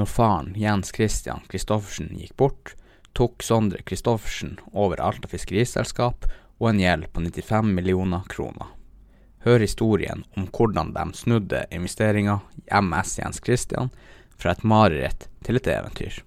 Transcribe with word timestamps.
Når 0.00 0.06
faren 0.08 0.54
Jens 0.56 0.94
Christian 0.96 1.42
Christoffersen 1.50 2.14
gikk 2.16 2.32
bort, 2.40 2.70
tok 3.12 3.42
Sondre 3.44 3.82
Christoffersen 3.84 4.54
over 4.72 5.02
Alta 5.04 5.28
Fiskeriselskap 5.28 6.24
og 6.56 6.68
en 6.70 6.80
gjeld 6.80 7.10
på 7.12 7.20
95 7.20 7.68
millioner 7.76 8.24
kroner. 8.32 8.70
Hør 9.44 9.60
historien 9.60 10.24
om 10.40 10.48
hvordan 10.48 10.94
de 10.96 11.04
snudde 11.18 11.66
investeringa 11.68 12.38
MS 12.80 13.18
Jens 13.20 13.44
Christian 13.44 13.92
fra 14.40 14.56
et 14.56 14.64
mareritt 14.64 15.28
til 15.44 15.60
et 15.60 15.68
eventyr. 15.68 16.22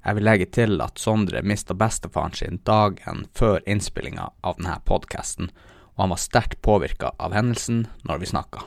Jeg 0.00 0.16
vil 0.16 0.28
legge 0.30 0.48
til 0.48 0.80
at 0.80 0.96
Sondre 0.96 1.44
mista 1.44 1.76
bestefaren 1.76 2.32
sin 2.32 2.62
dagen 2.64 3.26
før 3.36 3.60
innspillinga 3.68 4.30
av 4.40 4.56
denne 4.56 4.80
podkasten, 4.88 5.52
og 5.92 6.06
han 6.06 6.16
var 6.16 6.24
sterkt 6.24 6.62
påvirka 6.64 7.12
av 7.20 7.36
hendelsen 7.36 7.84
når 8.08 8.24
vi 8.24 8.32
snakka. 8.32 8.64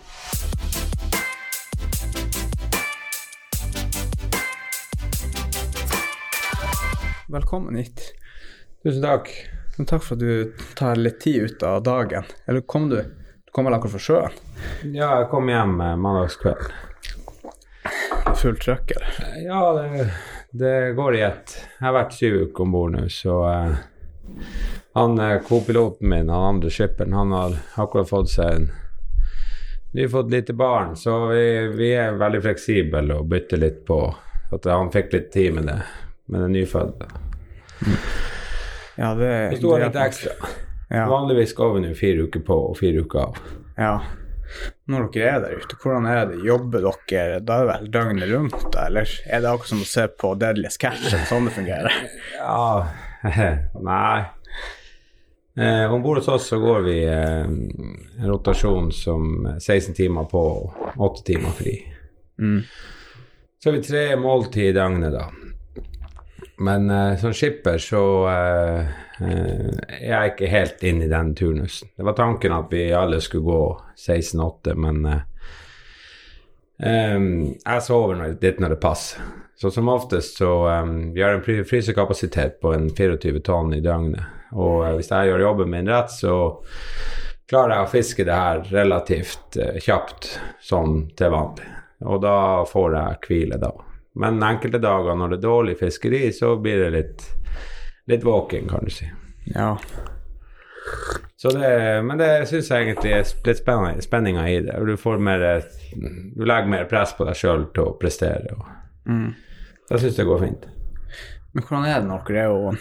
Velkommen 7.28 7.76
hit. 7.76 8.14
Tusen 8.84 9.02
takk. 9.02 9.30
Men 9.78 9.88
takk 9.90 10.04
for 10.06 10.14
at 10.14 10.22
du 10.22 10.66
tar 10.78 11.00
litt 11.00 11.20
tid 11.24 11.42
ut 11.42 11.64
av 11.64 11.80
dagen. 11.84 12.24
Eller 12.46 12.62
kom 12.62 12.90
du? 12.90 13.00
Du 13.46 13.52
kom 13.52 13.66
vel 13.66 13.74
akkurat 13.74 13.96
fra 13.96 14.02
sjøen? 14.06 14.36
Ja, 14.94 15.08
jeg 15.20 15.32
kom 15.32 15.50
hjem 15.50 15.74
eh, 15.82 15.96
mandagskveld. 15.98 16.68
Fullt 18.38 18.62
trøkk, 18.62 18.94
eller? 18.94 19.18
Ja, 19.42 19.64
det, 19.74 20.06
det 20.54 20.76
går 21.00 21.18
i 21.18 21.24
ett. 21.26 21.58
Jeg 21.80 21.88
har 21.88 21.98
vært 21.98 22.14
syv 22.14 22.38
uker 22.44 22.68
om 22.68 22.78
bord 22.78 22.94
nå, 22.94 23.08
så 23.10 23.40
uh, 23.42 23.74
han 24.94 25.18
eh, 25.26 25.40
co-piloten 25.50 26.14
min, 26.14 26.30
han 26.30 26.50
andre 26.54 26.70
skipperen, 26.70 27.18
han 27.18 27.34
har 27.34 27.58
akkurat 27.74 28.12
fått 28.12 28.36
seg 28.38 28.60
en 28.60 28.72
Vi 29.96 30.04
har 30.04 30.14
fått 30.14 30.30
lite 30.30 30.54
barn, 30.54 30.94
så 31.00 31.24
vi, 31.34 31.44
vi 31.74 31.94
er 31.98 32.22
veldig 32.22 32.46
fleksible 32.46 33.18
og 33.18 33.30
bytter 33.34 33.66
litt 33.66 33.86
på 33.88 34.00
at 34.54 34.66
han 34.70 34.92
fikk 34.94 35.14
litt 35.16 35.32
tid 35.34 35.56
med 35.56 35.72
det, 35.72 35.82
med 36.32 36.42
den 36.46 36.54
nyfødte. 36.56 37.08
Ja, 38.98 39.14
det 39.18 39.32
Det 39.52 39.58
sto 39.60 39.78
litt 39.78 39.96
ekstra. 40.00 40.36
Ja. 40.90 41.08
Vanligvis 41.10 41.54
går 41.58 41.74
vi 41.76 41.82
nå 41.88 41.96
fire 41.98 42.28
uker 42.28 42.44
på 42.46 42.60
og 42.70 42.78
fire 42.80 43.02
uker 43.06 43.20
av. 43.28 43.42
ja. 43.78 43.96
Når 44.88 45.08
dere 45.12 45.30
er 45.34 45.40
der 45.42 45.56
ute, 45.58 45.76
hvordan 45.82 46.06
er 46.08 46.28
det? 46.30 46.36
Jobber 46.46 46.84
dere 47.10 47.40
da 47.42 47.56
er 47.58 47.66
det 47.66 47.72
vel 47.72 47.88
døgnet 47.92 48.30
rundt. 48.30 48.76
Eller 48.78 49.10
er 49.26 49.42
det 49.42 49.50
akkurat 49.50 49.72
som 49.72 49.82
å 49.82 49.88
se 49.90 50.06
på 50.22 50.30
Deadly 50.40 50.70
Sketch, 50.70 51.16
sånn 51.28 51.50
det 51.50 51.56
fungerer? 51.58 51.96
Ja 52.38 52.86
Nei. 53.90 54.22
Eh, 55.58 55.92
Om 55.92 56.04
bord 56.06 56.20
hos 56.22 56.28
oss 56.30 56.46
så 56.52 56.60
går 56.62 56.86
vi 56.86 56.96
eh, 57.10 57.42
en 57.42 58.30
rotasjon 58.30 58.92
som 58.94 59.48
16 59.58 59.96
timer 59.98 60.30
på 60.30 60.44
og 60.62 60.94
8 61.10 61.26
timer 61.26 61.58
fri. 61.58 61.74
Mm. 62.38 62.62
Så 63.58 63.72
har 63.72 63.78
vi 63.80 63.84
tre 63.88 64.06
måltid 64.22 64.70
i 64.70 64.76
døgnet, 64.78 65.12
da. 65.18 65.26
Men 66.58 66.90
uh, 66.90 67.18
som 67.20 67.34
skipper 67.36 67.78
så 67.84 68.04
uh, 68.28 68.86
jeg 69.20 70.02
er 70.02 70.12
jeg 70.12 70.32
ikke 70.34 70.52
helt 70.52 70.84
inne 70.84 71.06
i 71.06 71.12
den 71.12 71.34
turnusen. 71.36 71.90
Det 71.96 72.04
var 72.08 72.16
tanken 72.18 72.52
at 72.56 72.72
vi 72.72 72.90
alle 72.96 73.22
skulle 73.24 73.48
gå 73.48 73.82
16-8, 73.96 74.74
men 74.76 75.06
eh, 75.08 75.22
jeg 77.64 77.86
sover 77.86 78.20
når, 78.20 78.34
litt 78.42 78.60
når 78.60 78.76
det 78.76 78.80
passer. 78.84 79.24
Så 79.56 79.72
som 79.72 79.88
oftest 79.88 80.42
så 80.42 80.50
um, 80.68 81.14
Vi 81.16 81.24
har 81.24 81.38
en 81.38 81.44
fry- 81.46 81.64
frysekapasitet 81.64 82.60
på 82.60 82.74
en 82.76 82.90
24 82.92 83.40
tonn 83.40 83.72
i 83.74 83.80
døgnet. 83.80 84.52
Og 84.52 84.84
hvis 84.98 85.14
jeg 85.14 85.32
gjør 85.32 85.46
jobben 85.46 85.72
min 85.72 85.88
rett, 85.88 86.12
så 86.12 86.36
klarer 87.48 87.78
jeg 87.78 87.86
å 87.88 87.92
fiske 87.96 88.28
det 88.28 88.36
her 88.36 88.68
relativt 88.76 89.56
kjapt, 89.80 90.28
sånn 90.60 91.06
til 91.16 91.32
vanlig. 91.32 91.72
Og 92.04 92.20
da 92.28 92.38
får 92.68 93.00
jeg 93.00 93.24
hvile, 93.30 93.64
da. 93.64 93.72
Men 94.16 94.44
enkelte 94.44 94.80
dager 94.80 95.18
når 95.20 95.34
det 95.34 95.38
er 95.42 95.48
dårlig 95.48 95.78
fiskeri, 95.80 96.24
så 96.34 96.56
blir 96.62 96.86
det 96.86 96.92
litt, 96.96 97.26
litt 98.08 98.24
våken, 98.24 98.70
kan 98.72 98.86
du 98.86 98.94
si. 98.94 99.08
Ja. 99.52 99.74
Så 101.36 101.52
det, 101.52 101.72
men 102.06 102.18
det 102.18 102.30
syns 102.50 102.70
jeg 102.72 102.86
egentlig 102.88 103.12
er 103.18 103.26
litt 103.26 104.06
spenninga 104.06 104.46
i 104.50 104.62
det. 104.66 104.78
Du 104.88 104.96
får 104.98 105.20
mer 105.22 105.44
Du 105.96 106.46
legger 106.46 106.72
mer 106.72 106.88
press 106.90 107.14
på 107.18 107.28
deg 107.28 107.38
sjøl 107.38 107.68
til 107.76 107.90
å 107.92 107.98
prestere. 108.00 108.56
og 108.56 108.72
Mm. 109.06 109.36
Jeg 109.92 110.00
syns 110.02 110.16
det 110.18 110.24
går 110.26 110.40
fint. 110.42 110.64
Men 111.54 111.64
hvordan 111.64 111.84
er 111.86 112.00
det 112.02 112.08
når 112.10 112.24
dere 112.28 112.40
er 112.42 112.48
jo 112.50 112.72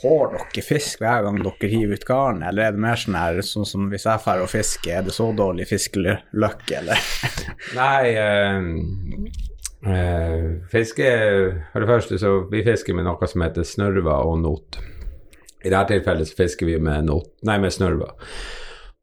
Får 0.00 0.30
dere 0.32 0.62
fisk 0.64 1.02
hver 1.02 1.24
gang 1.26 1.40
dere 1.42 1.68
hiver 1.72 1.98
ut 1.98 2.06
garn, 2.08 2.44
eller 2.46 2.68
er 2.68 2.76
det 2.76 2.80
mer 2.80 3.00
sånn 3.00 3.18
her 3.18 3.40
sånn 3.44 3.66
som 3.68 3.88
hvis 3.90 4.06
jeg 4.06 4.22
drar 4.24 4.44
og 4.44 4.48
fisker, 4.48 4.92
er 4.94 5.08
det 5.08 5.12
så 5.16 5.26
dårlig 5.36 5.66
fiskeløkke, 5.68 6.78
eller? 6.78 7.02
Nei 7.76 8.14
eh, 8.14 8.70
Fiske 9.80 11.10
For 11.72 11.80
det 11.80 11.88
første, 11.88 12.18
så 12.20 12.32
vi 12.52 12.60
fisker 12.66 12.92
med 12.92 13.06
noe 13.08 13.28
som 13.30 13.44
heter 13.46 13.64
snurva 13.64 14.18
og 14.28 14.42
not. 14.42 14.80
I 15.64 15.70
dette 15.72 15.94
tilfellet 15.94 16.28
så 16.28 16.36
fisker 16.36 16.68
vi 16.68 16.76
med, 16.80 17.06
not, 17.08 17.30
nei, 17.48 17.56
med 17.60 17.72
snørver. 17.72 18.12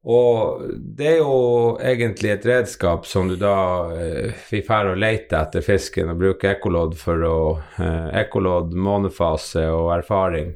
Og 0.07 0.67
det 0.97 1.07
er 1.09 1.17
jo 1.19 1.39
egentlig 1.83 2.29
et 2.31 2.45
redskap 2.47 3.07
som 3.09 3.27
du 3.27 3.35
da 3.39 3.55
eh, 3.91 4.45
Vi 4.51 4.61
drar 4.63 4.93
og 4.93 5.01
leter 5.01 5.41
etter 5.41 5.65
fisken 5.65 6.13
og 6.13 6.21
bruker 6.21 6.53
ekkolodd 6.53 6.95
for 6.99 7.25
å 7.27 7.39
eh, 7.81 8.13
Ekkolodd, 8.21 8.71
månefase 8.77 9.65
og 9.73 9.91
erfaring 9.97 10.53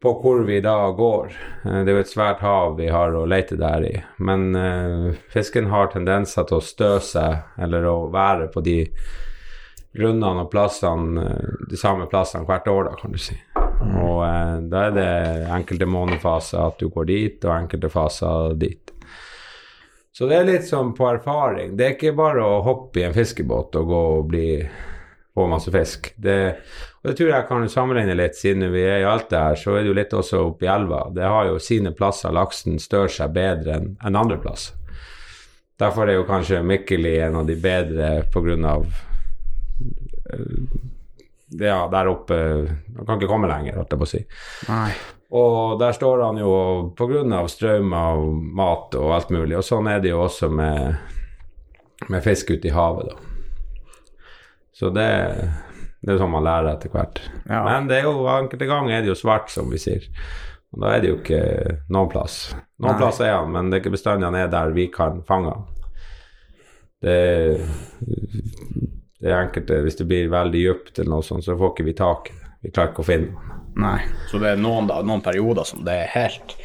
på 0.00 0.12
hvor 0.22 0.44
vi 0.48 0.60
da 0.64 0.90
går. 0.90 1.32
Eh, 1.64 1.80
Det 1.84 1.92
er 1.92 1.98
jo 1.98 2.04
et 2.04 2.12
svært 2.12 2.40
hav 2.40 2.76
vi 2.78 2.88
har 2.88 3.14
å 3.14 3.26
lete 3.28 3.58
der 3.60 3.84
i. 3.84 3.96
Men 4.18 4.54
uh, 4.56 5.12
fisken 5.32 5.68
har 5.68 5.92
tendenser 5.92 6.46
til 6.48 6.60
å 6.60 6.64
stø 6.64 6.94
seg, 7.04 7.42
eller 7.60 7.84
å 7.84 8.08
være 8.12 8.48
på 8.52 8.64
de 8.64 8.78
grunnene 9.92 10.44
og 10.44 10.50
plassene, 10.52 11.24
eh, 11.26 11.66
de 11.70 11.76
samme 11.76 12.06
plassene 12.10 12.46
hvert 12.48 12.68
år, 12.70 12.84
da, 12.88 12.96
kan 13.00 13.12
du 13.12 13.18
si. 13.18 13.36
Og 13.80 14.22
eh, 14.24 14.56
da 14.70 14.86
er 14.86 14.94
det 14.96 15.10
enkelte 15.50 15.88
månefaser 15.90 16.62
at 16.62 16.78
du 16.80 16.88
går 16.88 17.10
dit, 17.10 17.44
og 17.44 17.56
enkelte 17.56 17.90
faser 17.92 18.54
dit. 18.60 18.94
Så 20.12 20.26
det 20.28 20.36
er 20.36 20.48
litt 20.48 20.66
som 20.68 20.94
på 20.94 21.06
erfaring. 21.08 21.76
Det 21.76 21.86
er 21.86 21.92
ikke 21.96 22.16
bare 22.18 22.44
å 22.44 22.62
hoppe 22.66 23.00
i 23.00 23.06
en 23.06 23.16
fiskebåt 23.16 23.76
og 23.80 23.90
gå 23.90 24.00
og 24.18 24.30
bli 24.30 24.48
få 25.34 25.46
masse 25.48 25.70
fisk. 25.72 26.10
Det, 26.16 26.38
og 27.00 27.08
det 27.08 27.14
tror 27.16 27.30
jeg 27.32 27.46
kan 27.48 27.68
sammenligne 27.72 28.14
litt, 28.18 28.36
siden 28.36 28.66
vi 28.74 28.82
er 28.84 29.00
i 29.00 29.08
Alta 29.08 29.46
her, 29.48 29.56
så 29.56 29.72
er 29.72 29.84
det 29.84 29.88
jo 29.88 29.96
litt 29.96 30.12
også 30.12 30.42
oppe 30.50 30.66
i 30.66 30.68
elva. 30.68 31.06
Det 31.16 31.24
har 31.24 31.46
jo 31.48 31.62
sine 31.62 31.94
plasser 31.96 32.34
laksen 32.36 32.76
stør 32.82 33.08
seg 33.08 33.32
bedre 33.32 33.78
enn 33.78 33.94
en 34.04 34.18
andre 34.20 34.36
plasser. 34.42 34.76
Derfor 35.80 36.10
er 36.10 36.18
jo 36.18 36.26
kanskje 36.28 36.60
Mikkeli 36.60 37.14
en 37.24 37.38
av 37.40 37.46
de 37.48 37.56
bedre 37.56 38.10
av 38.68 38.82
eh, 40.28 40.58
Ja, 41.56 41.88
der 41.90 42.10
oppe 42.10 42.36
Han 42.36 43.06
kan 43.06 43.16
ikke 43.16 43.30
komme 43.30 43.48
lenger, 43.48 43.80
holdt 43.80 43.96
jeg 43.96 44.02
på 44.02 44.06
å 44.06 44.10
si. 44.10 44.20
Nei. 44.68 44.90
Og 45.30 45.78
der 45.80 45.96
står 45.96 46.24
han 46.26 46.38
jo 46.42 46.52
pga. 46.98 47.46
strøm 47.48 47.92
av 47.94 48.20
mat 48.60 48.94
og 48.98 49.14
alt 49.14 49.30
mulig. 49.30 49.56
Og 49.56 49.64
sånn 49.64 49.88
er 49.88 50.00
det 50.00 50.10
jo 50.10 50.20
også 50.24 50.50
med, 50.50 50.96
med 52.08 52.22
fisk 52.22 52.50
ute 52.50 52.68
i 52.68 52.74
havet, 52.74 53.08
da. 53.08 53.16
Så 54.74 54.90
det, 54.90 55.08
det 56.00 56.08
er 56.08 56.16
jo 56.16 56.22
sånn 56.22 56.32
man 56.32 56.46
lærer 56.46 56.70
etter 56.72 56.92
hvert. 56.92 57.20
Ja. 57.44 57.60
Men 57.66 57.90
det 57.90 57.98
er 58.00 58.08
jo 58.08 58.24
enkelte 58.32 58.68
ganger 58.70 58.96
er 58.96 59.04
det 59.04 59.12
jo 59.12 59.18
svart, 59.18 59.50
som 59.52 59.68
vi 59.72 59.80
sier. 59.80 60.06
Og 60.72 60.84
da 60.84 60.94
er 60.94 61.02
det 61.02 61.10
jo 61.10 61.18
ikke 61.18 61.42
noen 61.92 62.10
plass. 62.12 62.38
Noen 62.80 62.94
Nei. 62.94 63.00
plass 63.02 63.20
er 63.24 63.34
han, 63.34 63.50
men 63.52 63.68
det 63.68 63.76
er 63.76 63.82
ikke 63.84 63.96
bestandig 63.96 64.28
han 64.28 64.38
er 64.38 64.52
der 64.52 64.72
vi 64.76 64.86
kan 64.92 65.20
fange 65.28 65.52
han. 65.52 65.66
Det, 67.00 67.16
det 69.20 69.30
er 69.30 69.38
enkelte 69.38 69.78
Hvis 69.86 69.96
det 69.96 70.04
blir 70.04 70.26
veldig 70.28 70.60
dypt 70.66 70.98
eller 70.98 71.14
noe 71.14 71.24
sånt, 71.24 71.46
så 71.46 71.56
får 71.56 71.74
ikke 71.74 71.88
vi 71.88 71.96
tak 71.96 72.30
i 72.30 72.36
det. 72.36 72.50
Vi 72.60 72.72
klarer 72.76 72.92
ikke 72.92 73.04
å 73.04 73.08
finne 73.08 73.34
han. 73.34 73.60
Nei. 73.80 73.98
Så 74.28 74.40
det 74.42 74.54
er 74.54 74.60
noen, 74.60 74.88
da, 74.90 75.00
noen 75.06 75.22
perioder 75.24 75.68
som 75.68 75.84
det 75.86 75.94
er 76.02 76.10
helt, 76.16 76.56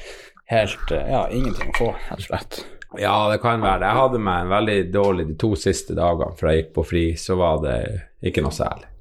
helt 0.52 0.92
eh, 0.92 1.12
Ja, 1.12 1.28
ingenting 1.32 1.72
å 1.72 1.78
få, 1.78 1.92
rett 2.10 2.24
og 2.24 2.28
slett. 2.30 2.64
Ja, 3.00 3.16
det 3.32 3.42
kan 3.44 3.64
være 3.64 3.84
det. 3.84 3.92
Jeg 3.92 4.00
hadde 4.00 4.24
meg 4.24 4.44
en 4.44 4.52
veldig 4.54 4.80
dårlig 4.94 5.30
de 5.30 5.38
to 5.40 5.54
siste 5.60 5.96
dagene 5.98 6.36
før 6.40 6.52
jeg 6.52 6.62
gikk 6.62 6.76
på 6.76 6.86
fri, 6.88 7.06
så 7.20 7.36
var 7.40 7.64
det 7.64 7.80
ikke 8.26 8.44
noe 8.46 8.56
særlig. 8.56 8.92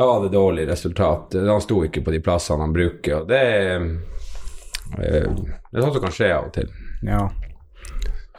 Da 0.00 0.06
var 0.06 0.22
det 0.22 0.28
dårlig 0.28 0.68
resultat. 0.68 1.34
Han 1.34 1.60
sto 1.60 1.82
ikke 1.84 2.00
på 2.00 2.12
de 2.14 2.22
plassene 2.24 2.64
han 2.64 2.72
bruker, 2.72 3.18
og 3.18 3.26
det 3.28 3.40
eh, 3.68 3.82
Det 4.96 5.76
er 5.76 5.84
sånt 5.84 5.92
som 5.98 6.00
kan 6.00 6.14
skje 6.16 6.30
av 6.32 6.46
og 6.46 6.54
til. 6.54 6.70
Ja. 7.04 7.26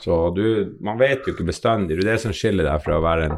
Så 0.02 0.18
du 0.34 0.74
Man 0.82 0.98
vet 0.98 1.22
jo 1.22 1.36
ikke 1.36 1.46
bestandig. 1.46 2.00
Det 2.00 2.08
er 2.08 2.16
det 2.16 2.24
som 2.24 2.34
skiller 2.34 2.66
deg 2.66 2.82
fra 2.82 2.98
å 2.98 3.06
være 3.06 3.28
en, 3.28 3.38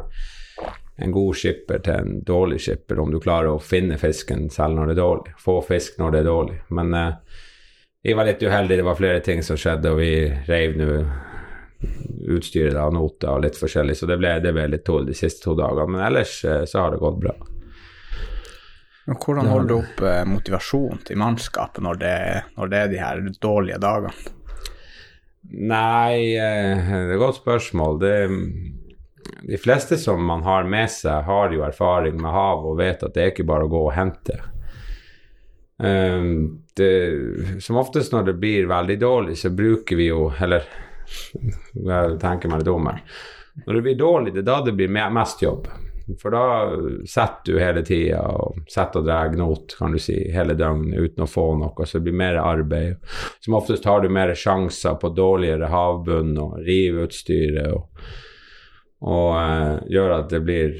en 1.04 1.12
god 1.12 1.36
skipper 1.36 1.84
til 1.84 2.00
en 2.00 2.24
dårlig 2.24 2.62
skipper, 2.64 3.04
om 3.04 3.12
du 3.12 3.20
klarer 3.20 3.52
å 3.52 3.60
finne 3.60 4.00
fisken 4.00 4.48
selv 4.48 4.80
når 4.80 4.86
det 4.86 4.96
er 4.96 5.02
dårlig. 5.02 5.36
Få 5.44 5.60
fisk 5.68 6.00
når 6.00 6.16
det 6.16 6.24
er 6.24 6.32
dårlig. 6.32 6.60
Men 6.80 6.96
eh, 6.96 7.38
vi 8.08 8.16
var 8.16 8.32
litt 8.32 8.40
uheldige, 8.40 8.80
det 8.80 8.88
var 8.88 9.02
flere 9.04 9.20
ting 9.20 9.44
som 9.44 9.60
skjedde, 9.60 9.92
og 9.92 10.00
vi 10.00 10.14
reiv 10.48 10.80
nå 10.80 11.02
utstyret 12.32 12.80
av 12.80 12.96
noter 12.96 13.36
og 13.36 13.44
litt 13.44 13.60
forskjellig, 13.60 14.00
så 14.00 14.08
det 14.08 14.16
ble, 14.16 14.38
det 14.40 14.56
ble 14.56 14.70
litt 14.72 14.88
tull 14.88 15.04
de 15.04 15.12
siste 15.12 15.44
to 15.44 15.60
dagene. 15.60 15.92
Men 15.92 16.06
ellers 16.08 16.40
eh, 16.48 16.64
så 16.64 16.86
har 16.86 16.96
det 16.96 17.04
gått 17.04 17.20
bra. 17.20 17.42
Men 19.04 19.18
hvordan 19.20 19.50
holder 19.50 19.68
du 19.68 19.74
opp 19.76 20.00
eh, 20.00 20.22
motivasjonen 20.28 21.02
til 21.04 21.20
mannskapet 21.20 21.84
når 21.84 22.00
det, 22.00 22.16
når 22.56 22.72
det 22.72 22.80
er 22.80 22.88
de 22.92 23.02
her 23.02 23.20
dårlige 23.42 23.80
dagene? 23.82 24.14
Nei, 25.52 26.32
eh, 26.40 26.80
det 26.80 27.02
er 27.02 27.12
et 27.12 27.20
godt 27.20 27.42
spørsmål. 27.42 28.00
Det, 28.00 28.14
de 29.44 29.60
fleste 29.60 29.98
som 30.00 30.24
man 30.24 30.42
har 30.46 30.64
med 30.64 30.88
seg, 30.90 31.26
har 31.28 31.52
jo 31.52 31.66
erfaring 31.66 32.16
med 32.20 32.32
hav 32.32 32.64
og 32.64 32.80
vet 32.80 33.04
at 33.04 33.14
det 33.14 33.22
er 33.22 33.32
ikke 33.34 33.48
bare 33.48 33.68
å 33.68 33.72
gå 33.72 33.84
og 33.90 33.96
hente. 33.96 34.40
Um, 35.76 36.62
det, 36.78 36.90
som 37.60 37.76
oftest 37.80 38.12
når 38.14 38.28
det 38.28 38.36
blir 38.40 38.68
veldig 38.70 38.96
dårlig, 39.02 39.36
så 39.36 39.50
bruker 39.50 39.98
vi 39.98 40.04
jo 40.06 40.28
Eller 40.38 40.62
jeg 41.90 42.18
tenker 42.22 42.48
meg 42.48 42.62
litt 42.62 42.70
om 42.70 42.86
her. 42.88 43.02
Når 43.66 43.74
det 43.74 43.82
blir 43.86 43.98
dårlig, 43.98 44.32
det 44.34 44.44
er 44.44 44.48
da 44.48 44.60
det 44.64 44.74
blir 44.78 44.90
mest 44.90 45.42
jobb. 45.42 45.68
For 46.20 46.34
da 46.34 46.42
sitter 47.08 47.54
du 47.54 47.58
hele 47.58 47.80
tida 47.86 48.20
og 48.28 48.58
sitter 48.68 49.00
og 49.00 49.06
drar 49.06 49.36
not, 49.38 49.72
kan 49.78 49.94
du 49.94 50.00
si, 50.02 50.18
hele 50.34 50.56
døgnet 50.58 51.00
uten 51.00 51.24
å 51.24 51.30
få 51.30 51.46
noe, 51.60 51.86
så 51.86 51.98
det 51.98 52.08
blir 52.08 52.18
mer 52.20 52.40
arbeid. 52.42 52.98
Som 53.44 53.56
oftest 53.56 53.88
har 53.88 54.04
du 54.04 54.10
mer 54.12 54.34
sjanser 54.36 54.98
på 55.00 55.14
dårligere 55.16 55.70
havbunn 55.72 56.36
og 56.42 56.58
rive 56.66 57.06
utstyret 57.08 57.72
og, 57.72 58.04
og 59.04 59.30
eh, 59.38 59.72
gjør 59.96 60.18
at 60.18 60.28
det 60.32 60.42
blir 60.44 60.76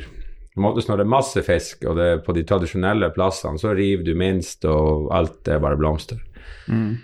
som 0.54 0.68
oftest 0.68 0.90
når 0.90 1.00
det 1.00 1.04
er 1.04 1.14
masse 1.16 1.42
fisk, 1.42 1.82
og 1.88 1.96
det 1.98 2.04
er 2.06 2.20
på 2.22 2.34
de 2.36 2.44
tradisjonelle 2.46 3.08
plassene, 3.16 3.58
så 3.58 3.72
river 3.74 4.04
du 4.06 4.12
minst, 4.14 4.62
og 4.70 5.08
alt 5.14 5.50
er 5.50 5.58
bare 5.62 5.78
blomster. 5.80 6.20
Mm. 6.70 7.00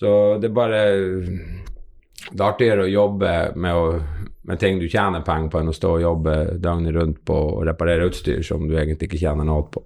Så 0.00 0.12
det 0.40 0.48
er 0.48 0.56
bare 0.56 0.80
Det 2.30 2.40
er 2.40 2.46
artigere 2.46 2.86
å 2.86 2.90
jobbe 2.90 3.32
med, 3.60 3.74
å, 3.74 4.28
med 4.48 4.60
ting 4.60 4.78
du 4.80 4.86
tjener 4.88 5.24
penger 5.26 5.50
på, 5.52 5.60
enn 5.60 5.72
å 5.72 5.76
stå 5.76 5.96
og 5.96 6.04
jobbe 6.04 6.36
døgnet 6.62 6.96
rundt 6.96 7.20
på 7.26 7.36
å 7.58 7.64
reparere 7.66 8.08
utstyr 8.10 8.40
som 8.46 8.64
du 8.68 8.76
egentlig 8.76 9.10
ikke 9.10 9.20
tjener 9.26 9.48
noe 9.48 9.66
på. 9.70 9.82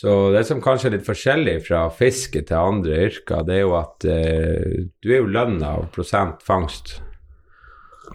Så 0.00 0.30
det 0.32 0.44
som 0.48 0.62
kanskje 0.62 0.88
er 0.88 0.94
litt 0.96 1.06
forskjellig 1.06 1.56
fra 1.66 1.84
fiske 1.92 2.44
til 2.46 2.56
andre 2.56 3.02
yrker, 3.08 3.42
det 3.46 3.56
er 3.58 3.64
jo 3.64 3.76
at 3.76 4.06
eh, 4.08 4.84
du 5.02 5.10
er 5.10 5.18
jo 5.20 5.32
lønna 5.34 5.74
av 5.80 5.88
prosent 5.94 6.44
fangst. 6.46 7.00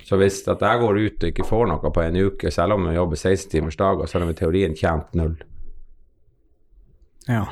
Så 0.03 0.17
hvis 0.19 0.41
at 0.51 0.63
jeg 0.63 0.81
går 0.81 0.99
ut 0.99 1.23
og 1.23 1.29
ikke 1.29 1.47
får 1.47 1.67
noe 1.71 1.91
på 1.93 2.03
en 2.03 2.17
uke, 2.17 2.51
selv 2.51 2.75
om 2.77 2.87
jeg 2.89 2.97
jobber 2.97 3.19
16 3.19 3.51
timers 3.51 3.77
dager, 3.79 4.07
så 4.07 4.17
har 4.17 4.25
jeg 4.25 4.35
i 4.35 4.39
teorien 4.41 4.75
tjent 4.75 5.13
null. 5.19 5.35
Ja. 7.29 7.45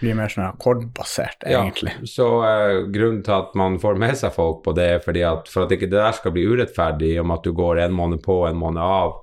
Blir 0.00 0.16
mer 0.18 0.32
sånn 0.32 0.46
akkordbasert, 0.48 1.44
egentlig. 1.46 1.92
Ja, 2.00 2.08
så 2.08 2.26
eh, 2.46 2.78
grunnen 2.90 3.20
til 3.26 3.36
at 3.36 3.54
man 3.58 3.76
får 3.82 4.00
med 4.00 4.16
seg 4.18 4.32
folk 4.34 4.64
på 4.64 4.74
det, 4.76 4.88
er 4.96 5.04
fordi 5.04 5.22
at 5.28 5.50
for 5.50 5.66
at 5.66 5.74
ikke 5.76 5.90
det 5.90 6.00
der 6.00 6.16
skal 6.16 6.34
bli 6.34 6.46
urettferdig 6.50 7.14
om 7.22 7.34
at 7.34 7.46
du 7.46 7.52
går 7.54 7.84
en 7.84 7.94
måned 7.94 8.22
på, 8.24 8.40
en 8.48 8.58
måned 8.58 8.82
av. 8.82 9.20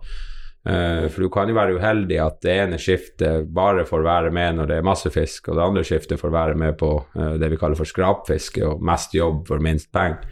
Eh, 0.67 1.07
for 1.07 1.23
du 1.23 1.31
kan 1.31 1.49
jo 1.49 1.55
være 1.57 1.77
uheldig 1.79 2.19
at 2.19 2.39
det 2.43 2.55
ene 2.63 2.79
skiftet 2.81 3.47
bare 3.55 3.85
får 3.87 4.05
være 4.05 4.31
med 4.35 4.57
når 4.59 4.71
det 4.71 4.79
er 4.79 4.87
masse 4.87 5.11
fisk, 5.13 5.47
og 5.47 5.59
det 5.59 5.65
andre 5.65 5.83
skiftet 5.87 6.19
får 6.19 6.33
være 6.33 6.57
med 6.59 6.77
på 6.79 6.93
eh, 7.15 7.35
det 7.41 7.51
vi 7.53 7.59
kaller 7.59 7.79
for 7.79 7.87
skrapfiske 7.87 8.63
og 8.67 8.83
mest 8.83 9.15
jobb 9.15 9.45
for 9.47 9.63
minst 9.63 9.91
penger. 9.95 10.23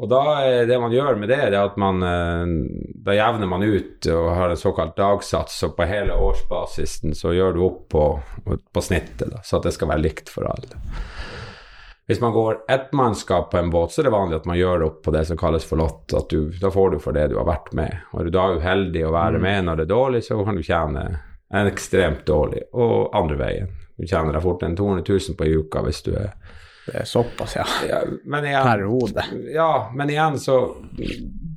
Og 0.00 0.08
da 0.08 0.20
er 0.48 0.68
det 0.68 0.78
man 0.80 0.92
gjør 0.94 1.18
med 1.20 1.28
det, 1.28 1.40
det 1.52 1.58
er 1.58 1.66
at 1.66 1.76
man 1.80 2.00
eh, 2.06 2.52
Da 3.04 3.16
jevner 3.16 3.50
man 3.50 3.64
ut 3.66 4.06
og 4.08 4.28
har 4.36 4.52
en 4.52 4.60
såkalt 4.60 4.96
dagsats, 4.96 5.58
og 5.66 5.74
på 5.76 5.88
hele 5.88 6.16
årsbasisen 6.16 7.12
så 7.16 7.34
gjør 7.36 7.56
du 7.56 7.64
opp 7.66 7.82
på, 7.92 8.04
på 8.72 8.84
snittet, 8.84 9.28
da, 9.34 9.42
så 9.44 9.58
at 9.58 9.68
det 9.68 9.74
skal 9.76 9.92
være 9.92 10.04
likt 10.06 10.32
for 10.32 10.48
alle. 10.48 10.80
Hvis 12.10 12.20
man 12.20 12.32
går 12.32 12.64
ett 12.68 12.92
mannskap 12.96 13.50
på 13.52 13.58
en 13.60 13.68
båt, 13.70 13.92
så 13.92 14.00
er 14.00 14.08
det 14.08 14.10
vanlig 14.10 14.40
at 14.40 14.46
man 14.48 14.58
gjør 14.58 14.82
opp 14.82 14.96
på 15.04 15.12
det 15.14 15.20
som 15.28 15.38
kalles 15.38 15.64
for 15.68 15.78
lott. 15.78 16.10
at 16.16 16.32
du, 16.32 16.48
Da 16.58 16.70
får 16.74 16.90
du 16.90 16.98
for 16.98 17.14
det 17.14 17.28
du 17.30 17.36
har 17.38 17.46
vært 17.46 17.68
med. 17.76 18.00
Og 18.10 18.20
er 18.20 18.24
du 18.26 18.30
da 18.34 18.46
uheldig 18.56 19.04
å 19.06 19.12
være 19.14 19.38
med 19.38 19.68
når 19.68 19.78
det 19.78 19.84
er 19.84 19.92
dårlig, 19.92 20.24
så 20.26 20.40
kan 20.44 20.58
du 20.58 20.64
tjene 20.66 21.04
en 21.54 21.70
ekstremt 21.70 22.24
dårlig, 22.26 22.64
og 22.72 23.14
andre 23.14 23.38
veien. 23.38 23.70
Du 23.94 24.08
tjener 24.08 24.34
deg 24.34 24.42
fort 24.42 24.64
en 24.66 24.74
200 24.74 25.04
000 25.06 25.38
på 25.38 25.46
ei 25.46 25.54
uke 25.60 25.84
hvis 25.86 26.02
du 26.08 26.10
er 26.18 26.32
Det 26.90 26.98
er 26.98 27.04
såpass, 27.06 27.56
ja. 27.56 27.64
ja, 27.88 28.00
men 28.24 28.44
igjen, 28.44 28.62
Per 28.66 28.80
hode. 28.90 29.24
ja, 29.54 29.92
men 29.94 30.10
igjen 30.10 30.38
så 30.42 30.56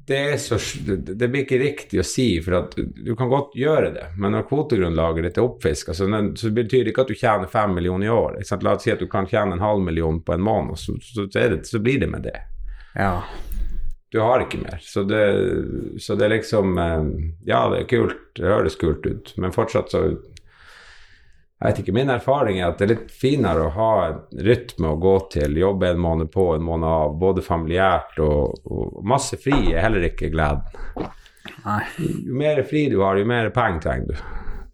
det, 0.06 0.18
er 0.18 0.38
så 0.38 0.60
det 0.86 1.28
blir 1.28 1.42
ikke 1.42 1.58
riktig 1.58 2.02
å 2.04 2.06
si, 2.06 2.28
for 2.44 2.60
at 2.60 2.76
du 2.76 3.14
kan 3.18 3.32
godt 3.32 3.56
gjøre 3.58 3.94
det, 3.96 4.10
men 4.20 4.36
når 4.36 4.46
kvotegrunnlaget 4.50 5.26
ditt 5.28 5.40
er 5.40 5.48
oppfiska, 5.48 5.96
så, 5.98 6.10
så 6.38 6.52
betyr 6.54 6.84
det 6.84 6.94
ikke 6.94 7.08
at 7.08 7.14
du 7.14 7.18
tjener 7.18 7.50
fem 7.50 7.74
millioner 7.74 8.10
i 8.10 8.14
år. 8.14 8.38
La 8.62 8.76
oss 8.76 8.86
si 8.86 8.94
at 8.94 9.02
du 9.02 9.08
kan 9.10 9.30
tjene 9.30 9.58
en 9.58 9.64
halv 9.64 9.82
million 9.82 10.20
på 10.22 10.36
en 10.36 10.44
måned, 10.44 10.78
så, 10.78 10.98
så, 11.02 11.26
så, 11.26 11.48
det, 11.56 11.64
så 11.72 11.82
blir 11.82 12.04
det 12.04 12.12
med 12.12 12.28
det. 12.28 12.38
Ja. 13.00 13.24
Du 14.14 14.20
har 14.22 14.44
ikke 14.44 14.60
mer. 14.62 14.78
Så 14.86 15.02
det, 15.10 15.24
så 15.98 16.14
det 16.20 16.28
er 16.28 16.36
liksom 16.36 16.78
eh, 16.78 17.08
Ja, 17.50 17.64
det 17.72 17.80
er 17.80 17.90
kult, 17.90 18.20
det 18.38 18.46
høres 18.46 18.78
kult 18.78 19.08
ut, 19.08 19.34
men 19.42 19.56
fortsatt 19.56 19.90
så 19.90 20.04
jeg 21.64 21.72
vet 21.72 21.80
ikke, 21.80 21.94
Min 21.96 22.10
erfaring 22.12 22.58
er 22.60 22.68
at 22.68 22.80
det 22.82 22.86
er 22.86 22.92
litt 22.92 23.12
finere 23.16 23.70
å 23.70 23.74
ha 23.78 23.90
en 24.10 24.44
rytme 24.44 24.90
å 24.92 24.98
gå 25.00 25.14
til, 25.32 25.56
jobbe 25.62 25.94
en 25.94 26.02
måned 26.04 26.32
på, 26.34 26.50
en 26.58 26.66
måned 26.68 26.90
av, 26.90 27.14
både 27.22 27.44
familiært 27.46 28.20
og, 28.20 28.58
og 28.68 28.98
masse 29.08 29.40
fri 29.40 29.72
er 29.72 29.86
heller 29.86 30.04
ikke 30.10 30.28
gleden. 30.34 31.08
Nei. 31.64 31.82
Jo 32.28 32.36
mer 32.36 32.60
fri 32.68 32.90
du 32.92 32.98
har, 33.00 33.16
jo 33.16 33.28
mer 33.30 33.48
penger 33.56 33.86
trenger 33.86 34.12
du. 34.12 34.16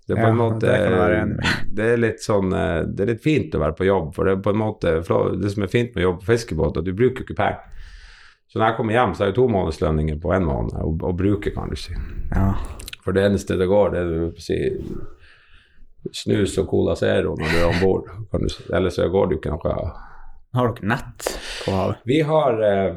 Det 0.09 0.15
er 0.15 0.23
på 0.23 0.25
Ja, 0.25 0.29
en 0.33 0.39
måte 0.39 0.65
det 0.65 1.49
det 1.77 1.89
er 1.93 1.99
litt 2.01 2.23
sånn 2.25 2.49
eh, 2.57 2.79
Det 2.89 3.03
er 3.03 3.11
litt 3.11 3.21
fint 3.21 3.53
å 3.53 3.59
være 3.61 3.75
på 3.77 3.85
jobb, 3.85 4.07
for 4.15 4.25
det 4.25 4.31
er 4.33 4.41
på 4.41 4.49
en 4.55 4.57
måte 4.63 4.93
det 5.37 5.51
som 5.53 5.65
er 5.67 5.69
fint 5.69 5.93
med 5.93 6.01
å 6.01 6.07
jobbe 6.07 6.23
på 6.23 6.31
fiskebåt, 6.31 6.79
at 6.81 6.87
du 6.87 6.95
bruker 6.97 7.21
ikke 7.27 7.37
penger. 7.37 7.61
Så 8.49 8.57
når 8.57 8.71
jeg 8.71 8.77
kommer 8.79 8.97
hjem, 8.97 9.13
så 9.13 9.21
har 9.21 9.29
det 9.29 9.37
to 9.37 9.45
månedslønninger 9.53 10.17
på 10.23 10.33
en 10.33 10.47
måned 10.49 10.73
å, 10.81 10.89
å 11.05 11.13
bruke, 11.13 11.53
kan 11.53 11.69
du 11.69 11.77
si. 11.77 11.93
Ja. 12.33 12.47
For 13.05 13.13
det 13.13 13.27
eneste 13.29 13.59
det 13.61 13.69
går, 13.69 13.93
det 13.93 14.01
er 14.01 14.09
du 14.09 14.41
si, 14.41 14.57
snus 16.11 16.57
og 16.61 16.69
Cola 16.69 16.95
Zero 16.95 17.35
når 17.37 17.53
du 17.53 17.59
er 17.59 17.67
om 17.69 17.79
bord. 17.81 18.09
Ellers 18.73 18.95
så 18.99 19.07
går 19.11 19.27
det 19.27 19.37
jo 19.37 19.41
ikke 19.41 19.55
noe 19.55 19.77
Har 20.57 20.73
dere 20.73 20.91
nett 20.95 21.31
på 21.65 21.73
havet? 21.75 22.03
Vi 22.09 22.21
har, 22.25 22.61
eh, 22.65 22.93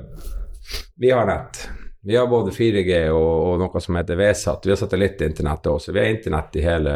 vi 0.96 1.10
har 1.10 1.26
nett. 1.28 1.64
Vi 2.04 2.16
har 2.16 2.26
både 2.26 2.50
4G 2.50 3.08
og, 3.14 3.32
og 3.49 3.58
noe 3.60 3.81
som 3.81 3.99
heter 3.99 4.19
VSAT. 4.19 4.64
Vi 4.66 4.72
har 4.72 4.81
satellittinternett 4.81 5.69
også. 5.70 5.93
Vi 5.94 6.00
har 6.00 6.14
internett 6.14 6.56
i 6.56 6.64
hele, 6.64 6.94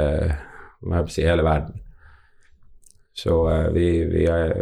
si, 1.13 1.23
hele 1.23 1.45
verden. 1.47 1.83
Så 3.17 3.37
eh, 3.51 3.69
vi, 3.77 3.91
vi 4.11 4.25
er, 4.27 4.57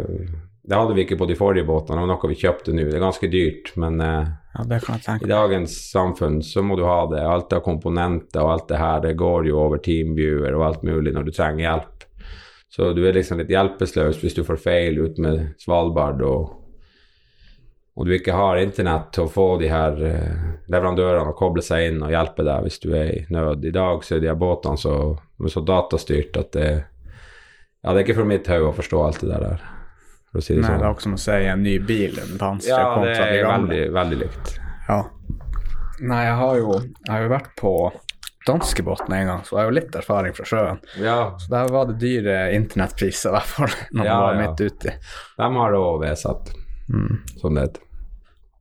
Det 0.61 0.75
hadde 0.75 0.93
vi 0.97 1.05
ikke 1.05 1.17
på 1.17 1.27
de 1.29 1.37
forrige 1.37 1.67
båtene, 1.67 1.99
det 1.99 2.05
var 2.05 2.13
noe 2.13 2.31
vi 2.31 2.37
kjøpte 2.39 2.73
nå. 2.73 2.85
Det 2.89 2.97
er 2.97 3.03
ganske 3.07 3.29
dyrt, 3.31 3.73
men 3.81 4.01
eh, 4.01 4.29
Ja, 4.55 4.63
det 4.63 4.79
kan 4.85 4.95
jeg 4.95 5.03
tenke 5.03 5.27
I 5.27 5.29
dagens 5.29 5.73
samfunn 5.91 6.39
så 6.43 6.63
må 6.63 6.77
du 6.79 6.85
ha 6.87 7.01
det. 7.11 7.19
Alt 7.27 7.53
av 7.53 7.63
komponenter 7.65 8.39
og 8.43 8.53
alt 8.53 8.69
det 8.69 8.79
her, 8.79 9.01
det 9.03 9.17
går 9.19 9.49
jo 9.49 9.57
over 9.59 9.81
Teamviewer 9.83 10.55
og 10.55 10.63
alt 10.69 10.85
mulig 10.87 11.11
når 11.15 11.27
du 11.27 11.31
trenger 11.35 11.65
hjelp. 11.65 12.05
Så 12.71 12.93
du 12.95 13.01
er 13.07 13.15
liksom 13.15 13.39
litt 13.39 13.51
hjelpeløs 13.51 14.21
hvis 14.21 14.37
du 14.37 14.45
får 14.47 14.61
feil 14.63 14.99
ut 14.99 15.19
med 15.23 15.43
Svalbard 15.59 16.23
og, 16.27 16.55
og 17.95 18.07
du 18.07 18.15
ikke 18.15 18.35
har 18.35 18.59
internett 18.63 19.11
til 19.15 19.27
å 19.27 19.31
få 19.31 19.49
de 19.59 19.69
her 19.71 19.99
eh, 20.03 20.49
leverandørene 20.71 21.31
å 21.31 21.37
koble 21.39 21.63
seg 21.63 21.91
inn 21.91 22.01
og 22.03 22.15
hjelpe 22.15 22.47
deg 22.47 22.65
hvis 22.65 22.81
du 22.83 22.89
er 22.95 23.11
i 23.11 23.21
nød. 23.31 23.63
I 23.63 23.75
dag 23.75 24.03
så 24.03 24.17
er 24.17 24.23
de 24.23 24.31
her 24.31 24.39
båtene 24.39 24.79
så, 24.79 24.97
så 25.51 25.63
datastyrt 25.67 26.39
at 26.39 26.51
det 26.55 26.69
Ja, 27.85 27.93
det 27.93 27.99
er 27.99 28.05
ikke 28.07 28.21
for 28.23 28.27
mitt 28.27 28.47
hode 28.49 28.71
å 28.71 28.75
forstå 28.75 29.03
alt 29.05 29.23
det 29.23 29.35
der. 29.35 29.74
For 30.35 30.41
å 30.41 30.43
si 30.43 30.51
det 30.57 30.61
Nei, 30.65 30.67
sånn. 30.67 30.79
det 30.81 30.83
er 30.83 30.89
akkurat 30.91 31.05
som 31.05 31.13
å 31.15 31.19
se 31.23 31.35
en 31.47 31.61
ny 31.63 31.77
bil, 31.79 32.17
en 32.19 32.33
dansk 32.41 32.67
Ja, 32.67 32.79
det 32.81 32.87
kontra 32.97 33.27
er 33.31 33.45
veldig, 33.47 33.83
veldig 33.95 34.17
likt. 34.19 34.49
Ja. 34.89 34.97
Nei, 36.03 36.17
jeg 36.25 36.35
har 36.41 36.57
jo, 36.59 36.73
jeg 36.81 37.11
har 37.13 37.21
jo 37.23 37.29
vært 37.31 37.53
på 37.55 37.71
danskebåten 38.45 39.13
en 39.15 39.29
gang, 39.31 39.39
så 39.47 39.55
jeg 39.55 39.61
har 39.63 39.69
jo 39.71 39.75
litt 39.77 39.95
erfaring 39.95 40.35
fra 40.35 40.45
sjøen. 40.49 40.81
Ja, 41.01 41.15
Så 41.39 41.47
der 41.53 41.71
var 41.71 41.87
det 41.89 41.95
dyre 42.03 42.35
internettpriser, 42.53 43.31
i 43.31 43.37
hvert 43.37 43.53
fall, 43.55 43.73
når 43.95 44.05
Ja, 44.11 44.17
man 44.19 44.25
var 44.27 44.41
midt 44.43 44.61
uti. 44.67 44.91
de 45.39 45.49
har 45.55 45.79
òg 45.79 46.01
vedsatt, 46.03 46.51
Mm. 46.91 47.15
som 47.41 47.55
det 47.55 47.61
heter. 47.63 47.81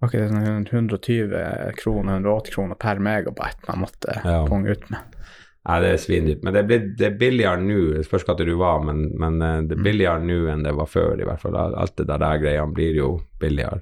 Var 0.00 0.08
ikke 0.08 0.20
det 0.22 0.30
sånn 0.30 0.68
120 0.70 1.74
kroner, 1.76 2.14
180 2.22 2.54
kroner 2.54 2.74
per 2.80 2.96
megabyte 3.02 3.66
man 3.68 3.82
måtte 3.84 4.14
punge 4.48 4.70
ut 4.70 4.86
med? 4.90 5.13
Nei, 5.64 5.76
det 5.80 5.90
er 5.94 6.00
svindyrt. 6.02 6.42
Men 6.44 6.52
det 6.52 6.60
er, 6.60 6.66
blitt, 6.68 6.88
det 7.00 7.06
er 7.06 7.14
billigere 7.16 7.60
nå. 7.62 7.78
Det 7.94 8.02
spørs 8.04 8.26
hva 8.28 8.34
du 8.36 8.50
var, 8.60 8.82
men, 8.84 9.06
men 9.20 9.38
eh, 9.40 9.62
det 9.64 9.78
er 9.78 9.86
billigere 9.86 10.20
nå 10.20 10.42
enn 10.52 10.64
det 10.66 10.74
var 10.76 10.90
før, 10.92 11.14
i 11.16 11.24
hvert 11.24 11.40
fall. 11.40 11.56
Alt 11.56 11.96
det 11.96 12.04
der, 12.10 12.20
der 12.20 12.42
greiene 12.42 12.76
blir 12.76 12.98
jo 12.98 13.08
billigere. 13.40 13.80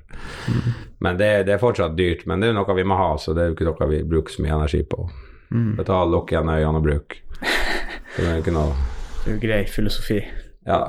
Men 1.02 1.18
det, 1.18 1.30
det 1.48 1.56
er 1.56 1.62
fortsatt 1.62 1.96
dyrt. 1.98 2.22
Men 2.30 2.38
det 2.38 2.48
er 2.48 2.54
jo 2.54 2.60
noe 2.60 2.78
vi 2.78 2.86
må 2.86 2.98
ha, 3.00 3.10
så 3.18 3.34
det 3.34 3.42
er 3.42 3.50
jo 3.50 3.56
ikke 3.56 3.66
noe 3.66 3.90
vi 3.90 4.02
bruker 4.14 4.36
så 4.36 4.44
mye 4.46 4.54
energi 4.60 4.84
på. 4.86 5.08
Mm. 5.50 5.72
Betal, 5.80 6.12
lukk 6.14 6.30
igjen 6.32 6.52
øynene 6.54 6.78
og 6.78 6.86
bruk. 6.86 7.18
Det 8.12 8.26
er 8.28 8.34
jo 8.36 8.42
ikke 8.42 8.52
noe 8.52 8.74
Det 8.76 9.30
er 9.30 9.34
jo 9.34 9.40
grei 9.40 9.60
filosofi. 9.72 10.18
Ja. 10.68 10.80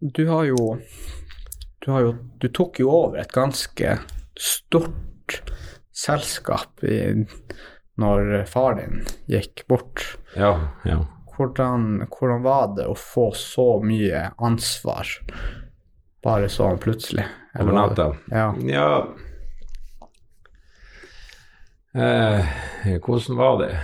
Du 0.00 0.22
har 0.28 0.44
jo 0.48 0.78
Du 1.82 1.90
har 1.90 2.06
jo 2.06 2.12
Du 2.40 2.46
tok 2.48 2.78
jo 2.80 2.88
over 2.90 3.18
et 3.20 3.34
ganske 3.34 3.96
stort 4.38 5.42
selskap 5.92 6.80
i, 6.86 7.26
når 8.00 8.44
far 8.48 8.78
din 8.80 9.02
gikk 9.30 9.66
bort. 9.68 10.04
Ja. 10.36 10.54
ja. 10.88 11.02
Hvordan, 11.36 12.06
hvordan 12.08 12.44
var 12.44 12.72
det 12.76 12.86
å 12.88 12.96
få 12.98 13.30
så 13.36 13.76
mye 13.84 14.30
ansvar 14.42 15.08
bare 16.24 16.48
sånn 16.52 16.80
plutselig? 16.82 17.26
Over 17.58 17.76
natta. 17.76 18.06
Ja. 18.32 18.46
Ja 18.64 18.86
eh, 21.92 22.54
Hvordan 23.04 23.36
var 23.36 23.58
det? 23.60 23.74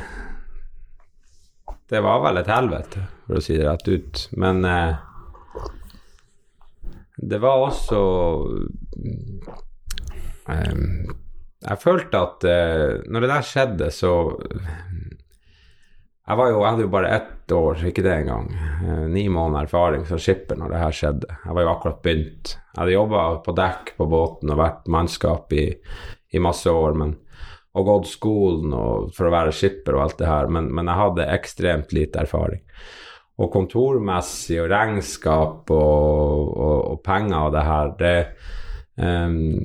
Det 1.88 2.00
var 2.00 2.20
vel 2.20 2.40
et 2.40 2.50
helvete, 2.52 3.04
for 3.26 3.40
å 3.40 3.44
si 3.44 3.56
det 3.56 3.64
rett 3.68 3.88
ut. 3.88 4.24
Men 4.36 4.64
eh, 4.68 4.96
det 7.16 7.40
var 7.40 7.64
også 7.68 8.00
eh, 10.52 10.74
jeg 11.68 11.82
følte 11.82 12.20
at 12.20 12.46
uh, 12.48 13.00
når 13.08 13.24
det 13.24 13.30
der 13.32 13.46
skjedde, 13.46 13.90
så 13.92 14.12
jeg, 16.28 16.36
var 16.36 16.50
jo, 16.50 16.60
jeg 16.62 16.68
hadde 16.70 16.84
jo 16.86 16.92
bare 16.92 17.14
ett 17.16 17.54
år, 17.56 17.82
ikke 17.90 18.04
det 18.04 18.14
engang, 18.14 18.50
uh, 18.84 19.06
ni 19.12 19.26
måneder 19.32 19.68
erfaring 19.68 20.06
som 20.08 20.20
skipper 20.22 20.60
når 20.60 20.72
det 20.72 20.82
her 20.82 20.98
skjedde. 21.00 21.38
Jeg 21.44 21.56
var 21.56 21.66
jo 21.66 21.72
akkurat 21.72 22.04
begynt. 22.04 22.54
Jeg 22.56 22.80
hadde 22.82 22.96
jobba 22.96 23.24
på 23.44 23.56
dekk 23.60 23.96
på 23.98 24.08
båten 24.12 24.54
og 24.54 24.60
vært 24.62 24.92
mannskap 24.92 25.56
i, 25.56 25.66
i 26.32 26.44
masse 26.44 26.72
år, 26.72 26.96
men, 27.00 27.16
og 27.76 27.90
gått 27.90 28.08
skolen 28.10 28.72
og, 28.76 29.10
for 29.16 29.28
å 29.28 29.34
være 29.34 29.56
skipper 29.56 29.98
og 29.98 30.06
alt 30.06 30.22
det 30.22 30.30
her, 30.30 30.48
men, 30.52 30.72
men 30.74 30.88
jeg 30.88 31.02
hadde 31.02 31.32
ekstremt 31.36 31.92
lite 31.96 32.24
erfaring. 32.24 32.64
Og 33.38 33.52
kontormessig 33.54 34.56
og 34.58 34.72
regnskap 34.72 35.68
og, 35.70 36.48
og, 36.48 36.78
og 36.94 37.02
penger 37.06 37.44
og 37.44 37.52
det 37.54 37.66
her, 37.68 37.92
det 38.00 38.16
Um, 38.98 39.60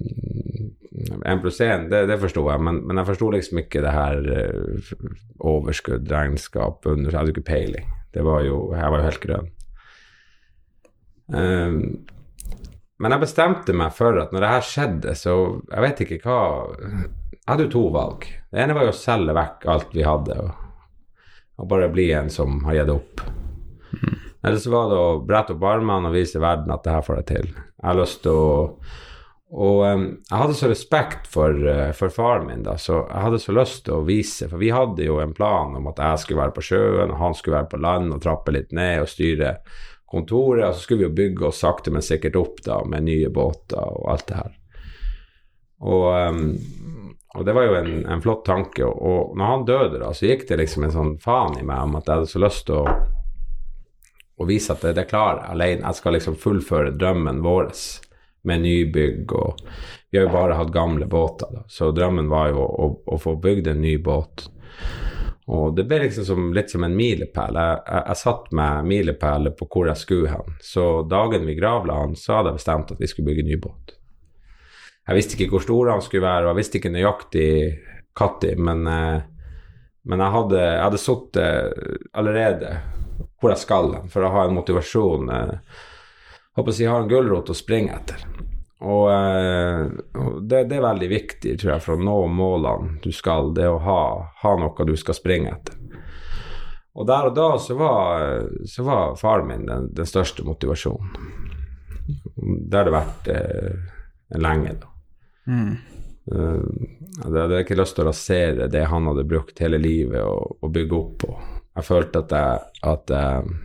en 1.25 1.41
pluss 1.41 1.59
én, 1.65 1.87
det, 1.89 2.03
det 2.09 2.19
forsto 2.21 2.43
jeg, 2.45 2.61
men, 2.61 2.81
men 2.85 2.99
jeg 3.01 3.09
forsto 3.09 3.29
liksom 3.33 3.61
ikke 3.63 3.81
det 3.81 3.93
her 3.95 4.27
uh, 4.29 4.93
overskudd, 5.53 6.09
regnskap, 6.11 6.85
under, 6.89 7.09
jeg 7.09 7.19
hadde 7.19 7.33
ikke 7.33 7.47
peiling. 7.49 7.87
Det 8.13 8.25
var 8.25 8.43
jo, 8.45 8.57
jeg 8.75 8.93
var 8.93 9.01
jo 9.01 9.07
helt 9.07 9.23
grønn. 9.23 9.47
Um, 11.33 11.77
men 13.01 13.15
jeg 13.15 13.23
bestemte 13.23 13.75
meg 13.75 13.95
for 13.95 14.19
at 14.21 14.33
når 14.35 14.43
det 14.43 14.49
her 14.51 14.65
skjedde, 14.67 15.13
så 15.17 15.33
Jeg 15.71 15.83
vet 15.85 16.01
ikke 16.03 16.17
hva 16.25 16.39
Jeg 16.75 17.47
hadde 17.47 17.65
jo 17.65 17.71
to 17.73 17.83
valg. 17.95 18.27
Det 18.51 18.61
ene 18.61 18.75
var 18.77 18.85
jo 18.85 18.91
å 18.93 18.97
selge 18.97 19.35
vekk 19.35 19.65
alt 19.73 19.95
vi 19.95 20.05
hadde, 20.05 20.37
og, 20.43 21.23
og 21.57 21.71
bare 21.71 21.89
bli 21.91 22.11
en 22.15 22.29
som 22.31 22.61
har 22.67 22.77
gitt 22.77 22.93
opp. 22.93 23.23
Mm. 23.93 24.13
Eller 24.43 24.59
så 24.59 24.71
var 24.71 24.91
det 24.91 24.99
å 24.99 25.17
brette 25.23 25.55
opp 25.55 25.65
armene 25.67 26.11
og 26.11 26.15
vise 26.15 26.41
verden 26.43 26.71
at 26.75 26.85
det 26.85 26.93
her 26.93 27.03
får 27.07 27.21
jeg 27.21 27.29
til. 27.31 27.49
Jeg 27.55 27.87
har 27.87 27.99
lyst 27.99 28.21
til 28.25 28.37
å 28.37 28.53
og 29.53 29.83
um, 29.85 30.05
jeg 30.17 30.39
hadde 30.39 30.55
så 30.57 30.67
respekt 30.71 31.27
for, 31.29 31.53
uh, 31.53 31.91
for, 31.93 32.09
faren 32.09 32.47
min, 32.49 32.63
da, 32.65 32.73
så 32.81 33.03
jeg 33.03 33.25
hadde 33.27 33.41
så 33.43 33.53
lyst 33.53 33.83
til 33.85 33.99
å 33.99 34.05
vise 34.07 34.47
For 34.49 34.57
vi 34.57 34.71
hadde 34.73 35.05
jo 35.05 35.19
en 35.21 35.35
plan 35.37 35.75
om 35.77 35.89
at 35.91 35.99
jeg 36.01 36.21
skulle 36.23 36.41
være 36.41 36.55
på 36.55 36.63
sjøen, 36.65 37.11
og 37.13 37.19
han 37.21 37.35
skulle 37.37 37.59
være 37.59 37.69
på 37.75 37.81
land 37.83 38.15
og 38.15 38.23
trappe 38.23 38.55
litt 38.55 38.73
ned 38.73 39.03
og 39.03 39.11
styre 39.11 39.51
kontoret. 40.09 40.65
Og 40.65 40.73
så 40.73 40.81
skulle 40.81 41.03
vi 41.03 41.09
jo 41.11 41.17
bygge 41.19 41.45
oss 41.51 41.61
sakte, 41.61 41.93
men 41.93 42.05
sikkert 42.05 42.39
opp 42.39 42.63
da 42.65 42.79
med 42.89 43.05
nye 43.05 43.29
båter 43.33 43.77
og 43.77 44.07
alt 44.15 44.25
det 44.31 44.39
her. 44.39 44.55
Og, 45.83 46.07
um, 46.33 47.13
og 47.37 47.45
det 47.45 47.53
var 47.53 47.67
jo 47.67 47.75
en, 47.77 47.91
en, 48.09 48.23
flott 48.25 48.41
tanke. 48.47 48.87
Og, 48.87 48.95
og 49.05 49.35
når 49.37 49.51
han 49.51 49.67
døde, 49.67 49.99
da, 50.01 50.09
så 50.17 50.31
gikk 50.31 50.47
det 50.49 50.63
liksom 50.63 50.87
en 50.87 50.95
sånn 50.95 51.13
faen 51.21 51.59
i 51.59 51.67
meg 51.67 51.91
om 51.91 51.99
at 51.99 52.09
jeg 52.09 52.23
hadde 52.23 52.31
så 52.31 52.41
lyst 52.41 52.65
til 52.71 52.81
å, 52.81 52.95
å 54.33 54.49
vise 54.49 54.73
at 54.73 54.81
det, 54.81 54.95
det 54.97 55.05
klarer 55.13 55.45
alene. 55.51 55.85
Jeg 55.85 56.01
skal 56.01 56.17
liksom 56.17 56.39
fullføre 56.41 56.95
drømmen 56.97 57.43
vår 57.45 57.69
med 58.43 58.63
nybygg, 58.63 59.31
og 59.31 59.61
vi 60.11 60.19
har 60.19 60.27
jo 60.27 60.33
bare 60.33 60.57
hatt 60.59 60.73
gamle 60.73 61.07
båter, 61.09 61.49
da. 61.53 61.63
så 61.71 61.91
drømmen 61.95 62.29
var 62.31 62.51
jo 62.51 62.63
å, 62.63 62.89
å, 63.05 63.17
få 63.21 63.35
bygd 63.41 63.71
en 63.71 63.81
ny 63.81 63.95
båt. 64.03 64.47
Og 65.53 65.73
det 65.75 65.85
ble 65.87 66.03
liksom 66.05 66.27
som, 66.27 66.51
litt 66.55 66.71
som 66.71 66.85
en 66.85 66.95
milepæl. 66.95 67.57
Jeg, 67.59 67.79
jeg, 67.87 68.03
jeg 68.07 68.19
satt 68.21 68.51
med 68.55 68.87
milepæler 68.87 69.55
på 69.57 69.67
hvor 69.67 69.89
jeg 69.89 69.99
skulle 69.99 70.31
hen. 70.31 70.55
Så 70.63 70.85
dagen 71.09 71.47
vi 71.47 71.57
gravla 71.57 71.97
han, 72.03 72.15
så 72.19 72.37
hadde 72.37 72.53
jeg 72.53 72.61
bestemt 72.61 72.93
at 72.95 73.01
vi 73.03 73.09
skulle 73.11 73.31
bygge 73.31 73.43
en 73.43 73.51
ny 73.51 73.59
båt. 73.63 73.95
Jeg 75.03 75.19
visste 75.19 75.35
ikke 75.35 75.49
hvor 75.51 75.65
stor 75.65 75.91
han 75.91 76.03
skulle 76.03 76.23
være, 76.23 76.45
og 76.45 76.53
jeg 76.53 76.61
visste 76.61 76.79
ikke 76.79 76.93
nøyaktig 76.93 77.49
når, 78.19 78.59
men, 78.61 78.85
eh, 78.87 79.23
men 80.07 80.23
jeg 80.23 80.35
hadde, 80.37 80.61
jeg 80.61 80.83
hadde 80.83 81.01
sittet 81.01 82.13
allerede 82.13 82.75
hvor 83.39 83.51
jeg 83.51 83.63
skal 83.63 83.89
hen, 83.97 84.07
for 84.11 84.23
å 84.23 84.31
ha 84.31 84.45
en 84.47 84.55
motivasjon. 84.55 85.33
Eh, 85.33 85.81
håper 86.55 86.71
si, 86.75 86.85
har 86.85 87.03
en 87.03 87.11
gulrot 87.11 87.49
å 87.49 87.57
springe 87.57 87.95
etter. 87.95 88.25
Og, 88.83 89.07
eh, 89.13 89.85
og 90.19 90.41
det, 90.43 90.65
det, 90.67 90.77
er 90.77 90.83
veldig 90.83 91.09
viktig 91.11 91.55
tror 91.59 91.73
jeg, 91.75 91.83
for 91.85 91.95
å 91.95 92.03
nå 92.03 92.17
målene 92.27 92.97
du 93.03 93.13
skal, 93.15 93.53
det 93.55 93.69
å 93.69 93.79
ha, 93.85 94.01
ha 94.41 94.53
noe 94.59 94.87
du 94.87 94.95
skal 94.99 95.15
springe 95.15 95.53
etter. 95.53 95.79
Og 96.93 97.07
der 97.09 97.29
og 97.29 97.37
da 97.37 97.47
så 97.57 97.77
var, 97.79 98.43
så 98.69 98.83
var 98.85 99.15
faren 99.17 99.47
min 99.49 99.65
den, 99.65 99.87
den, 99.95 100.05
største 100.05 100.45
motivasjonen. 100.45 101.31
Det 102.35 102.77
har 102.77 102.85
det 102.85 102.93
vært 102.93 103.31
eh, 103.33 103.95
lenge, 104.37 104.75
da. 104.83 104.91
Mm. 105.47 105.73
Uh, 106.23 106.63
jeg 107.17 107.33
hadde 107.35 107.57
ikke 107.63 107.75
lyst 107.75 107.97
til 107.97 108.05
å 108.05 108.07
rasere 108.07 108.69
det 108.71 108.85
han 108.87 109.09
hadde 109.09 109.25
brukt 109.27 109.57
hele 109.59 109.79
livet 109.81 110.23
å 110.23 110.69
bygge 110.71 110.95
opp 110.99 111.17
på. 111.23 111.33
Jeg 111.73 111.87
følte 111.87 112.21
at 112.23 112.35
jeg, 112.35 112.69
at 112.93 113.11
jeg 113.11 113.57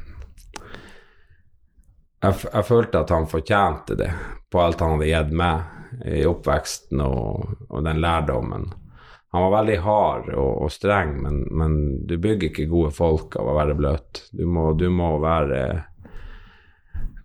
jeg, 2.23 2.35
jeg, 2.53 2.65
følte 2.67 3.03
at 3.03 3.13
han 3.15 3.29
fortjente 3.31 3.97
det 3.99 4.11
på 4.51 4.61
alt 4.63 4.81
han 4.83 4.97
hadde 4.97 5.11
gitt 5.11 5.35
meg 5.37 6.07
i 6.09 6.25
oppveksten 6.29 7.03
og, 7.05 7.49
og, 7.69 7.83
den 7.85 8.01
lærdommen. 8.03 8.69
Han 9.33 9.45
var 9.45 9.55
veldig 9.59 9.77
hard 9.85 10.31
og, 10.33 10.65
og 10.65 10.73
streng, 10.73 11.19
men, 11.23 11.43
men, 11.53 11.77
du 12.09 12.17
bygger 12.17 12.49
ikke 12.49 12.69
gode 12.71 12.93
folk 12.97 13.37
av 13.37 13.51
å 13.51 13.57
være 13.59 13.77
bløt. 13.77 14.23
Du 14.33 14.47
må, 14.49 14.73
du 14.73 14.89
må 14.93 15.17
være 15.23 15.63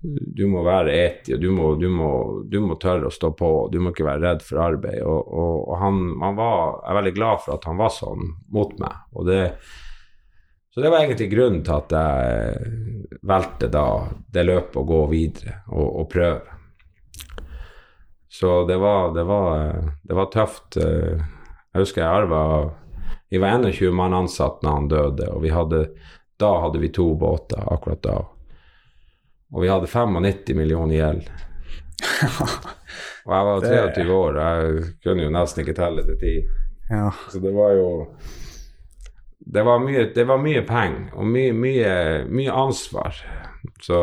du 0.03 0.41
må 0.51 0.65
være 0.65 0.95
eti, 0.99 1.37
du 1.39 1.47
må, 1.55 1.69
du, 1.79 1.85
må, 1.87 2.09
du 2.51 2.57
må, 2.59 2.75
tørre 2.75 3.07
å 3.07 3.13
stå 3.13 3.29
på, 3.39 3.51
du 3.71 3.77
må 3.79 3.93
ikke 3.93 4.03
være 4.03 4.25
redd 4.25 4.43
for 4.43 4.59
arbeid. 4.65 4.99
Og, 4.99 5.29
og, 5.31 5.53
og 5.71 5.79
han, 5.79 6.01
han 6.19 6.35
var, 6.35 6.57
jeg 6.81 6.89
er 6.91 6.97
veldig 6.99 7.13
glad 7.15 7.43
for 7.45 7.55
at 7.55 7.67
han 7.69 7.79
var 7.79 7.93
sånn 7.95 8.33
mot 8.51 8.75
meg. 8.83 8.97
Og 9.15 9.29
det, 9.31 9.39
så 10.73 10.81
det 10.81 10.89
var 10.89 11.03
egentlig 11.03 11.29
grunnen 11.31 11.61
til 11.61 11.75
at 11.75 11.93
jeg 11.93 13.17
valgte 13.21 13.67
da 13.69 13.85
det 14.33 14.45
løpet 14.47 14.79
å 14.81 14.85
gå 14.89 15.01
videre 15.11 15.59
og, 15.69 15.85
og 16.01 16.07
prøve. 16.09 16.55
Så 18.33 18.63
det 18.65 18.79
var, 18.81 19.11
det 19.13 19.23
var, 19.29 19.75
det 20.01 20.17
var 20.17 20.31
tøft. 20.33 20.79
Jeg 20.81 21.77
husker 21.77 22.01
jeg 22.01 22.09
arva 22.09 22.41
Vi 23.29 23.37
var 23.37 23.61
21 23.61 23.93
mann 23.93 24.15
ansatt 24.17 24.65
når 24.65 24.79
han 24.79 24.89
døde, 24.89 25.27
og 25.29 25.43
vi 25.45 25.51
hadde, 25.53 25.83
da 26.41 26.49
hadde 26.65 26.81
vi 26.81 26.89
to 26.89 27.05
båter 27.21 27.61
akkurat 27.69 28.01
da. 28.01 28.17
Og 29.53 29.61
vi 29.61 29.69
hadde 29.69 29.89
95 29.89 30.57
millioner 30.57 30.95
gjeld. 30.97 31.29
og 33.25 33.35
jeg 33.35 33.47
var 33.49 33.67
23 33.69 34.09
år, 34.17 34.39
og 34.39 34.41
jeg 34.41 34.87
kunne 35.05 35.27
jo 35.27 35.35
nesten 35.37 35.61
ikke 35.61 35.77
telle 35.77 36.05
til 36.09 36.17
ti. 36.21 36.33
Ja. 36.89 37.11
Så 37.29 37.41
det 37.45 37.53
var 37.53 37.77
jo 37.77 37.89
det 39.45 39.63
var 39.63 39.79
mye, 39.79 40.07
det 40.15 40.23
var 40.23 40.39
mye 40.41 40.61
penger 40.67 41.13
og 41.17 41.27
mye, 41.27 41.53
mye, 41.53 41.93
mye, 42.31 42.51
ansvar. 42.51 43.17
Så 43.81 43.99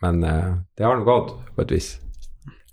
Men 0.00 0.22
eh, 0.24 0.54
det 0.76 0.84
har 0.84 0.96
nå 0.96 1.04
gått, 1.04 1.34
på 1.54 1.62
et 1.62 1.74
vis. 1.74 1.90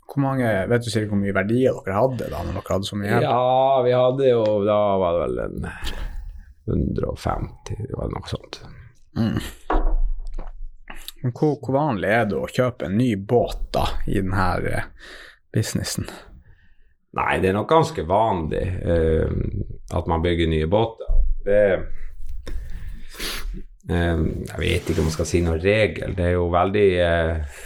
Hvor 0.08 0.24
mange, 0.24 0.48
Vet 0.72 0.86
du 0.86 1.08
hvor 1.10 1.20
mye 1.20 1.36
verdier 1.36 1.76
dere 1.84 1.98
hadde 1.98 2.30
da 2.32 2.42
når 2.42 2.56
dere 2.60 2.74
hadde 2.74 2.88
så 2.88 2.98
mye? 2.98 3.10
hjelp? 3.12 3.26
Ja, 3.28 3.82
vi 3.84 3.94
hadde 3.94 4.30
jo 4.30 4.44
Da 4.66 4.80
var 5.02 5.18
det 5.18 5.26
vel 5.26 5.42
en 5.44 5.68
150, 6.68 7.76
det 7.88 7.96
var 7.96 8.10
noe 8.12 8.28
sånt. 8.32 8.62
Mm. 9.18 9.40
Men 11.22 11.34
hvor, 11.34 11.58
hvor, 11.62 11.74
vanlig 11.76 12.10
er 12.14 12.26
det 12.30 12.40
å 12.40 12.50
kjøpe 12.52 12.88
en 12.88 12.98
ny 13.00 13.14
båt 13.16 13.70
da 13.76 13.86
i 14.08 14.20
denne 14.20 14.48
eh, 14.68 14.90
businessen? 15.54 16.10
Nei, 17.18 17.38
det 17.42 17.50
er 17.50 17.56
nok 17.58 17.70
ganske 17.72 18.04
vanlig 18.08 18.66
eh, 18.86 19.32
at 19.98 20.10
man 20.10 20.22
bygger 20.22 20.52
nye 20.52 20.68
båter. 20.70 21.16
Det 21.48 21.62
eh, 23.90 24.20
Jeg 24.52 24.60
vet 24.62 24.92
ikke 24.92 25.02
om 25.02 25.10
man 25.10 25.16
skal 25.16 25.30
si 25.30 25.42
noen 25.46 25.64
regel. 25.64 26.14
Det 26.18 26.28
er 26.28 26.36
jo 26.36 26.46
veldig 26.54 26.88
eh, 27.08 27.64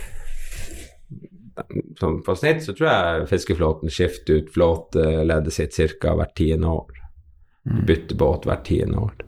På 2.00 2.38
snitt 2.38 2.64
så 2.64 2.76
tror 2.78 2.88
jeg 2.90 3.28
fiskeflåten 3.34 3.92
skifter 3.92 4.40
ut 4.40 4.54
flåteleddet 4.54 5.54
sitt 5.54 5.76
ca. 6.00 6.16
hvert 6.16 6.36
tiende 6.38 6.72
år. 6.72 6.98
Mm. 7.62 7.84
bytter 7.86 8.18
båt 8.18 8.48
hvert 8.50 8.64
tiende 8.66 8.98
år. 8.98 9.20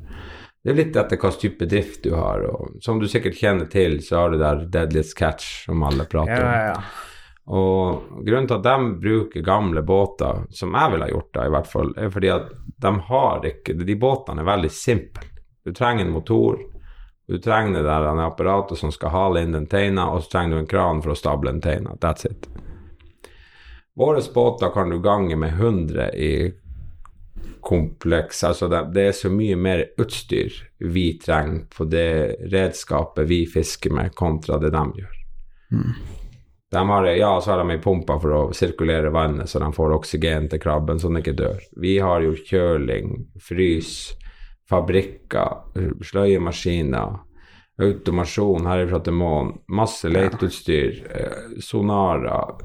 Det 0.63 0.71
er 0.71 0.77
litt 0.79 0.95
etter 0.97 1.19
hva 1.19 1.29
type 1.35 1.65
drift 1.69 2.05
du 2.07 2.13
har. 2.15 2.45
og 2.47 2.77
Som 2.81 3.01
du 3.01 3.05
sikkert 3.11 3.35
kjenner 3.37 3.67
til, 3.69 3.99
så 4.01 4.23
har 4.23 4.31
du 4.31 4.39
der 4.39 4.63
Deadliest 4.71 5.17
Catch, 5.19 5.65
som 5.67 5.83
alle 5.83 6.07
prater 6.07 6.39
om. 6.39 6.47
Ja, 6.47 6.61
Ja, 6.63 6.69
ja. 6.71 7.12
Og 7.45 8.23
grunnen 8.23 8.47
til 8.47 8.55
at 8.55 8.63
de 8.63 8.91
bruker 9.03 9.43
gamle 9.43 9.81
båter, 9.83 10.45
som 10.49 10.75
jeg 10.75 10.91
ville 10.93 11.07
ha 11.07 11.11
gjort 11.11 11.33
da 11.35 11.47
i 11.47 11.51
hvert 11.51 11.67
fall, 11.67 11.91
er 11.99 12.13
fordi 12.13 12.31
at 12.31 12.53
de 12.83 12.93
har 13.09 13.47
ikke 13.47 13.75
De 13.79 13.95
båtene 13.99 14.43
er 14.43 14.47
veldig 14.47 14.71
simple. 14.71 15.27
Du 15.63 15.73
trenger 15.75 16.05
en 16.05 16.15
motor, 16.15 16.59
du 17.27 17.37
trenger 17.37 17.79
det 17.79 17.87
der 17.87 18.19
apparatet 18.25 18.77
som 18.77 18.91
skal 18.91 19.09
hale 19.09 19.43
inn 19.43 19.55
den 19.55 19.67
teina, 19.67 20.09
og 20.11 20.23
så 20.23 20.31
trenger 20.37 20.55
du 20.55 20.63
en 20.63 20.71
kran 20.71 21.03
for 21.03 21.13
å 21.13 21.19
stable 21.19 21.51
den 21.51 21.61
teina. 21.63 21.95
That's 21.99 22.27
it. 22.27 22.47
Våre 23.95 24.21
båter 24.33 24.73
kan 24.73 24.89
du 24.89 24.99
gange 24.99 25.35
med 25.35 25.53
100 25.53 26.09
i 26.15 26.53
kompleks. 27.61 28.43
Altså 28.43 28.67
det, 28.67 28.81
det, 28.95 29.07
er 29.07 29.11
så 29.11 29.29
mye 29.31 29.55
mer 29.55 29.85
utstyr 30.01 30.55
vi 30.79 31.13
trenger 31.19 31.67
på 31.71 31.85
det 31.87 32.49
redskapet 32.51 33.27
vi 33.29 33.45
fisker 33.47 33.93
med, 33.93 34.15
kontra 34.15 34.59
det 34.59 34.73
de 34.73 34.83
gjør. 34.99 35.23
Mm. 35.71 35.93
De 36.73 36.89
har, 36.89 37.05
ja, 37.05 37.41
så 37.41 37.51
har 37.51 37.59
de 37.61 37.75
ei 37.75 37.81
pumpe 37.81 38.15
for 38.17 38.33
å 38.33 38.41
sirkulere 38.55 39.11
vannet, 39.13 39.49
så 39.49 39.59
de 39.61 39.67
får 39.75 39.93
oksygen 39.93 40.47
til 40.49 40.61
krabben 40.63 40.97
så 40.97 41.11
den 41.11 41.21
ikke 41.21 41.35
dør. 41.37 41.59
Vi 41.77 41.99
har 42.01 42.23
jo 42.25 42.33
kjøling, 42.33 43.11
frys, 43.37 43.91
fabrikker, 44.69 45.67
sløyemaskiner, 46.01 47.19
automasjon 47.83 48.65
herifra 48.69 49.03
til 49.05 49.17
månen, 49.17 49.59
masse 49.69 50.09
leteutstyr, 50.09 50.97
eh, 51.13 51.61
sonarer, 51.61 52.57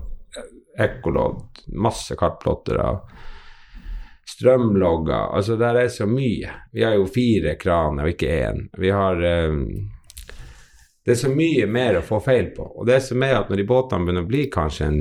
ekkolodd, 0.79 1.67
masse 1.77 2.17
kartplottere, 2.17 2.89
strømlogger 4.29 5.35
Altså, 5.37 5.57
der 5.57 5.83
er 5.83 5.89
så 5.89 6.07
mye. 6.07 6.51
Vi 6.73 6.85
har 6.85 6.97
jo 6.97 7.07
fire 7.13 7.57
kraner 7.61 8.05
og 8.09 8.17
ikke 8.17 8.35
én. 8.45 8.67
Vi 8.79 8.91
har 8.93 9.21
eh, 9.25 9.55
Det 11.09 11.15
er 11.15 11.21
så 11.23 11.31
mye 11.33 11.65
mer 11.73 11.97
å 11.97 12.05
få 12.05 12.19
feil 12.21 12.51
på. 12.53 12.67
Og 12.77 12.85
det 12.85 12.99
som 13.01 13.23
er 13.25 13.39
at 13.39 13.49
når 13.49 13.63
de 13.63 13.65
båtene 13.71 14.05
begynner 14.05 14.27
å 14.27 14.29
bli 14.29 14.43
kanskje 14.53 14.89
en 14.91 14.99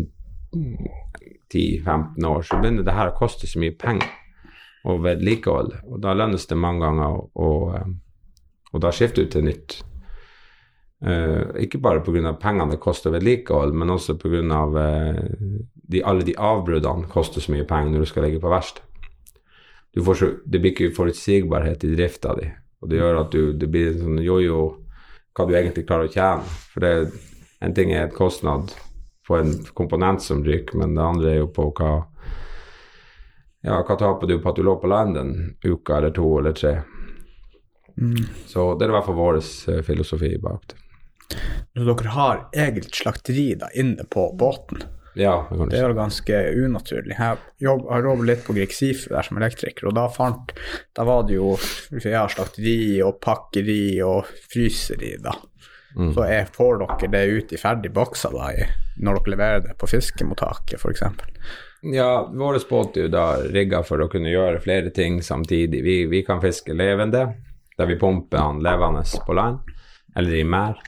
10-15 1.51 2.27
år, 2.29 2.45
så 2.47 2.59
begynner 2.61 2.87
det 2.87 2.95
her 2.95 3.11
å 3.11 3.17
koste 3.17 3.49
så 3.51 3.59
mye 3.59 3.75
penger 3.75 4.07
å 4.87 4.95
vedlikeholde. 5.03 5.81
Og 5.91 5.99
da 6.05 6.15
lønnes 6.15 6.47
det 6.47 6.59
mange 6.63 6.85
ganger 6.85 7.11
å, 7.11 7.27
å, 7.43 7.51
eh, 7.75 8.79
da 8.79 8.93
skifter 8.95 9.27
ut 9.27 9.35
til 9.35 9.49
nytt. 9.49 9.81
Uh, 11.03 11.51
ikke 11.59 11.83
bare 11.83 11.99
pga. 12.01 12.31
pengene 12.39 12.71
det 12.71 12.79
koster 12.79 13.11
vedlikehold, 13.11 13.75
men 13.75 13.91
også 13.91 14.15
pga. 14.15 14.39
Uh, 14.39 15.61
de, 15.91 16.05
alle 16.07 16.23
de 16.23 16.39
avbruddene 16.39 17.11
koster 17.11 17.43
så 17.43 17.51
mye 17.51 17.67
penger 17.67 17.91
når 17.91 18.07
du 18.07 18.13
skal 18.15 18.29
ligge 18.29 18.39
på 18.39 18.55
verksted. 18.55 18.83
Det 19.91 20.55
blir 20.55 20.71
ikke 20.71 20.95
forutsigbarhet 20.95 21.83
i 21.83 21.95
drifta 21.99 22.39
di, 22.39 22.47
og 22.79 22.89
det 22.89 23.03
gjør 23.03 23.25
at 23.25 23.31
du, 23.35 23.51
det 23.59 23.67
blir 23.67 23.91
en 23.91 24.03
sånn 24.05 24.23
jojo 24.23 24.86
hva 25.37 25.45
du 25.45 25.55
egentlig 25.55 25.85
klarer 25.87 26.09
å 26.09 26.13
tjene. 26.13 26.57
For 26.73 26.83
det, 26.83 26.93
en 27.61 27.77
ting 27.77 27.93
er 27.93 28.07
et 28.07 28.17
kostnad 28.17 28.73
på 29.27 29.37
en 29.37 29.53
komponent 29.77 30.23
som 30.23 30.43
ryker, 30.45 30.79
men 30.81 30.95
det 30.97 31.03
andre 31.03 31.33
er 31.33 31.41
jo 31.43 31.51
på 31.53 31.69
hva 31.77 31.91
ja, 33.65 33.81
hva 33.83 33.97
taper 33.99 34.29
du 34.29 34.37
på 34.39 34.51
at 34.51 34.59
du 34.59 34.63
lå 34.63 34.77
på 34.79 34.87
land 34.87 35.17
en 35.19 35.31
uke 35.65 35.95
eller 35.97 36.13
to 36.15 36.27
eller 36.39 36.53
tre? 36.55 36.77
Mm. 37.97 38.27
Så 38.47 38.69
det 38.77 38.85
er 38.85 38.93
i 38.93 38.95
hvert 38.95 39.07
fall 39.07 39.17
vår 39.17 39.39
uh, 39.41 39.79
filosofi 39.83 40.35
bak 40.41 40.69
det. 40.71 40.83
Når 41.75 41.89
dere 41.89 42.13
har 42.13 42.43
eget 42.55 42.93
slakteri 42.95 43.49
da 43.59 43.67
inne 43.75 44.05
på 44.07 44.29
båten, 44.39 44.85
ja, 45.19 45.35
det, 45.49 45.77
er 45.77 45.89
jo 45.89 45.97
ganske 45.97 46.39
unaturlig. 46.53 47.15
Jeg 47.17 47.65
jobb, 47.65 47.85
har 47.89 48.07
jobbet 48.09 48.29
litt 48.29 48.43
på 48.45 48.55
Grieg 48.57 48.73
Sifu 48.75 49.11
der 49.13 49.27
som 49.27 49.39
elektriker, 49.41 49.89
og 49.89 49.97
da, 49.97 50.07
fant, 50.13 50.53
da 50.97 51.05
var 51.07 51.27
det 51.27 51.37
jo 51.37 51.53
ja, 52.03 52.25
slakteri 52.31 52.99
og 53.05 53.19
pakkeri 53.23 53.99
og 54.05 54.29
fryseri, 54.51 55.15
da. 55.23 55.35
Mm. 55.97 56.11
Så 56.13 56.27
jeg, 56.29 56.49
får 56.53 56.83
dere 56.83 57.09
det 57.13 57.23
ut 57.31 57.53
i 57.53 57.61
ferdig 57.61 57.89
bokser 57.95 58.35
da, 58.35 58.51
når 59.01 59.17
dere 59.17 59.33
leverer 59.33 59.63
det 59.65 59.77
på 59.81 59.89
fiskemottaket, 59.89 60.77
f.eks.? 60.77 61.01
Ja, 61.93 62.27
vår 62.33 62.59
båt 62.69 62.97
er 62.97 63.07
jo 63.07 63.13
da 63.13 63.25
rigga 63.53 63.83
for 63.85 64.01
å 64.01 64.09
kunne 64.11 64.31
gjøre 64.33 64.61
flere 64.61 64.91
ting 64.93 65.21
samtidig. 65.23 65.83
Vi, 65.85 65.97
vi 66.09 66.23
kan 66.25 66.41
fiske 66.43 66.73
levende, 66.73 67.23
der 67.77 67.89
vi 67.89 67.97
pumper 68.01 68.41
han 68.41 68.61
levende 68.65 69.03
på 69.25 69.37
land, 69.37 69.61
eller 70.17 70.37
i 70.37 70.45
merd. 70.45 70.81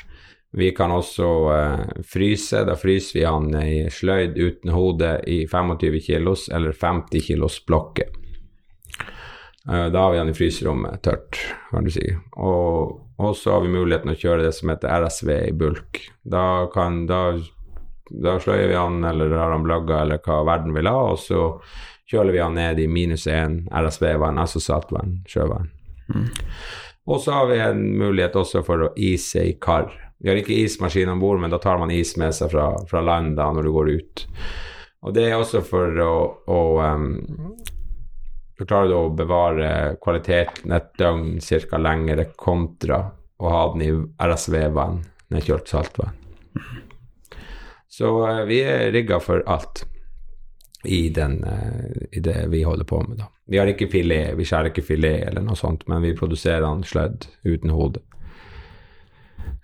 Vi 0.52 0.72
kan 0.72 0.92
også 0.92 1.28
eh, 1.54 2.04
fryse. 2.06 2.64
Da 2.66 2.76
fryser 2.80 3.20
vi 3.20 3.26
han 3.26 3.52
i 3.62 3.84
sløyd 3.94 4.38
uten 4.38 4.74
hode 4.74 5.12
i 5.30 5.44
25 5.48 6.00
kilos 6.06 6.48
eller 6.50 6.74
50 6.74 7.28
kilos 7.28 7.60
blokker. 7.66 8.10
Eh, 9.72 9.86
da 9.94 10.00
har 10.00 10.12
vi 10.12 10.18
han 10.18 10.30
i 10.30 10.34
fryserommet 10.34 11.04
tørt, 11.06 11.38
kan 11.70 11.86
du 11.86 11.92
si. 11.94 12.08
Og 12.36 13.36
så 13.38 13.54
har 13.54 13.62
vi 13.62 13.76
muligheten 13.76 14.14
å 14.14 14.18
kjøre 14.18 14.48
det 14.48 14.56
som 14.58 14.74
heter 14.74 15.06
RSV 15.06 15.32
i 15.38 15.54
bulk. 15.54 16.02
Da, 16.24 16.66
kan, 16.74 17.04
da, 17.10 17.38
da 18.10 18.38
sløyer 18.42 18.72
vi 18.72 18.80
han, 18.80 19.04
eller 19.06 19.38
har 19.38 19.54
han 19.54 19.68
blagga, 19.68 20.02
eller 20.02 20.24
hva 20.26 20.42
verden 20.48 20.74
vil 20.74 20.90
ha, 20.90 20.98
og 21.14 21.20
så 21.22 21.44
kjøler 22.10 22.34
vi 22.34 22.42
han 22.42 22.58
ned 22.58 22.80
i 22.82 22.88
minus 22.90 23.28
1 23.30 23.68
RSV-vann, 23.70 24.40
altså 24.42 24.62
saltvann, 24.64 25.20
sjøvann. 25.30 25.70
Mm. 26.10 26.30
Og 27.10 27.22
så 27.22 27.36
har 27.36 27.50
vi 27.52 27.60
en 27.62 27.84
mulighet 28.00 28.38
også 28.40 28.64
for 28.66 28.88
å 28.88 28.94
ise 28.98 29.44
i 29.52 29.58
kar. 29.62 29.92
Vi 30.20 30.30
har 30.30 30.40
ikke 30.40 30.58
ismaskin 30.66 31.10
om 31.10 31.20
bord, 31.20 31.40
men 31.40 31.52
da 31.52 31.58
tar 31.64 31.80
man 31.80 31.92
is 31.96 32.16
med 32.20 32.36
seg 32.36 32.52
fra, 32.52 32.74
fra 32.90 33.02
land 33.02 33.38
da 33.40 33.48
når 33.56 33.68
du 33.68 33.72
går 33.72 33.92
ut. 33.96 34.26
Og 35.08 35.16
det 35.16 35.30
er 35.30 35.38
også 35.40 35.62
for 35.64 36.02
å, 36.04 36.16
å 36.52 36.62
um, 36.84 37.06
for 38.60 38.68
klarer 38.68 38.98
å 38.98 39.14
bevare 39.16 39.70
kvaliteten 40.04 40.74
et 40.76 40.90
døgn 41.00 41.38
ca. 41.40 41.80
lengre 41.80 42.26
kontra 42.36 43.00
å 43.40 43.54
ha 43.54 43.62
den 43.72 43.86
i 43.86 43.94
RSV-vann, 44.20 45.00
nedkjølt 45.32 45.72
saltvann. 45.72 46.18
Så 47.88 48.12
uh, 48.26 48.44
vi 48.50 48.60
er 48.68 48.92
rigga 48.92 49.22
for 49.24 49.46
alt 49.48 49.86
i, 50.84 51.08
den, 51.16 51.40
uh, 51.48 51.88
i, 52.12 52.20
det 52.20 52.50
vi 52.52 52.66
holder 52.68 52.88
på 52.90 53.00
med, 53.08 53.22
da. 53.24 53.32
Vi 53.50 53.58
har 53.58 53.72
ikke 53.72 53.88
filet, 53.90 54.36
vi 54.36 54.46
skjærer 54.46 54.74
ikke 54.74 54.84
filet 54.86 55.24
eller 55.32 55.48
noe 55.48 55.56
sånt, 55.58 55.88
men 55.88 56.04
vi 56.04 56.12
produserer 56.18 56.68
den 56.68 56.84
slødd 56.86 57.32
uten 57.48 57.72
hode. 57.72 58.04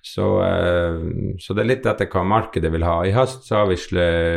Så, 0.06 0.44
eh, 0.46 1.00
så, 1.40 1.54
det 1.54 1.64
er 1.64 1.70
litt 1.72 1.88
etter 1.90 2.06
hva 2.14 2.22
markedet 2.30 2.70
vil 2.70 2.86
ha. 2.86 3.00
I 3.08 3.14
høst 3.16 3.48
så 3.48 3.64
har 3.64 3.72
vi, 3.72 3.78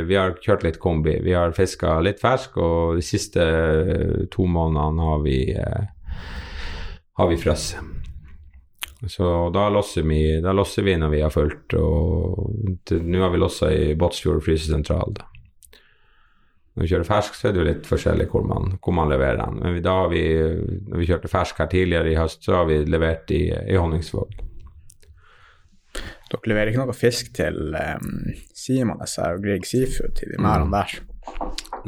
vi 0.08 0.16
har 0.16 0.38
kjørt 0.40 0.64
litt 0.64 0.78
kombi. 0.80 1.18
Vi 1.20 1.34
har 1.36 1.52
fiska 1.56 1.98
litt 2.00 2.22
fersk, 2.22 2.56
og 2.56 2.96
de 2.96 3.04
siste 3.04 3.44
eh, 3.44 4.14
to 4.32 4.48
månedene 4.48 5.10
har 5.10 5.20
vi, 5.26 5.36
eh, 5.52 7.28
vi 7.28 7.40
frosset. 7.42 7.84
Så 9.12 9.28
da 9.54 9.68
losser, 9.70 10.08
vi, 10.08 10.40
da 10.42 10.56
losser 10.56 10.88
vi 10.88 10.96
når 10.98 11.12
vi 11.12 11.20
har 11.22 11.30
fulgt, 11.30 11.76
og 11.76 12.88
nå 12.90 13.20
har 13.22 13.30
vi 13.30 13.44
lossa 13.44 13.68
i 13.70 13.92
Båtsfjord 13.94 14.40
frysesentral. 14.48 15.14
Da. 15.20 15.28
Når 16.72 16.86
vi 16.86 16.90
kjører 16.94 17.10
fersk, 17.12 17.36
så 17.36 17.50
er 17.50 17.54
det 17.54 17.60
jo 17.60 17.68
litt 17.68 17.86
forskjellig 17.92 18.30
hvor 18.32 18.48
man, 18.48 18.72
hvor 18.80 18.96
man 18.96 19.12
leverer 19.12 19.44
den. 19.44 19.60
Men 19.60 19.78
da 19.84 20.00
har 20.00 20.10
vi, 20.16 20.24
når 20.88 21.04
vi 21.04 21.12
kjørte 21.12 21.30
fersk 21.30 21.60
her 21.60 21.70
tidligere 21.70 22.10
i 22.14 22.18
høst, 22.18 22.40
så 22.48 22.62
har 22.62 22.68
vi 22.72 22.80
levert 22.88 23.30
i, 23.36 23.44
i 23.52 23.78
Honningsvåg. 23.78 24.47
Dere 26.28 26.50
leverer 26.52 26.72
ikke 26.72 26.84
noe 26.84 26.96
fisk 26.96 27.32
til 27.36 27.72
um, 27.72 28.32
Simones 28.56 29.16
og 29.24 29.42
Grieg 29.44 29.66
Seafood, 29.68 30.14
til 30.18 30.34
de 30.34 30.40
merdene 30.42 30.68
mm. 30.68 30.76
der? 30.76 30.96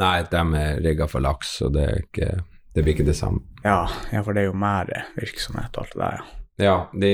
Nei, 0.00 0.14
de 0.31 0.42
er 0.61 0.83
rigga 0.85 1.09
for 1.11 1.24
laks, 1.24 1.57
så 1.61 1.68
det, 1.72 1.87
ikke, 2.07 2.33
det, 2.74 2.83
blir 2.83 2.94
ikke 2.94 3.09
det 3.11 3.18
samme. 3.18 3.44
Ja, 3.64 3.85
ja 4.12 4.24
for 4.24 4.37
det 4.37 4.46
er 4.46 4.50
jo 4.50 4.61
mer 4.61 4.92
virksomhet 5.18 5.76
og 5.76 5.85
alt 5.85 5.96
det 5.96 6.05
der, 6.05 6.20
ja. 6.20 6.37
Ja, 6.61 6.74
de, 6.92 7.12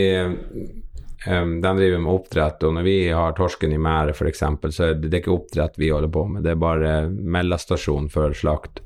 um, 1.31 1.53
de 1.63 1.75
driver 1.79 2.01
med 2.03 2.13
oppdrett, 2.13 2.65
og 2.67 2.75
når 2.79 2.87
vi 2.87 2.97
har 3.15 3.37
torsken 3.39 3.75
i 3.75 3.79
merdet 3.79 4.17
f.eks., 4.17 4.43
så 4.75 4.89
er 4.89 4.99
det, 4.99 5.13
ikke 5.21 5.35
oppdrett 5.35 5.79
vi 5.79 5.93
holder 5.95 6.11
på 6.15 6.25
med, 6.31 6.43
det 6.47 6.55
er 6.55 6.63
bare 6.63 6.97
mellomstasjon 7.11 8.11
før 8.11 8.35
slakt. 8.35 8.83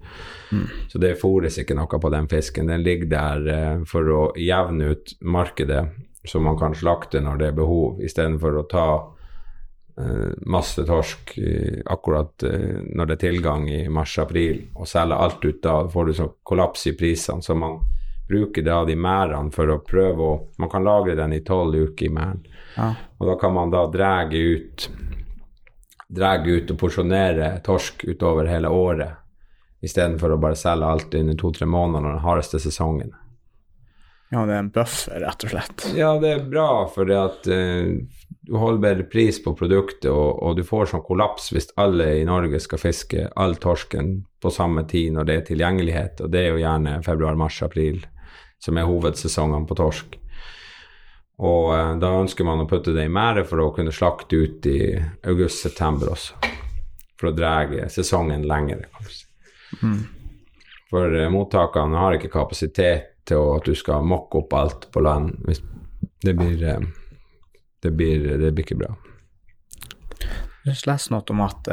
Mm. 0.51 0.67
Så 0.91 1.01
det 1.01 1.17
fôres 1.21 1.57
ikke 1.61 1.77
noe 1.79 2.01
på 2.03 2.13
den 2.13 2.29
fisken. 2.29 2.69
Den 2.73 2.85
ligger 2.85 3.13
der 3.13 3.49
uh, 3.49 3.89
for 3.89 4.13
å 4.13 4.23
jevne 4.41 4.93
ut 4.93 5.17
markedet 5.21 5.85
som 6.25 6.45
man 6.45 6.59
kan 6.59 6.75
slakte 6.75 7.21
når 7.21 7.41
det 7.41 7.49
er 7.49 7.57
behov, 7.57 8.01
istedenfor 8.05 8.59
å 8.61 8.67
ta 8.69 8.87
eh, 9.99 10.33
masse 10.53 10.85
torsk 10.87 11.33
i, 11.39 11.55
akkurat 11.87 12.45
eh, 12.45 12.81
når 12.85 13.09
det 13.09 13.17
er 13.17 13.23
tilgang 13.25 13.69
i 13.71 13.81
mars-april, 13.89 14.67
og 14.75 14.89
selge 14.89 15.17
alt 15.17 15.45
ut 15.45 15.63
da. 15.63 15.79
får 15.89 16.07
du 16.07 16.15
sånn 16.19 16.35
kollaps 16.43 16.87
i 16.91 16.97
prisene. 16.99 17.43
Så 17.43 17.57
man 17.57 17.81
bruker 18.29 18.63
da 18.63 18.83
de 18.87 18.97
merdene 18.97 19.51
for 19.55 19.71
å 19.73 19.81
prøve 19.83 20.23
å 20.27 20.35
Man 20.61 20.71
kan 20.71 20.85
lagre 20.85 21.17
den 21.19 21.33
i 21.33 21.41
tolv 21.45 21.75
uker 21.75 22.07
i 22.07 22.13
merden. 22.13 22.45
Ja. 22.77 22.93
Og 23.19 23.27
da 23.27 23.39
kan 23.41 23.55
man 23.55 23.73
da 23.73 23.87
dra 23.91 24.25
ut 24.31 24.91
ut 26.11 26.71
og 26.71 26.79
porsjonere 26.79 27.61
torsk 27.65 28.05
utover 28.05 28.47
hele 28.51 28.69
året, 28.69 29.15
istedenfor 29.81 30.35
å 30.35 30.41
bare 30.43 30.59
selge 30.59 30.87
alt 30.87 31.15
under 31.15 31.35
to-tre 31.39 31.67
måneder 31.67 32.03
når 32.03 32.17
den 32.17 32.25
hardeste 32.25 32.59
sesongen. 32.59 33.13
Ja, 34.31 34.45
det 34.47 34.55
er 34.55 34.61
en 34.63 34.71
buffer, 34.71 35.19
rett 35.25 35.45
og 35.45 35.51
slett. 35.51 35.85
Ja, 35.99 36.13
det 36.23 36.31
er 36.31 36.45
bra, 36.47 36.87
for 36.95 37.11
at 37.11 37.49
uh, 37.51 37.97
du 38.47 38.53
holder 38.59 38.85
bedre 38.85 39.07
pris 39.11 39.41
på 39.43 39.57
produktet, 39.59 40.07
og, 40.13 40.39
og, 40.39 40.55
du 40.59 40.63
får 40.67 40.93
sånn 40.93 41.03
kollaps 41.07 41.51
hvis 41.51 41.73
alle 41.81 42.07
i 42.21 42.29
Norge 42.29 42.61
skal 42.63 42.79
fiske 42.83 43.27
all 43.35 43.59
torsken 43.59 44.21
på 44.41 44.55
samme 44.55 44.87
tid 44.91 45.17
når 45.17 45.27
det 45.27 45.37
er 45.37 45.45
tilgjengelighet, 45.51 46.23
og 46.23 46.31
det 46.31 46.45
er 46.45 46.55
jo 46.55 46.63
gjerne 46.63 47.01
februar, 47.07 47.39
mars, 47.43 47.59
april 47.67 48.05
som 48.63 48.79
er 48.79 48.87
hovedsesongene 48.87 49.67
på 49.67 49.81
torsk. 49.83 50.17
Og 51.41 51.75
uh, 51.75 51.93
da 51.99 52.15
ønsker 52.21 52.47
man 52.47 52.63
å 52.63 52.71
putte 52.71 52.95
det 52.95 53.09
i 53.09 53.13
merdet 53.13 53.49
for 53.51 53.65
å 53.65 53.71
kunne 53.75 53.95
slakte 53.95 54.45
ut 54.45 54.71
i 54.71 54.95
august-september 55.27 56.15
også. 56.15 56.39
For 57.19 57.33
å 57.33 57.37
dra 57.37 57.65
sesongen 57.91 58.47
lenger. 58.47 58.87
Mm. 59.83 60.03
For 60.93 61.19
uh, 61.19 61.31
mottakene 61.35 61.99
har 61.99 62.15
ikke 62.15 62.31
kapasitet 62.31 63.10
til 63.29 63.55
at 63.57 63.69
du 63.69 63.77
skal 63.79 64.07
mokke 64.07 64.43
opp 64.43 64.57
alt 64.57 64.89
på 64.93 65.03
land. 65.05 65.37
Det 66.21 66.35
blir, 66.37 66.63
eh, 66.65 66.81
det 67.83 67.91
blir, 67.97 68.27
det 68.39 68.53
blir 68.53 68.67
ikke 68.67 68.81
bra. 68.83 68.95
Jeg 70.67 70.77
leste 70.87 71.15
noe 71.15 71.25
om 71.33 71.45
at 71.47 71.69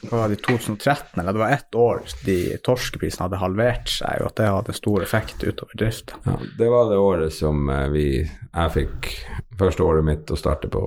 var 0.00 0.28
det 0.28 0.34
i 0.34 0.42
2013, 0.42 1.20
eller 1.20 1.32
det 1.32 1.38
var 1.38 1.50
ett 1.50 1.74
år 1.74 2.02
de 2.24 2.56
torskeprisene 2.64 3.26
hadde 3.26 3.40
halvert 3.42 3.90
seg, 3.90 4.22
og 4.22 4.30
at 4.30 4.36
det 4.40 4.50
hadde 4.52 4.76
stor 4.76 5.02
effekt 5.04 5.42
utover 5.44 5.74
drifta. 5.78 6.20
Ja, 6.24 6.36
det 6.58 6.68
var 6.72 6.90
det 6.90 7.00
året 7.02 7.34
som 7.34 7.68
eh, 7.72 7.88
vi, 7.92 8.06
jeg 8.22 8.74
fikk 8.76 9.10
første 9.58 9.84
året 9.84 10.06
mitt 10.06 10.30
å 10.30 10.38
starte 10.38 10.70
på. 10.72 10.86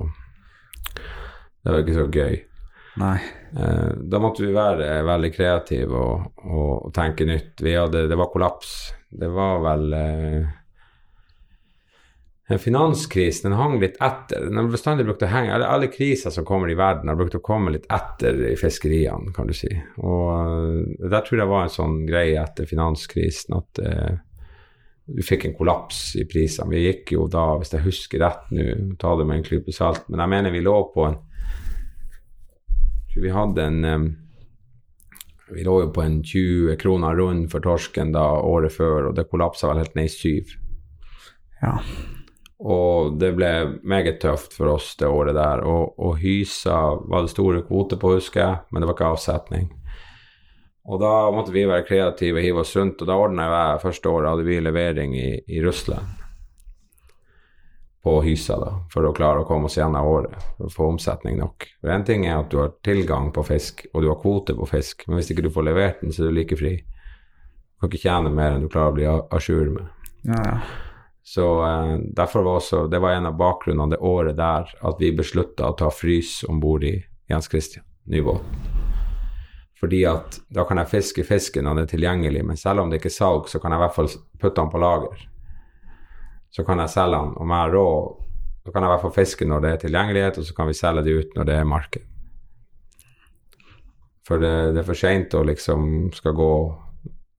Det 1.62 1.70
var 1.70 1.84
ikke 1.84 1.98
så 2.00 2.08
gøy. 2.10 2.40
Nei. 3.02 3.18
Da 3.52 4.18
måtte 4.20 4.42
vi 4.42 4.50
være 4.52 4.98
veldig 5.06 5.28
kreative 5.32 5.96
og, 5.96 6.42
og 6.44 6.90
tenke 6.96 7.24
nytt. 7.28 7.62
Hadde, 7.62 8.02
det 8.10 8.18
var 8.18 8.28
kollaps 8.32 8.72
det 9.12 9.28
var 9.28 9.60
vel 9.60 9.92
eh, 9.92 10.46
finanskrisen 12.58 13.50
den 13.50 13.58
hang 13.58 13.78
litt 13.80 13.96
etter. 14.00 14.46
Den 14.46 14.56
har 14.56 14.70
bestandig 14.72 15.06
brukt 15.08 15.22
å 15.24 15.30
henge, 15.30 15.52
alle, 15.54 15.68
alle 15.68 15.88
kriser 15.92 16.32
som 16.34 16.46
kommer 16.48 16.70
i 16.70 16.76
verden, 16.78 17.08
har 17.08 17.18
brukt 17.18 17.36
å 17.36 17.44
komme 17.44 17.72
litt 17.74 17.88
etter 17.92 18.40
i 18.50 18.56
fiskeriene, 18.60 19.32
kan 19.36 19.48
du 19.48 19.54
si. 19.56 19.70
Og 20.02 20.28
uh, 20.32 21.08
der 21.08 21.24
tror 21.26 21.42
jeg 21.42 21.52
var 21.52 21.66
en 21.66 21.74
sånn 21.76 22.02
greie 22.08 22.40
etter 22.40 22.68
finanskrisen 22.68 23.56
at 23.58 23.82
eh, 23.84 24.12
vi 25.12 25.24
fikk 25.26 25.48
en 25.48 25.56
kollaps 25.58 26.14
i 26.20 26.26
prisene. 26.30 26.70
Vi 26.72 26.86
gikk 26.86 27.14
jo 27.16 27.26
da, 27.30 27.52
hvis 27.60 27.74
jeg 27.74 27.86
husker 27.86 28.22
rett 28.22 28.50
nå, 28.54 28.96
ta 29.00 29.16
det 29.18 29.26
med 29.28 29.40
en 29.40 29.46
klype 29.46 29.74
salt, 29.74 30.06
men 30.08 30.22
jeg 30.22 30.34
mener 30.36 30.54
vi 30.54 30.64
lå 30.64 30.78
på 30.94 31.08
en 31.10 31.20
Vi 33.12 33.28
hadde 33.28 33.64
en 33.68 33.84
um, 33.84 34.04
vi 35.54 35.64
lå 35.66 35.78
jo 35.82 35.90
på 35.92 36.02
en 36.02 36.22
20 36.24 36.76
kroner 36.80 37.16
rund 37.16 37.50
for 37.52 37.64
torsken 37.64 38.12
da 38.14 38.24
året 38.40 38.74
før, 38.74 39.10
og 39.10 39.16
det 39.16 39.28
kollapsa 39.30 39.70
vel 39.70 39.82
helt 39.82 39.94
ned 39.98 40.08
i 40.08 40.14
syv. 40.14 40.56
Ja. 41.62 41.76
Og 42.62 43.18
det 43.18 43.32
ble 43.34 43.50
meget 43.82 44.20
tøft 44.22 44.54
for 44.54 44.70
oss 44.76 44.94
det 45.00 45.10
året 45.10 45.34
der. 45.34 45.64
Og, 45.66 45.98
og 45.98 46.18
hysa 46.22 46.78
var 47.10 47.24
det 47.24 47.34
store 47.34 47.64
kvoter 47.66 47.98
på, 47.98 48.16
husker 48.18 48.44
jeg, 48.44 48.60
men 48.70 48.82
det 48.82 48.90
var 48.90 48.98
ikke 48.98 49.12
avsetning. 49.16 49.70
Og 50.82 50.98
da 51.02 51.12
måtte 51.34 51.54
vi 51.54 51.66
være 51.68 51.86
kreative 51.86 52.40
og 52.40 52.46
hive 52.46 52.64
oss 52.64 52.74
rundt, 52.78 53.02
og 53.02 53.10
da 53.10 53.18
ordna 53.18 53.46
jeg 53.50 53.84
første 53.84 54.10
året 54.10 54.30
hadde 54.32 54.46
vi 54.48 54.58
levering 54.62 55.14
i, 55.18 55.30
i 55.46 55.62
Russland. 55.62 56.21
På 58.02 58.16
hysa, 58.24 58.56
da, 58.58 58.70
for 58.90 59.06
å 59.06 59.12
klare 59.14 59.44
å 59.44 59.46
komme 59.46 59.68
oss 59.68 59.76
gjennom 59.78 60.08
året, 60.10 60.34
for 60.56 60.66
å 60.66 60.72
få 60.74 60.86
omsetning 60.90 61.36
nok. 61.38 61.68
For 61.78 61.92
Én 61.94 62.02
ting 62.06 62.24
er 62.26 62.40
at 62.40 62.48
du 62.50 62.58
har 62.58 62.72
tilgang 62.82 63.30
på 63.34 63.44
fisk, 63.46 63.84
og 63.92 64.02
du 64.02 64.08
har 64.10 64.18
kvote 64.18 64.56
på 64.58 64.66
fisk, 64.66 65.04
men 65.06 65.20
hvis 65.20 65.30
ikke 65.30 65.44
du 65.46 65.52
får 65.54 65.68
levert 65.68 66.02
den, 66.02 66.10
så 66.10 66.24
er 66.24 66.32
du 66.32 66.40
like 66.40 66.58
fri. 66.58 66.72
Du 66.82 67.84
kan 67.84 67.92
ikke 67.92 68.02
tjene 68.02 68.32
mer 68.34 68.56
enn 68.56 68.66
du 68.66 68.70
klarer 68.72 68.90
å 68.90 68.96
bli 68.96 69.06
a 69.06 69.42
jour 69.42 69.70
med. 69.76 70.08
Ja, 70.26 70.40
ja. 70.42 70.56
Så 71.22 71.46
eh, 71.66 71.98
derfor 72.18 72.42
var 72.42 72.58
også, 72.58 72.86
Det 72.86 72.98
var 72.98 73.14
en 73.14 73.26
av 73.26 73.36
bakgrunnene 73.38 73.94
det 73.94 74.02
året 74.02 74.36
der 74.36 74.66
at 74.82 74.98
vi 75.00 75.12
beslutta 75.14 75.70
å 75.70 75.76
ta 75.78 75.90
frys 75.94 76.40
om 76.48 76.58
bord 76.60 76.82
i 76.84 76.96
Jens 77.30 77.46
Christian, 77.48 77.84
ny. 78.10 78.22
Fordi 79.78 80.04
at 80.06 80.40
da 80.50 80.64
kan 80.66 80.78
jeg 80.78 80.90
fiske 80.90 81.24
fisken 81.26 81.64
når 81.66 81.74
den 81.74 81.86
er 81.86 81.90
tilgjengelig, 81.90 82.42
men 82.46 82.58
selv 82.58 82.82
om 82.82 82.90
det 82.90 83.00
ikke 83.00 83.10
er 83.10 83.18
salg, 83.18 83.48
så 83.50 83.58
kan 83.62 83.74
jeg 83.74 83.80
i 83.80 83.84
hvert 83.84 83.96
fall 83.96 84.10
putte 84.38 84.58
den 84.60 84.70
på 84.70 84.82
lager. 84.82 85.28
Så 86.52 86.64
kan 86.68 86.82
jeg 86.82 86.92
selge 86.92 87.18
den. 87.18 87.34
Om 87.40 87.52
jeg 87.52 87.64
har 87.64 87.72
råd, 87.72 88.22
så 88.62 88.72
kan 88.72 88.84
jeg 88.84 88.90
i 88.90 88.92
hvert 88.92 89.04
fall 89.06 89.16
fiske 89.16 89.48
når 89.48 89.64
det 89.64 89.70
er 89.70 89.82
tilgjengelighet, 89.82 90.38
og 90.38 90.46
så 90.46 90.56
kan 90.56 90.68
vi 90.68 90.78
selge 90.78 91.04
det 91.06 91.18
ut 91.18 91.36
når 91.36 91.48
det 91.48 91.58
er 91.58 91.68
marked. 91.68 92.08
For 94.28 94.38
det, 94.38 94.52
det 94.76 94.82
er 94.82 94.86
for 94.86 94.98
seint 94.98 95.34
å 95.34 95.42
liksom 95.46 96.12
skal 96.14 96.36
gå 96.38 96.52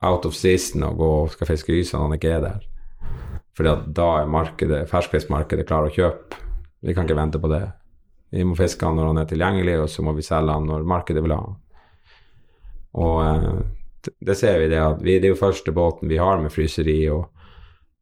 out 0.03 0.25
of 0.27 0.35
season 0.35 0.83
og 0.83 0.97
gå 0.99 1.11
skal 1.31 1.49
fiske 1.53 1.71
ys 1.77 1.93
når 1.93 2.07
han 2.07 2.15
ikke 2.17 2.33
er 2.35 2.43
der. 2.43 2.65
At 3.69 3.85
da 3.95 4.09
er 4.19 4.33
markedet, 4.33 4.81
ferskfiskmarkedet 4.89 5.67
klar 5.69 5.87
å 5.87 5.93
kjøpe. 5.93 6.41
Vi 6.83 6.95
kan 6.95 7.07
ikke 7.07 7.19
vente 7.21 7.39
på 7.39 7.51
det. 7.51 7.63
Vi 8.33 8.43
må 8.43 8.57
fiske 8.57 8.83
han 8.85 8.97
når 8.97 9.11
han 9.11 9.21
er 9.21 9.29
tilgjengelig, 9.29 9.77
og 9.83 9.91
så 9.93 10.03
må 10.03 10.15
vi 10.17 10.25
selge 10.25 10.57
han 10.57 10.65
når 10.67 10.87
markedet 10.89 11.21
vil 11.23 11.35
ha 11.35 11.39
han. 11.43 11.59
Og 13.03 13.19
eh, 13.23 13.61
det 14.25 14.35
ser 14.37 14.59
vi 14.59 14.71
det 14.73 14.81
at 14.81 14.99
vi, 15.05 15.19
det 15.21 15.29
er 15.29 15.35
jo 15.35 15.39
første 15.39 15.71
båten 15.71 16.11
vi 16.11 16.19
har 16.19 16.41
med 16.41 16.51
fryseri, 16.51 16.97
og, 17.13 17.29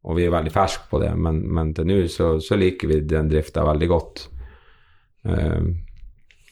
og 0.02 0.18
vi 0.18 0.26
er 0.26 0.34
veldig 0.34 0.52
ferske 0.54 0.88
på 0.90 1.00
det, 1.02 1.12
men, 1.14 1.40
men 1.54 1.72
til 1.76 1.88
nå 1.88 1.98
så, 2.10 2.34
så, 2.42 2.58
liker 2.58 2.90
vi 2.90 3.00
den 3.06 3.30
drifta 3.30 3.64
veldig 3.66 3.88
godt. 3.90 4.24
Uh, 5.28 5.72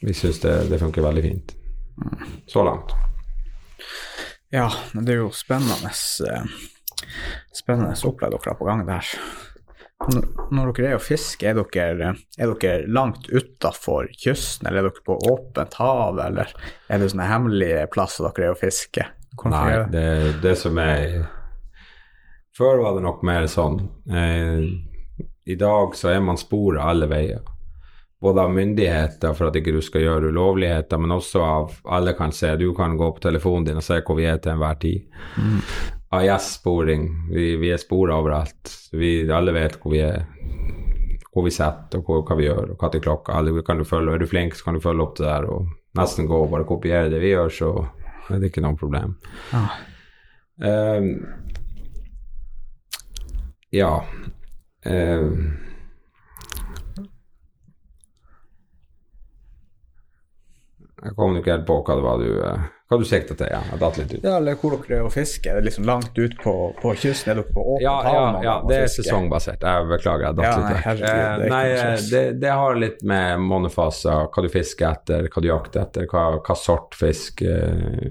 vi 0.00 0.14
syns 0.16 0.38
det, 0.44 0.56
det, 0.70 0.78
funker 0.80 1.04
veldig 1.04 1.24
fint. 1.24 1.56
Så 2.48 2.62
langt. 2.64 2.94
Ja, 4.54 4.68
det 4.94 5.16
er 5.16 5.24
jo 5.24 5.32
spennende. 5.34 5.90
Uh 5.90 6.68
spennende 7.56 7.94
opplegg 8.08 8.34
dere 8.34 8.52
har 8.52 8.58
på 8.58 8.68
gang 8.68 8.84
der. 8.88 9.12
Når 10.50 10.72
dere 10.76 10.94
er 10.94 10.96
og 10.96 11.04
fisker, 11.04 11.52
er 11.52 11.58
dere, 11.60 12.14
er 12.40 12.54
dere 12.62 12.88
langt 12.88 13.28
utafor 13.28 14.08
kysten, 14.16 14.68
eller 14.68 14.86
er 14.86 14.88
dere 14.88 15.04
på 15.06 15.18
åpent 15.28 15.76
hav, 15.80 16.20
eller 16.24 16.54
er 16.88 17.02
det 17.02 17.10
sånne 17.12 17.28
hemmelige 17.28 17.84
plasser 17.92 18.28
dere 18.28 18.48
er 18.48 18.54
og 18.54 18.62
fisker? 18.62 19.12
Nei, 19.50 19.68
det, 19.92 20.06
det 20.42 20.56
som 20.58 20.78
er 20.82 21.20
Før 22.56 22.82
var 22.82 22.96
det 22.96 23.04
nok 23.06 23.22
mer 23.26 23.46
sånn. 23.50 23.78
Eh, 24.10 24.66
I 25.50 25.56
dag 25.58 25.94
så 25.96 26.10
er 26.14 26.20
man 26.24 26.38
sporet 26.40 26.82
alle 26.82 27.08
veier. 27.10 27.44
Både 28.20 28.42
av 28.42 28.50
myndigheter 28.52 29.32
for 29.32 29.48
at 29.48 29.56
ikke 29.56 29.72
du 29.72 29.80
skal 29.80 30.04
gjøre 30.04 30.28
ulovligheter, 30.34 31.00
men 31.00 31.14
også 31.14 31.40
av 31.40 31.78
alle 31.88 32.12
kan 32.18 32.34
se. 32.36 32.52
Du 32.60 32.68
kan 32.76 32.98
gå 33.00 33.08
på 33.16 33.22
telefonen 33.24 33.70
din 33.70 33.80
og 33.80 33.86
se 33.86 34.02
hvor 34.04 34.18
vi 34.18 34.26
er 34.28 34.42
til 34.42 34.52
enhver 34.52 34.76
tid. 34.82 35.06
Mm. 35.40 35.62
AIS-sporing. 36.18 37.06
Vi, 37.30 37.54
vi, 37.56 37.70
er 37.72 37.80
spora 37.80 38.18
overalt. 38.20 38.74
Vi, 38.92 39.14
alle 39.32 39.54
vet 39.56 39.78
hvor 39.80 39.94
vi 39.94 40.02
er, 40.04 40.26
hvor 41.30 41.46
vi 41.46 41.54
sitter 41.54 42.02
og 42.02 42.10
hvor, 42.10 42.24
hva 42.26 42.36
vi 42.36 42.48
gjør, 42.48 42.74
og 42.74 42.82
når 42.84 43.04
klokka 43.06 43.38
alle, 43.38 43.62
kan 43.64 43.78
du 43.78 43.86
følge, 43.88 44.14
Er 44.14 44.18
du 44.18 44.26
flink, 44.26 44.58
så 44.58 44.68
kan 44.68 44.76
du 44.76 44.84
følge 44.84 45.06
opp 45.06 45.16
det 45.16 45.28
der 45.28 45.46
og 45.48 45.70
nesten 45.96 46.28
gå 46.28 46.42
og 46.44 46.50
bare 46.50 46.66
kopiere 46.66 47.10
det 47.10 47.22
vi 47.22 47.32
gjør, 47.32 47.48
så 47.48 47.70
er 48.30 48.42
det 48.42 48.50
ikke 48.50 48.62
noe 48.66 48.76
problem. 48.78 49.16
Ah. 49.56 49.78
Um, 50.60 51.14
ja. 53.70 54.04
eh, 54.84 55.30
jeg 61.00 61.16
kom 61.16 61.38
ikke 61.38 61.54
helt 61.54 61.66
på 61.68 61.80
hva 61.80 61.96
det 61.96 62.04
var 62.04 62.20
du 62.20 62.30
uh, 62.42 62.68
hva 62.90 62.96
du 62.98 63.04
sikta 63.06 63.36
til? 63.38 63.46
Ja, 63.52 63.60
jeg 63.70 63.78
datt 63.78 63.98
litt 64.00 64.12
ut. 64.16 64.24
Ja, 64.24 64.32
eller 64.40 64.56
hvor 64.58 64.72
dere 64.74 64.96
er 64.96 65.04
og 65.06 65.12
fisker? 65.14 65.52
Er 65.52 65.60
det 65.60 65.68
liksom 65.68 65.84
langt 65.86 66.16
ut 66.18 66.32
på, 66.42 66.54
på 66.80 66.94
kysten? 66.98 67.30
Er 67.30 67.38
dere 67.38 67.54
på 67.54 67.62
åpen 67.62 67.84
ja, 67.84 67.92
ja, 68.02 68.22
ja, 68.42 68.54
det 68.66 68.78
er 68.80 68.90
sesongbasert. 68.90 69.62
Jeg 69.62 69.86
beklager, 69.92 70.24
jeg 70.26 70.38
datt 70.40 70.48
ja, 70.48 70.56
litt 70.58 70.88
ut. 70.98 71.04
Eh, 71.06 71.44
nei, 71.52 71.60
det, 72.10 72.22
det, 72.42 72.50
har 72.50 72.80
litt 72.82 73.04
med 73.06 73.44
månefaser, 73.46 74.26
hva 74.34 74.42
du 74.42 74.50
fisker 74.50 74.88
etter, 74.90 75.30
hva 75.30 75.44
du 75.44 75.46
jakter 75.52 75.84
etter, 75.84 76.08
hva, 76.10 76.24
hva 76.42 76.56
sort 76.58 76.98
fisk 76.98 77.44
uh, 77.46 78.10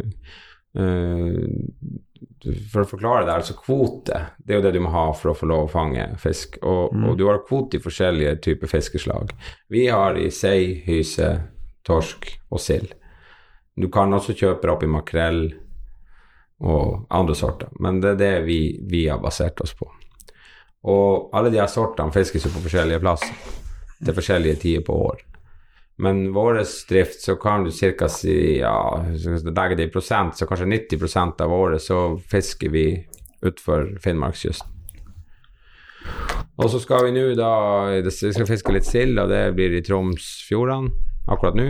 uh, 0.80 1.44
For 2.40 2.86
å 2.86 2.88
forklare 2.88 3.26
det, 3.28 3.34
altså 3.36 3.56
kvote, 3.60 4.22
det 4.40 4.54
er 4.54 4.60
jo 4.60 4.64
det 4.64 4.72
du 4.78 4.82
må 4.84 4.94
ha 4.94 5.10
for 5.18 5.34
å 5.34 5.36
få 5.36 5.50
lov 5.50 5.66
å 5.66 5.72
fange 5.74 6.06
fisk. 6.22 6.56
Og, 6.64 6.96
mm. 6.96 7.08
og 7.10 7.18
du 7.20 7.26
har 7.28 7.42
kvote 7.48 7.78
i 7.78 7.84
forskjellige 7.84 8.38
typer 8.46 8.72
fiskeslag. 8.72 9.34
Vi 9.68 9.88
har 9.92 10.16
i 10.16 10.30
sei, 10.32 10.80
hyse, 10.88 11.34
torsk 11.88 12.30
og 12.50 12.64
sild. 12.64 12.94
Du 13.80 13.90
kan 13.92 14.14
også 14.16 14.36
kjøpe 14.36 14.68
det 14.68 14.74
opp 14.74 14.86
i 14.88 14.92
makrell 14.92 15.44
og 16.60 17.06
andre 17.16 17.36
sorter, 17.40 17.72
men 17.80 18.02
det 18.04 18.16
er 18.16 18.20
det 18.20 18.34
vi, 18.48 18.60
vi 18.88 19.06
har 19.08 19.22
basert 19.24 19.62
oss 19.64 19.76
på. 19.76 19.88
Og 20.92 21.36
alle 21.36 21.52
de 21.52 21.60
her 21.60 21.72
sortene 21.72 22.12
fiskes 22.16 22.48
jo 22.48 22.52
på 22.56 22.64
forskjellige 22.66 23.04
plasser 23.04 23.36
til 24.00 24.16
forskjellige 24.16 24.62
tider 24.64 24.84
på 24.88 24.96
år. 25.10 25.24
Men 26.00 26.30
vår 26.34 26.62
drift 26.90 27.22
så 27.22 27.36
kan 27.36 27.64
du 27.64 27.72
ca. 27.72 28.08
si 28.10 28.60
ja, 28.60 29.06
legge 29.44 29.76
det 29.76 29.90
i 29.90 29.92
prosent, 29.92 30.38
så 30.38 30.48
kanskje 30.48 30.70
90 30.72 31.42
av 31.44 31.54
året 31.54 31.84
så 31.84 32.18
fisker 32.32 32.72
vi 32.72 32.86
utfor 33.44 33.98
Finnmarkskysten. 34.04 34.76
Og 36.60 36.72
så 36.72 36.80
skal 36.80 37.06
vi 37.08 37.12
nå 37.16 37.26
da 37.40 37.52
Vi 38.04 38.12
skal 38.12 38.48
fiske 38.48 38.74
litt 38.76 38.88
sild, 38.88 39.20
og 39.20 39.30
det 39.32 39.44
blir 39.56 39.76
i 39.76 39.84
Tromsfjordene 39.84 40.92
akkurat 41.30 41.60
nå. 41.60 41.68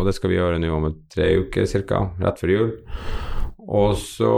Og 0.00 0.08
det 0.08 0.16
skal 0.16 0.32
vi 0.32 0.40
gjøre 0.40 0.60
nå 0.60 0.72
om 0.72 0.88
tre 1.12 1.28
uker 1.44 1.68
ca., 1.84 2.02
rett 2.20 2.40
før 2.40 2.52
jul. 2.54 2.74
Og 3.68 3.96
så 4.00 4.34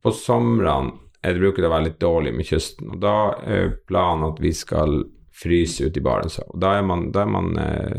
på 0.00 0.12
somrene 0.16 0.96
bruker 1.36 1.60
det 1.60 1.68
å 1.68 1.74
være 1.74 1.88
litt 1.90 2.00
dårlig 2.00 2.32
med 2.32 2.48
kysten. 2.48 2.94
Og 2.94 3.00
da 3.04 3.16
er 3.44 3.74
planen 3.88 4.30
at 4.30 4.40
vi 4.40 4.54
skal 4.56 5.02
fryse 5.40 5.86
ute 5.86 6.00
i 6.00 6.04
Barentshavet. 6.04 6.56
Da 6.60 6.74
er 6.78 6.84
man, 6.86 7.08
da 7.14 7.24
er 7.24 7.32
man 7.32 7.50
eh, 7.60 7.98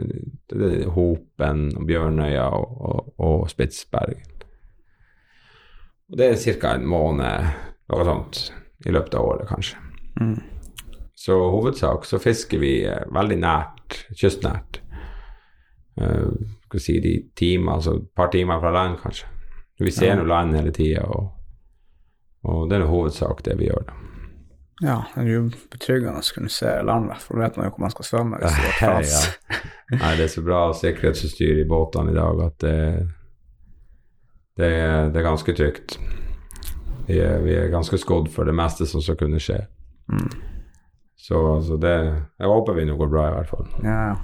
er 0.56 0.90
Hopen 0.94 1.70
og 1.78 1.88
Bjørnøya 1.90 2.46
og, 2.54 2.78
og, 2.90 3.12
og 3.18 3.50
Spitsbergen. 3.50 4.28
Og 6.12 6.20
det 6.20 6.28
er 6.28 6.60
ca. 6.60 6.76
en 6.76 6.88
måned, 6.92 7.52
noe 7.90 8.06
sånt, 8.06 8.44
i 8.86 8.92
løpet 8.92 9.16
av 9.16 9.26
året, 9.26 9.48
kanskje. 9.50 9.80
Mm. 10.20 10.38
Så 11.16 11.38
hovedsak 11.54 12.06
så 12.06 12.20
fisker 12.20 12.62
vi 12.62 12.82
eh, 12.90 13.06
veldig 13.14 13.38
nært, 13.40 14.02
kystnært 14.18 14.82
uh, 16.02 16.80
si 16.80 17.00
de 17.04 17.14
timer, 17.36 17.74
altså 17.74 17.98
et 17.98 18.08
par 18.16 18.32
timer 18.32 18.60
fra 18.60 18.72
land, 18.72 18.98
kanskje. 19.02 19.28
Vi 19.80 19.92
ser 19.92 20.16
ja. 20.16 20.24
land 20.24 20.56
hele 20.56 20.72
tida, 20.72 21.02
og, 21.02 21.32
og, 22.44 22.70
det 22.70 22.80
er 22.80 22.88
hovedsak 22.90 23.44
det 23.46 23.58
vi 23.60 23.68
gjør. 23.70 23.84
da. 23.88 24.11
Ja, 24.82 25.04
det 25.14 25.22
er 25.22 25.28
jo 25.30 25.42
betryggende 25.70 26.24
å 26.24 26.34
kunne 26.34 26.50
se 26.50 26.72
land, 26.82 27.12
for 27.22 27.38
da 27.38 27.46
vet 27.46 27.58
man 27.60 27.68
jo 27.68 27.74
hvor 27.76 27.84
man 27.84 27.92
skal 27.94 28.08
svømme. 28.08 28.40
Hvis 28.42 28.56
det 28.58 28.70
er 28.88 29.04
ja. 29.06 29.20
Nei, 30.02 30.14
det 30.18 30.26
er 30.26 30.32
så 30.34 30.42
bra 30.46 30.62
sikkerhetsutstyr 30.78 31.60
i 31.62 31.68
båtene 31.70 32.14
i 32.14 32.18
dag 32.18 32.42
at 32.48 32.56
det, 32.64 32.78
det, 34.58 34.70
er, 34.72 35.12
det 35.14 35.22
er 35.22 35.28
ganske 35.28 35.54
trygt. 35.58 36.00
Vi 37.06 37.20
er, 37.22 37.44
vi 37.46 37.54
er, 37.60 37.70
ganske 37.70 38.00
skodd 38.02 38.32
for 38.34 38.50
det 38.50 38.56
meste 38.58 38.88
som 38.90 39.04
skal 39.06 39.20
kunne 39.20 39.42
skje. 39.44 39.60
Mm. 40.10 40.32
Så 41.22 41.38
altså 41.56 41.78
det 41.78 41.94
Jeg 41.94 42.50
håper 42.50 42.74
vi 42.74 42.86
nå 42.90 42.96
går 42.98 43.12
bra, 43.12 43.28
i 43.28 43.36
hvert 43.36 43.52
fall. 43.52 43.68
Ja, 43.86 44.16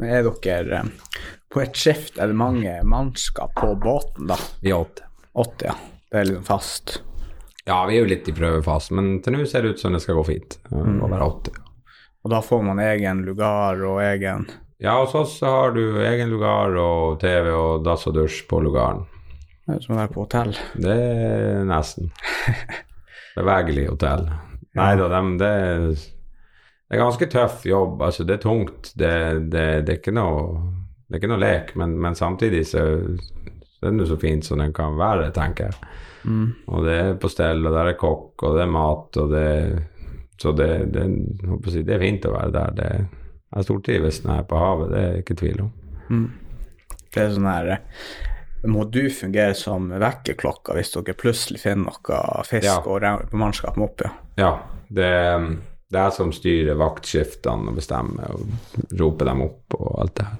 men 0.00 0.10
er 0.10 0.26
dere 0.26 0.80
eh, 0.80 1.20
På 1.52 1.62
et 1.62 1.78
skift 1.78 2.18
er 2.18 2.32
det 2.32 2.38
mange 2.40 2.72
mannskap 2.82 3.54
på 3.60 3.76
båten, 3.78 4.26
da? 4.32 4.40
Vi 4.64 4.74
er 4.74 4.82
åtte. 4.82 5.06
Åtte, 5.38 5.70
ja. 5.70 5.78
Det 6.10 6.18
er 6.18 6.26
liksom 6.32 6.48
fast. 6.48 6.96
Ja, 7.70 7.84
vi 7.86 7.96
er 7.98 8.02
jo 8.04 8.08
litt 8.10 8.26
i 8.26 8.34
prøvefasen, 8.34 8.96
men 8.98 9.10
til 9.22 9.36
nå 9.36 9.44
ser 9.46 9.62
det 9.62 9.76
ut 9.76 9.82
som 9.82 9.94
det 9.94 10.00
skal 10.02 10.16
gå 10.18 10.24
fint. 10.26 10.56
Mm. 10.74 10.98
Være 11.06 11.28
80. 11.28 11.60
Og 12.24 12.32
da 12.34 12.40
får 12.44 12.64
man 12.66 12.80
egen 12.82 13.22
lugar 13.28 13.78
og 13.86 14.00
egen 14.04 14.48
Ja, 14.80 14.96
hos 14.98 15.14
oss 15.16 15.36
har 15.44 15.72
du 15.76 15.82
egen 16.02 16.30
lugar 16.32 16.74
og 16.80 17.18
TV 17.22 17.50
og 17.52 17.84
dass 17.86 18.06
og 18.10 18.14
dusj 18.16 18.42
på 18.50 18.60
lugaren. 18.64 19.04
det 19.68 19.76
er 19.76 19.82
Som 19.84 19.94
å 19.94 20.00
være 20.00 20.12
på 20.14 20.24
hotell. 20.24 20.54
Det 20.74 20.96
er 20.96 21.64
nesten. 21.68 22.10
Bevegelig 23.36 23.86
hotell. 23.90 24.26
Nei 24.78 24.90
da, 24.98 25.08
dem, 25.12 25.34
det, 25.40 25.46
er- 25.46 25.86
det 25.94 26.96
er 26.96 27.02
ganske 27.04 27.28
tøff 27.30 27.64
jobb. 27.68 28.00
Altså, 28.02 28.24
det 28.26 28.38
er 28.38 28.42
tungt. 28.44 28.92
Det, 28.98 29.12
det, 29.52 29.66
det, 29.86 29.94
er 29.94 29.98
ikke 30.00 30.16
noe, 30.16 30.58
det 31.06 31.16
er 31.18 31.22
ikke 31.22 31.32
noe 31.34 31.42
lek, 31.44 31.74
men, 31.78 31.94
men 32.02 32.18
samtidig 32.18 32.64
så, 32.72 32.84
så 33.78 33.86
er 33.90 33.98
det 34.00 34.08
så 34.10 34.18
fint 34.20 34.48
som 34.48 34.58
den 34.64 34.72
kan 34.76 34.96
være, 34.98 35.30
tenker 35.36 35.70
jeg. 35.70 35.92
Mm. 36.24 36.48
Og 36.66 36.84
det 36.84 36.96
er 36.98 37.14
på 37.20 37.30
stell, 37.32 37.64
og 37.66 37.72
der 37.74 37.92
er 37.92 37.98
kokk, 38.00 38.42
og 38.44 38.56
det 38.58 38.64
er 38.66 38.74
mat, 38.74 39.16
og 39.22 39.30
det 39.32 39.46
Så 40.40 40.52
det, 40.56 40.92
det, 40.94 41.02
jeg 41.04 41.84
det 41.84 41.94
er 41.94 42.00
fint 42.00 42.24
å 42.24 42.32
være 42.32 42.52
der. 42.54 42.70
Det, 42.72 43.06
jeg 43.52 43.64
stortrives 43.66 44.22
når 44.24 44.32
jeg 44.32 44.40
er 44.40 44.46
på 44.48 44.60
havet, 44.62 44.90
det 44.90 45.00
er 45.00 45.10
jeg 45.10 45.24
ikke 45.24 45.36
tvil 45.36 45.58
om. 45.66 45.72
Mm. 46.08 46.28
Det 47.12 47.20
er 47.20 47.34
sånn 47.34 47.48
her 47.50 47.68
Må 48.64 48.84
du 48.88 49.02
fungere 49.12 49.54
som 49.54 49.90
vekkerklokka 49.92 50.76
hvis 50.78 50.94
dere 50.94 51.16
plutselig 51.18 51.60
finner 51.60 51.90
noe 51.90 52.44
fisk 52.48 52.64
Ja. 52.64 52.78
og 52.80 53.34
mannskap 53.36 53.76
må 53.76 53.90
opp? 53.90 54.00
Ja. 54.00 54.12
Ja, 54.40 54.50
det, 54.88 55.10
det 55.90 55.98
er 55.98 56.08
jeg 56.08 56.16
som 56.16 56.32
styrer 56.32 56.78
vaktskiftene 56.80 57.72
og 57.72 57.76
bestemmer 57.76 58.32
og 58.32 58.94
roper 59.00 59.28
dem 59.32 59.42
opp 59.44 59.76
og 59.76 59.88
alt 60.04 60.14
det 60.20 60.28
her. 60.30 60.38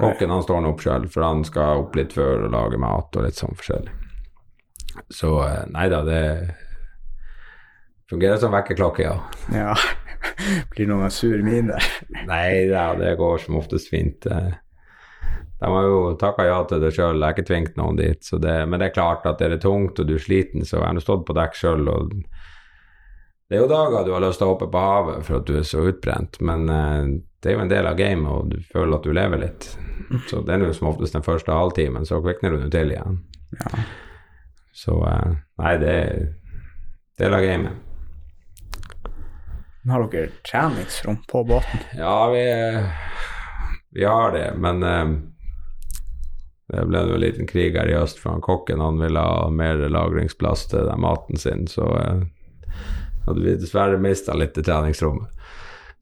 Kokken 0.00 0.30
han 0.32 0.42
står 0.46 0.60
nå 0.62 0.72
opp 0.72 0.80
sjøl, 0.80 1.08
for 1.12 1.26
han 1.26 1.42
skal 1.44 1.82
opp 1.82 1.96
litt 1.98 2.14
før 2.16 2.46
og 2.46 2.54
lage 2.54 2.78
mat 2.80 3.16
og 3.18 3.26
litt 3.26 3.36
sånn 3.36 3.56
forskjellig. 3.58 3.92
Så 5.12 5.34
eh, 5.46 5.62
nei 5.72 5.88
da, 5.92 6.02
det 6.06 6.22
fungerer 8.10 8.36
som 8.42 8.52
vekkerklokke, 8.52 9.02
ja. 9.06 9.16
Ja. 9.54 9.76
Blir 10.74 10.86
noen 10.90 11.10
sur 11.10 11.38
miner? 11.42 11.82
Nei 12.28 12.66
da, 12.70 12.92
det 12.98 13.14
går 13.18 13.40
som 13.42 13.56
oftest 13.58 13.88
fint. 13.90 14.26
Eh, 14.26 14.52
De 15.62 15.70
har 15.70 15.84
jo 15.86 15.98
takka 16.18 16.44
ja 16.48 16.58
til 16.66 16.80
det 16.82 16.88
sjøl, 16.96 17.20
jeg 17.20 17.22
har 17.28 17.34
ikke 17.36 17.46
tvingt 17.48 17.76
noen 17.78 17.98
dit. 17.98 18.18
Så 18.26 18.38
det, 18.42 18.54
men 18.68 18.80
det 18.82 18.88
er 18.90 18.96
klart 18.96 19.26
at 19.30 19.40
er 19.46 19.52
det 19.54 19.60
tungt 19.62 20.00
og 20.02 20.08
du 20.08 20.16
er 20.16 20.22
sliten, 20.22 20.64
så 20.66 20.80
jeg 20.80 20.86
har 20.88 20.96
nå 20.96 21.02
stått 21.04 21.22
på 21.28 21.36
dekk 21.38 21.54
sjøl. 21.58 21.84
Det 23.46 23.58
er 23.58 23.62
jo 23.62 23.68
dager 23.70 24.06
du 24.08 24.12
har 24.16 24.24
lyst 24.24 24.40
til 24.42 24.48
å 24.48 24.54
hoppe 24.54 24.66
på 24.72 24.82
havet 24.82 25.22
for 25.28 25.38
at 25.38 25.46
du 25.46 25.54
er 25.60 25.66
så 25.68 25.84
utbrent, 25.90 26.40
men 26.42 26.66
eh, 26.72 27.02
det 27.42 27.50
er 27.52 27.56
jo 27.58 27.64
en 27.64 27.70
del 27.72 27.88
av 27.90 27.98
gamet, 27.98 28.30
og 28.32 28.50
du 28.54 28.58
føler 28.74 28.96
at 28.98 29.06
du 29.06 29.14
lever 29.14 29.42
litt. 29.44 29.68
Så 30.28 30.42
det 30.44 30.54
er 30.56 30.66
jo 30.66 30.74
som 30.76 30.90
oftest 30.90 31.14
den 31.16 31.24
første 31.26 31.54
halvtimen, 31.54 32.04
så 32.06 32.18
kvikner 32.22 32.54
du 32.56 32.62
nå 32.64 32.70
til 32.74 32.92
igjen. 32.94 33.20
Ja. 33.60 33.84
Så 34.72 34.96
eh, 35.08 35.32
nei, 35.62 35.72
det 35.82 35.94
er 37.20 37.34
jeg 37.36 37.56
av 37.56 37.64
med. 37.66 37.80
Har 39.90 40.04
dere 40.12 40.30
treningsrom 40.46 41.18
på 41.28 41.42
båten? 41.44 41.80
Ja, 41.98 42.30
vi, 42.30 42.44
vi 43.98 44.04
har 44.04 44.32
det, 44.32 44.52
men 44.56 44.82
eh, 44.86 45.10
det 46.72 46.84
ble 46.88 47.02
en 47.02 47.20
liten 47.20 47.50
krig 47.50 47.76
her 47.76 47.90
i 47.90 47.98
øst, 47.98 48.20
for 48.22 48.32
han 48.32 48.44
kokken 48.44 48.80
han 48.80 49.00
ville 49.02 49.20
ha 49.20 49.48
mer 49.52 49.82
lagringsplass 49.92 50.68
til 50.70 50.86
den 50.88 51.02
maten 51.02 51.36
sin, 51.36 51.66
så 51.68 51.88
eh, 51.98 52.22
hadde 53.26 53.42
vi 53.42 53.58
dessverre 53.58 53.98
mista 54.00 54.36
litt 54.38 54.56
i 54.58 54.64
treningsrommet. 54.64 55.28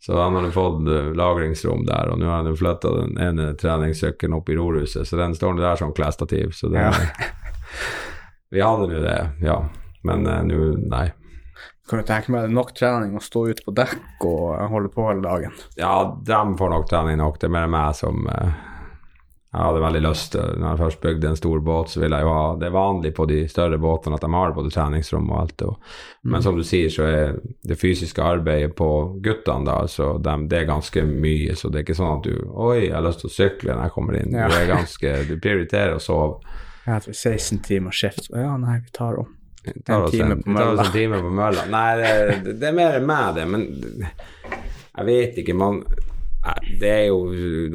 Så 0.01 0.17
han 0.17 0.37
hadde 0.39 0.53
fått 0.55 0.87
eh, 0.89 1.11
lagringsrom 1.17 1.83
der, 1.89 2.13
og 2.13 2.21
nå 2.21 2.29
har 2.29 2.43
han 2.43 2.53
jo 2.53 2.61
flytta 2.61 2.93
den 3.01 3.19
ene 3.21 3.51
treningssykkelen 3.61 4.39
opp 4.39 4.49
i 4.53 4.61
rorhuset, 4.61 5.09
så 5.09 5.19
den 5.21 5.35
står 5.37 5.59
der 5.59 5.81
som 5.81 5.97
klesstativ. 5.97 6.53
Så 6.57 6.69
det, 6.73 6.85
Ja. 6.85 6.93
vi 8.51 8.63
hadde 8.63 8.91
nå 8.91 9.03
det, 9.05 9.19
ja. 9.47 9.61
Men 10.03 10.27
uh, 10.27 10.41
nå, 10.47 10.63
nei. 10.91 11.11
Kan 11.91 11.99
du 11.99 12.07
tenke 12.07 12.31
meg 12.31 12.47
det 12.47 12.55
nok 12.55 12.73
trening 12.79 13.17
å 13.19 13.23
stå 13.23 13.49
ute 13.51 13.65
på 13.67 13.75
dekk 13.75 14.25
og 14.29 14.51
holde 14.71 14.91
på 14.95 15.09
hele 15.09 15.25
dagen? 15.25 15.55
Ja, 15.79 15.95
dem 16.27 16.57
får 16.59 16.71
nok 16.71 16.91
trening 16.91 17.19
nok. 17.19 17.41
Det 17.41 17.49
er 17.49 17.57
mer 17.57 17.71
meg 17.71 17.97
som 17.99 18.29
uh, 18.31 18.53
Jeg 19.51 19.59
hadde 19.59 19.83
veldig 19.83 20.03
lyst 20.05 20.31
til 20.37 20.61
Når 20.63 20.69
jeg 20.69 20.81
først 20.85 21.01
bygde 21.03 21.33
en 21.33 21.41
stor 21.41 21.65
båt, 21.67 21.91
så 21.91 22.05
ville 22.05 22.21
jeg 22.21 22.29
jo 22.29 22.37
ha 22.37 22.45
Det 22.61 22.69
er 22.69 22.77
vanlig 22.77 23.13
på 23.17 23.27
de 23.27 23.41
større 23.51 23.81
båtene 23.83 24.21
at 24.21 24.23
de 24.23 24.31
har 24.37 24.55
både 24.55 24.71
treningsrom 24.71 25.27
og 25.33 25.41
alt. 25.41 25.67
Og, 25.67 25.93
Men 26.23 26.47
som 26.47 26.59
du 26.59 26.63
sier, 26.63 26.95
så 26.95 27.09
er 27.09 27.37
det 27.67 27.81
fysiske 27.81 28.23
arbeidet 28.23 28.77
på 28.79 28.91
guttene 29.25 29.67
da, 29.67 29.81
så 29.91 30.13
de, 30.23 30.37
det 30.47 30.63
er 30.63 30.71
ganske 30.71 31.07
mye. 31.11 31.59
Så 31.59 31.71
det 31.71 31.83
er 31.83 31.89
ikke 31.89 31.99
sånn 31.99 32.21
at 32.21 32.31
du 32.31 32.55
Oi, 32.55 32.87
jeg 32.87 32.95
har 32.95 33.07
lyst 33.09 33.27
til 33.27 33.33
å 33.33 33.39
sykle 33.41 33.75
når 33.75 33.89
jeg 33.89 33.97
kommer 33.99 34.21
inn. 34.23 34.39
Ja. 34.39 34.47
Du 34.47 34.59
er 34.59 34.75
ganske 34.77 35.17
Du 35.27 35.39
prioriterer 35.43 35.99
å 35.99 36.03
sove. 36.03 36.59
Jeg 36.85 36.95
har 36.95 37.07
16 37.13 37.59
timer 37.67 37.95
skift. 37.95 38.31
Ja, 38.33 38.57
nei, 38.61 38.79
vi 38.85 38.93
tar 38.97 39.19
om. 39.21 39.29
Vi 39.65 39.75
tar 39.85 40.07
oss 40.07 40.15
en, 40.15 40.33
en 40.33 40.93
time 40.93 41.19
på 41.21 41.33
mølla. 41.37 41.67
Nei, 41.69 41.89
det, 42.01 42.55
det 42.61 42.71
er 42.71 42.77
mer 42.77 43.01
med 43.05 43.37
det, 43.37 43.45
men 43.51 43.67
jeg 44.05 45.07
vet 45.11 45.43
ikke. 45.43 45.57
Man, 45.61 45.83
det 46.81 46.89
er 46.89 47.07
jo 47.11 47.19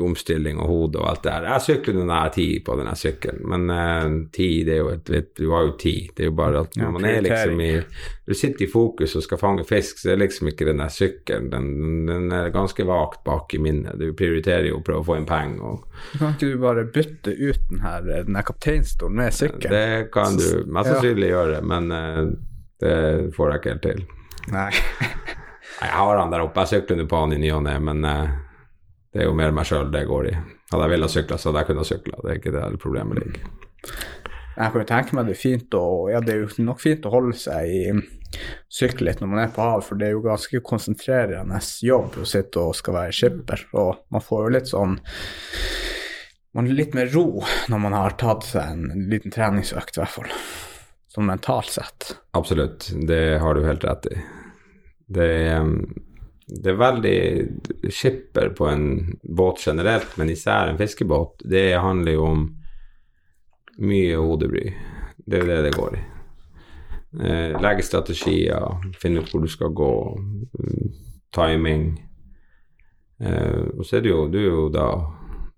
omstilling 0.06 0.58
og 0.58 0.68
hode 0.72 0.98
og 1.02 1.10
alt 1.12 1.22
det 1.24 1.32
der. 1.36 1.48
Jeg 1.54 1.62
sykler 1.68 1.98
når 2.00 2.08
jeg 2.10 2.24
har 2.24 2.32
ti 2.34 2.46
på 2.66 2.78
denne 2.80 2.96
sykkelen, 2.98 3.44
men 3.52 3.66
uh, 3.70 4.16
ti, 4.34 4.48
det 4.66 4.74
er 4.74 4.80
jo 4.82 4.88
et 4.96 5.12
vet, 5.14 5.28
Du 5.38 5.52
har 5.52 5.68
jo 5.68 5.76
ti. 5.78 5.94
Det 6.16 6.26
er 6.26 6.32
jo 6.32 6.36
bare 6.40 6.64
at 6.66 6.78
Ja, 6.80 6.90
man 6.90 7.06
er 7.06 7.22
liksom 7.22 7.62
i 7.62 7.70
Du 8.26 8.34
sitter 8.34 8.66
i 8.66 8.70
fokus 8.72 9.14
og 9.16 9.22
skal 9.26 9.38
fange 9.38 9.68
fisk, 9.70 10.00
så 10.02 10.12
er 10.16 10.22
liksom 10.24 10.50
ikke 10.50 10.66
den 10.66 10.82
der 10.82 10.90
sykkelen. 10.90 11.52
Den, 11.54 11.70
den 12.10 12.32
er 12.34 12.50
ganske 12.50 12.88
vagt 12.90 13.22
bak 13.28 13.54
i 13.54 13.62
minnet. 13.62 14.00
Du 14.02 14.10
prioriterer 14.18 14.72
jo 14.72 14.80
å 14.80 14.86
prøve 14.86 15.04
å 15.04 15.08
få 15.12 15.20
inn 15.20 15.30
penger. 15.30 15.62
og 15.62 16.18
Kan 16.18 16.34
ikke 16.34 16.50
du 16.56 16.58
bare 16.66 16.88
bytte 16.90 17.36
ut 17.38 17.70
den 17.70 17.86
her, 17.86 18.02
den 18.26 18.36
her 18.40 18.48
kapteinstolen 18.50 19.22
med 19.22 19.34
sykkel? 19.38 19.70
Det 19.70 20.10
kan 20.16 20.38
du 20.42 20.66
mest 20.66 20.90
Ja. 20.90 21.02
gjøre, 21.06 21.62
men 21.62 21.92
uh, 21.92 22.34
det 22.82 22.98
får 23.38 23.52
jeg 23.52 23.62
ikke 23.62 23.76
helt 23.76 23.86
til. 23.86 24.06
Nei. 24.56 24.72
Jeg 25.76 25.92
har 25.92 26.18
han 26.18 26.32
der 26.32 26.44
oppe, 26.46 26.64
jeg 26.64 26.80
sykler 26.82 26.98
nå 27.02 27.06
på 27.12 27.20
han 27.20 27.34
i 27.36 27.40
ny 27.42 27.50
og 27.52 27.64
ne, 27.66 27.74
men 27.84 28.06
eh, 28.08 28.34
det 29.16 29.24
er 29.24 29.30
jo 29.30 29.36
mer 29.40 29.54
meg 29.56 29.64
sjøl 29.64 29.88
det 29.94 30.02
går 30.10 30.26
i. 30.28 30.36
Hadde 30.74 30.84
jeg 30.84 30.92
villet 30.92 31.14
sykle, 31.14 31.38
så 31.40 31.48
hadde 31.48 31.62
jeg 31.62 31.68
kunnet 31.70 31.88
sykle. 31.88 32.18
Det 32.20 32.32
er 32.34 32.40
ikke 32.42 32.52
der 32.52 32.74
problemet 32.82 33.22
ligger. 33.22 33.46
Jeg 34.56 34.72
kan 34.72 34.82
jo 34.82 34.88
tenke 34.90 35.16
meg 35.16 35.30
det 35.30 35.36
er 35.36 35.40
fint 35.40 35.76
å 35.76 35.86
Ja, 36.12 36.20
det 36.24 36.34
er 36.34 36.42
jo 36.42 36.66
nok 36.68 36.82
fint 36.84 37.08
å 37.08 37.14
holde 37.14 37.36
seg 37.40 37.72
i 37.72 37.80
sykle 38.72 39.08
litt 39.08 39.22
når 39.24 39.32
man 39.32 39.42
er 39.46 39.54
på 39.56 39.64
havet, 39.64 39.88
for 39.88 40.00
det 40.00 40.10
er 40.10 40.16
jo 40.18 40.24
ganske 40.26 40.60
konsentrerende 40.68 41.60
jobb 41.88 42.18
å 42.20 42.28
sitte 42.28 42.60
og 42.60 42.76
skal 42.76 42.98
være 42.98 43.16
skipper, 43.16 43.66
og 43.80 44.04
man 44.12 44.24
får 44.24 44.44
jo 44.44 44.54
litt 44.58 44.72
sånn 44.72 44.98
Man 46.56 46.70
er 46.72 46.76
litt 46.76 46.96
mer 46.96 47.08
ro 47.12 47.44
når 47.72 47.84
man 47.84 47.96
har 47.96 48.18
tatt 48.20 48.48
seg 48.48 48.68
en 48.68 49.08
liten 49.12 49.32
treningsøkt, 49.32 49.98
i 49.98 50.04
hvert 50.04 50.14
fall. 50.14 50.36
Sånn 51.12 51.28
mentalt 51.28 51.72
sett. 51.72 52.14
Absolutt, 52.36 52.88
det 53.08 53.40
har 53.44 53.56
du 53.56 53.64
helt 53.68 53.84
rett 53.84 54.08
i. 54.12 54.20
Det 55.08 55.28
er, 55.52 55.68
det 56.48 56.70
er 56.72 56.78
veldig 56.78 57.20
skipper 57.90 58.52
på 58.58 58.68
en 58.70 58.90
båt 59.24 59.64
generelt, 59.66 60.18
men 60.18 60.30
især 60.30 60.70
en 60.70 60.78
fiskebåt. 60.78 61.42
Det 61.44 61.74
handler 61.82 62.14
jo 62.14 62.26
om 62.26 62.44
mye 63.82 64.20
hodebry. 64.22 64.68
Det 65.18 65.42
er 65.42 65.50
det 65.50 65.62
det 65.66 65.74
går 65.78 65.98
i. 65.98 66.04
Eh, 67.26 67.62
legge 67.62 67.84
strategier, 67.84 68.78
finne 69.02 69.24
ut 69.24 69.32
hvor 69.32 69.42
du 69.42 69.50
skal 69.50 69.74
gå, 69.74 69.92
mm, 70.60 70.90
timing. 71.36 71.86
Eh, 73.20 73.62
og 73.78 73.86
så 73.86 73.98
er 73.98 74.06
det 74.06 74.12
jo, 74.12 74.28
du 74.30 74.40
er 74.40 74.50
jo 74.50 74.70
da 74.70 74.90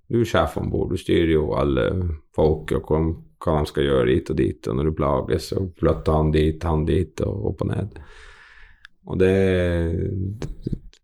du 0.07 0.21
er 0.21 0.29
sjef 0.29 0.55
om 0.57 0.69
bord, 0.71 0.93
du 0.93 1.01
styrer 1.01 1.33
jo 1.33 1.49
alle 1.57 1.89
folk 2.35 2.71
og 2.77 2.87
hva, 2.87 2.99
hva 3.43 3.55
de 3.59 3.71
skal 3.73 3.89
gjøre 3.89 4.13
hit 4.13 4.29
og 4.31 4.37
dit, 4.39 4.69
og 4.69 4.77
når 4.77 4.87
du 4.87 4.95
plages, 4.95 5.49
så 5.51 5.65
flytter 5.79 6.15
han 6.15 6.31
dit, 6.31 6.63
han 6.63 6.85
dit, 6.87 7.23
og 7.25 7.49
opp 7.51 7.65
og 7.65 7.71
ned. 7.73 7.97
Og 9.07 9.19
det 9.19 9.35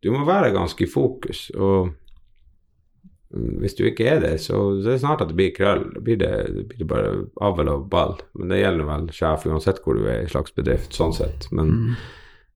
Du 0.04 0.12
må 0.12 0.26
være 0.28 0.52
ganske 0.52 0.84
i 0.84 0.90
fokus, 0.92 1.46
og 1.56 1.94
mm, 3.32 3.62
hvis 3.62 3.78
du 3.78 3.86
ikke 3.88 4.10
er 4.12 4.20
det, 4.20 4.34
så 4.44 4.58
så 4.82 4.90
er 4.90 4.98
det 4.98 5.00
snart 5.00 5.22
at 5.24 5.30
det 5.32 5.38
blir 5.40 5.54
krøll. 5.56 5.86
Da 5.94 6.02
blir 6.04 6.18
det, 6.20 6.32
det 6.58 6.66
blir 6.74 6.90
bare 6.90 7.14
avl 7.40 7.72
og 7.72 7.86
ball. 7.90 8.18
Men 8.36 8.52
det 8.52 8.60
gjelder 8.60 8.90
vel 8.90 9.08
sjef 9.16 9.46
uansett 9.48 9.80
hvor 9.86 9.96
du 9.96 10.04
er 10.12 10.26
i 10.26 10.34
slags 10.34 10.52
bedrift, 10.52 10.92
sånn 10.92 11.16
sett. 11.16 11.48
Men 11.56 11.96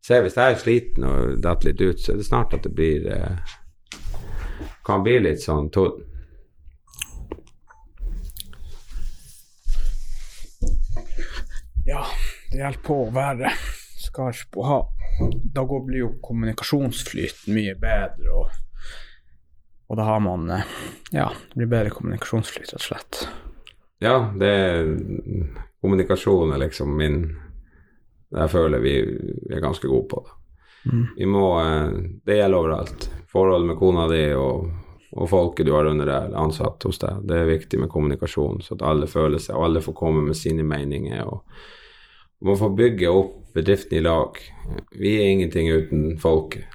se, 0.04 0.20
hvis 0.20 0.36
jeg 0.36 0.58
er 0.58 0.60
sliten 0.60 1.08
og 1.08 1.40
detter 1.40 1.72
litt 1.72 1.86
ut, 1.86 2.04
så 2.04 2.12
er 2.12 2.20
det 2.20 2.28
snart 2.28 2.58
at 2.58 2.68
det 2.68 2.74
blir 2.76 3.08
eh, 3.16 3.56
Kan 4.88 5.04
bli 5.04 5.18
litt 5.20 5.42
sånn 5.44 5.72
tull. 5.72 5.96
Ja, 11.88 12.04
det 12.52 12.60
hjelper 12.60 12.84
på 12.84 13.02
å 13.06 13.10
være 13.16 13.56
skarp 14.04 14.60
og 14.60 14.68
ha 14.68 14.80
Da 15.54 15.64
går, 15.64 15.84
blir 15.88 16.00
jo 16.00 16.10
kommunikasjonsflyten 16.22 17.56
mye 17.56 17.76
bedre, 17.80 18.34
og, 18.34 18.48
og 19.90 20.00
da 20.00 20.08
har 20.08 20.22
man 20.24 20.50
eh, 20.54 20.74
Ja, 21.16 21.32
det 21.50 21.62
blir 21.62 21.72
bedre 21.72 21.94
kommunikasjonsflyt, 21.96 22.74
rett 22.74 22.82
og 22.82 22.86
slett. 22.86 23.22
Ja, 24.04 24.20
det 24.38 24.50
er 24.54 24.92
Kommunikasjon 25.82 26.52
er 26.54 26.60
liksom 26.62 26.96
min 26.98 27.22
Jeg 28.34 28.50
føler 28.52 28.82
vi, 28.84 28.94
vi 29.48 29.56
er 29.56 29.64
ganske 29.64 29.88
gode 29.88 30.08
på 30.12 30.22
det. 30.26 30.34
Vi 31.18 31.26
må 31.26 31.46
eh, 31.62 31.96
Det 32.26 32.38
gjelder 32.38 32.60
overalt. 32.60 33.10
Forholdet 33.32 33.68
med 33.72 33.80
kona 33.80 34.08
di 34.12 34.22
og, 34.36 34.70
og 35.12 35.30
folket 35.30 35.68
du 35.68 35.74
har 35.76 35.90
under 35.90 36.08
deg, 36.08 36.28
eller 36.30 36.44
ansatt 36.44 36.84
hos 36.88 37.00
deg. 37.02 37.24
Det 37.28 37.42
er 37.42 37.50
viktig 37.50 37.80
med 37.82 37.92
kommunikasjon, 37.92 38.62
så 38.64 38.76
at 38.76 38.86
alle 38.88 39.10
føler 39.10 39.42
seg, 39.42 39.56
og 39.58 39.68
alle 39.68 39.84
får 39.84 39.96
komme 39.98 40.24
med 40.28 40.38
sine 40.38 40.64
meninger. 40.68 41.26
og 41.26 41.44
Man 42.45 42.58
får 42.58 42.69
bygge 42.78 43.10
opp 43.10 43.54
bedriften 43.54 43.97
i 43.97 44.02
lag. 44.02 44.38
Vi 44.91 45.15
er 45.17 45.30
ingenting 45.32 45.71
uten 45.71 46.17
folket. 46.21 46.65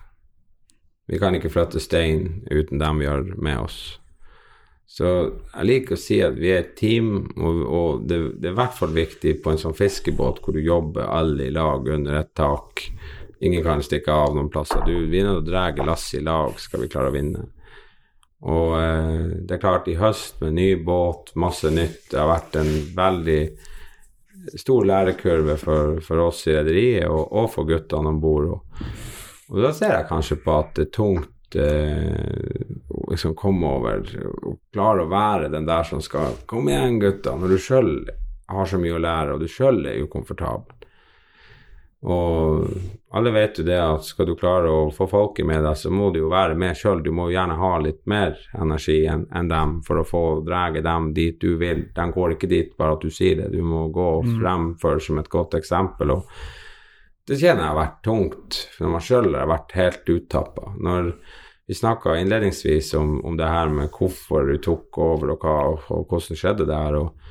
Vi 1.07 1.19
kan 1.19 1.35
ikke 1.37 1.51
flytte 1.53 1.83
stein 1.83 2.45
uten 2.51 2.81
dem 2.81 3.03
vi 3.03 3.07
har 3.07 3.23
med 3.37 3.59
oss. 3.67 3.81
Så 4.93 5.07
jeg 5.07 5.67
liker 5.67 5.97
å 5.97 6.01
si 6.01 6.19
at 6.21 6.35
vi 6.37 6.51
er 6.53 6.65
et 6.65 6.75
team, 6.77 7.15
og, 7.39 7.61
og 7.65 8.03
det, 8.09 8.19
det, 8.43 8.51
er 8.51 8.55
i 8.55 8.59
hvert 8.59 8.77
fall 8.77 8.93
viktig 8.93 9.39
på 9.45 9.53
en 9.53 9.61
sånn 9.61 9.77
fiskebåt 9.77 10.43
hvor 10.43 10.57
du 10.57 10.61
jobber 10.61 11.09
alle 11.09 11.47
i 11.47 11.55
lag 11.55 11.87
under 11.89 12.19
et 12.19 12.33
tak. 12.37 12.85
Ingen 13.43 13.65
kan 13.65 13.83
stikke 13.83 14.13
av 14.13 14.37
noen 14.37 14.51
plasser. 14.53 14.85
Du 14.85 15.09
vinner 15.11 15.39
og 15.39 15.47
drar 15.49 15.79
lasset 15.87 16.21
i 16.21 16.25
lag, 16.27 16.59
skal 16.61 16.85
vi 16.85 16.91
klare 16.93 17.09
å 17.09 17.17
vinne. 17.17 17.47
Og 18.43 18.75
eh, 18.83 19.27
det 19.47 19.57
er 19.57 19.63
klart, 19.63 19.89
i 19.89 19.97
høst 19.97 20.43
med 20.43 20.59
ny 20.59 20.69
båt, 20.85 21.33
masse 21.39 21.71
nytt, 21.71 22.11
det 22.11 22.19
har 22.19 22.31
vært 22.31 22.59
en 22.61 22.73
veldig 22.97 23.43
stor 24.59 24.87
lærekurve 24.89 25.57
for, 25.61 26.01
for 26.05 26.25
oss 26.27 26.47
i 26.49 26.57
rederiet 26.57 27.09
og, 27.09 27.27
og, 27.31 27.51
for 27.53 27.69
guttene 27.69 28.13
om 28.13 28.21
bord. 28.23 28.49
Og, 28.55 28.89
og 29.53 29.63
da 29.67 29.73
ser 29.77 29.97
jeg 29.97 30.09
kanskje 30.11 30.41
på 30.45 30.57
at 30.59 30.75
det 30.79 30.87
er 30.87 30.93
tungt 30.97 31.59
eh, 31.61 32.67
liksom 33.11 33.37
komme 33.39 33.71
over 33.79 34.03
og 34.43 34.59
klare 34.73 35.05
å 35.05 35.11
være 35.11 35.53
den 35.53 35.69
der 35.69 35.87
som 35.89 36.03
skal 36.05 36.39
Kom 36.49 36.71
igjen, 36.71 37.01
gutter, 37.03 37.37
når 37.39 37.55
du 37.55 37.59
sjøl 37.61 37.93
har 38.53 38.69
så 38.69 38.81
mye 38.81 38.97
å 38.97 39.03
lære, 39.03 39.35
og 39.35 39.43
du 39.43 39.49
sjøl 39.49 39.85
er 39.89 40.03
ukomfortabel. 40.05 40.82
Og 42.03 42.67
alle 43.15 43.31
vet 43.31 43.61
jo 43.61 43.65
det 43.67 43.77
at 43.79 44.07
skal 44.07 44.27
du 44.27 44.33
klare 44.39 44.71
å 44.71 44.89
få 44.95 45.07
folket 45.07 45.47
med 45.47 45.61
deg, 45.63 45.77
så 45.79 45.91
må 45.95 46.09
du 46.11 46.19
jo 46.23 46.31
være 46.33 46.57
med 46.59 46.75
sjøl. 46.79 47.03
Du 47.05 47.13
må 47.15 47.29
jo 47.29 47.37
gjerne 47.37 47.59
ha 47.61 47.71
litt 47.85 48.01
mer 48.11 48.35
energi 48.59 49.05
enn 49.07 49.29
en 49.31 49.51
dem 49.51 49.77
for 49.87 50.01
å 50.01 50.07
få 50.09 50.25
drage 50.47 50.83
dem 50.83 51.13
dit 51.15 51.39
du 51.41 51.55
vil. 51.61 51.85
De 51.95 52.09
går 52.17 52.35
ikke 52.35 52.51
dit 52.51 52.75
bare 52.79 52.97
at 52.97 53.07
du 53.07 53.13
sier 53.13 53.39
det, 53.45 53.53
du 53.55 53.63
må 53.63 53.87
gå 53.95 54.09
mm. 54.25 54.35
fremfor 54.41 54.99
som 55.05 55.23
et 55.23 55.31
godt 55.31 55.55
eksempel. 55.61 56.17
og 56.17 56.27
det 57.29 57.39
kjenner 57.39 57.63
jeg 57.63 57.71
har 57.71 57.79
vært 57.79 58.01
tungt, 58.03 58.57
for 58.75 58.91
man 58.91 59.05
sjøl 59.07 59.37
har 59.39 59.47
vært 59.47 59.77
helt 59.79 60.09
uttappa. 60.11 60.73
Når 60.83 61.13
vi 61.71 61.77
snakka 61.79 62.17
innledningsvis 62.19 62.95
om, 62.99 63.21
om, 63.23 63.37
det 63.39 63.47
her 63.47 63.71
med 63.71 63.93
hvorfor 63.95 64.51
du 64.51 64.59
tok 64.59 64.99
over 64.99 65.37
og 65.37 65.47
hva, 65.47 65.55
og, 65.71 65.87
og 65.95 66.11
hvordan 66.11 66.41
skjedde 66.41 66.67
det 66.67 66.81
her. 66.81 66.99
og 66.99 67.22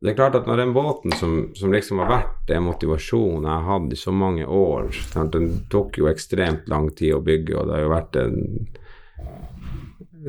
det 0.00 0.10
er 0.10 0.16
klart 0.16 0.36
at 0.38 0.46
når 0.48 0.62
den 0.62 0.70
båten 0.72 1.12
som, 1.12 1.50
som 1.54 1.72
liksom 1.74 1.98
har 2.00 2.08
vært 2.08 2.36
den 2.48 2.64
motivasjonen 2.64 3.44
jeg 3.44 3.52
har 3.52 3.66
hatt 3.68 3.92
i 3.92 3.98
så 4.00 4.14
mange 4.16 4.46
år 4.48 4.88
Den 5.12 5.50
tok 5.68 5.98
jo 6.00 6.08
ekstremt 6.08 6.70
lang 6.72 6.88
tid 6.96 7.18
å 7.18 7.24
bygge, 7.24 7.58
og 7.58 7.68
det 7.68 7.74
har 7.76 7.84
jo 7.84 7.92
vært 7.92 8.16
en, 8.22 8.38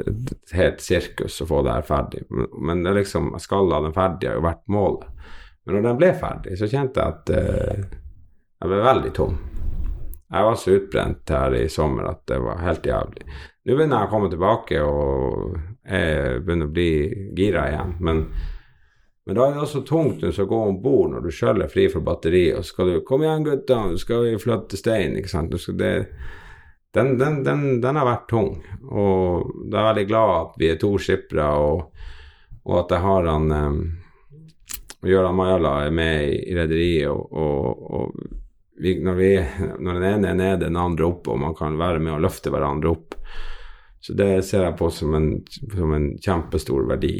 et 0.03 0.55
helt 0.59 0.83
sirkus 0.83 1.39
å 1.39 1.47
få 1.47 1.61
det 1.63 1.77
her 1.77 1.87
ferdig. 1.87 2.25
Men, 2.59 2.83
det 2.83 2.97
liksom, 2.99 3.31
jeg 3.37 3.47
skal 3.47 3.71
ha 3.71 3.79
den 3.87 3.95
ferdig, 3.95 4.27
har 4.27 4.41
jo 4.41 4.45
vært 4.49 4.67
målet. 4.75 5.07
Men 5.63 5.77
når 5.77 5.87
den 5.87 6.03
ble 6.03 6.13
ferdig, 6.19 6.59
så 6.59 6.67
kjente 6.67 6.99
jeg 6.99 7.15
at 7.15 7.33
uh, 7.37 7.97
jeg 8.59 8.73
ble 8.73 8.83
veldig 8.91 9.15
tom. 9.15 9.39
Jeg 10.31 10.47
var 10.47 10.59
så 10.59 10.75
utbrent 10.75 11.31
her 11.31 11.55
i 11.55 11.65
sommer 11.71 12.11
at 12.11 12.25
det 12.27 12.43
var 12.43 12.63
helt 12.65 12.85
jævlig. 12.87 13.23
Nå 13.67 13.75
begynner 13.75 14.01
jeg 14.01 14.09
å 14.09 14.11
komme 14.11 14.31
tilbake 14.31 14.83
og 14.83 15.55
jeg 15.87 16.41
begynner 16.43 16.67
å 16.67 16.75
bli 16.75 16.91
gira 17.39 17.69
igjen. 17.71 17.95
Men, 18.03 18.25
men 19.25 19.37
da 19.37 19.45
er 19.45 19.53
det 19.53 19.61
også 19.61 19.83
tungt 19.85 20.23
å 20.25 20.45
gå 20.49 20.59
om 20.65 20.77
bord 20.81 21.11
når 21.13 21.25
du 21.25 21.33
sjøl 21.35 21.61
er 21.61 21.69
fri 21.69 21.85
for 21.93 22.01
batteri, 22.05 22.47
og 22.57 22.65
skal 22.65 22.89
du 22.89 23.01
'Kom 23.05 23.21
igjen, 23.21 23.43
gutta, 23.45 23.77
nå 23.85 23.97
skal 23.97 24.23
vi 24.25 24.37
flytte 24.41 24.77
stein', 24.77 25.17
ikke 25.17 25.29
sant. 25.29 25.51
Det, 25.77 26.07
den, 26.93 27.17
den, 27.17 27.43
den, 27.43 27.81
den, 27.81 27.95
har 27.95 28.05
vært 28.05 28.27
tung. 28.27 28.63
Og 28.89 29.51
da 29.69 29.77
er 29.77 29.81
jeg 29.81 29.89
veldig 29.89 30.07
glad 30.07 30.33
at 30.39 30.57
vi 30.57 30.69
er 30.71 30.79
to 30.81 30.97
skippere, 30.97 31.47
og, 31.53 31.91
og, 32.65 32.75
at 32.79 32.95
jeg 32.95 33.05
har 33.05 33.29
han 33.29 33.51
um, 33.51 33.79
Gøran 35.01 35.35
Majala 35.35 35.85
er 35.85 35.91
med 35.91 36.33
i, 36.33 36.55
rederiet, 36.57 37.09
og, 37.09 37.31
og, 37.31 37.91
og 37.93 38.11
vi, 38.81 38.97
når, 39.03 39.13
vi, 39.13 39.31
når, 39.79 39.93
den 39.93 40.09
ene 40.09 40.29
er 40.29 40.37
nede, 40.41 40.65
den 40.65 40.77
andre 40.77 41.05
oppe, 41.05 41.31
og 41.31 41.39
man 41.39 41.55
kan 41.55 41.77
være 41.77 42.01
med 42.01 42.17
og 42.17 42.25
løfte 42.25 42.49
hverandre 42.49 42.89
opp. 42.89 43.15
Så 44.01 44.15
det 44.17 44.29
ser 44.47 44.65
jeg 44.65 44.77
på 44.79 44.89
som 44.89 45.13
en, 45.13 45.31
som 45.47 45.93
en 45.93 46.07
kjempestor 46.17 46.87
verdi 46.89 47.15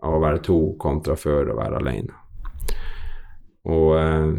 av 0.00 0.16
å 0.16 0.20
være 0.22 0.44
to 0.44 0.58
kontra 0.80 1.16
før 1.20 1.52
å 1.52 1.58
være 1.58 1.80
alene. 1.82 2.22
Og 3.68 3.90
eh, 4.00 4.30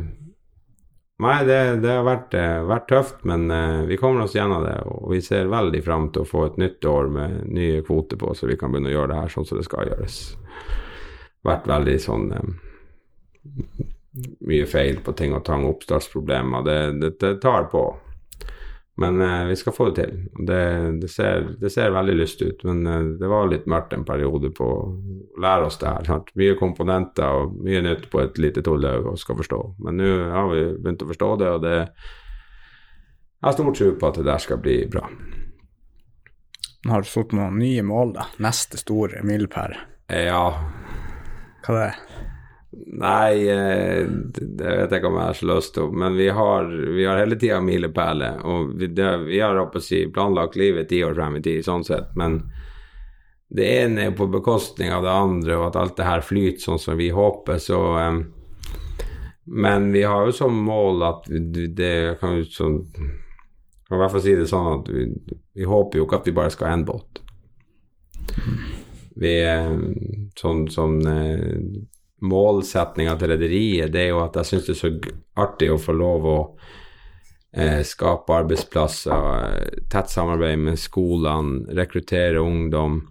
Nei, 1.18 1.38
det, 1.50 1.80
det 1.82 1.90
har 1.90 2.04
vært, 2.06 2.36
eh, 2.38 2.60
vært, 2.70 2.84
tøft, 2.92 3.24
men 3.26 3.48
eh, 3.50 3.80
vi 3.90 3.98
kommer 3.98 4.22
oss 4.28 4.36
gjennom 4.38 4.62
det. 4.62 4.76
Og 4.86 5.16
vi 5.16 5.22
ser 5.26 5.50
veldig 5.50 5.80
fram 5.82 6.12
til 6.14 6.22
å 6.22 6.30
få 6.30 6.44
et 6.46 6.60
nytt 6.62 6.86
år 6.86 7.10
med 7.10 7.40
nye 7.58 7.82
kvoter 7.86 8.20
på, 8.22 8.36
så 8.38 8.46
vi 8.46 8.58
kan 8.60 8.70
begynne 8.70 8.92
å 8.92 8.94
gjøre 8.94 9.16
det 9.16 9.22
her 9.24 9.34
sånn 9.34 9.48
som 9.50 9.58
det 9.58 9.66
skal 9.66 9.90
gjøres. 9.90 10.20
Vært 11.48 11.66
veldig 11.74 11.96
sånn 12.04 12.28
mye 14.46 14.68
feil 14.70 15.02
på 15.02 15.16
ting 15.18 15.34
og 15.34 15.42
tang, 15.48 15.66
oppstartsproblemer. 15.66 16.68
Det, 16.68 16.78
det, 17.02 17.12
det 17.24 17.34
tar 17.42 17.66
på. 17.74 17.88
Men 18.98 19.22
eh, 19.22 19.46
vi 19.46 19.56
skal 19.56 19.74
få 19.76 19.90
det 19.90 19.96
til. 20.02 20.14
Det, 20.48 20.62
det, 21.02 21.10
ser, 21.14 21.52
det, 21.62 21.70
ser, 21.70 21.92
veldig 21.94 22.16
lyst 22.18 22.42
ut, 22.42 22.64
men 22.66 22.86
eh, 22.90 23.10
det 23.22 23.30
var 23.30 23.50
litt 23.50 23.68
mørkt 23.70 23.94
en 23.94 24.06
periode 24.08 24.50
på 24.58 24.70
å 24.74 24.86
lære 25.42 25.68
oss 25.70 25.78
det 25.82 25.92
her. 25.92 26.08
Sant? 26.08 26.32
Mye 26.40 26.56
komponenter 26.58 27.44
og 27.44 27.60
mye 27.62 27.84
nytt 27.86 28.08
på 28.10 28.24
et 28.24 28.42
lite 28.42 28.66
tullhaug 28.66 29.12
og 29.14 29.20
skal 29.22 29.38
forstå. 29.38 29.60
Men 29.86 30.02
nå 30.02 30.14
har 30.34 30.50
vi 30.50 30.64
begynt 30.80 31.06
å 31.06 31.12
forstå 31.12 31.34
det, 31.44 31.52
og 31.58 31.68
det 31.68 31.76
jeg 33.38 33.46
har 33.46 33.54
stor 33.54 33.74
tro 33.78 33.92
på 34.02 34.08
at 34.08 34.16
det 34.18 34.26
der 34.26 34.42
skal 34.42 34.58
bli 34.58 34.80
bra. 34.90 35.04
Har 36.90 37.04
du 37.04 37.10
satt 37.10 37.36
noen 37.38 37.60
nye 37.62 37.84
mål, 37.86 38.16
da? 38.16 38.26
Neste 38.42 38.80
store 38.82 39.22
milepæl? 39.28 39.78
Ja. 40.10 40.46
Hva 41.68 41.76
det 41.76 41.84
er? 41.92 42.00
Nei, 42.72 43.48
eh, 43.50 44.08
det 44.36 44.76
vet 44.76 44.92
jeg 44.92 45.00
ikke 45.00 45.10
om 45.10 45.18
jeg 45.18 45.30
har 45.30 45.38
så 45.40 45.48
lyst 45.48 45.74
til. 45.76 45.92
Men 45.96 46.18
vi 46.20 46.28
har, 46.36 46.68
vi 46.68 47.06
har 47.08 47.20
hele 47.22 47.38
tida 47.40 47.60
milepæler. 47.64 48.42
Og 48.46 48.74
vi, 48.80 48.90
det, 48.92 49.12
vi 49.28 49.40
har 49.40 49.80
si, 49.82 50.04
planlagt 50.14 50.58
livet 50.60 50.90
ti 50.90 51.04
år 51.06 51.16
frem 51.16 51.40
i 51.40 51.44
tid, 51.46 51.64
sånn 51.66 51.86
sett. 51.88 52.12
Men 52.20 52.42
det 53.48 53.68
ene 53.84 54.10
er 54.10 54.18
på 54.18 54.28
bekostning 54.28 54.92
av 54.92 55.06
det 55.06 55.14
andre, 55.14 55.56
og 55.56 55.70
at 55.70 55.80
alt 55.80 55.96
det 56.00 56.10
her 56.10 56.26
flyter 56.26 56.66
sånn 56.66 56.82
som 56.84 57.00
vi 57.00 57.08
håper, 57.16 57.62
så 57.64 57.80
um, 57.96 58.26
Men 59.48 59.92
vi 59.94 60.02
har 60.04 60.26
jo 60.28 60.34
som 60.36 60.58
mål 60.60 61.04
at 61.08 61.30
det 61.32 62.20
kan 62.20 62.36
jo 62.36 62.44
sånn 62.52 62.82
kan 63.88 63.96
i 63.96 64.00
hvert 64.02 64.12
fall 64.12 64.24
si 64.26 64.34
det 64.36 64.48
sånn 64.52 64.66
at 64.74 64.90
vi, 64.92 65.06
vi 65.56 65.64
håper 65.64 66.02
jo 66.02 66.04
ikke 66.04 66.18
at 66.20 66.26
vi 66.28 66.34
bare 66.36 66.52
skal 66.52 66.68
ha 66.68 66.76
én 66.76 66.84
båt. 66.84 67.22
Vi 69.16 69.32
er 69.48 69.70
sånn 70.36 70.66
som 70.68 70.98
sånn, 71.00 71.88
målsetninga 72.26 73.16
til 73.20 73.32
rederiet, 73.34 73.92
det 73.94 74.06
er 74.06 74.12
jo 74.14 74.24
at 74.24 74.38
jeg 74.40 74.50
syns 74.52 74.68
det 74.68 74.76
er 74.76 74.80
så 74.82 74.92
artig 75.44 75.70
å 75.72 75.80
få 75.82 75.94
lov 75.94 76.26
å 76.26 76.38
eh, 77.54 77.84
skape 77.86 78.40
arbeidsplasser, 78.42 79.28
eh, 79.38 79.82
tett 79.92 80.10
samarbeid 80.10 80.60
med 80.66 80.82
skolene, 80.82 81.68
rekruttere 81.78 82.42
ungdom, 82.42 83.04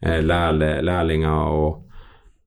eh, 0.00 0.22
lærle, 0.24 0.78
lærlinger 0.86 1.58
og, 1.58 1.98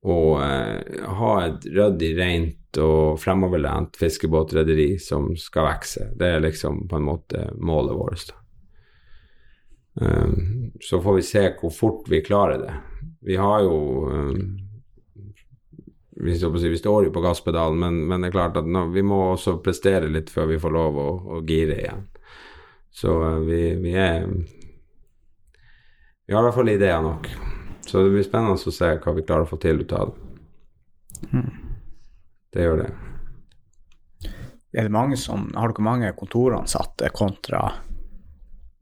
og 0.08 0.32
eh, 0.42 1.04
ha 1.20 1.34
et 1.46 1.68
ryddig, 1.70 2.14
rent 2.18 2.82
og 2.82 3.18
fremoverlent 3.22 3.96
fiskebåtrederi 3.96 4.98
som 5.02 5.30
skal 5.38 5.70
vokse. 5.70 6.10
Det 6.18 6.34
er 6.34 6.44
liksom 6.44 6.86
på 6.90 6.98
en 6.98 7.06
måte 7.06 7.46
målet 7.56 7.96
vårt. 7.96 8.34
Um, 10.00 10.70
så 10.80 11.00
får 11.02 11.14
vi 11.16 11.22
se 11.26 11.40
hvor 11.58 11.72
fort 11.74 12.06
vi 12.10 12.20
klarer 12.22 12.60
det. 12.62 12.74
Vi 13.26 13.36
har 13.36 13.64
jo 13.66 13.78
um, 14.06 14.67
vi, 16.20 16.68
vi, 16.70 16.78
står 16.78 17.04
jo 17.04 17.10
på 17.14 17.20
gasspedalen, 17.20 17.78
men, 17.78 17.98
men, 18.10 18.22
det 18.22 18.30
er 18.30 18.34
klart 18.34 18.56
at 18.58 18.66
nå, 18.66 18.88
vi 18.94 19.04
må 19.06 19.20
også 19.32 19.58
prestere 19.62 20.10
litt 20.10 20.32
før 20.34 20.48
vi 20.50 20.58
får 20.58 20.74
lov 20.74 20.98
å, 20.98 21.08
å 21.36 21.42
gire 21.46 21.76
igjen. 21.78 22.06
Så 22.90 23.14
uh, 23.22 23.38
vi, 23.46 23.60
vi, 23.78 23.92
er 23.94 24.26
Vi 26.26 26.34
har 26.34 26.42
i 26.42 26.48
hvert 26.48 26.56
fall 26.56 26.72
ideer 26.72 27.04
nok. 27.04 27.28
Så 27.86 28.02
det 28.02 28.10
blir 28.16 28.26
spennende 28.26 28.58
å 28.58 28.74
se 28.74 28.90
hva 28.98 29.14
vi 29.16 29.24
klarer 29.24 29.46
å 29.46 29.50
få 29.52 29.60
til 29.62 29.84
ut 29.84 29.94
av 29.96 30.10
det. 30.10 31.28
Mm. 31.32 31.52
Det 32.52 32.66
gjør 32.66 32.82
det. 32.82 32.90
Er 34.74 34.88
det 34.88 34.92
mange 34.92 35.16
som, 35.16 35.46
har 35.54 35.70
dere 35.70 35.84
mange 35.86 36.10
kontoransatte 36.18 37.08
kontra 37.16 37.62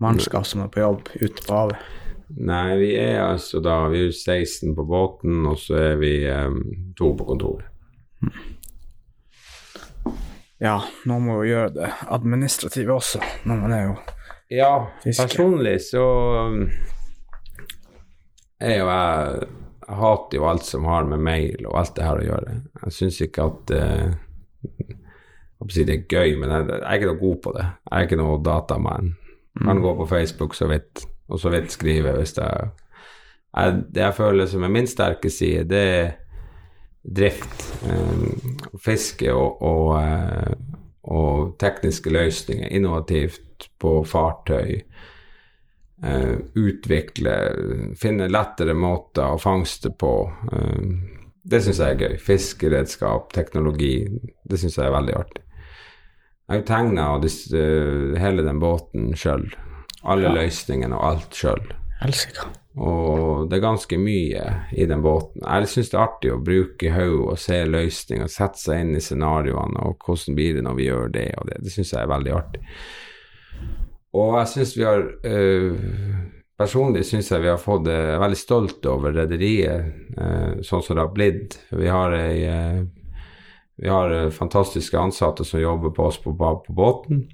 mannskap 0.02 0.46
som 0.48 0.64
er 0.64 0.72
på 0.72 0.82
jobb 0.82 1.12
ute 1.20 1.44
på 1.44 1.54
havet? 1.54 2.05
Nei, 2.28 2.76
vi 2.80 2.90
er 2.98 3.20
altså 3.22 3.60
da 3.62 3.84
Vi 3.92 4.00
er 4.08 4.12
16 4.12 4.74
på 4.74 4.84
båten, 4.84 5.44
og 5.46 5.58
så 5.62 5.78
er 5.92 5.96
vi 6.00 6.12
um, 6.26 6.58
to 6.98 7.12
på 7.14 7.26
kontoret. 7.28 7.68
Ja, 10.58 10.80
noen 11.06 11.26
må 11.26 11.36
jo 11.42 11.50
gjøre 11.50 11.72
det 11.76 11.88
administrative 12.16 12.96
også, 12.96 13.20
når 13.44 13.58
man 13.60 13.74
er 13.76 13.82
jo 13.84 13.94
Ja, 14.50 14.72
fisker. 15.02 15.28
personlig 15.28 15.76
så 15.84 16.04
er 18.60 18.78
jo 18.78 18.88
jeg 18.88 19.48
Jeg 19.86 19.96
hater 20.00 20.38
jo 20.38 20.46
alt 20.48 20.64
som 20.66 20.84
har 20.84 21.04
med 21.06 21.20
mail 21.22 21.66
og 21.66 21.78
alt 21.78 21.92
det 21.94 22.04
her 22.04 22.18
å 22.18 22.24
gjøre. 22.24 22.54
Jeg 22.82 22.92
syns 22.92 23.20
ikke 23.22 23.44
at 23.46 23.70
uh, 23.70 24.14
si 25.70 25.84
det 25.86 25.94
er 25.94 26.08
gøy, 26.10 26.34
men 26.40 26.50
jeg, 26.50 26.64
jeg, 26.72 26.80
er 26.82 26.96
ikke 26.96 27.10
noe 27.12 27.20
god 27.20 27.36
på 27.44 27.52
det. 27.54 27.66
Jeg 27.84 27.92
er 28.00 28.08
ikke 28.08 28.18
noe 28.18 28.40
datamann. 28.42 29.12
Kan 29.60 29.78
mm. 29.78 29.82
gå 29.84 29.92
på 30.00 30.08
Facebook 30.10 30.56
så 30.58 30.66
vidt 30.72 31.06
og 31.28 31.40
så 31.40 31.50
vidt 31.50 31.72
skrive 31.74 32.12
hvis 32.16 32.36
jeg, 32.38 32.70
jeg 33.56 33.82
Det 33.94 34.02
jeg 34.02 34.14
føler 34.14 34.46
som 34.46 34.62
er 34.62 34.72
min 34.72 34.86
sterke 34.86 35.30
side, 35.30 35.64
det, 35.68 35.82
er 35.82 36.14
drift, 37.06 37.82
eh, 37.86 38.26
fiske 38.82 39.32
og, 39.32 39.62
og, 39.62 40.02
eh, 40.02 40.52
og, 41.02 41.56
tekniske 41.58 42.10
løsninger, 42.10 42.68
innovativt 42.68 43.68
på 43.78 44.04
fartøy. 44.04 44.82
Eh, 46.04 46.34
utvikle, 46.54 47.36
finne 47.96 48.28
lettere 48.28 48.74
måter 48.76 49.32
å 49.32 49.40
fangste 49.40 49.94
på. 49.96 50.12
Eh, 50.52 51.22
det 51.46 51.62
syns 51.62 51.80
jeg 51.80 51.94
er 51.94 52.02
gøy. 52.02 52.16
Fiskeredskap, 52.20 53.32
teknologi. 53.32 54.08
Det 54.44 54.58
syns 54.60 54.76
jeg 54.76 54.88
er 54.88 54.96
veldig 54.96 55.16
artig. 55.16 55.42
Jeg 56.46 56.62
tegna 56.66 57.06
hele 58.22 58.42
den 58.46 58.60
båten 58.62 59.14
sjøl. 59.18 59.48
Alle 60.06 60.30
ja. 60.30 60.36
løsningene 60.38 60.96
og 60.96 61.08
alt 61.10 61.34
sjøl. 61.36 61.66
Og 62.76 63.48
det 63.48 63.56
er 63.56 63.64
ganske 63.64 63.96
mye 63.98 64.44
i 64.76 64.84
den 64.88 65.00
båten. 65.04 65.40
Jeg 65.40 65.70
syns 65.72 65.90
det 65.90 65.96
er 65.96 66.04
artig 66.04 66.32
å 66.34 66.42
bruke 66.44 66.92
hodet 66.92 67.32
og 67.32 67.40
se 67.40 67.62
løsninger, 67.64 68.28
sette 68.28 68.60
seg 68.60 68.82
inn 68.84 68.98
i 68.98 69.02
scenarioene 69.02 69.80
og 69.88 70.04
hvordan 70.04 70.36
blir 70.36 70.58
det 70.58 70.64
når 70.66 70.76
vi 70.76 70.88
gjør 70.90 71.12
det 71.14 71.26
og 71.40 71.48
det. 71.50 71.60
Det 71.64 71.72
syns 71.72 71.94
jeg 71.94 72.02
er 72.02 72.12
veldig 72.12 72.34
artig. 72.36 72.62
Og 74.16 74.36
jeg 74.38 74.52
syns 74.52 74.76
vi 74.76 74.86
har 74.86 75.06
øh, 75.28 75.76
Personlig 76.56 77.02
syns 77.04 77.26
jeg 77.28 77.42
vi 77.44 77.50
har 77.50 77.58
fått 77.60 77.88
Jeg 77.90 78.14
er 78.14 78.22
veldig 78.22 78.38
stolt 78.40 78.86
over 78.88 79.12
rederiet 79.12 79.90
øh, 80.16 80.62
sånn 80.64 80.84
som 80.84 80.96
det 80.96 81.02
har 81.02 81.12
blitt. 81.12 81.58
Vi 81.68 81.90
har 81.92 82.16
ei 82.16 82.46
øh, 82.48 82.78
vi 83.76 83.88
har 83.88 84.30
fantastiske 84.30 84.98
ansatte 84.98 85.44
som 85.44 85.60
jobber 85.60 85.90
på 85.90 86.04
oss 86.08 86.16
på, 86.22 86.32
på 86.66 86.72
båten. 86.72 87.26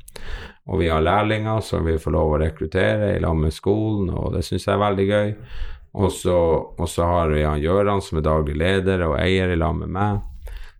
Og 0.66 0.80
vi 0.80 0.88
har 0.88 1.02
lærlinger 1.02 1.60
som 1.60 1.86
vi 1.86 1.98
får 1.98 2.14
lov 2.14 2.34
å 2.34 2.40
rekruttere 2.42 3.12
i 3.16 3.20
lag 3.22 3.36
med 3.38 3.54
skolen, 3.54 4.10
og 4.10 4.34
det 4.34 4.42
syns 4.46 4.66
jeg 4.66 4.74
er 4.74 4.82
veldig 4.82 5.06
gøy. 5.06 5.32
Og 5.92 6.12
så 6.88 7.06
har 7.06 7.30
vi 7.34 7.42
han 7.44 7.62
Gjøran 7.62 8.02
som 8.02 8.18
er 8.18 8.26
daglig 8.26 8.56
leder 8.58 9.04
og 9.06 9.18
eier 9.20 9.52
i 9.52 9.58
lag 9.58 9.74
med 9.76 9.92
meg, 9.92 10.22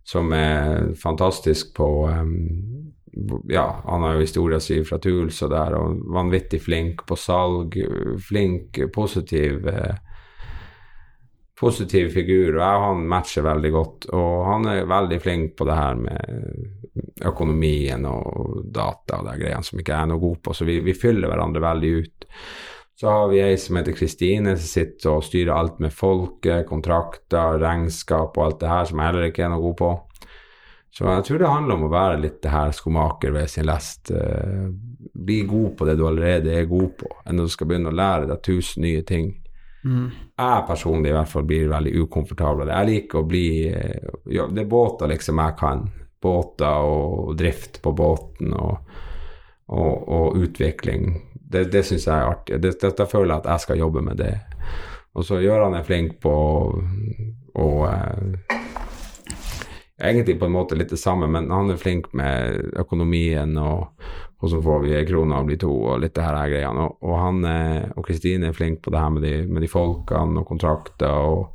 som 0.03 0.31
er 0.35 0.93
fantastisk 0.99 1.75
på 1.77 1.89
um, 2.09 2.37
Ja, 3.45 3.67
han 3.85 4.01
har 4.01 4.15
jo 4.15 4.23
historia 4.23 4.57
si 4.59 4.79
fra 4.83 4.97
Tuls 4.97 5.37
og 5.45 5.51
der, 5.53 5.75
og 5.77 5.99
vanvittig 6.15 6.63
flink 6.65 7.03
på 7.05 7.15
salg, 7.15 7.77
flink, 8.25 8.79
positiv 8.95 9.67
uh, 9.69 9.93
positiv 11.63 12.11
figur, 12.13 12.57
og 12.57 12.61
jeg 12.61 12.79
og 12.79 12.85
han 12.89 13.07
matcher 13.09 13.45
veldig 13.47 13.71
godt. 13.73 14.07
Og 14.13 14.35
han 14.49 14.69
er 14.73 14.89
veldig 14.91 15.19
flink 15.23 15.55
på 15.59 15.67
det 15.69 15.79
her 15.79 15.99
med 16.03 17.23
økonomien 17.23 18.05
og 18.09 18.61
data 18.73 19.21
og 19.21 19.29
de 19.29 19.39
greiene 19.39 19.65
som 19.65 19.79
ikke 19.79 19.95
jeg 19.95 20.01
er 20.01 20.11
noe 20.11 20.21
god 20.21 20.39
på, 20.43 20.53
så 20.53 20.67
vi, 20.67 20.77
vi 20.83 20.95
fyller 20.97 21.31
hverandre 21.31 21.63
veldig 21.63 21.91
ut. 22.03 22.27
Så 22.99 23.09
har 23.09 23.27
vi 23.31 23.41
ei 23.41 23.57
som 23.57 23.79
heter 23.79 23.95
Kristine, 23.97 24.53
som 24.55 24.69
sitter 24.69 25.15
og 25.15 25.25
styrer 25.25 25.55
alt 25.55 25.79
med 25.81 25.93
folket, 25.95 26.67
kontrakter, 26.69 27.57
regnskap 27.63 28.37
og 28.37 28.45
alt 28.45 28.59
det 28.61 28.69
her, 28.69 28.89
som 28.89 29.01
jeg 29.01 29.09
heller 29.09 29.29
ikke 29.31 29.47
er 29.47 29.53
noe 29.53 29.63
god 29.63 29.77
på. 29.79 29.93
Så 30.93 31.07
jeg 31.09 31.25
tror 31.25 31.41
det 31.41 31.49
handler 31.49 31.79
om 31.79 31.87
å 31.87 31.93
være 31.93 32.19
litt 32.21 32.37
det 32.43 32.51
her 32.53 32.73
skomaker 32.77 33.33
ved 33.33 33.49
sin 33.49 33.65
lest. 33.65 34.11
Uh, 34.13 34.69
bli 35.13 35.39
god 35.49 35.73
på 35.77 35.87
det 35.89 35.97
du 35.97 36.05
allerede 36.05 36.53
er 36.53 36.69
god 36.69 36.91
på, 36.99 37.09
enn 37.25 37.39
når 37.39 37.49
du 37.49 37.53
skal 37.55 37.69
begynne 37.69 37.89
å 37.89 37.97
lære 37.97 38.29
deg 38.29 38.43
tusen 38.45 38.85
nye 38.85 39.01
ting. 39.07 39.31
Mm. 39.83 40.07
Jeg 40.39 40.65
personlig 40.67 41.11
i 41.11 41.15
hvert 41.17 41.31
fall 41.31 41.47
blir 41.47 41.71
veldig 41.71 41.93
ukomfortabel. 42.05 42.71
Jeg 42.71 42.89
liker 42.89 43.19
å 43.19 43.27
bli 43.27 43.47
eh, 43.67 44.07
ja, 44.31 44.47
Det 44.47 44.63
er 44.63 44.71
båter 44.71 45.11
liksom 45.11 45.41
jeg 45.43 45.57
kan. 45.59 45.83
Båter 46.23 46.87
og 46.87 47.35
drift 47.39 47.81
på 47.83 47.91
båten 47.91 48.55
og, 48.55 48.95
og, 49.67 50.07
og 50.07 50.39
utvikling. 50.39 51.17
Det, 51.33 51.67
det 51.73 51.83
syns 51.87 52.07
jeg 52.07 52.15
er 52.15 52.31
artig. 52.31 52.61
Det, 52.63 52.77
dette 52.81 53.09
føler 53.11 53.35
jeg 53.35 53.43
at 53.43 53.51
jeg 53.53 53.65
skal 53.67 53.83
jobbe 53.83 54.05
med 54.07 54.21
det. 54.23 54.33
Og 55.13 55.27
så 55.27 55.41
gjør 55.43 55.67
han 55.67 55.77
er 55.77 55.85
flink 55.85 56.17
på 56.23 56.33
å 57.53 57.69
eh, 57.89 58.52
Egentlig 60.01 60.39
på 60.39 60.47
en 60.49 60.55
måte 60.55 60.75
litt 60.75 60.89
det 60.89 60.97
samme, 60.97 61.27
men 61.29 61.51
han 61.53 61.69
er 61.69 61.77
flink 61.77 62.09
med 62.17 62.73
økonomien 62.81 63.53
og 63.61 63.93
så 64.49 64.57
får 64.59 64.81
vi 64.83 64.95
ei 64.97 65.05
krone 65.07 65.37
og 65.37 65.45
blir 65.47 65.59
to, 65.61 65.69
og 65.71 66.01
litt 66.01 66.15
det 66.17 66.25
her 66.25 66.49
greiene. 66.51 66.87
Og, 66.87 67.05
og 67.05 67.19
han 67.21 67.45
og 67.93 68.01
Kristine 68.03 68.49
er 68.49 68.57
flink 68.57 68.81
på 68.83 68.91
det 68.91 68.99
her 68.99 69.13
med 69.13 69.23
de, 69.23 69.35
med 69.47 69.63
de 69.63 69.69
folkene 69.71 70.41
og 70.41 70.49
kontrakter 70.49 71.13
og 71.13 71.53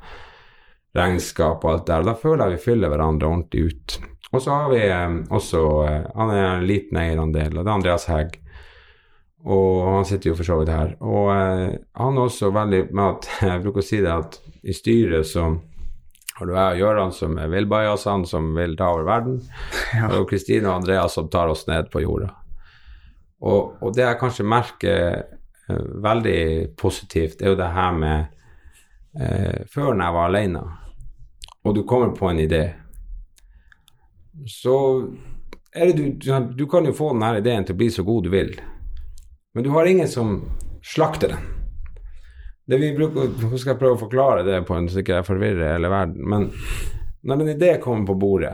regnskap 0.97 1.65
og 1.65 1.73
alt 1.73 1.87
det 1.87 1.95
der. 1.95 2.07
Da 2.09 2.15
føler 2.19 2.45
jeg 2.47 2.57
vi 2.57 2.65
fyller 2.65 2.93
hverandre 2.93 3.29
ordentlig 3.29 3.73
ut. 3.73 3.99
Og 4.33 4.43
så 4.45 4.53
har 4.53 4.69
vi 4.73 4.83
eh, 4.85 5.17
også 5.35 5.63
eh, 5.87 6.11
Han 6.15 6.35
er 6.35 6.45
en 6.45 6.69
liten 6.69 7.01
eierandel, 7.01 7.57
og 7.57 7.65
det 7.65 7.71
er 7.71 7.77
Andreas 7.77 8.09
Hegg. 8.11 8.37
Og 9.49 9.87
han 9.87 10.07
sitter 10.09 10.33
jo 10.33 10.37
for 10.37 10.49
så 10.49 10.59
vidt 10.61 10.75
her. 10.75 10.95
Og 11.01 11.31
eh, 11.33 11.79
han 12.01 12.19
er 12.19 12.29
også 12.29 12.53
veldig 12.55 12.83
med 12.91 13.05
at 13.07 13.31
Jeg 13.53 13.65
bruker 13.65 13.85
å 13.85 13.89
si 13.89 14.03
det 14.05 14.13
at 14.13 14.41
i 14.69 14.77
styret 14.77 15.29
så 15.29 15.51
har 16.39 16.47
du 16.47 16.55
jeg 16.55 16.77
og 16.77 16.83
Gøran 16.85 17.13
som 17.15 17.39
er 17.43 17.51
villbajasene 17.51 18.29
som 18.31 18.53
vil 18.55 18.77
ta 18.79 18.93
over 18.95 19.07
verden, 19.09 19.41
ja. 19.99 20.11
og 20.15 20.29
Kristine 20.31 20.71
og 20.71 20.77
Andreas 20.79 21.17
som 21.19 21.31
tar 21.31 21.51
oss 21.51 21.67
ned 21.67 21.91
på 21.91 22.05
jorda. 22.05 22.31
Og, 23.43 23.79
og, 23.83 23.91
det 23.95 24.05
jeg 24.05 24.19
kanskje 24.21 24.47
merker 24.47 25.03
uh, 25.71 25.83
veldig 26.03 26.77
positivt, 26.79 27.43
er 27.43 27.53
jo 27.53 27.59
det 27.59 27.71
her 27.75 27.93
med 27.95 28.31
uh, 29.19 29.67
Før 29.71 29.93
når 29.93 30.05
jeg 30.05 30.17
var 30.17 30.31
alene, 30.31 30.65
og 31.67 31.75
du 31.75 31.85
kommer 31.87 32.15
på 32.15 32.31
en 32.31 32.43
idé, 32.43 32.63
så 34.47 34.79
er 35.75 35.91
det 35.91 36.09
du 36.23 36.33
Du 36.55 36.67
kan 36.71 36.87
jo 36.87 36.95
få 36.95 37.13
denne 37.13 37.39
ideen 37.39 37.67
til 37.67 37.75
å 37.75 37.83
bli 37.83 37.91
så 37.91 38.07
god 38.07 38.27
du 38.27 38.31
vil, 38.35 38.55
men 39.55 39.67
du 39.67 39.71
har 39.75 39.87
ingen 39.87 40.09
som 40.09 40.43
slakter 40.83 41.35
den. 41.35 41.58
Det 42.69 42.77
vi 42.77 42.91
bruker, 42.93 43.31
Nå 43.49 43.57
skal 43.57 43.73
jeg 43.73 43.81
prøve 43.81 43.97
å 43.97 44.01
forklare 44.03 44.43
det 44.45 44.59
på 44.69 44.77
en 44.77 44.91
så 44.93 45.01
ikke 45.01 45.23
jeg 45.23 45.25
forvirrer 45.25 45.71
hele 45.73 45.89
verden. 45.89 46.21
Men 46.29 46.51
når 47.25 47.41
en 47.41 47.53
idé 47.55 47.71
kommer 47.81 48.11
på 48.11 48.19
bordet, 48.21 48.53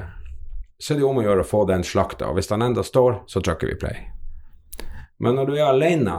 så 0.79 0.93
er 0.93 1.01
det 1.01 1.03
jo 1.03 1.09
om 1.11 1.19
å 1.19 1.25
gjøre 1.25 1.43
å 1.43 1.49
få 1.49 1.65
den 1.67 1.83
slakta. 1.83 2.29
Og 2.31 2.39
hvis 2.39 2.51
den 2.53 2.63
enda 2.63 2.85
står, 2.87 3.25
så 3.27 3.43
trykker 3.43 3.73
vi 3.73 3.81
play. 3.81 3.99
Men 5.19 5.35
når 5.35 5.51
du 5.51 5.57
er 5.57 5.67
alene, 5.67 6.15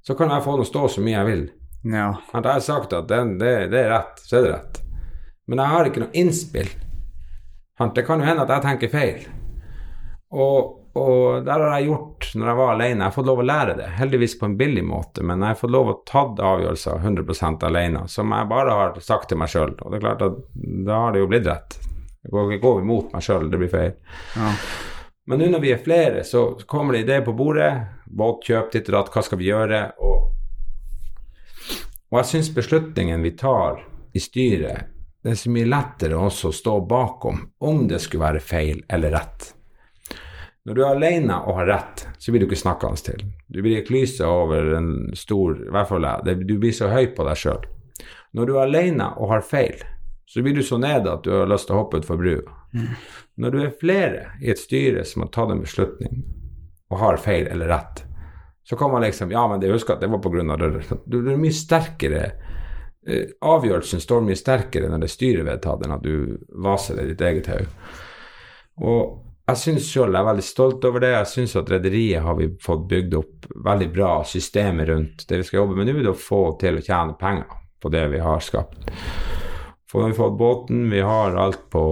så 0.00 0.16
kan 0.16 0.32
jeg 0.32 0.44
få 0.46 0.56
den 0.56 0.64
å 0.64 0.70
stå 0.70 0.86
så 0.94 1.04
mye 1.04 1.16
jeg 1.18 1.28
vil. 1.28 1.44
Ja. 1.92 2.06
At 2.32 2.48
jeg 2.48 2.52
har 2.52 2.64
sagt 2.64 2.96
at 2.96 3.12
den, 3.12 3.36
det, 3.40 3.52
det, 3.74 3.84
er 3.84 3.92
rett, 3.92 4.24
så 4.24 4.38
er 4.38 4.46
det 4.46 4.54
rett. 4.54 4.80
Men 5.44 5.60
jeg 5.60 5.74
har 5.74 5.90
ikke 5.90 6.04
noe 6.06 6.20
innspill. 6.24 6.72
Det 7.94 8.06
kan 8.06 8.22
jo 8.22 8.28
hende 8.30 8.46
at 8.46 8.52
jeg 8.54 8.64
tenker 8.64 8.92
feil. 8.92 9.28
Og, 10.32 10.80
og 10.94 11.42
der 11.46 11.58
har 11.58 11.72
jeg 11.74 11.88
gjort 11.88 12.28
når 12.38 12.48
jeg 12.50 12.58
var 12.60 12.72
alene. 12.72 13.00
Jeg 13.00 13.08
har 13.08 13.14
fått 13.16 13.26
lov 13.26 13.40
å 13.42 13.46
lære 13.46 13.74
det, 13.80 13.88
heldigvis 13.98 14.36
på 14.38 14.46
en 14.46 14.56
billig 14.58 14.84
måte, 14.86 15.24
men 15.26 15.42
jeg 15.42 15.54
har 15.54 15.58
fått 15.58 15.74
lov 15.74 15.90
å 15.90 15.96
ta 16.06 16.22
avgjørelser 16.30 17.02
100 17.02 17.66
alene, 17.66 18.04
som 18.10 18.34
jeg 18.36 18.50
bare 18.52 18.76
har 18.78 19.00
sagt 19.02 19.32
til 19.32 19.40
meg 19.40 19.50
sjøl. 19.50 19.74
Og 19.80 19.90
det 19.90 19.98
er 19.98 20.04
klart 20.06 20.22
at 20.28 20.38
da 20.86 21.00
har 21.06 21.14
det 21.14 21.24
jo 21.24 21.30
blitt 21.32 21.48
rett. 21.50 21.78
Jeg 22.22 22.34
går, 22.36 22.54
går 22.62 22.84
imot 22.84 23.10
meg 23.16 23.26
sjøl, 23.26 23.50
det 23.50 23.60
blir 23.64 23.72
feil. 23.72 23.96
Ja. 24.36 24.52
Men 25.26 25.40
nå 25.40 25.48
når 25.50 25.64
vi 25.64 25.72
er 25.72 25.82
flere, 25.82 26.22
så 26.28 26.46
kommer 26.68 26.94
det 26.94 27.04
ideer 27.06 27.26
på 27.26 27.34
bordet. 27.36 27.72
Båtkjøp, 28.06 28.70
ditt 28.72 28.88
og 28.92 28.98
datt, 28.98 29.12
hva 29.14 29.24
skal 29.24 29.40
vi 29.40 29.50
gjøre? 29.50 29.82
Og, 30.04 30.30
og 32.12 32.18
jeg 32.20 32.30
syns 32.30 32.52
beslutningen 32.54 33.24
vi 33.24 33.34
tar 33.40 33.82
i 34.14 34.22
styret, 34.22 34.92
det 35.24 35.32
er 35.32 35.38
så 35.40 35.50
mye 35.50 35.66
lettere 35.66 36.20
også 36.20 36.50
å 36.50 36.54
stå 36.54 36.78
bakom 36.86 37.38
om 37.64 37.86
det 37.88 38.02
skulle 38.04 38.26
være 38.26 38.44
feil 38.44 38.82
eller 38.92 39.16
rett. 39.16 39.54
Når 40.64 40.76
du 40.76 40.80
er 40.80 40.94
alene 40.94 41.36
og 41.44 41.58
har 41.58 41.66
rett, 41.68 42.06
så 42.18 42.32
blir 42.32 42.40
du 42.40 42.46
ikke 42.48 42.56
snakkende 42.56 43.02
til. 43.04 43.24
Du 43.52 43.60
blir 43.60 43.84
klysa 43.84 44.28
over 44.32 44.70
en 44.78 44.92
stor 45.16 45.58
I 45.60 45.72
hvert 45.74 45.90
fall 45.90 46.06
jeg. 46.08 46.38
Du 46.48 46.54
blir 46.60 46.72
så 46.72 46.88
høy 46.88 47.10
på 47.16 47.26
deg 47.28 47.36
sjøl. 47.36 47.66
Når 48.34 48.48
du 48.48 48.54
er 48.54 48.62
alene 48.64 49.10
og 49.20 49.28
har 49.34 49.44
feil, 49.44 49.82
så 50.26 50.42
blir 50.42 50.56
du 50.56 50.62
så 50.64 50.78
nede 50.80 51.12
at 51.12 51.26
du 51.26 51.34
har 51.34 51.50
lyst 51.50 51.68
til 51.68 51.76
å 51.76 51.82
hoppe 51.82 52.00
utfor 52.00 52.16
brua. 52.18 52.56
Mm. 52.72 52.88
Når 53.44 53.52
du 53.52 53.58
er 53.60 53.76
flere 53.82 54.22
i 54.40 54.48
et 54.50 54.62
styre 54.62 55.04
som 55.06 55.22
har 55.22 55.30
tatt 55.36 55.52
en 55.52 55.60
beslutning 55.62 56.24
og 56.90 56.98
har 57.02 57.20
feil 57.20 57.46
eller 57.52 57.68
rett, 57.70 58.02
så 58.64 58.78
kan 58.80 58.90
man 58.90 59.04
liksom 59.04 59.30
Ja, 59.34 59.44
men 59.50 59.60
jeg 59.60 59.76
husker 59.76 59.94
at 59.94 60.00
det 60.00 60.08
var 60.08 60.22
på 60.24 60.32
grunn 60.32 60.50
av 60.50 60.62
det. 60.62 60.80
Du 61.04 61.20
er 61.20 61.36
mye 61.36 61.52
sterkere 61.52 62.22
eh, 63.04 63.36
Avgjørelsen 63.44 64.00
står 64.00 64.24
mye 64.24 64.40
sterkere 64.40 64.88
når 64.88 65.04
det 65.04 65.10
er 65.10 65.14
styrevedtatt, 65.18 65.84
enn 65.84 65.96
at 65.98 66.08
du 66.08 66.40
vaser 66.64 66.96
det 66.96 67.04
i 67.04 67.12
ditt 67.12 67.26
eget 67.28 67.52
hode. 67.52 67.68
Og 68.80 69.20
jeg 69.44 69.60
syns 69.60 69.88
sjøl 69.92 70.14
jeg 70.14 70.22
er 70.22 70.28
veldig 70.30 70.46
stolt 70.46 70.86
over 70.88 71.02
det. 71.04 71.10
Jeg 71.12 71.28
syns 71.28 71.56
at 71.60 71.70
rederiet 71.72 72.24
har 72.24 72.38
vi 72.38 72.48
fått 72.64 72.86
bygd 72.88 73.18
opp 73.18 73.50
veldig 73.66 73.90
bra 73.92 74.12
systemer 74.28 74.88
rundt 74.88 75.26
det 75.28 75.42
vi 75.42 75.48
skal 75.48 75.62
jobbe 75.62 75.76
med 75.76 75.90
nå, 75.90 75.98
det 76.00 76.14
å 76.14 76.16
få 76.16 76.42
til 76.60 76.80
å 76.80 76.84
tjene 76.84 77.18
penger 77.20 77.60
på 77.84 77.92
det 77.92 78.06
vi 78.14 78.22
har 78.24 78.40
skapt. 78.40 78.88
For 79.90 80.00
nå 80.00 80.08
har 80.08 80.14
vi 80.14 80.18
fått 80.22 80.38
båten, 80.40 80.88
vi 80.90 81.04
har 81.04 81.36
alt 81.36 81.68
på 81.70 81.84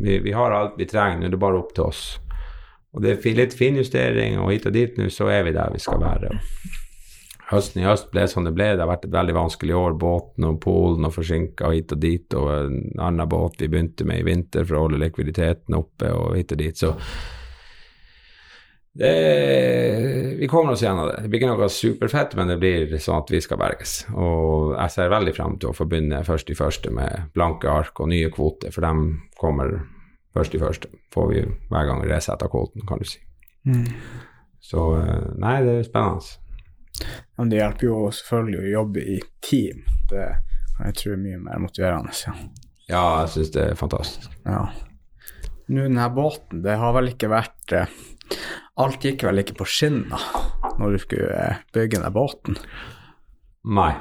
vi, 0.00 0.18
vi, 0.18 0.32
har 0.32 0.54
alt 0.56 0.78
vi 0.80 0.88
trenger, 0.88 1.20
nå 1.20 1.28
er 1.28 1.34
det 1.34 1.42
bare 1.42 1.60
opp 1.60 1.74
til 1.76 1.90
oss. 1.90 2.04
Og 2.94 3.04
det 3.04 3.18
er 3.18 3.36
litt 3.36 3.54
finjustering, 3.54 4.38
og 4.40 4.54
hit 4.54 4.66
og 4.66 4.74
dit 4.74 4.96
nå, 4.98 5.10
så 5.12 5.28
er 5.30 5.44
vi 5.46 5.54
der 5.54 5.70
vi 5.74 5.82
skal 5.82 6.00
være. 6.02 6.32
Høsten 7.50 7.82
i 7.82 7.86
høst 7.86 8.12
ble 8.12 8.28
som 8.30 8.46
det 8.46 8.52
ble. 8.54 8.68
Det 8.76 8.84
har 8.84 8.90
vært 8.92 9.08
et 9.08 9.14
veldig 9.14 9.34
vanskelig 9.34 9.74
år. 9.74 9.98
Båten 9.98 10.46
og 10.46 10.60
Polen 10.62 11.08
og 11.08 11.16
forsinka 11.16 11.72
hit 11.74 11.90
og 11.96 11.98
dit, 12.02 12.38
og 12.38 12.50
en 12.54 12.78
annen 13.02 13.28
båt 13.30 13.58
vi 13.58 13.68
begynte 13.72 14.06
med 14.06 14.22
i 14.22 14.26
vinter 14.28 14.66
for 14.68 14.78
å 14.78 14.86
holde 14.86 15.02
likviditeten 15.02 15.74
oppe 15.78 16.12
og 16.14 16.36
hit 16.38 16.54
og 16.54 16.62
dit. 16.62 16.78
Så 16.78 16.94
det, 18.92 20.36
vi 20.38 20.48
kommer 20.50 20.72
oss 20.72 20.82
gjennom 20.82 21.08
det. 21.08 21.20
Det 21.22 21.30
blir 21.30 21.42
ikke 21.42 21.52
noe 21.52 21.68
superfett, 21.70 22.34
men 22.38 22.50
det 22.50 22.58
blir 22.62 22.94
sånn 22.98 23.20
at 23.22 23.30
vi 23.30 23.40
skal 23.42 23.58
berges. 23.60 24.00
Og 24.14 24.74
jeg 24.74 24.94
ser 24.94 25.12
veldig 25.12 25.34
frem 25.36 25.56
til 25.58 25.70
å 25.70 25.76
få 25.76 25.86
begynne 25.90 26.22
først 26.26 26.50
i 26.50 26.58
første 26.58 26.92
med 26.94 27.30
blanke 27.34 27.70
ark 27.70 28.02
og 28.02 28.10
nye 28.10 28.30
kvoter, 28.34 28.74
for 28.74 28.86
de 28.86 29.18
kommer 29.40 29.78
først 30.36 30.54
i 30.54 30.62
første. 30.62 30.90
Får 31.14 31.30
vi 31.30 31.44
hver 31.70 31.90
gang 31.90 32.02
resetter 32.06 32.50
kvoten, 32.50 32.86
kan 32.86 33.02
du 33.02 33.06
si. 33.06 33.22
Mm. 33.66 33.86
Så 34.62 34.86
eh, 34.98 35.26
nei, 35.40 35.56
det 35.66 35.76
er 35.78 35.86
spennende. 35.86 36.38
Men 37.38 37.50
det 37.52 37.60
hjelper 37.60 37.86
jo 37.86 37.98
selvfølgelig 38.14 38.60
å 38.60 38.72
jobbe 38.74 39.04
i 39.04 39.18
team. 39.44 39.82
Det 40.10 40.28
kan 40.76 40.90
jeg 40.90 40.98
tro 41.00 41.14
er 41.14 41.22
mye 41.22 41.40
mer 41.42 41.62
motiverende. 41.62 42.14
Ja, 42.26 42.36
ja 42.90 43.02
jeg 43.22 43.34
syns 43.34 43.52
det 43.56 43.66
er 43.66 43.80
fantastisk. 43.80 44.30
Ja. 44.44 44.64
Nå, 45.70 45.84
denne 45.86 46.08
båten, 46.14 46.64
det 46.64 46.78
har 46.80 46.96
vel 46.96 47.12
ikke 47.12 47.30
vært 47.30 47.76
eh, 47.76 47.98
Alt 48.80 49.04
gikk 49.04 49.26
vel 49.26 49.42
ikke 49.42 49.58
på 49.58 49.66
skinner 49.68 50.22
når 50.80 50.94
du 50.94 50.98
skulle 51.02 51.36
eh, 51.36 51.60
bygge 51.74 51.98
denne 51.98 52.12
båten? 52.14 52.56
Nei. 53.68 53.92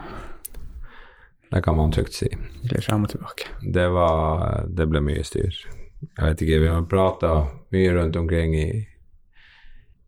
Det 1.50 1.62
kan 1.66 1.76
man 1.76 1.92
trygt 1.92 2.14
si. 2.14 2.30
Litt 2.70 2.86
frem 2.86 3.04
og 3.06 3.12
tilbake. 3.12 3.50
Det 3.62 3.88
var 3.92 4.70
Det 4.70 4.88
ble 4.90 5.02
mye 5.04 5.26
styr. 5.26 5.56
Jeg 6.00 6.24
vet 6.24 6.44
ikke, 6.46 6.60
vi 6.64 6.70
har 6.72 6.86
prata 6.88 7.34
mye 7.74 7.94
rundt 7.98 8.16
omkring 8.16 8.56
i 8.56 8.70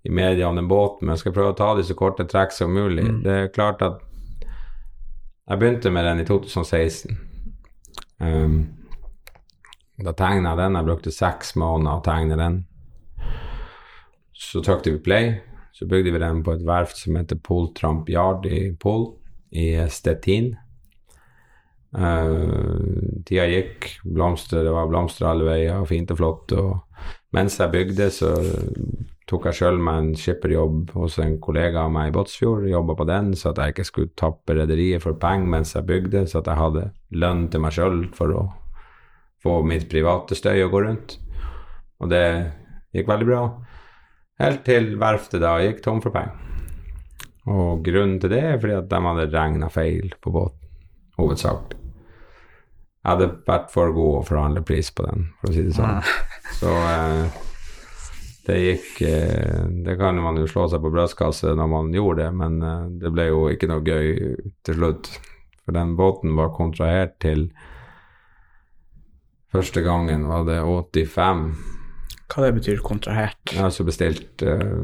i 0.04 0.10
media 0.10 0.48
om 0.50 0.56
den 0.56 0.68
båten, 0.68 1.06
men 1.06 1.14
jeg 1.14 1.26
skal 1.26 1.36
prøve 1.36 1.54
å 1.54 1.58
ta 1.58 1.74
det 1.78 1.86
så 1.86 1.96
korte 1.98 2.26
trekk 2.30 2.56
som 2.56 2.74
mulig. 2.74 3.06
Mm. 3.06 3.20
Det 3.26 3.36
er 3.38 3.54
klart 3.54 3.84
at 3.86 4.00
jeg 5.52 5.60
begynte 5.62 5.92
med 5.94 6.08
den 6.08 6.24
i 6.24 6.26
2016. 6.26 7.18
Um, 8.22 8.58
da 10.02 10.14
tegna 10.18 10.54
jeg 10.54 10.62
den. 10.62 10.78
Jeg 10.80 10.88
brukte 10.88 11.14
seks 11.14 11.56
måneder 11.60 12.00
å 12.00 12.06
tegne 12.06 12.38
den. 12.40 12.58
Så 14.38 14.64
trykte 14.66 14.96
vi 14.96 15.04
play. 15.06 15.32
Så 15.76 15.86
bygde 15.90 16.14
vi 16.14 16.22
den 16.22 16.42
på 16.46 16.56
et 16.56 16.66
verft 16.66 16.98
som 17.00 17.18
heter 17.18 17.40
Poltramp 17.42 18.10
Yard 18.10 18.46
i 18.50 18.72
Pol, 18.80 19.08
i 19.52 19.74
Stettin. 19.90 20.54
Uh, 21.92 22.80
tida 23.28 23.48
gikk, 23.52 23.90
blomster, 24.08 24.64
det 24.64 24.74
var 24.74 24.90
blomster 24.90 25.28
alle 25.30 25.50
veier, 25.50 25.82
fint 25.90 26.14
og 26.14 26.22
flott. 26.22 26.54
Og 26.58 27.36
mens 27.36 27.60
jeg 27.60 27.74
bygde, 27.74 28.10
så 28.14 28.34
tok 29.32 29.46
jeg 29.48 29.62
sjøl 29.62 29.78
meg 29.80 29.98
en 29.98 30.10
skipperjobb 30.20 30.92
hos 30.98 31.16
en 31.24 31.38
kollega 31.44 31.86
av 31.86 31.92
meg 31.96 32.10
i 32.10 32.14
Båtsfjord. 32.16 32.66
Jobba 32.68 32.98
på 33.00 33.08
den 33.08 33.32
så 33.40 33.54
at 33.54 33.62
jeg 33.62 33.76
ikke 33.76 33.88
skulle 33.88 34.16
tappe 34.20 34.56
rederiet 34.58 35.04
for 35.06 35.16
penger 35.20 35.54
mens 35.54 35.72
jeg 35.78 35.88
bygde, 35.88 36.26
så 36.28 36.42
at 36.42 36.50
jeg 36.52 36.60
hadde 36.60 36.88
lønn 37.24 37.46
til 37.52 37.64
meg 37.64 37.76
sjøl 37.78 38.02
for 38.18 38.36
å 38.36 38.46
få 39.42 39.62
mitt 39.66 39.88
private 39.92 40.36
støy 40.36 40.66
å 40.66 40.72
gå 40.74 40.82
rundt. 40.84 41.16
Og 42.04 42.12
det 42.12 42.26
gikk 42.92 43.08
veldig 43.08 43.30
bra. 43.30 43.44
Helt 44.42 44.66
til 44.68 44.96
verftet 45.00 45.44
da 45.44 45.54
gikk 45.64 45.80
tom 45.86 46.02
for 46.04 46.14
penger. 46.16 46.36
Og 47.52 47.86
grunnen 47.86 48.20
til 48.22 48.34
det 48.34 48.42
er 48.46 48.60
fordi 48.60 48.76
at 48.78 48.90
de 48.92 49.00
hadde 49.06 49.30
regna 49.32 49.70
feil 49.74 50.12
på 50.22 50.34
båten, 50.34 50.60
hovedsakelig. 51.18 51.80
Jeg 53.02 53.10
hadde 53.16 53.30
vært 53.48 53.72
for 53.74 53.96
god 53.96 54.20
å 54.20 54.26
forhandle 54.28 54.62
pris 54.66 54.92
på 54.94 55.08
den, 55.08 55.32
for 55.40 55.50
å 55.50 55.56
si 55.56 55.64
det 55.66 55.74
sånn. 55.74 56.04
Så 56.60 56.70
eh, 56.70 57.40
det 58.48 58.58
gikk 58.58 59.02
eh, 59.06 59.66
Det 59.86 59.98
kan 60.00 60.18
man 60.22 60.40
jo 60.40 60.48
slå 60.50 60.68
seg 60.70 60.82
på 60.82 60.92
brystkasse 60.94 61.54
når 61.58 61.70
man 61.70 61.92
gjorde 61.94 62.24
det, 62.24 62.32
men 62.38 62.62
eh, 62.66 62.88
det 63.04 63.12
ble 63.14 63.28
jo 63.30 63.44
ikke 63.54 63.70
noe 63.70 63.86
gøy 63.86 64.16
til 64.66 64.80
slutt. 64.80 65.12
For 65.62 65.78
den 65.78 65.94
båten 66.00 66.34
var 66.38 66.56
kontrahert 66.56 67.20
til 67.22 67.52
Første 69.52 69.82
gangen 69.84 70.30
var 70.30 70.46
det 70.48 70.62
85. 70.64 71.42
Hva 72.32 72.44
det 72.46 72.54
betyr 72.56 72.80
kontrahert? 72.86 73.52
Ja, 73.52 73.68
så 73.70 73.84
bestilt 73.84 74.42
eh, 74.48 74.78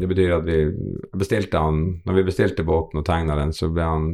Det 0.00 0.08
betyr 0.10 0.34
at 0.40 0.44
vi 0.48 0.58
bestilte 1.14 1.62
han 1.62 2.02
Når 2.04 2.18
vi 2.18 2.26
bestilte 2.26 2.66
båten 2.66 3.00
og 3.00 3.06
tegna 3.06 3.38
den, 3.38 3.54
så 3.54 3.70
ble 3.70 3.86
han 3.86 4.10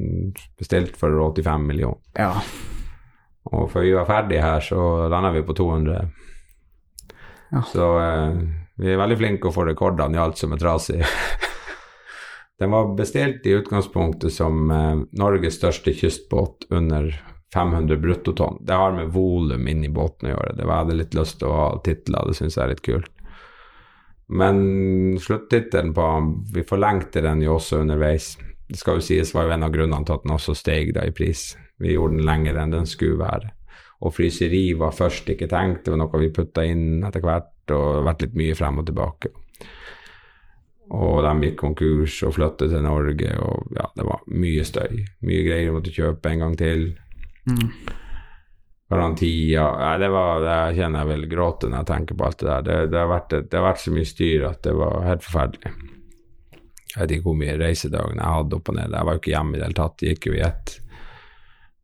bestilt 0.61 0.99
for 1.01 1.17
85 1.33 1.67
millioner. 1.67 2.03
Ja. 2.15 2.37
Og 3.51 3.71
før 3.73 3.87
vi 3.87 3.97
var 3.97 4.07
ferdige 4.07 4.45
her, 4.45 4.61
så 4.61 5.09
landa 5.09 5.33
vi 5.33 5.45
på 5.47 5.55
200. 5.57 6.07
Ja. 7.55 7.63
Så 7.71 7.89
vi 8.77 8.93
er 8.93 9.01
veldig 9.01 9.19
flinke 9.21 9.49
å 9.49 9.55
få 9.55 9.65
rekordene 9.69 10.19
i 10.19 10.21
alt 10.21 10.41
som 10.41 10.53
er 10.53 10.61
trasig. 10.61 11.01
Den 12.61 12.73
var 12.73 12.95
bestilt 12.97 13.47
i 13.47 13.57
utgangspunktet 13.57 14.33
som 14.33 14.71
eh, 14.73 14.95
Norges 15.21 15.59
største 15.59 15.93
kystbåt 15.97 16.69
under 16.71 17.11
500 17.55 17.97
bruttotonn. 17.97 18.59
Det 18.67 18.75
har 18.75 18.93
med 18.93 19.13
volum 19.13 19.69
inni 19.69 19.89
båten 19.89 20.29
å 20.29 20.35
gjøre. 20.35 20.57
Det 20.57 20.65
var, 20.65 20.73
jeg 20.81 20.85
hadde 20.85 20.99
litt 21.03 21.17
lyst 21.17 21.39
til 21.41 21.51
å 21.51 21.59
ha 21.61 21.69
titler, 21.85 22.29
det 22.29 22.37
syns 22.39 22.57
jeg 22.57 22.65
er 22.65 22.73
litt 22.75 22.85
kult. 22.85 23.13
Men 24.27 25.19
sluttittelen 25.23 25.93
på 25.95 26.07
Vi 26.55 26.65
forlengte 26.67 27.23
den 27.23 27.45
jo 27.45 27.55
også 27.61 27.85
underveis. 27.85 28.35
Det 28.67 28.81
skal 28.81 28.99
jo 28.99 29.05
sies 29.05 29.31
var 29.35 29.47
jo 29.47 29.55
en 29.55 29.67
av 29.69 29.75
grunnene 29.75 30.05
til 30.05 30.17
at 30.17 30.25
den 30.25 30.35
også 30.35 30.57
steg 30.59 30.91
da 30.97 31.05
i 31.07 31.15
pris. 31.15 31.53
Vi 31.79 31.95
gjorde 31.95 32.19
den 32.19 32.27
lenger 32.27 32.59
enn 32.59 32.75
den 32.75 32.89
skulle 32.91 33.21
være. 33.21 33.53
Og 34.05 34.13
fryseri 34.13 34.75
var 34.77 34.93
først 34.93 35.31
ikke 35.33 35.49
tenkt, 35.49 35.85
det 35.87 35.95
var 35.95 36.03
noe 36.03 36.21
vi 36.21 36.33
putta 36.35 36.65
inn 36.69 37.05
etter 37.07 37.25
hvert 37.25 37.73
og 37.75 38.05
vært 38.07 38.27
litt 38.27 38.37
mye 38.39 38.57
frem 38.59 38.83
og 38.83 38.89
tilbake. 38.91 39.33
Og 40.97 41.23
de 41.25 41.49
gikk 41.49 41.57
konkurs 41.59 42.21
og 42.23 42.37
flyttet 42.37 42.71
til 42.71 42.85
Norge, 42.85 43.31
og 43.43 43.73
ja, 43.75 43.89
det 43.97 44.05
var 44.07 44.21
mye 44.31 44.67
støy. 44.67 45.01
Mye 45.27 45.47
greier 45.49 45.75
måtte 45.75 45.95
kjøpe 45.95 46.31
en 46.31 46.45
gang 46.45 46.59
til. 46.61 46.85
Mm. 47.49 47.71
Garantier 48.87 49.73
Nei, 49.81 49.95
det 49.99 50.09
var, 50.15 50.45
det 50.45 50.77
kjenner 50.77 51.03
jeg 51.03 51.11
vel 51.11 51.27
gråte 51.31 51.71
når 51.71 51.81
jeg 51.81 51.91
tenker 51.91 52.19
på 52.19 52.29
alt 52.29 52.39
det 52.39 52.49
der. 52.49 52.67
Det, 52.69 52.79
det, 52.93 53.01
har 53.01 53.11
vært, 53.11 53.35
det, 53.35 53.59
har 53.59 53.67
vært, 53.67 53.83
så 53.83 53.95
mye 53.97 54.11
styr 54.13 54.47
at 54.53 54.63
det 54.63 54.75
var 54.79 55.07
helt 55.09 55.27
forferdelig. 55.27 55.73
Jeg 56.93 57.01
vet 57.01 57.15
ikke 57.17 57.27
hvor 57.27 57.39
mye 57.41 57.57
reisedagene 57.61 58.23
jeg 58.23 58.37
hadde 58.39 58.59
opp 58.61 58.71
og 58.71 58.77
ned. 58.79 58.95
Jeg 58.95 59.09
var 59.09 59.17
jo 59.17 59.23
ikke 59.23 59.33
hjemme 59.35 59.57
i 59.57 59.59
det 59.59 59.67
hele 59.67 59.81
tatt. 59.81 59.97
Det 60.01 60.13
gikk 60.13 60.29
jo 60.31 60.37
i 60.37 60.45
ett. 60.47 60.77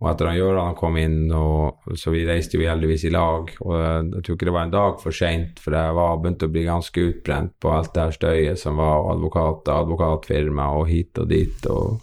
Og 0.03 0.09
etter 0.11 0.33
at 0.33 0.35
Gøran 0.35 0.75
kom 0.75 0.97
inn, 0.99 1.31
og, 1.31 1.85
så 1.95 2.11
vi 2.11 2.25
reiste 2.27 2.59
jo 2.59 2.67
heldigvis 2.67 3.05
i 3.07 3.13
lag. 3.15 3.53
Og 3.63 3.75
jeg 3.79 4.25
tror 4.27 4.35
ikke 4.35 4.49
det 4.49 4.55
var 4.57 4.67
en 4.67 4.75
dag 4.75 4.97
for 4.99 5.15
seint, 5.15 5.63
for 5.63 5.77
jeg 5.79 5.95
var 5.95 6.19
begynte 6.19 6.49
å 6.49 6.55
bli 6.57 6.65
ganske 6.67 7.05
utbrent 7.07 7.55
på 7.63 7.71
alt 7.71 7.93
det 7.95 8.07
her 8.09 8.17
støyet 8.17 8.59
som 8.59 8.83
var, 8.83 9.13
advokater, 9.13 9.77
advokatfirma 9.77 10.67
og 10.81 10.91
hit 10.91 11.23
og 11.23 11.31
dit. 11.31 11.71
og 11.71 12.03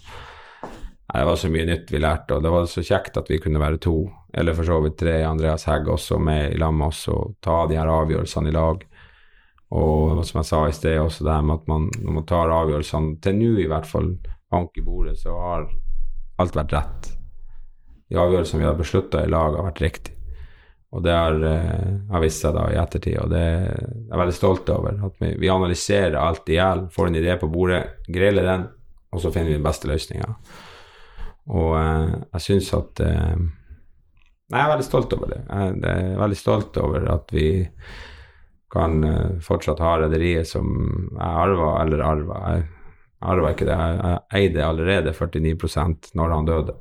Det 1.11 1.25
var 1.27 1.41
så 1.43 1.51
mye 1.51 1.67
nytt 1.67 1.91
vi 1.91 1.99
lærte, 1.99 2.37
og 2.37 2.47
det 2.47 2.55
var 2.55 2.71
så 2.71 2.85
kjekt 2.87 3.19
at 3.19 3.33
vi 3.33 3.41
kunne 3.43 3.65
være 3.65 3.83
to, 3.83 3.97
eller 4.31 4.55
for 4.55 4.71
så 4.71 4.79
vidt 4.85 4.97
tre, 5.03 5.17
Andreas 5.27 5.67
Hegg 5.67 5.91
også 5.91 6.21
med 6.23 6.55
i 6.55 6.63
lag 6.63 6.71
med 6.79 6.93
oss, 6.93 7.03
og 7.11 7.35
ta 7.43 7.65
de 7.67 7.81
her 7.81 7.93
avgjørelsene 7.97 8.53
i 8.53 8.55
lag. 8.55 8.89
Og 9.75 10.23
som 10.23 10.39
jeg 10.39 10.53
sa 10.53 10.63
i 10.69 10.73
sted, 10.73 11.01
også 11.03 11.27
det 11.27 11.35
her 11.35 11.45
med 11.51 11.59
at 11.59 11.67
man, 11.67 11.91
når 11.99 12.19
man 12.21 12.31
tar 12.31 12.57
avgjørelsene, 12.63 13.19
til 13.19 13.39
nå 13.43 13.53
i 13.59 13.67
hvert 13.67 13.91
fall, 13.91 14.13
bank 14.49 14.79
i 14.79 14.87
bordet, 14.87 15.19
så 15.19 15.35
har 15.35 15.67
alt 16.39 16.55
vært 16.55 16.79
rett 16.79 17.15
de 18.09 18.17
avgjørelsene 18.17 18.63
vi 18.63 18.67
har 18.67 18.79
beslutta 18.79 19.21
i 19.23 19.29
lag, 19.29 19.55
har 19.57 19.67
vært 19.69 19.83
riktig. 19.85 20.15
Og 20.89 21.03
det 21.05 21.13
har, 21.13 21.35
har 22.09 22.23
vist 22.23 22.41
seg 22.41 22.55
da 22.55 22.63
i 22.73 22.77
ettertid, 22.81 23.19
og 23.21 23.29
det 23.29 23.41
er 23.43 23.67
jeg 24.09 24.21
veldig 24.23 24.33
stolt 24.33 24.71
over. 24.73 24.95
At 25.05 25.19
vi, 25.21 25.35
vi 25.37 25.51
analyserer 25.53 26.17
alt 26.17 26.49
i 26.49 26.57
hjel, 26.57 26.87
får 26.93 27.11
en 27.11 27.19
idé 27.19 27.35
på 27.37 27.49
bordet, 27.53 27.83
greiler 28.09 28.47
den, 28.47 28.65
og 29.13 29.21
så 29.21 29.29
finner 29.33 29.51
vi 29.51 29.59
den 29.59 29.67
beste 29.67 29.89
løsninga. 29.89 30.31
Og 31.53 31.71
eh, 31.77 32.15
jeg 32.33 32.45
syns 32.45 32.71
at 32.77 33.01
uh, 33.05 33.37
Jeg 34.49 34.59
er 34.59 34.71
veldig 34.73 34.85
stolt 34.85 35.13
over 35.17 35.31
det. 35.31 35.39
Jeg, 35.45 35.77
er 35.93 36.19
veldig 36.23 36.37
stolt 36.37 36.81
over 36.81 37.05
at 37.13 37.33
vi 37.33 37.47
kan 38.69 39.01
fortsatt 39.41 39.79
ha 39.81 39.95
rederiet 39.97 40.45
som 40.45 40.67
jeg 41.09 41.37
arva, 41.45 41.71
eller 41.83 42.03
arva. 42.05 42.41
Jeg 42.53 42.67
arva 43.31 43.53
ikke 43.53 43.65
det, 43.69 43.77
jeg, 43.77 44.01
jeg 44.03 44.41
eide 44.41 44.65
allerede 44.65 45.13
49 45.13 46.13
når 46.17 46.35
han 46.35 46.49
døde 46.49 46.75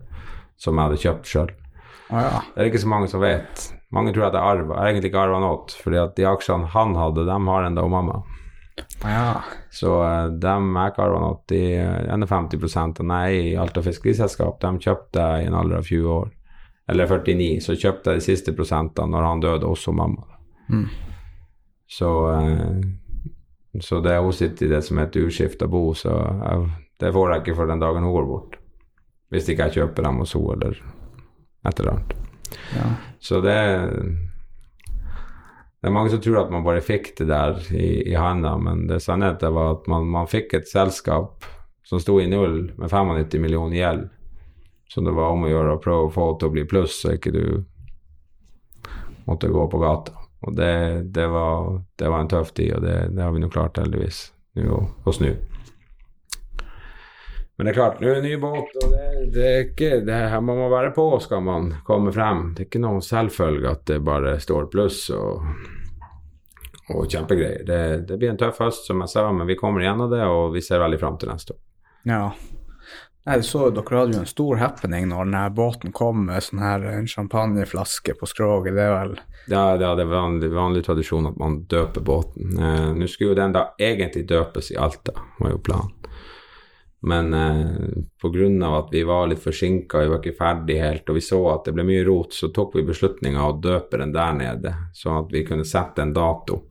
som 0.59 0.77
jeg 0.77 0.89
hadde 0.89 1.03
kjøpt 1.05 1.33
sjøl. 1.33 1.53
Ah, 2.09 2.23
ja. 2.25 2.41
Det 2.55 2.63
er 2.63 2.71
ikke 2.71 2.83
så 2.83 2.91
mange 2.91 3.11
som 3.11 3.23
vet. 3.23 3.69
Mange 3.95 4.13
tror 4.13 4.29
at 4.29 4.37
jeg 4.37 4.45
arva. 4.45 4.75
Jeg 4.75 4.81
har 4.81 4.91
egentlig 4.93 5.11
ikke 5.13 5.23
arva 5.23 5.41
noe, 5.43 5.79
fordi 5.85 6.01
at 6.01 6.17
de 6.17 6.27
aksjene 6.29 6.69
han 6.75 6.97
hadde, 6.99 7.27
dem 7.29 7.51
har 7.53 7.69
ennå 7.69 7.87
mamma. 7.93 8.23
Ah, 9.03 9.11
ja. 9.13 9.35
Så 9.75 9.93
uh, 10.03 10.31
dem 10.33 10.71
jeg 10.77 10.93
ikke 10.93 11.05
arva 11.05 11.21
noe. 11.23 11.39
De 11.51 11.63
51 12.09 13.03
av 13.05 13.15
jeg 13.29 13.43
i 13.43 13.57
Alta 13.61 13.85
fiskeriselskap, 13.85 14.61
dem 14.65 14.81
kjøpte 14.83 15.25
jeg 15.25 15.45
i 15.45 15.51
en 15.51 15.59
alder 15.59 15.81
av 15.81 15.89
20 15.89 16.15
år. 16.17 16.33
Eller 16.89 17.11
49, 17.11 17.51
så 17.65 17.77
kjøpte 17.77 18.15
jeg 18.15 18.23
de 18.23 18.27
siste 18.31 18.55
prosentene 18.57 19.13
når 19.13 19.29
han 19.29 19.45
døde, 19.45 19.69
også 19.69 19.93
mamma. 19.93 20.25
Mm. 20.73 20.87
Så, 21.89 22.13
uh, 22.29 23.81
så 23.85 24.01
det 24.05 24.17
hun 24.21 24.37
sitter 24.37 24.67
i 24.67 24.73
det 24.73 24.85
som 24.87 25.01
heter 25.01 25.29
uskifta 25.29 25.69
bo, 25.69 25.91
så 25.97 26.17
jeg, 26.17 26.71
det 27.01 27.13
får 27.15 27.35
jeg 27.35 27.45
ikke 27.45 27.61
før 27.61 27.73
den 27.73 27.85
dagen 27.85 28.09
hun 28.09 28.17
går 28.17 28.33
bort. 28.33 28.59
Hvis 29.33 29.49
ikke 29.49 29.69
jeg 29.69 29.83
kjøper 29.83 30.07
dem 30.07 30.23
hos 30.23 30.35
henne 30.37 30.57
eller 30.57 30.81
et 31.69 31.81
eller 31.81 31.97
annet. 31.97 32.17
Ja. 32.77 32.89
Så 33.21 33.41
det 33.45 33.59
Det 35.81 35.87
er 35.87 35.95
mange 35.95 36.11
som 36.11 36.21
tror 36.21 36.41
at 36.41 36.51
man 36.51 36.65
bare 36.67 36.83
fikk 36.83 37.13
det 37.21 37.29
der 37.29 37.61
i, 37.71 38.11
i 38.11 38.15
handa, 38.19 38.57
men 38.59 38.89
det 38.89 38.99
sannheten 38.99 39.55
var 39.55 39.77
at 39.77 39.87
man, 39.87 40.09
man, 40.11 40.27
fikk 40.27 40.57
et 40.59 40.67
selskap 40.67 41.45
som 41.87 42.01
sto 42.03 42.17
i 42.19 42.27
null 42.27 42.73
med 42.75 42.91
95 42.91 43.39
millioner 43.39 43.77
gjeld. 43.77 44.09
Så 44.91 45.05
det 45.07 45.15
var 45.15 45.37
om 45.37 45.45
å 45.47 45.53
gjøre 45.53 45.77
å 45.77 45.83
prøve 45.83 46.09
å 46.09 46.11
få 46.11 46.33
det 46.33 46.41
til 46.41 46.51
å 46.51 46.55
bli 46.57 46.65
pluss, 46.67 46.97
så 46.99 47.15
ikke 47.15 47.31
du 47.31 47.45
måtte 49.29 49.53
gå 49.55 49.69
på 49.71 49.79
gata. 49.79 50.17
Og 50.49 50.57
det, 50.59 51.03
det, 51.15 51.29
var, 51.31 51.79
det 51.95 52.11
var, 52.11 52.21
en 52.21 52.33
tøff 52.35 52.51
tid, 52.59 52.75
og 52.75 52.83
det, 52.83 52.97
det 53.15 53.23
har 53.23 53.33
vi 53.35 53.45
nå 53.45 53.51
klart 53.53 53.79
heldigvis 53.79 54.33
nå 54.59 54.83
å 55.07 55.15
snu. 55.15 55.31
Men 57.59 57.67
det 57.67 57.73
er 57.73 57.75
klart, 57.75 57.97
nå 57.99 58.07
er 58.07 58.21
det 58.21 58.29
ny 58.29 58.37
båt, 58.39 58.77
og 58.79 58.93
det, 58.93 59.07
det 59.35 59.47
er 59.49 59.65
ikke 59.65 59.97
det 60.07 60.19
her 60.31 60.43
må 60.47 60.55
man 60.55 60.71
være 60.71 60.93
på 60.95 61.07
skal 61.25 61.41
man 61.43 61.73
komme 61.87 62.13
frem. 62.15 62.53
Det 62.55 62.63
er 62.63 62.69
ikke 62.69 62.83
noen 62.85 63.03
selvfølge 63.03 63.73
at 63.73 63.83
det 63.91 63.97
bare 64.07 64.37
står 64.39 64.69
pluss 64.71 65.01
og, 65.11 65.43
og 66.95 67.09
kjempegreier. 67.11 67.65
Det, 67.67 67.81
det 68.07 68.21
blir 68.21 68.31
en 68.31 68.39
tøff 68.39 68.63
høst, 68.63 68.87
som 68.87 69.03
jeg 69.03 69.11
sa, 69.11 69.27
men 69.35 69.51
vi 69.51 69.59
kommer 69.59 69.83
gjennom 69.83 70.07
det, 70.15 70.23
og 70.23 70.55
vi 70.55 70.63
ser 70.63 70.85
veldig 70.85 71.03
frem 71.03 71.19
til 71.19 71.33
neste 71.35 71.57
år. 71.57 71.61
Ja. 72.07 72.23
Nei, 73.27 73.43
så 73.43 73.67
Dere 73.75 73.99
hadde 74.05 74.15
jo 74.15 74.23
en 74.23 74.31
stor 74.31 74.63
happening 74.63 75.11
når 75.11 75.27
denne 75.27 75.43
båten 75.59 75.93
kom 75.93 76.23
med 76.31 76.47
sånn 76.47 76.63
her 76.63 76.87
en 76.95 77.11
champagneflaske 77.11 78.15
på 78.23 78.31
skroget. 78.31 78.79
Det 78.79 78.87
er 78.87 78.95
vel 78.95 79.19
Ja, 79.51 79.75
ja 79.75 79.97
det 79.99 80.07
er 80.07 80.15
vanlig, 80.15 80.55
vanlig 80.55 80.87
tradisjon 80.87 81.27
at 81.29 81.43
man 81.43 81.65
døper 81.67 82.07
båten. 82.07 82.55
Eh, 82.55 82.89
Nå 82.95 83.11
skulle 83.11 83.35
jo 83.35 83.43
den 83.43 83.59
da 83.59 83.73
egentlig 83.83 84.29
døpes 84.31 84.71
i 84.71 84.79
Alta, 84.79 85.19
var 85.43 85.59
jo 85.59 85.61
planen. 85.67 85.98
Men 87.01 87.35
eh, 87.35 87.67
pga. 88.23 88.79
at 88.79 88.89
vi 88.91 89.03
var 89.03 89.27
litt 89.27 89.43
forsinka, 89.43 90.01
vi 90.01 90.09
var 90.09 90.19
ikke 90.19 90.39
ferdig 90.39 90.81
helt, 90.81 91.09
og 91.09 91.15
vi 91.15 91.21
så 91.21 91.39
at 91.53 91.69
det 91.69 91.77
ble 91.77 91.85
mye 91.87 92.07
rot, 92.07 92.35
så 92.35 92.51
tok 92.51 92.75
vi 92.77 92.83
beslutninga 92.89 93.45
å 93.47 93.59
døpe 93.63 94.01
den 94.01 94.13
der 94.13 94.33
nede, 94.35 94.75
sånn 94.93 95.23
at 95.23 95.31
vi 95.33 95.45
kunne 95.47 95.65
sette 95.65 96.03
en 96.03 96.13
dato. 96.13 96.65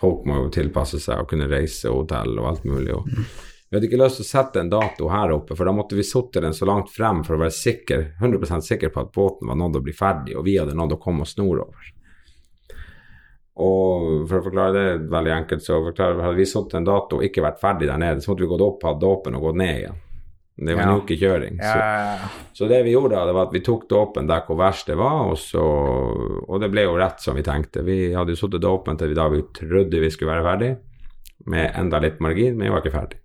Folk 0.00 0.26
må 0.26 0.42
jo 0.42 0.52
tilpasse 0.52 1.00
seg 1.00 1.22
og 1.22 1.30
kunne 1.30 1.48
reise 1.48 1.88
hotell 1.88 2.36
og 2.36 2.50
alt 2.50 2.68
mulig. 2.68 2.92
Og 2.92 3.08
vi 3.08 3.78
hadde 3.78 3.88
ikke 3.88 4.02
lyst 4.02 4.18
til 4.20 4.26
å 4.26 4.28
sette 4.28 4.60
en 4.60 4.68
dato 4.68 5.08
her 5.08 5.32
oppe, 5.32 5.56
for 5.56 5.64
da 5.64 5.72
måtte 5.72 5.96
vi 5.96 6.04
sitte 6.04 6.42
den 6.44 6.52
så 6.52 6.68
langt 6.68 6.92
frem 6.92 7.22
for 7.24 7.38
å 7.38 7.44
være 7.46 7.56
sikker, 7.56 8.02
100 8.20 8.60
sikker 8.66 8.92
på 8.92 9.06
at 9.06 9.12
båten 9.14 9.48
var 9.48 9.56
nådd 9.56 9.78
å 9.78 9.84
bli 9.86 9.94
ferdig, 9.96 10.36
og 10.36 10.44
vi 10.44 10.58
hadde 10.60 10.76
nådd 10.76 10.98
å 10.98 11.00
komme 11.00 11.24
oss 11.24 11.38
nordover. 11.38 11.92
Og 13.60 14.28
for 14.30 14.38
å 14.40 14.44
forklare 14.46 14.72
det 14.72 15.10
veldig 15.12 15.32
enkelt, 15.34 15.62
så 15.64 15.82
forklare, 15.84 16.22
hadde 16.24 16.38
vi 16.38 16.46
satt 16.48 16.72
en 16.78 16.86
dato 16.88 17.18
og 17.18 17.26
ikke 17.26 17.42
vært 17.44 17.60
ferdig 17.60 17.88
der 17.90 17.98
nede, 18.00 18.22
så 18.24 18.32
måtte 18.32 18.46
vi 18.46 18.52
gått 18.54 18.64
opp, 18.64 18.86
hatt 18.88 19.00
dåpen 19.02 19.34
og 19.36 19.42
gått 19.50 19.58
ned 19.60 19.76
igjen. 19.82 19.98
Det 20.62 20.74
var 20.76 20.82
en 20.82 20.88
Ja. 20.88 20.96
uke 21.00 21.16
kjøring. 21.16 21.56
Så, 21.58 21.76
ja, 21.76 22.28
så 22.52 22.68
det 22.68 22.82
vi 22.84 22.92
gjorde 22.92 23.20
det 23.26 23.34
var 23.34 23.46
at 23.48 23.52
vi 23.52 23.60
tok 23.64 23.88
dåpen 23.88 24.26
der 24.28 24.42
hvor 24.46 24.56
verst 24.60 24.86
det 24.86 24.96
var, 24.96 25.26
og, 25.32 25.36
så, 25.40 25.62
og 26.48 26.60
det 26.60 26.70
ble 26.70 26.84
jo 26.84 26.96
rett 26.96 27.20
som 27.20 27.34
vi 27.36 27.42
tenkte. 27.42 27.82
Vi 27.84 28.12
hadde 28.14 28.32
jo 28.32 28.36
sittet 28.40 28.60
dåpen 28.62 28.96
til 29.00 29.08
vi 29.08 29.14
da 29.18 29.28
vi 29.32 29.42
trodde 29.56 30.00
vi 30.00 30.10
skulle 30.12 30.32
være 30.32 30.44
ferdig, 30.48 30.72
med 31.46 31.72
enda 31.76 31.98
litt 31.98 32.20
margin, 32.20 32.56
men 32.56 32.68
vi 32.68 32.72
var 32.72 32.80
ikke 32.84 32.94
ferdig. 32.96 33.18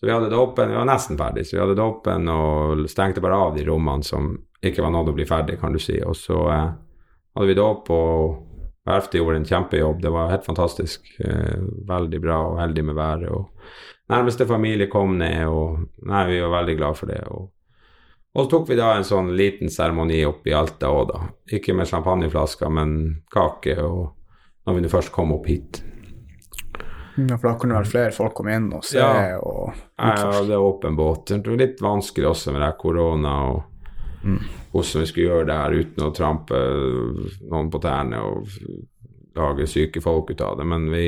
Så 0.00 0.06
vi 0.06 0.12
hadde 0.14 0.30
dåpen, 0.32 0.70
vi 0.70 0.78
var 0.78 0.86
nesten 0.88 1.18
ferdig, 1.18 1.44
så 1.46 1.56
vi 1.58 1.60
hadde 1.60 1.76
dåpen 1.76 2.28
og 2.32 2.86
stengte 2.88 3.20
bare 3.20 3.36
av 3.36 3.56
de 3.58 3.66
rommene 3.66 4.02
som 4.06 4.30
ikke 4.64 4.80
var 4.82 4.90
nådd 4.94 5.10
å 5.12 5.16
bli 5.18 5.26
ferdig, 5.28 5.58
kan 5.60 5.72
du 5.74 5.78
si. 5.82 5.98
Og 6.02 6.16
så 6.16 6.38
eh, 6.48 6.70
hadde 7.36 7.50
vi 7.50 7.58
dåp, 7.58 7.90
og 7.90 8.46
verftet 8.90 9.20
gjorde 9.20 9.36
en 9.40 9.46
kjempejobb. 9.48 10.02
Det 10.02 10.10
var 10.14 10.30
helt 10.32 10.44
fantastisk. 10.46 11.06
Eh, 11.24 11.62
veldig 11.88 12.20
bra 12.22 12.40
og 12.50 12.58
heldig 12.60 12.84
med 12.90 12.98
været. 12.98 13.30
og 13.30 13.48
Nærmeste 14.10 14.46
familie 14.46 14.88
kom 14.90 15.18
ned, 15.18 15.46
og 15.46 15.84
nei, 16.10 16.24
vi 16.26 16.40
var 16.42 16.50
veldig 16.58 16.76
glad 16.80 16.96
for 16.98 17.06
det. 17.12 17.20
Og, 17.30 17.50
og 18.34 18.42
så 18.44 18.50
tok 18.50 18.68
vi 18.72 18.78
da 18.80 18.88
en 18.96 19.06
sånn 19.06 19.30
liten 19.38 19.70
seremoni 19.70 20.24
opp 20.26 20.46
i 20.50 20.54
Alta 20.56 20.90
òg, 20.90 21.04
da. 21.12 21.20
Ikke 21.54 21.76
med 21.78 21.86
champagneflasker, 21.86 22.72
men 22.74 22.96
kake, 23.30 23.76
og 23.82 24.10
når 24.66 24.80
vi 24.80 24.90
først 24.90 25.12
kom 25.14 25.30
opp 25.36 25.46
hit. 25.46 25.84
Ja, 27.20 27.36
for 27.36 27.50
da 27.50 27.54
kunne 27.58 27.78
vel 27.78 27.88
flere 27.90 28.12
folk 28.14 28.34
komme 28.38 28.54
inn 28.56 28.68
og 28.72 28.84
se 28.86 28.98
Ja. 28.98 29.38
og 29.38 29.72
Ja, 29.98 30.42
det 30.46 30.54
er 30.54 30.62
åpen 30.62 30.96
båt. 30.96 31.26
Det 31.26 31.46
var 31.46 31.56
litt 31.58 31.80
vanskelig 31.82 32.30
også 32.30 32.52
med 32.54 32.62
det 32.62 32.74
korona 32.78 33.34
og 33.50 33.62
hvordan 34.22 35.02
vi 35.02 35.08
skulle 35.08 35.26
gjøre 35.26 35.48
det 35.48 35.58
her 35.58 35.76
uten 35.80 36.06
å 36.06 36.14
trampe 36.14 36.60
noen 37.50 37.70
på 37.72 37.80
tærne 37.82 38.20
og 38.22 38.48
lage 39.36 39.66
syke 39.70 40.02
folk 40.04 40.30
ut 40.30 40.40
av 40.44 40.58
det. 40.58 40.66
Men 40.68 40.88
vi, 40.92 41.04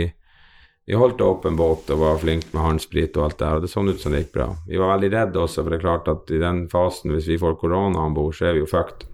vi 0.87 0.99
holdt 0.99 1.21
åpen 1.25 1.57
båt 1.59 1.91
og 1.93 2.03
var 2.03 2.21
flinke 2.23 2.53
med 2.53 2.65
håndsprit 2.65 3.17
og 3.19 3.29
alt 3.29 3.39
det 3.39 3.49
her, 3.49 3.61
og 3.61 3.67
det 3.67 3.73
så 3.73 3.85
ut 3.87 4.03
som 4.03 4.15
det 4.15 4.25
gikk 4.25 4.35
bra. 4.37 4.51
Vi 4.69 4.81
var 4.81 4.95
veldig 4.95 5.13
redde 5.15 5.43
også, 5.43 5.63
for 5.63 5.73
det 5.73 5.81
er 5.81 5.87
klart 5.87 6.13
at 6.13 6.33
i 6.33 6.43
den 6.43 6.67
fasen, 6.73 7.15
hvis 7.15 7.31
vi 7.31 7.41
får 7.41 7.59
korona 7.61 8.07
om 8.07 8.17
bord, 8.17 8.35
så 8.37 8.51
er 8.51 8.59
vi 8.59 8.65
jo 8.65 8.71
fucked. 8.71 9.09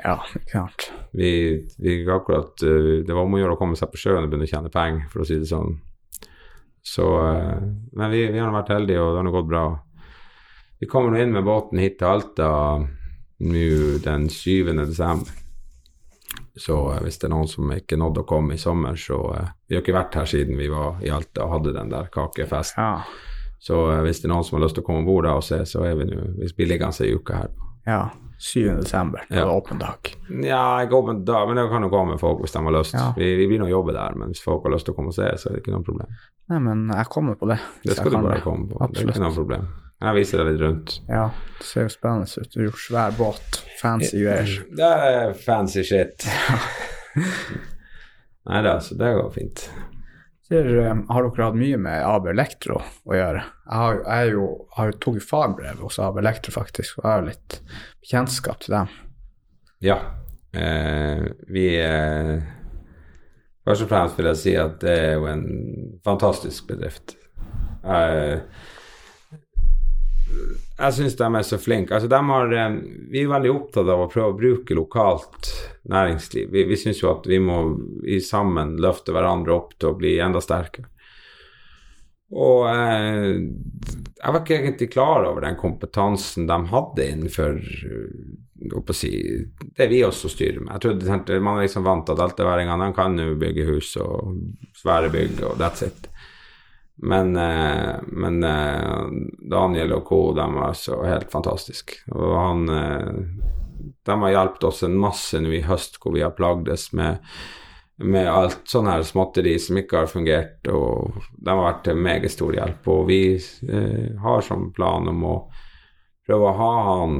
Ja, 0.00 0.16
klart. 0.48 0.88
Vi, 1.12 1.30
vi 1.76 1.94
akkurat 2.08 2.62
eh, 2.64 3.02
Det 3.04 3.12
var 3.12 3.26
om 3.26 3.34
å 3.36 3.40
gjøre 3.42 3.52
å 3.52 3.58
komme 3.60 3.76
seg 3.76 3.90
på 3.92 3.98
sjøen 4.00 4.24
og 4.24 4.30
begynne 4.30 4.46
å 4.48 4.52
tjene 4.52 4.72
penger, 4.72 5.10
for 5.12 5.20
å 5.20 5.26
si 5.28 5.36
det 5.36 5.50
sånn. 5.50 5.74
Så 6.80 7.04
eh, 7.20 7.58
Men 7.92 8.14
vi, 8.14 8.24
vi 8.32 8.40
har 8.40 8.54
vært 8.54 8.72
heldige, 8.72 9.02
og 9.02 9.12
det 9.12 9.26
har 9.26 9.34
gått 9.34 9.50
bra. 9.50 9.64
Vi 10.80 10.88
kommer 10.88 11.12
nå 11.12 11.20
inn 11.20 11.34
med 11.34 11.44
båten 11.44 11.82
hit 11.82 11.98
til 12.00 12.08
Alta 12.08 12.48
nå 13.40 13.98
den 14.04 14.28
7. 14.28 14.72
desember. 14.86 15.32
Så 16.56 16.76
eh, 16.92 17.00
hvis 17.04 17.18
det 17.18 17.28
er 17.28 17.34
noen 17.34 17.48
som 17.48 17.72
ikke 17.74 17.98
nådde 18.00 18.24
å 18.24 18.28
komme 18.28 18.54
i 18.56 18.60
sommer, 18.60 18.96
så 19.00 19.18
eh, 19.36 19.50
Vi 19.68 19.76
har 19.76 19.84
ikke 19.84 19.96
vært 19.96 20.16
her 20.18 20.28
siden 20.30 20.58
vi 20.58 20.68
var 20.70 21.00
i 21.04 21.10
Alta 21.14 21.44
og 21.46 21.54
hadde 21.56 21.74
den 21.76 21.92
der 21.92 22.10
kakefesten. 22.12 22.82
Ja. 22.82 23.28
Så 23.60 23.78
eh, 23.92 24.02
hvis 24.04 24.20
det 24.22 24.28
er 24.28 24.34
noen 24.34 24.44
som 24.46 24.58
har 24.58 24.66
lyst 24.66 24.76
til 24.78 24.84
å 24.84 24.88
komme 24.88 25.04
om 25.04 25.08
bord 25.08 25.28
og 25.30 25.44
se, 25.46 25.62
så 25.68 25.84
er 25.88 25.96
vi 26.00 26.08
nå 26.10 26.20
Vi 26.40 26.50
blir 26.56 26.72
liggende 26.74 27.06
ei 27.06 27.14
uke 27.14 27.42
her. 27.42 27.54
ja. 27.86 28.02
7. 28.40 28.78
desember, 28.80 29.20
når 29.28 29.36
Ja. 29.36 29.44
var 29.46 29.58
åpen 29.60 29.78
dag. 29.82 30.10
Ja, 30.46 30.62
ikke 30.84 30.96
åpen 30.96 31.24
dag, 31.28 31.48
men 31.48 31.56
det 31.60 31.66
kan 31.70 31.82
jo 31.84 31.90
komme 31.92 32.16
folk 32.18 32.40
hvis 32.40 32.52
de 32.56 32.62
har 32.64 32.72
lyst. 32.72 32.94
Ja. 32.96 33.10
Vi, 33.16 33.28
vi 33.46 33.58
nå 33.60 33.66
å 33.68 33.74
jobbe 33.74 33.92
der, 33.92 34.16
men 34.16 34.32
hvis 34.32 34.40
folk 34.42 34.64
har 34.64 34.72
lyst 34.72 34.86
til 34.88 34.94
å 34.94 34.96
komme 34.96 35.12
og 35.12 35.18
se, 35.18 35.28
så 35.36 35.50
er 35.50 35.58
det 35.58 35.62
ikke 35.64 35.74
noe 35.76 35.84
problem. 35.84 36.08
Nei, 36.50 36.58
men 36.64 36.86
jeg 36.88 37.10
kommer 37.12 37.36
på 37.38 37.50
det. 37.52 37.58
Det 37.84 37.98
skal 37.98 38.10
du 38.10 38.16
bare 38.16 38.30
bare 38.32 38.40
komme 38.46 38.70
på. 38.72 38.80
Det 38.94 39.04
er 39.04 39.12
ikke 39.12 39.20
noe 39.26 39.36
problem. 39.36 39.68
Jeg 40.00 40.16
viser 40.16 40.40
deg 40.40 40.48
litt 40.54 40.62
rundt. 40.64 40.94
Ja, 41.12 41.26
det 41.58 41.66
ser 41.68 41.84
jo 41.84 41.92
spennende 41.92 42.40
ut. 42.40 42.48
Du 42.54 42.58
har 42.62 42.70
gjort 42.70 42.84
svær 42.86 43.12
båt, 43.18 43.60
fancy 43.82 44.22
greier. 44.24 44.56
Det 44.80 44.90
er 45.12 45.34
fancy 45.36 45.84
shit. 45.84 46.24
Nei 48.48 48.62
da, 48.64 48.78
så 48.80 48.96
det 48.96 49.12
går 49.20 49.28
fint. 49.36 49.68
Eh, 50.50 50.94
har 51.08 51.22
dere 51.28 51.44
hatt 51.46 51.54
mye 51.58 51.76
med 51.78 52.02
AB 52.02 52.26
Elektro 52.32 52.80
å 52.80 53.14
gjøre? 53.14 53.42
Jeg, 53.70 53.76
har, 54.06 54.30
jo- 54.32 54.66
har 54.76 54.90
tok 54.98 55.20
fagbrev 55.22 55.78
hos 55.84 55.98
AB 56.02 56.18
Elektro, 56.18 56.50
faktisk, 56.56 56.98
og 56.98 57.04
jeg 57.04 57.12
har 57.12 57.26
litt 57.28 57.60
bekjentskap 58.02 58.58
til 58.64 58.74
dem. 58.74 58.88
Ja. 59.86 59.98
Eh, 60.52 61.22
vi 61.46 61.68
eh, 61.78 62.40
Først 63.64 63.84
og 63.84 63.90
fremst 63.92 64.16
vil 64.18 64.26
jeg 64.26 64.38
si 64.40 64.52
at 64.58 64.78
det 64.82 64.94
er 64.98 65.12
jo 65.20 65.26
en 65.30 65.44
fantastisk 66.02 66.66
bedrift. 66.72 67.12
Jeg, 67.84 68.40
jeg 70.80 70.96
syns 70.96 71.16
de 71.18 71.26
er 71.28 71.44
så 71.44 71.58
flinke. 71.60 71.96
Altså, 71.96 72.22
har, 72.30 72.52
eh, 72.56 72.78
vi 73.12 73.22
er 73.22 73.32
veldig 73.32 73.50
opptatt 73.52 73.88
av 73.88 74.04
å 74.04 74.08
prøve 74.10 74.32
å 74.32 74.38
bruke 74.38 74.76
lokalt 74.76 75.50
næringsliv. 75.90 76.48
Vi, 76.52 76.64
vi 76.70 76.78
syns 76.80 77.02
jo 77.02 77.10
at 77.12 77.28
vi 77.28 77.40
må 77.42 77.60
vi 78.04 78.20
sammen 78.24 78.78
løfte 78.80 79.12
hverandre 79.12 79.56
opp 79.56 79.76
til 79.78 79.92
å 79.92 79.98
bli 79.98 80.16
enda 80.22 80.40
sterkere. 80.40 80.88
Og 82.30 82.68
eh, 82.70 83.40
jeg 84.20 84.32
var 84.32 84.40
ikke 84.40 84.60
egentlig 84.60 84.92
klar 84.92 85.26
over 85.26 85.44
den 85.44 85.58
kompetansen 85.58 86.46
de 86.46 86.58
hadde 86.70 87.08
innenfor 87.10 87.58
eh, 87.58 88.92
si, 88.94 89.10
det 89.76 89.88
vi 89.90 90.04
også 90.06 90.30
styrer 90.30 90.60
med. 90.62 90.76
Jeg 90.76 90.84
trodde 90.84 91.40
Man 91.40 91.58
er 91.58 91.66
liksom 91.66 91.84
vant 91.84 92.06
til 92.06 92.14
at 92.14 92.24
alteværingene 92.28 92.92
kan 92.94 93.18
jo 93.18 93.34
bygge 93.40 93.66
hus 93.72 93.96
og 94.00 94.36
svære 94.78 95.10
bygg, 95.12 95.42
og 95.48 95.58
that's 95.58 95.82
it. 95.86 96.09
Men, 97.02 97.36
eh, 97.36 97.96
men 98.12 98.42
eh, 98.44 99.06
Daniel 99.50 99.96
og 99.96 100.04
co. 100.04 100.20
de 100.36 100.44
var 100.54 100.74
så 100.76 101.00
helt 101.06 101.32
fantastiske. 101.32 102.02
Og 102.12 102.34
han 102.36 102.68
eh, 102.68 103.22
De 104.04 104.16
har 104.24 104.34
hjulpet 104.34 104.66
oss 104.68 104.82
en 104.84 104.98
masse 105.00 105.40
nå 105.40 105.52
i 105.56 105.64
høst, 105.64 105.96
hvor 106.00 106.12
vi 106.16 106.24
har 106.24 106.36
plagdes 106.36 106.90
med 106.92 107.24
med 108.00 108.30
alt 108.32 108.62
sånn 108.68 108.88
her 108.88 109.02
småtteri 109.04 109.58
som 109.60 109.76
ikke 109.76 109.98
har 110.02 110.08
fungert, 110.08 110.68
og 110.72 111.18
de 111.36 111.52
har 111.52 111.60
vært 111.60 111.82
til 111.84 112.00
meget 112.00 112.32
stor 112.32 112.54
hjelp. 112.56 112.88
Og 112.88 113.02
vi 113.10 113.22
eh, 113.36 114.16
har 114.22 114.44
som 114.46 114.70
plan 114.72 115.08
om 115.10 115.24
å 115.28 115.36
prøve 116.26 116.48
å 116.48 116.56
ha 116.56 116.70
han 116.86 117.18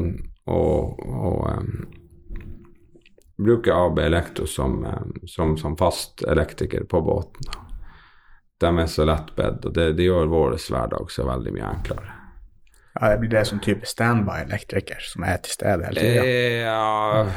og, 0.48 1.02
og 1.04 1.42
eh, 1.50 2.38
bruke 3.40 3.76
AB 3.76 4.00
Elektro 4.06 4.48
som, 4.48 4.80
som, 5.28 5.56
som 5.60 5.76
fast 5.80 6.24
elektriker 6.28 6.88
på 6.88 7.02
båten. 7.04 7.69
De 8.60 8.70
er 8.82 8.88
så 8.92 9.06
lettbedt, 9.08 9.64
og 9.64 9.74
det, 9.76 9.92
det 9.96 10.08
gjør 10.08 10.28
vår 10.32 10.56
hverdag 10.60 11.12
så 11.12 11.24
veldig 11.28 11.54
mye 11.56 11.68
enklere. 11.70 12.16
Ja, 12.98 13.12
det 13.12 13.20
blir 13.22 13.30
det 13.32 13.44
som 13.48 13.60
type 13.64 13.88
standby-elektriker 13.88 15.00
som 15.00 15.24
er 15.24 15.38
til 15.44 15.54
stede 15.54 15.88
hele 15.88 16.02
tida. 16.04 16.24
Ja 16.66 17.36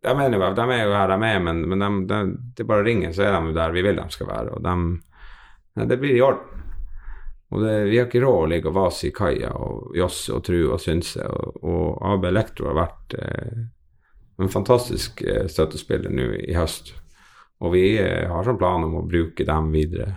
jo, 0.00 0.54
de 0.56 0.64
er 0.72 0.84
jo 0.84 0.94
her 0.94 1.12
de 1.12 1.18
er, 1.28 1.40
men, 1.44 1.60
men 1.68 1.82
de, 1.82 1.90
de, 2.08 2.20
det 2.56 2.66
bare 2.68 2.84
ringer, 2.86 3.12
så 3.12 3.26
er 3.26 3.36
de 3.36 3.50
jo 3.50 3.56
der 3.56 3.74
vi 3.74 3.82
vil 3.84 3.98
de 4.00 4.06
skal 4.12 4.30
være. 4.30 4.56
Og 4.56 4.64
de, 4.64 5.84
det 5.86 5.98
blir 6.00 6.16
i 6.16 6.22
orden. 6.24 6.64
Og 7.50 7.64
det, 7.64 7.74
vi 7.90 7.98
har 7.98 8.06
ikke 8.06 8.22
råd 8.22 8.44
å 8.44 8.48
ligge 8.52 8.70
og 8.70 8.76
vase 8.78 9.08
i 9.08 9.14
kaia 9.14 9.50
og 9.58 9.96
josse 9.98 10.32
og 10.32 10.44
true 10.46 10.70
og 10.70 10.80
synse. 10.80 11.24
Og, 11.26 11.60
og 11.66 12.06
AB 12.12 12.28
Elektro 12.30 12.70
har 12.70 12.78
vært 12.78 13.16
eh, 13.18 13.64
en 14.40 14.52
fantastisk 14.52 15.20
eh, 15.26 15.48
støttespiller 15.50 16.14
nå 16.14 16.30
i 16.46 16.54
høst. 16.56 16.94
Og 17.60 17.72
vi 17.74 17.84
eh, 18.00 18.26
har 18.30 18.44
sånn 18.46 18.58
plan 18.60 18.84
om 18.86 18.98
å 19.02 19.06
bruke 19.08 19.44
dem 19.44 19.70
videre 19.74 20.14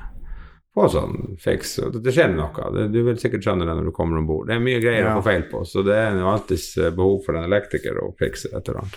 på 0.74 0.88
sånn 0.90 1.36
fiks. 1.38 1.76
Det 2.02 2.14
skjer 2.16 2.32
noe. 2.34 2.88
Du 2.90 3.00
vil 3.06 3.18
sikkert 3.22 3.44
skjønne 3.46 3.68
det 3.68 3.76
når 3.78 3.90
du 3.92 3.94
kommer 3.94 4.18
om 4.18 4.26
bord. 4.30 4.48
Det 4.50 4.56
er 4.56 4.64
mye 4.64 4.80
greier 4.82 5.04
Ja. 5.06 5.12
å 5.14 5.20
få 5.22 5.28
feil 5.28 5.44
på, 5.52 5.62
så 5.70 5.84
det 5.86 5.98
er 6.00 6.18
alltids 6.26 6.72
eh, 6.82 6.90
behov 6.96 7.20
for 7.28 7.38
en 7.38 7.46
elektriker 7.50 8.00
å 8.02 8.14
fikse 8.18 8.50
et 8.56 8.70
eller 8.72 8.82
annet. 8.82 8.96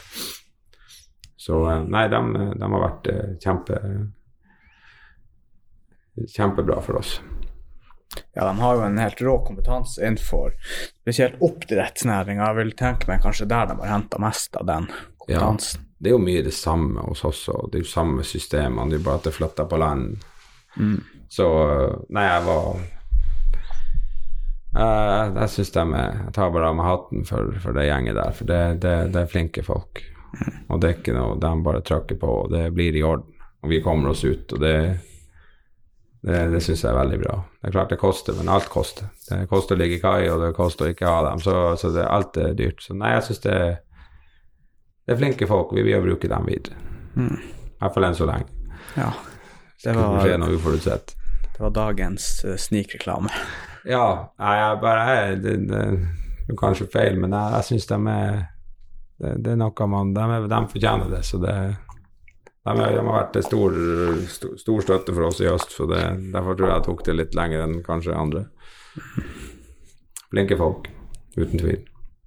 Så 1.36 1.58
eh, 1.70 1.82
nei, 1.92 2.06
de, 2.08 2.22
de 2.56 2.70
har 2.72 2.86
vært 2.88 3.10
kjempe 3.44 3.80
Kjempebra 6.32 6.78
for 6.80 6.96
oss. 6.96 7.20
Ja, 8.32 8.46
de 8.46 8.54
har 8.60 8.74
jo 8.78 8.84
en 8.86 8.98
helt 8.98 9.20
rå 9.20 9.34
kompetanse 9.44 10.00
innenfor 10.00 10.54
spesielt 11.02 11.36
oppdrettsnæringa. 11.44 12.46
Jeg 12.48 12.56
vil 12.62 12.72
tenke 12.78 13.10
meg 13.10 13.20
kanskje 13.24 13.48
der 13.50 13.68
de 13.68 13.76
har 13.82 13.90
henta 13.92 14.20
mest 14.22 14.56
av 14.56 14.64
den 14.68 14.86
kompetansen. 15.20 15.82
Det 15.98 16.10
er 16.10 16.16
jo 16.16 16.22
mye 16.22 16.44
det 16.44 16.54
samme 16.54 17.04
hos 17.06 17.24
oss 17.24 17.46
òg. 17.52 17.70
Det 17.72 17.80
er 17.80 17.86
jo 17.86 17.90
samme 17.90 18.24
systemene, 18.26 18.90
det 18.92 19.00
er 19.00 19.06
bare 19.06 19.22
at 19.22 19.30
det 19.30 19.36
flytter 19.36 19.68
på 19.70 19.80
land. 19.80 20.18
Mm. 20.76 20.98
Så 21.32 21.46
Nei, 22.12 22.26
jeg 22.28 22.44
var 22.46 22.82
jeg, 24.76 25.30
jeg 25.38 25.48
syns 25.54 25.72
de 25.72 25.82
er 25.96 26.18
Jeg 26.20 26.34
tar 26.36 26.50
bare 26.52 26.68
av 26.68 26.76
meg 26.76 26.86
hatten 26.90 27.24
for, 27.24 27.54
for 27.62 27.76
det 27.76 27.86
gjenget 27.88 28.18
der, 28.18 28.36
for 28.36 28.50
det, 28.50 28.60
det, 28.84 28.94
det 29.14 29.22
er 29.22 29.32
flinke 29.32 29.64
folk. 29.64 30.04
Og 30.68 30.82
det 30.82 30.88
er 30.88 30.98
ikke 30.98 31.16
noe 31.16 31.38
de 31.40 31.52
bare 31.64 31.84
trykker 31.86 32.20
på, 32.20 32.32
og 32.44 32.52
det 32.52 32.68
blir 32.76 32.96
i 32.98 33.04
orden. 33.06 33.32
Og 33.64 33.72
vi 33.72 33.80
kommer 33.82 34.12
oss 34.12 34.24
ut, 34.26 34.52
og 34.52 34.60
det 34.60 34.76
det, 36.26 36.38
det 36.50 36.60
syns 36.64 36.80
jeg 36.82 36.90
er 36.90 36.98
veldig 36.98 37.18
bra. 37.22 37.34
Det 37.60 37.68
er 37.68 37.74
klart 37.76 37.92
det 37.92 38.00
koster, 38.00 38.34
men 38.34 38.48
alt 38.50 38.66
koster. 38.72 39.12
Det 39.28 39.44
koster 39.46 39.76
å 39.76 39.78
ligge 39.78 40.00
i 40.00 40.02
kai, 40.02 40.26
og 40.32 40.40
det 40.42 40.56
koster 40.56 40.88
å 40.88 40.90
ikke 40.90 41.06
ha 41.06 41.20
dem, 41.28 41.42
så, 41.42 41.54
så 41.78 41.92
det, 41.94 42.02
alt 42.02 42.38
er 42.42 42.56
dyrt. 42.58 42.82
Så 42.82 42.96
nei, 42.98 43.12
jeg 43.14 43.28
syns 43.28 43.44
det, 43.44 43.58
det 45.06 45.14
er 45.14 45.20
flinke 45.20 45.46
folk, 45.46 45.70
vi 45.76 45.84
vil 45.86 46.02
bruke 46.02 46.28
dem 46.30 46.48
videre. 46.48 46.74
Mm. 47.14 47.38
I 47.38 47.78
hvert 47.78 47.94
fall 47.94 48.08
enn 48.08 48.18
så 48.18 48.26
lenge. 48.26 48.50
Ja. 48.96 49.12
Det 49.84 49.94
var, 49.94 50.18
skje 50.24 50.38
noe 50.40 50.56
uforutsett. 50.56 51.12
det 51.52 51.62
var 51.62 51.72
dagens 51.76 52.28
uh, 52.44 52.56
snikreklame. 52.58 53.32
Ja, 53.86 54.32
jeg 54.42 54.78
bare 54.82 55.02
jeg, 55.14 55.34
det, 55.44 55.52
det, 55.70 55.80
det 56.48 56.50
er 56.50 56.56
kanskje 56.58 56.88
feil, 56.90 57.20
men 57.22 57.30
jeg, 57.30 57.52
jeg 57.54 57.66
syns 57.68 57.84
de 57.86 57.98
er 58.10 58.40
det, 59.22 59.34
det 59.44 59.52
er 59.52 59.60
noe 59.60 59.86
man 59.86 60.10
De, 60.16 60.24
de 60.50 60.58
fortjener 60.72 61.12
det, 61.12 61.20
så 61.28 61.38
det 61.38 61.54
de, 62.66 62.72
de 62.74 62.98
har 62.98 63.06
vært 63.06 63.30
til 63.36 63.44
stor, 63.46 63.76
stor, 64.26 64.56
stor 64.58 64.82
støtte 64.82 65.14
for 65.14 65.28
oss 65.28 65.38
i 65.38 65.46
høst, 65.46 65.70
så 65.70 65.86
det, 65.86 66.00
derfor 66.34 66.58
tror 66.58 66.72
jeg 66.72 66.74
jeg 66.80 66.86
tok 66.88 67.04
det 67.06 67.14
litt 67.14 67.38
lenger 67.38 67.62
enn 67.62 67.76
kanskje 67.86 68.16
andre. 68.18 68.42
Flinke 70.32 70.58
folk, 70.58 70.90
uten 71.38 71.62
tvil. 71.62 71.84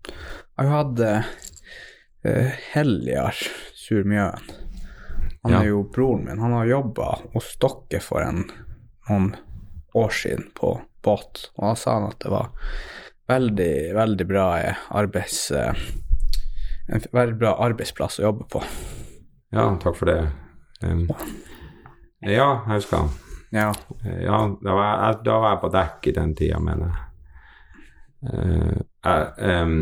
Jeg 0.08 0.70
har 0.70 0.72
hatt 0.78 0.96
uh, 2.28 2.52
Heljar 2.74 3.38
Surmjøen. 3.78 4.50
Han 5.44 5.54
Ja. 5.54 5.62
er 5.62 5.70
jo 5.70 5.84
broren 5.88 6.26
min. 6.26 6.40
Han 6.44 6.52
har 6.52 6.66
jobba 6.68 7.14
hos 7.34 7.54
dere 7.62 8.02
for 8.04 8.22
en, 8.22 8.44
noen 9.10 9.30
år 9.96 10.10
siden 10.12 10.50
på 10.56 10.74
båt, 11.04 11.46
og 11.56 11.64
da 11.64 11.76
sa 11.80 11.94
han 11.96 12.10
at 12.12 12.20
det 12.20 12.32
var 12.34 12.50
veldig, 13.30 13.94
veldig 13.96 14.28
bra 14.28 14.46
eh, 14.60 14.76
arbeids... 14.90 15.52
eh, 15.52 15.74
en 16.90 17.04
veldig 17.14 17.38
bra 17.40 17.54
arbeidsplass 17.62 18.20
å 18.20 18.24
jobbe 18.24 18.48
på. 18.50 18.64
Ja, 19.54 19.68
takk 19.82 19.96
for 19.96 20.10
det. 20.10 20.18
Um, 20.84 21.06
ja, 22.26 22.48
jeg 22.66 22.74
husker 22.74 23.04
han. 23.04 23.12
Ja. 23.54 23.68
Ja, 24.04 24.40
da 24.62 24.74
var, 24.76 24.88
jeg, 25.06 25.20
da 25.26 25.36
var 25.40 25.54
jeg 25.54 25.62
på 25.62 25.70
dekk 25.76 26.08
i 26.10 26.16
den 26.18 26.34
tida, 26.36 26.60
mener 26.60 26.90
jeg. 26.90 27.06
Eh, 28.34 28.82
jeg 29.06 29.54
em, 29.54 29.76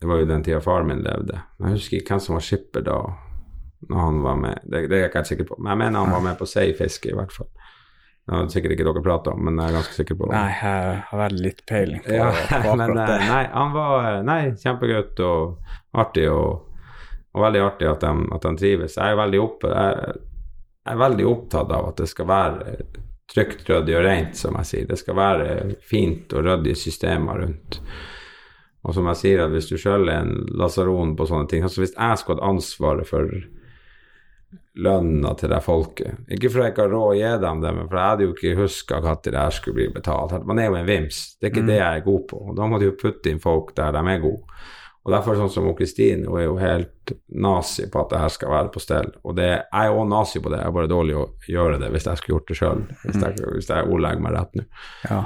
det 0.00 0.08
var 0.08 0.20
jo 0.22 0.28
den 0.30 0.42
tida 0.46 0.60
faren 0.64 0.88
min 0.88 1.02
levde. 1.04 1.40
Men 1.58 1.72
Jeg 1.74 1.78
husker 1.80 1.98
ikke 2.00 2.14
hvem 2.14 2.22
som 2.24 2.36
var 2.38 2.44
skipper 2.46 2.84
da, 2.86 2.98
når 3.90 3.98
han 4.06 4.22
var 4.24 4.38
med. 4.40 4.62
Det, 4.64 4.86
det 4.88 4.96
er 4.96 5.02
jeg 5.04 5.10
ikke 5.10 5.20
helt 5.20 5.30
sikker 5.34 5.48
på. 5.50 5.58
Men 5.60 5.70
jeg 5.74 5.80
mener 5.82 6.04
han 6.04 6.14
var 6.14 6.22
med 6.24 6.38
på 6.40 6.48
seifiske, 6.48 7.10
i 7.12 7.16
hvert 7.18 7.34
fall. 7.34 7.50
Det 8.24 8.36
har 8.36 8.48
sikkert 8.52 8.74
ikke 8.76 8.86
dere 8.86 9.02
prata 9.02 9.32
om, 9.34 9.40
men 9.48 9.58
jeg 9.58 9.72
er 9.72 9.76
ganske 9.80 9.96
sikker 9.96 10.16
på 10.20 10.28
det. 10.28 10.36
Nei, 10.36 10.50
jeg 10.54 10.98
har 11.10 11.20
veldig 11.24 11.44
litt 11.44 11.62
peiling 11.66 12.02
på, 12.04 12.14
ja, 12.14 12.30
på 12.64 12.74
men 12.78 12.92
det. 12.94 13.06
eh, 13.16 13.24
nei, 13.32 13.44
han 13.52 13.72
var 13.74 14.08
eh, 14.10 14.18
nei, 14.28 14.40
kjempegutt 14.60 15.22
og 15.26 15.98
artig, 16.04 16.26
og, 16.30 16.84
og 17.34 17.44
veldig 17.46 17.62
artig 17.64 17.88
at 17.90 18.04
de, 18.06 18.12
at 18.36 18.46
de 18.46 18.52
trives. 18.60 18.96
Jeg 19.00 19.16
er, 19.16 19.18
veldig 19.20 19.40
opp, 19.42 19.66
jeg, 19.66 20.14
jeg 20.84 20.94
er 20.94 21.02
veldig 21.04 21.26
opptatt 21.32 21.74
av 21.80 21.90
at 21.90 22.04
det 22.04 22.08
skal 22.12 22.30
være 22.30 22.76
trygt, 23.34 23.66
ryddig 23.68 23.98
og 23.98 24.04
rent, 24.06 24.38
som 24.38 24.56
jeg 24.60 24.68
sier. 24.70 24.86
Det 24.90 24.98
skal 25.00 25.18
være 25.18 25.50
fint 25.90 26.32
og 26.36 26.46
ryddige 26.46 26.78
systemer 26.86 27.42
rundt. 27.44 27.80
Og 28.84 28.94
som 28.96 29.06
jeg 29.10 29.16
sier, 29.20 29.42
at 29.44 29.50
hvis 29.52 29.68
du 29.68 29.76
sjøl 29.76 30.08
er 30.08 30.22
en 30.24 30.46
lasaron 30.56 31.16
på 31.16 31.26
sånne 31.28 31.48
ting 31.50 31.62
altså 31.66 31.82
Hvis 31.82 31.92
jeg 31.98 32.18
skulle 32.18 32.40
hatt 32.40 32.48
ansvaret 32.48 33.06
for 33.06 33.28
lønna 34.80 35.32
til 35.38 35.50
det 35.52 35.60
folket. 35.62 36.20
Ikke 36.32 36.48
for 36.50 36.62
jeg 36.64 36.72
ikke 36.72 36.86
har 36.86 36.92
råd 36.94 37.08
å 37.12 37.16
gi 37.18 37.30
dem 37.42 37.60
det, 37.62 37.72
men 37.76 37.88
for 37.90 37.98
jeg 37.98 38.10
hadde 38.12 38.24
jo 38.26 38.34
ikke 38.34 38.52
huska 38.58 39.00
når 39.04 39.18
det 39.26 39.34
her 39.38 39.54
skulle 39.54 39.76
bli 39.76 39.88
betalt. 39.94 40.34
Man 40.48 40.58
er 40.62 40.70
jo 40.70 40.78
en 40.78 40.88
vims. 40.88 41.18
Det 41.38 41.48
er 41.48 41.52
ikke 41.54 41.66
det 41.68 41.76
jeg 41.80 42.00
er 42.00 42.06
god 42.06 42.24
på. 42.30 42.40
Og 42.50 42.56
da 42.58 42.68
må 42.70 42.78
du 42.80 42.86
jo 42.88 42.96
putte 42.98 43.30
inn 43.30 43.42
folk 43.42 43.74
der 43.78 43.92
de 43.98 44.02
er 44.14 44.22
gode. 44.22 44.42
Og 45.00 45.14
derfor 45.14 45.36
sånn 45.38 45.48
som 45.52 45.68
Kristin, 45.78 46.26
hun 46.28 46.38
er 46.40 46.44
jo 46.44 46.56
helt 46.60 47.12
nazi 47.32 47.86
på 47.90 48.02
at 48.02 48.10
det 48.12 48.18
her 48.20 48.32
skal 48.34 48.50
være 48.52 48.72
på 48.74 48.82
stell. 48.84 49.08
Og 49.24 49.36
det, 49.38 49.46
jeg 49.48 49.86
er 49.90 49.94
òg 49.96 50.08
nazi 50.10 50.42
på 50.44 50.50
det, 50.52 50.58
jeg 50.60 50.68
er 50.68 50.76
bare 50.76 50.90
dårlig 50.92 51.16
å 51.16 51.28
gjøre 51.48 51.78
det 51.80 51.88
hvis 51.94 52.08
jeg 52.10 52.20
skulle 52.20 52.36
gjort 52.36 52.50
det 52.52 52.58
sjøl. 52.60 52.82
Hvis, 53.06 53.20
jeg- 53.22 53.54
hvis 53.54 53.70
jeg 53.72 53.88
ordlegger 53.88 54.20
meg 54.26 54.36
rett 54.36 54.54
nå. 54.60 54.66
Ja. 55.08 55.22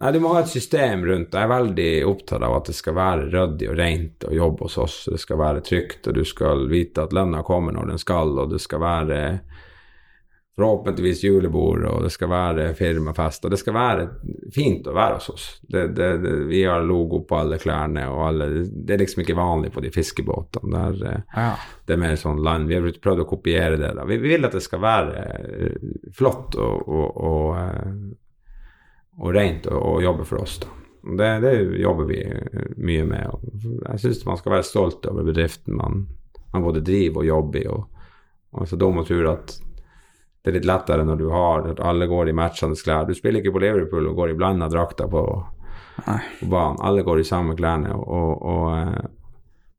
Nei, 0.00 0.12
du 0.12 0.20
må 0.24 0.30
ha 0.32 0.40
et 0.40 0.48
system 0.48 1.02
rundt. 1.04 1.34
Jeg 1.36 1.44
er 1.44 1.50
veldig 1.50 1.90
opptatt 2.08 2.40
av 2.40 2.54
at 2.56 2.70
det 2.70 2.76
skal 2.78 2.94
være 2.96 3.26
ryddig 3.34 3.66
og 3.68 3.74
rent 3.76 4.24
å 4.24 4.32
jobbe 4.32 4.64
hos 4.64 4.78
oss. 4.80 5.00
Det 5.12 5.20
skal 5.20 5.40
være 5.42 5.64
trygt, 5.66 6.06
og 6.08 6.16
du 6.16 6.22
skal 6.24 6.64
vite 6.70 7.04
at 7.04 7.12
lønna 7.12 7.42
kommer 7.44 7.76
når 7.76 7.92
den 7.92 8.00
skal, 8.00 8.32
og 8.40 8.54
det 8.54 8.62
skal 8.64 8.80
være 8.80 9.18
forhåpentligvis 10.60 11.24
julebord, 11.24 11.84
og 11.84 12.02
det 12.04 12.10
skal 12.12 12.30
være 12.32 12.64
firmafest, 12.76 13.44
og 13.44 13.52
det 13.52 13.58
skal 13.60 13.76
være 13.76 14.06
fint 14.52 14.88
å 14.88 14.94
være 14.96 15.18
hos 15.18 15.28
oss. 15.32 15.44
Det, 15.62 15.86
det, 15.96 16.08
det, 16.24 16.32
vi 16.48 16.62
har 16.64 16.84
logo 16.84 17.22
på 17.28 17.38
alle 17.38 17.60
klærne, 17.60 18.06
og 18.12 18.24
alle 18.26 18.48
Det 18.72 18.96
er 18.96 19.04
liksom 19.04 19.22
ikke 19.24 19.36
vanlig 19.38 19.72
på 19.72 19.84
de 19.84 19.92
fiskebåtene. 19.94 20.72
Der, 20.74 21.04
eh, 21.12 21.36
ja. 21.36 21.52
det 21.86 21.96
er 21.96 22.02
mer 22.02 22.16
sånn 22.20 22.42
land. 22.44 22.68
Vi 22.68 22.76
har 22.76 22.88
prøvd 23.04 23.24
å 23.24 23.28
kopiere 23.28 23.76
det. 23.80 23.92
da. 24.00 24.08
Vi 24.08 24.20
vi 24.20 24.34
vil 24.34 24.48
at 24.48 24.56
det 24.56 24.64
skal 24.64 24.84
være 24.84 25.28
eh, 25.28 25.94
flott 26.16 26.56
og, 26.60 26.88
og, 26.88 27.22
og, 27.30 27.46
eh, 27.60 27.94
og 29.20 29.34
rent 29.36 29.68
å 29.68 29.78
å 29.94 29.96
jobbe 30.02 30.26
for 30.28 30.42
oss. 30.42 30.58
da. 30.62 30.72
Det, 31.02 31.28
det 31.40 31.52
jobber 31.80 32.04
vi 32.04 32.20
eh, 32.24 32.72
mye 32.76 33.04
med. 33.08 33.26
og 33.32 33.86
Jeg 33.88 34.02
syns 34.02 34.26
man 34.26 34.40
skal 34.40 34.56
være 34.58 34.68
stolt 34.68 35.06
over 35.08 35.24
bedriften 35.24 35.76
man, 35.76 36.04
man 36.52 36.64
både 36.64 36.84
driver 36.84 37.22
og 37.22 37.30
jobber 37.30 37.60
i. 37.60 37.66
og, 37.68 37.86
og 38.50 38.68
så 38.68 38.76
dum 38.76 39.00
og 39.00 39.08
tur 39.08 39.28
at 39.30 39.56
det 40.40 40.50
er 40.50 40.56
litt 40.56 40.68
lettere 40.68 41.04
når 41.04 41.16
du 41.20 41.28
har 41.30 41.66
at 41.68 41.80
alle 41.84 42.08
går 42.08 42.30
i 42.30 42.36
matchende 42.36 42.76
klær. 42.76 43.06
Du 43.08 43.14
spiller 43.16 43.42
ikke 43.42 43.52
på 43.56 43.62
Liverpool 43.64 44.08
og 44.08 44.16
går 44.16 44.32
i 44.32 44.36
blanda 44.38 44.68
drakter 44.72 45.08
på, 45.12 45.24
på 46.04 46.48
banen. 46.48 46.80
Alle 46.80 47.04
går 47.04 47.20
i 47.20 47.28
samme 47.28 47.56
klærne. 47.56 47.92
og, 47.96 48.04
og, 48.08 48.44
og 48.52 48.68
eh, 48.76 49.08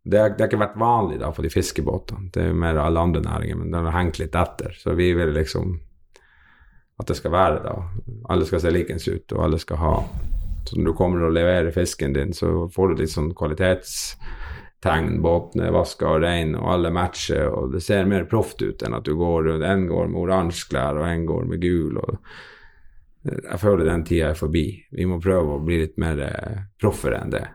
det 0.03 0.17
har, 0.17 0.29
det 0.33 0.41
har 0.41 0.49
ikke 0.49 0.63
vært 0.63 0.79
vanlig 0.81 1.19
da 1.21 1.29
for 1.33 1.45
de 1.45 1.53
fiskebåtene. 1.53 2.31
Det 2.33 2.47
er 2.49 2.57
mer 2.57 2.79
alle 2.81 3.01
andre 3.01 3.21
næringer, 3.21 3.57
men 3.59 3.73
det 3.73 3.81
har 3.85 3.97
hengt 3.99 4.17
litt 4.21 4.37
etter. 4.37 4.73
Så 4.77 4.95
vi 4.97 5.11
vil 5.13 5.33
liksom 5.35 5.75
at 7.01 7.09
det 7.09 7.17
skal 7.17 7.33
være 7.33 7.63
da. 7.65 7.75
Alle 8.31 8.45
skal 8.47 8.61
se 8.63 8.71
likens 8.73 9.07
ut, 9.09 9.33
og 9.33 9.43
alle 9.47 9.59
skal 9.61 9.81
ha 9.81 9.95
Så 10.61 10.77
når 10.77 10.91
du 10.91 10.93
kommer 10.93 11.23
og 11.25 11.33
leverer 11.33 11.73
fisken 11.73 12.13
din, 12.13 12.33
så 12.37 12.69
får 12.69 12.91
du 12.91 12.99
litt 13.01 13.11
sånn 13.11 13.31
kvalitetstegn. 13.33 15.15
Båtene 15.23 15.65
er 15.67 15.73
vaska 15.73 16.05
og 16.05 16.21
rein, 16.21 16.53
og 16.55 16.67
alle 16.75 16.91
matcher, 16.93 17.47
og 17.49 17.73
det 17.73 17.81
ser 17.81 18.05
mer 18.05 18.27
proft 18.29 18.61
ut 18.61 18.83
enn 18.85 18.93
at 18.93 19.07
du 19.09 19.15
går 19.17 19.47
rundt 19.47 19.65
En 19.65 19.87
går 19.89 20.11
med 20.13 20.21
oransje 20.21 20.69
klær, 20.69 21.01
og 21.01 21.07
en 21.09 21.25
går 21.25 21.49
med 21.49 21.65
gul. 21.65 21.97
og 21.97 22.19
jeg 23.23 23.59
føler 23.61 23.85
den 23.85 24.03
tida 24.05 24.31
er 24.31 24.37
forbi. 24.37 24.65
Vi 24.89 25.05
må 25.05 25.19
prøve 25.21 25.57
å 25.57 25.63
bli 25.65 25.81
litt 25.83 25.97
mer 26.01 26.21
eh, 26.25 26.61
proffere 26.81 27.19
enn 27.21 27.33
det. 27.33 27.45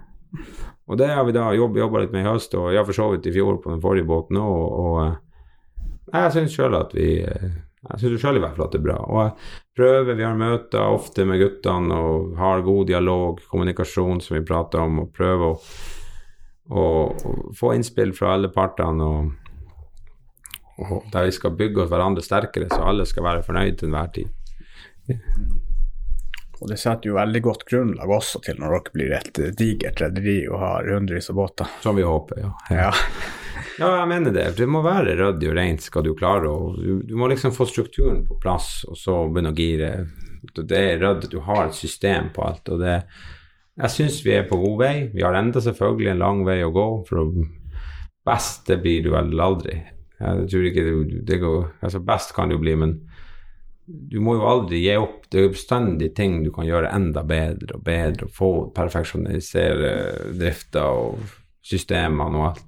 Og 0.87 0.99
det 1.01 1.09
har 1.11 1.25
vi 1.27 1.35
da 1.35 1.49
jobb, 1.57 1.79
jobba 1.81 2.05
litt 2.05 2.13
med 2.15 2.23
i 2.23 2.29
høst, 2.29 2.55
og 2.55 2.71
ja, 2.75 2.85
for 2.87 2.95
så 2.95 3.09
vidt 3.11 3.27
i 3.27 3.35
fjor 3.35 3.59
på 3.63 3.73
den 3.73 3.83
forrige 3.83 4.07
båten 4.07 4.39
òg. 4.39 4.53
Og, 4.55 4.77
og 4.83 5.01
eh, 5.03 5.17
jeg 6.13 6.35
syns 6.37 6.55
sjøl 6.55 6.79
at 6.79 6.95
vi 6.95 7.09
eh, 7.27 7.57
Jeg 7.93 8.03
syns 8.03 8.23
sjøl 8.23 8.41
i 8.41 8.43
hvert 8.43 8.57
fall 8.57 8.67
at 8.67 8.75
det 8.75 8.81
er 8.81 8.87
bra. 8.87 8.99
Og 9.07 9.21
jeg 9.23 9.33
prøver, 9.79 10.19
vi 10.19 10.27
har 10.27 10.39
møter 10.39 10.95
ofte 10.97 11.27
med 11.29 11.41
guttene 11.43 11.99
og 12.03 12.33
har 12.41 12.65
god 12.67 12.89
dialog, 12.91 13.43
kommunikasjon 13.51 14.23
som 14.25 14.39
vi 14.39 14.47
prater 14.47 14.83
om, 14.83 15.05
og 15.05 15.13
prøver 15.15 15.53
å, 15.53 15.59
å, 16.71 16.87
å 17.15 17.35
få 17.57 17.75
innspill 17.77 18.15
fra 18.17 18.35
alle 18.37 18.51
partene. 18.55 19.07
og, 19.07 19.31
og 20.83 21.07
der 21.13 21.29
vi 21.29 21.37
skal 21.37 21.55
bygge 21.57 21.85
oss 21.85 21.93
hverandre 21.93 22.25
sterkere, 22.25 22.69
så 22.73 22.83
alle 22.91 23.07
skal 23.09 23.25
være 23.29 23.47
fornøyd 23.47 23.79
til 23.81 23.93
enhver 23.93 24.13
tid. 24.19 24.35
Og 26.57 26.71
det 26.71 26.79
setter 26.81 27.11
jo 27.11 27.19
veldig 27.19 27.43
godt 27.45 27.67
grunnlag 27.69 28.13
også 28.17 28.41
til 28.45 28.61
når 28.61 28.79
dere 28.79 28.95
blir 28.95 29.17
et 29.19 29.41
digert 29.59 30.01
rederi 30.01 30.39
og 30.49 30.63
har 30.63 30.89
hundrevis 30.89 31.29
av 31.31 31.37
båter. 31.39 31.75
Som 31.85 31.99
vi 31.99 32.07
håper, 32.07 32.41
ja. 32.47 32.53
Ja. 32.73 32.93
Ja, 33.77 33.91
jeg 33.99 34.09
mener 34.09 34.33
det. 34.33 34.47
Det 34.57 34.67
må 34.71 34.81
være 34.85 35.17
ryddig 35.19 35.51
og 35.51 35.57
rent 35.59 35.83
skal 35.85 36.05
du 36.07 36.15
klare 36.17 36.49
å 36.49 36.71
du, 36.77 37.03
du 37.05 37.17
må 37.19 37.29
liksom 37.29 37.53
få 37.53 37.67
strukturen 37.69 38.23
på 38.25 38.39
plass, 38.41 38.87
og 38.89 38.97
så 38.97 39.19
begynne 39.29 39.53
å 39.53 39.59
gire. 39.59 39.91
Det 40.57 40.79
er 40.79 41.03
ryddig, 41.03 41.29
du 41.35 41.43
har 41.45 41.67
et 41.67 41.77
system 41.77 42.31
på 42.33 42.47
alt. 42.47 42.69
og 42.73 42.81
det 42.81 43.03
Jeg 43.77 43.93
syns 43.93 44.23
vi 44.25 44.33
er 44.33 44.49
på 44.49 44.57
god 44.63 44.79
vei. 44.81 44.95
Vi 45.13 45.25
har 45.25 45.37
enda 45.37 45.61
selvfølgelig 45.61 46.15
en 46.15 46.25
lang 46.25 46.45
vei 46.47 46.63
å 46.65 46.73
gå. 46.73 46.87
For 47.09 47.35
best 48.27 48.65
det 48.71 48.81
blir 48.81 49.05
du 49.05 49.11
vel 49.13 49.37
aldri. 49.41 49.77
Jeg 50.17 50.49
tror 50.49 50.69
ikke 50.71 50.85
det, 50.87 51.23
det 51.29 51.39
går 51.43 51.59
Altså, 51.85 52.01
best 52.01 52.33
kan 52.33 52.49
du 52.49 52.57
bli, 52.57 52.73
men 52.81 52.97
du 53.87 54.17
må 54.25 54.39
jo 54.39 54.47
aldri 54.49 54.81
gi 54.81 54.97
opp. 54.97 55.27
Det 55.29 55.43
er 55.43 55.53
bestandig 55.53 56.15
ting 56.17 56.41
du 56.47 56.49
kan 56.55 56.65
gjøre 56.67 56.95
enda 56.97 57.23
bedre 57.27 57.77
og 57.77 57.85
bedre, 57.85 58.31
og 58.31 58.33
få 58.35 58.51
perfeksjonisere 58.75 59.93
drifta 60.39 60.89
og 60.97 61.21
systemene 61.67 62.41
og 62.41 62.49
alt. 62.49 62.65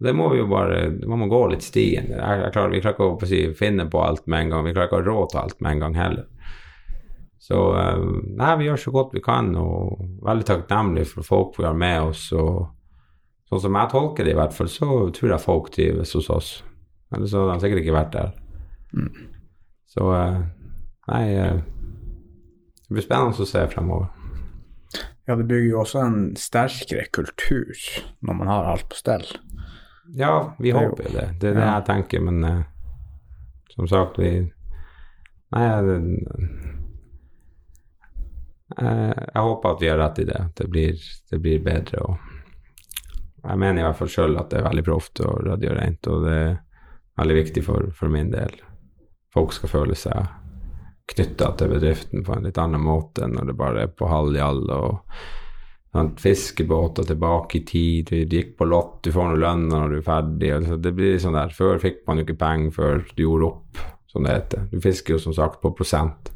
Det 0.00 0.12
må 0.16 0.30
vi 0.32 0.38
jo 0.40 0.46
bare 0.48 0.90
Man 1.04 1.20
må 1.20 1.26
gå 1.28 1.42
litt 1.52 1.64
stien. 1.66 2.08
Jeg, 2.14 2.42
jeg 2.44 2.52
klarer, 2.54 2.72
vi 2.72 2.80
klarer 2.80 2.96
ikke 2.96 3.08
å 3.12 3.28
si, 3.28 3.40
finne 3.56 3.84
på 3.90 4.00
alt 4.00 4.24
med 4.26 4.46
en 4.46 4.54
gang. 4.54 4.66
Vi 4.66 4.72
klarer 4.72 4.88
ikke 4.88 5.00
å 5.00 5.02
ha 5.02 5.08
råd 5.10 5.32
til 5.32 5.40
alt 5.42 5.60
med 5.60 5.74
en 5.74 5.82
gang 5.84 5.98
heller. 5.98 6.28
Så 7.40 7.60
eh, 7.76 8.02
nei, 8.36 8.50
vi 8.60 8.68
gjør 8.68 8.80
så 8.80 8.92
godt 8.94 9.14
vi 9.16 9.22
kan, 9.24 9.54
og 9.58 10.00
veldig 10.24 10.46
takknemlig 10.48 11.06
for 11.10 11.26
folk 11.26 11.56
vi 11.58 11.66
har 11.66 11.76
med 11.76 12.12
oss. 12.12 12.28
og 12.36 12.68
Sånn 13.50 13.64
som 13.64 13.76
jeg 13.80 13.90
tolker 13.90 14.26
det, 14.26 14.36
i 14.36 14.38
hvert 14.38 14.54
fall, 14.54 14.68
så 14.70 14.88
tror 15.16 15.32
jeg 15.32 15.42
folk 15.42 15.72
trives 15.74 16.14
hos 16.14 16.28
oss. 16.30 16.50
Ellers 17.10 17.34
hadde 17.34 17.56
de 17.56 17.64
sikkert 17.64 17.82
ikke 17.82 17.96
vært 17.96 18.14
der. 18.14 18.32
Så 19.90 20.06
eh, 20.14 20.38
nei 21.10 21.24
eh, 21.34 21.60
Det 22.86 22.94
blir 22.94 23.06
spennende 23.06 23.42
å 23.42 23.48
se 23.48 23.64
fremover. 23.70 24.08
Ja, 25.26 25.36
det 25.38 25.46
bygger 25.46 25.68
jo 25.68 25.82
også 25.82 26.00
en 26.02 26.20
sterkere 26.38 27.06
kultur 27.14 27.74
når 28.26 28.38
man 28.38 28.50
har 28.50 28.70
alt 28.70 28.88
på 28.90 28.98
stell. 28.98 29.26
Ja, 30.16 30.54
vi 30.58 30.70
er 30.70 30.78
håper 30.78 31.06
jo 31.06 31.14
det. 31.14 31.26
Det 31.40 31.52
er 31.52 31.58
det 31.60 31.66
jeg 31.66 31.86
tenker, 31.86 32.24
men 32.26 32.44
uh, 32.44 32.62
som 33.74 33.88
sagt, 33.90 34.18
vi 34.18 34.32
Nei, 35.50 35.62
jeg, 35.66 36.02
jeg, 38.78 39.14
jeg 39.34 39.42
håper 39.42 39.72
at 39.72 39.80
vi 39.82 39.88
har 39.90 39.98
rett 39.98 40.20
i 40.22 40.26
det. 40.28 40.42
Det 40.60 40.66
blir, 40.70 41.00
det 41.30 41.40
blir 41.42 41.64
bedre. 41.64 42.04
og 42.06 43.42
Jeg 43.42 43.58
mener 43.58 43.80
i 43.80 43.86
hvert 43.88 43.98
fall 43.98 44.12
sjøl 44.14 44.38
at 44.38 44.52
det 44.52 44.60
er 44.60 44.68
veldig 44.68 44.84
proft 44.86 45.22
og 45.26 45.40
ryddig 45.48 45.72
og 45.72 46.22
det 46.28 46.36
er 46.36 46.60
veldig 47.18 47.38
viktig 47.40 47.64
for, 47.66 47.90
for 47.98 48.14
min 48.14 48.30
del. 48.30 48.54
Folk 49.34 49.56
skal 49.56 49.74
føle 49.74 49.98
seg 49.98 50.22
knytta 51.10 51.50
til 51.58 51.74
bedriften 51.74 52.22
på 52.26 52.36
en 52.36 52.46
litt 52.46 52.58
annen 52.62 52.82
måte 52.82 53.24
enn 53.26 53.34
når 53.34 53.50
det 53.50 53.58
bare 53.58 53.84
er 53.84 53.94
på 53.94 54.06
halv 54.10 54.36
jall 54.38 54.62
og 54.70 55.18
sant, 55.92 56.20
fiskebåter 56.22 57.02
tilbake 57.08 57.58
i 57.58 57.64
tid, 57.66 58.10
du 58.10 58.36
gikk 58.36 58.56
på 58.58 58.68
lott, 58.68 59.00
du 59.02 59.10
får 59.14 59.32
noe 59.32 59.40
lønn 59.42 59.68
når 59.72 59.88
du 59.90 59.96
er 60.00 60.06
ferdig. 60.06 60.52
Altså, 60.54 60.76
det 60.78 60.92
blir 60.94 61.18
sånn 61.22 61.34
der, 61.38 61.48
Før 61.56 61.80
fikk 61.82 62.04
man 62.06 62.20
jo 62.20 62.26
ikke 62.28 62.38
penger 62.38 62.70
før 62.76 63.02
du 63.16 63.22
gjorde 63.24 63.48
opp, 63.50 63.80
som 64.10 64.24
det 64.26 64.36
heter. 64.36 64.68
Du 64.70 64.80
fisker 64.82 65.16
jo 65.16 65.22
som 65.22 65.34
sagt 65.36 65.60
på 65.62 65.72
prosent. 65.74 66.30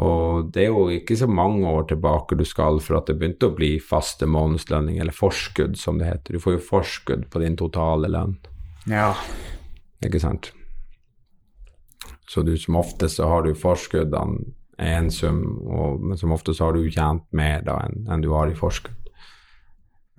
Og 0.00 0.50
det 0.54 0.62
er 0.64 0.68
jo 0.70 0.84
ikke 0.94 1.16
så 1.18 1.26
mange 1.28 1.66
år 1.68 1.88
tilbake 1.90 2.36
du 2.38 2.44
skal 2.46 2.78
for 2.80 2.96
at 3.00 3.08
det 3.10 3.16
begynte 3.18 3.48
å 3.50 3.54
bli 3.56 3.72
faste 3.82 4.26
månedslønning, 4.30 5.00
eller 5.02 5.12
forskudd 5.16 5.76
som 5.76 5.98
det 5.98 6.06
heter. 6.08 6.36
Du 6.38 6.40
får 6.42 6.56
jo 6.56 6.62
forskudd 6.70 7.26
på 7.32 7.42
din 7.42 7.56
totale 7.60 8.08
lønn, 8.08 8.36
Ja. 8.86 9.12
ikke 10.04 10.20
sant. 10.22 10.52
Så 12.30 12.42
du 12.46 12.56
som 12.56 12.76
oftest 12.76 13.16
så 13.18 13.26
har 13.28 13.42
du 13.42 13.52
forskuddene 13.54 14.52
i 14.80 14.94
en 14.96 15.10
sum, 15.12 15.42
og, 15.68 16.00
men 16.00 16.18
som 16.18 16.32
ofte 16.32 16.54
så 16.56 16.68
har 16.68 16.76
du 16.76 16.88
tjent 16.90 17.26
mer 17.36 17.62
da 17.66 17.76
enn, 17.84 18.06
en 18.08 18.24
du 18.24 18.30
har 18.32 18.50
i 18.50 18.56
forskudd. 18.56 18.96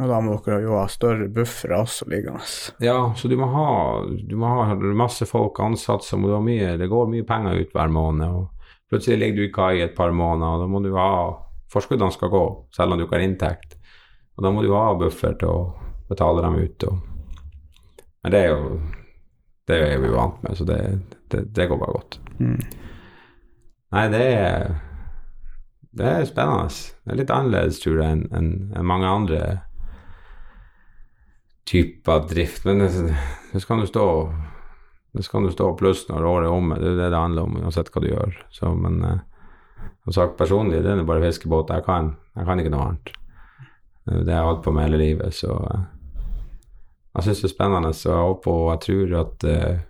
Og 0.01 0.09
da 0.09 0.17
må 0.23 0.37
dere 0.41 0.63
jo 0.63 0.77
ha 0.79 0.87
større 0.89 1.27
buffere 1.29 1.77
også 1.83 2.07
liggende. 2.09 2.41
Ja, 2.81 3.11
så 3.17 3.29
du 3.29 3.35
må 3.37 3.49
ha, 3.53 3.67
du 4.01 4.33
må 4.39 4.49
ha 4.49 4.73
masse 4.97 5.27
folk 5.29 5.59
ansatt, 5.61 6.05
så 6.07 6.17
må 6.17 6.29
du 6.29 6.35
ha 6.37 6.41
mye, 6.41 6.73
det 6.81 6.89
går 6.89 7.11
mye 7.11 7.27
penger 7.27 7.59
ut 7.61 7.75
hver 7.75 7.93
måned. 7.93 8.25
og 8.25 8.71
Plutselig 8.89 9.19
ligger 9.21 9.37
du 9.37 9.45
i 9.45 9.53
kai 9.53 9.83
et 9.83 9.95
par 9.95 10.11
måneder, 10.11 10.55
og 10.55 10.63
da 10.63 10.69
må 10.71 10.81
du 10.83 10.91
ha 10.97 11.11
Forskuddene 11.71 12.11
skal 12.11 12.27
gå, 12.27 12.41
selv 12.75 12.91
om 12.91 12.99
du 12.99 13.05
ikke 13.05 13.15
har 13.15 13.23
inntekt. 13.23 13.77
Og 14.35 14.43
da 14.43 14.49
må 14.51 14.59
du 14.59 14.73
ha 14.75 14.89
buffer 14.99 15.37
til 15.39 15.47
å 15.47 15.59
betale 16.09 16.43
dem 16.43 16.57
ut. 16.59 16.83
Og, 16.89 16.97
men 18.25 18.33
det 18.33 18.41
er 18.41 18.49
jo 18.51 18.81
Det 19.69 19.77
er 19.85 20.01
vi 20.01 20.09
vant 20.11 20.41
med, 20.43 20.57
så 20.57 20.65
det, 20.67 20.79
det, 21.31 21.45
det 21.55 21.67
går 21.69 21.79
bare 21.79 21.93
godt. 21.95 22.17
Nei, 23.91 24.05
det 24.11 24.23
er 24.23 24.71
Det 25.91 26.07
er 26.07 26.25
spennende. 26.25 26.69
Det 27.03 27.11
er 27.11 27.17
litt 27.19 27.31
annerledes, 27.35 27.81
tror 27.83 27.97
jeg, 27.99 28.11
enn 28.15 28.27
en, 28.31 28.51
en 28.79 28.87
mange 28.87 29.07
andre 29.07 29.41
typer 31.67 32.23
drift. 32.29 32.63
Men 32.65 32.79
det, 32.79 33.17
det 33.51 33.59
skal 33.59 33.83
du 33.83 33.89
stå 33.89 34.05
det 35.11 35.23
skal 35.23 35.43
du 35.43 35.51
stå 35.51 35.73
pluss 35.75 36.05
når 36.07 36.25
året 36.27 36.47
er 36.47 36.53
omme. 36.55 36.77
Det 36.79 36.93
er 36.93 36.99
det 36.99 37.09
det 37.11 37.19
handler 37.19 37.47
om, 37.47 37.57
uansett 37.59 37.91
hva 37.91 38.03
du 38.03 38.07
gjør. 38.07 38.37
Så, 38.55 38.71
men 38.71 39.01
eh, 39.03 39.17
som 40.05 40.15
sagt, 40.15 40.37
personlig, 40.39 40.83
det 40.85 40.93
er 40.93 41.03
bare 41.07 41.23
fiskebåt 41.25 41.73
jeg 41.75 41.83
kan. 41.87 42.13
Jeg 42.37 42.47
kan 42.47 42.61
ikke 42.61 42.71
noe 42.71 42.85
annet. 42.85 43.11
Det 44.07 44.21
det 44.25 44.31
jeg 44.31 44.39
har 44.39 44.47
holdt 44.47 44.63
på 44.65 44.71
med 44.73 44.87
hele 44.87 45.01
livet, 45.01 45.35
så 45.35 45.57
eh, 45.73 45.83
jeg 47.17 47.27
syns 47.27 47.43
det 47.43 47.49
er 47.49 47.55
spennende. 47.55 47.91
Så 47.97 48.13
jeg 48.13 48.29
håper 48.29 48.55
og 48.55 48.71
jeg 48.71 48.83
tror 48.87 49.17
at 49.25 49.47
eh, 49.51 49.83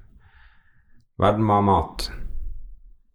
verden 1.22 1.45
må 1.45 1.60
ha 1.60 1.68
mat. 1.70 2.10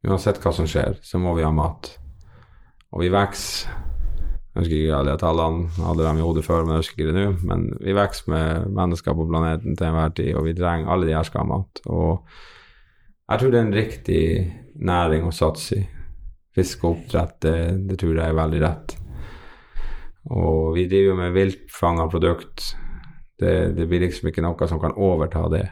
Uansett 0.06 0.38
hva 0.42 0.52
som 0.54 0.68
skjer, 0.70 1.00
så 1.02 1.18
må 1.18 1.34
vi 1.34 1.44
ha 1.46 1.50
mat. 1.54 1.90
Og 2.94 3.02
vi 3.02 3.10
vokser 3.12 3.72
Jeg 4.56 4.62
husker 4.62 4.78
ikke 4.78 4.98
alle 5.02 5.14
tallene, 5.20 5.66
hadde 5.84 6.04
dem 6.06 6.16
i 6.16 6.22
hodet 6.24 6.42
før, 6.46 6.62
men 6.64 6.78
jeg 6.78 6.84
husker 6.86 7.02
ikke 7.02 7.12
det 7.12 7.24
nå. 7.26 7.32
Men 7.44 7.64
vi 7.76 7.92
vokser 7.92 8.30
med 8.32 8.70
mennesker 8.78 9.16
på 9.18 9.26
planeten 9.28 9.76
til 9.76 9.88
enhver 9.90 10.14
tid, 10.16 10.30
og 10.32 10.46
vi 10.46 10.54
trenger 10.56 10.92
alle 10.94 11.10
de 11.10 11.12
her 11.12 11.26
skal 11.28 11.42
ha 11.42 11.50
mat. 11.50 11.82
Og 11.92 12.22
jeg 13.26 13.42
tror 13.42 13.52
det 13.52 13.58
er 13.58 13.66
en 13.66 13.76
riktig 13.76 14.22
næring 14.80 15.26
å 15.28 15.34
satse 15.34 15.76
i. 15.76 15.82
Fiske 16.56 16.88
og 16.88 16.94
oppdrett, 17.02 17.36
det, 17.44 17.58
det 17.90 17.98
tror 18.00 18.14
jeg 18.16 18.32
er 18.32 18.38
veldig 18.38 18.62
rett. 18.62 18.96
Og 20.32 20.72
vi 20.78 20.86
driver 20.88 21.10
jo 21.10 21.18
med 21.20 21.34
viltfanga 21.36 22.06
produkt. 22.08 22.70
Det, 23.36 23.74
det 23.76 23.84
blir 23.90 24.06
liksom 24.06 24.30
ikke 24.30 24.46
noe 24.46 24.70
som 24.70 24.80
kan 24.80 24.96
overta 24.96 25.44
det. 25.52 25.66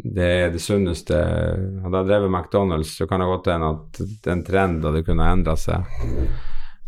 Det 0.00 0.26
er 0.44 0.52
det 0.54 0.62
sunneste 0.64 1.16
Hadde 1.16 1.98
jeg 1.98 2.08
drevet 2.08 2.30
McDonald's, 2.30 2.94
så 2.96 3.06
kan 3.10 3.20
det 3.20 3.28
godt 3.28 3.50
hende 3.52 3.72
at 3.74 4.30
en 4.32 4.44
trend 4.46 4.86
hadde 4.86 5.04
kunnet 5.04 5.34
endre 5.34 5.56
seg 5.60 5.88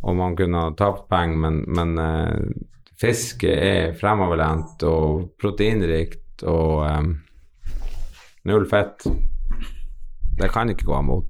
og 0.02 0.16
man 0.18 0.36
kunne 0.36 0.64
ha 0.64 0.74
tapt 0.76 1.06
penger, 1.10 1.38
men, 1.38 1.60
men 1.70 1.98
uh, 1.98 2.54
fiske 2.98 3.50
er 3.50 3.94
fremoverlent 3.98 4.82
og 4.88 5.28
proteinrikt 5.40 6.42
og 6.50 6.82
um, 6.86 7.12
null 8.48 8.66
fett. 8.70 9.06
Det 10.38 10.50
kan 10.50 10.72
ikke 10.72 10.88
gå 10.88 10.98
imot. 10.98 11.28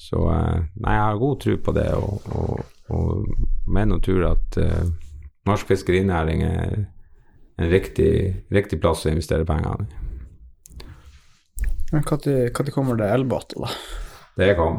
Så 0.00 0.24
uh, 0.24 0.64
nei, 0.80 0.96
jeg 0.96 1.04
har 1.04 1.20
god 1.20 1.40
tro 1.44 1.58
på 1.66 1.76
det, 1.76 1.88
og, 1.92 2.32
og, 2.32 2.64
og 2.96 3.68
mener 3.68 4.00
og 4.00 4.06
tror 4.06 4.30
at 4.32 4.60
uh, 4.64 4.88
norsk 5.48 5.74
fiskerinæring 5.74 6.46
er 6.48 6.76
en 7.62 7.70
riktig, 7.70 8.12
riktig 8.50 8.80
plass 8.82 9.06
å 9.06 9.12
investere 9.12 9.46
pengene 9.46 9.86
i. 9.86 10.02
Men 11.92 12.04
når 12.08 12.70
kommer 12.72 12.96
det 12.96 13.10
elbåter, 13.12 13.60
da? 13.60 13.68
Det 14.40 14.54
kom. 14.56 14.78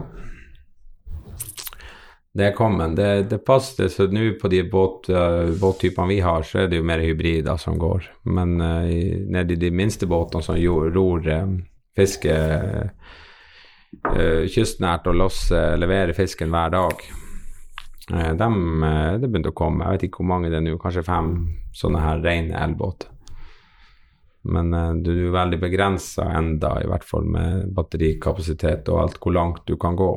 Det 2.34 2.47
er 2.47 2.55
kommet. 2.57 2.95
Det, 2.97 3.09
det 3.29 3.43
passer. 3.45 3.91
Så 3.93 4.07
nå 4.09 4.31
på 4.41 4.49
de 4.49 4.63
båt, 4.65 5.09
eh, 5.13 5.51
båttypene 5.61 6.09
vi 6.09 6.19
har, 6.25 6.41
så 6.41 6.63
er 6.63 6.71
det 6.71 6.79
jo 6.79 6.88
mer 6.89 7.03
hybrider 7.05 7.59
som 7.61 7.77
går. 7.77 8.07
Men 8.25 8.57
uh, 8.57 8.89
i 8.89 9.59
de 9.61 9.69
minste 9.69 10.09
båtene 10.09 10.41
som 10.41 10.57
ror 10.57 11.29
uh, 11.29 11.51
fiske 11.93 12.34
uh, 14.09 14.45
kystnært 14.49 15.05
og 15.11 15.19
losser, 15.21 15.77
leverer 15.77 16.17
fisken 16.17 16.49
hver 16.49 16.73
dag, 16.73 17.05
uh, 18.09 18.31
dem, 18.41 18.57
uh, 18.81 19.13
det 19.21 19.29
begynte 19.29 19.53
å 19.53 19.59
komme. 19.61 19.86
Jeg 19.86 19.99
vet 19.99 20.07
ikke 20.09 20.23
hvor 20.23 20.34
mange 20.34 20.49
det 20.49 20.57
er 20.57 20.65
nå, 20.65 20.79
kanskje 20.81 21.05
fem 21.05 21.36
sånne 21.74 22.03
her 22.03 22.21
rene 22.24 22.59
elbåter. 22.59 23.09
Men 24.43 24.74
uh, 24.76 24.91
du 24.99 25.11
er 25.13 25.36
veldig 25.36 25.59
begrensa 25.61 26.28
enda, 26.38 26.76
i 26.84 26.88
hvert 26.91 27.05
fall 27.07 27.28
med 27.32 27.69
batterikapasitet 27.76 28.89
og 28.91 29.01
alt, 29.05 29.21
hvor 29.24 29.36
langt 29.36 29.63
du 29.69 29.78
kan 29.80 29.95
gå. 29.99 30.11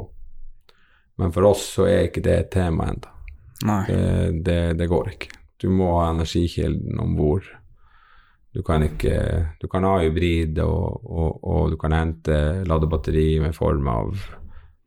Men 1.16 1.32
for 1.32 1.52
oss 1.52 1.62
så 1.78 1.86
er 1.88 2.08
ikke 2.08 2.24
det 2.26 2.38
et 2.40 2.50
tema. 2.52 2.90
Nei. 3.64 3.82
Det, 3.88 4.42
det, 4.44 4.60
det 4.80 4.88
går 4.90 5.14
ikke. 5.14 5.30
Du 5.62 5.70
må 5.72 5.94
ha 5.96 6.10
energikilden 6.10 6.98
om 7.00 7.14
bord. 7.16 7.46
Du 8.52 8.62
kan 8.64 8.82
ikke 8.84 9.16
Du 9.60 9.68
kan 9.68 9.84
ha 9.84 9.98
hybrid, 10.00 10.58
og, 10.64 11.04
og, 11.04 11.44
og 11.44 11.70
du 11.72 11.76
kan 11.80 11.92
hente 11.92 12.64
ladebatteri 12.68 13.38
med 13.40 13.56
form 13.56 13.88
av 13.88 14.26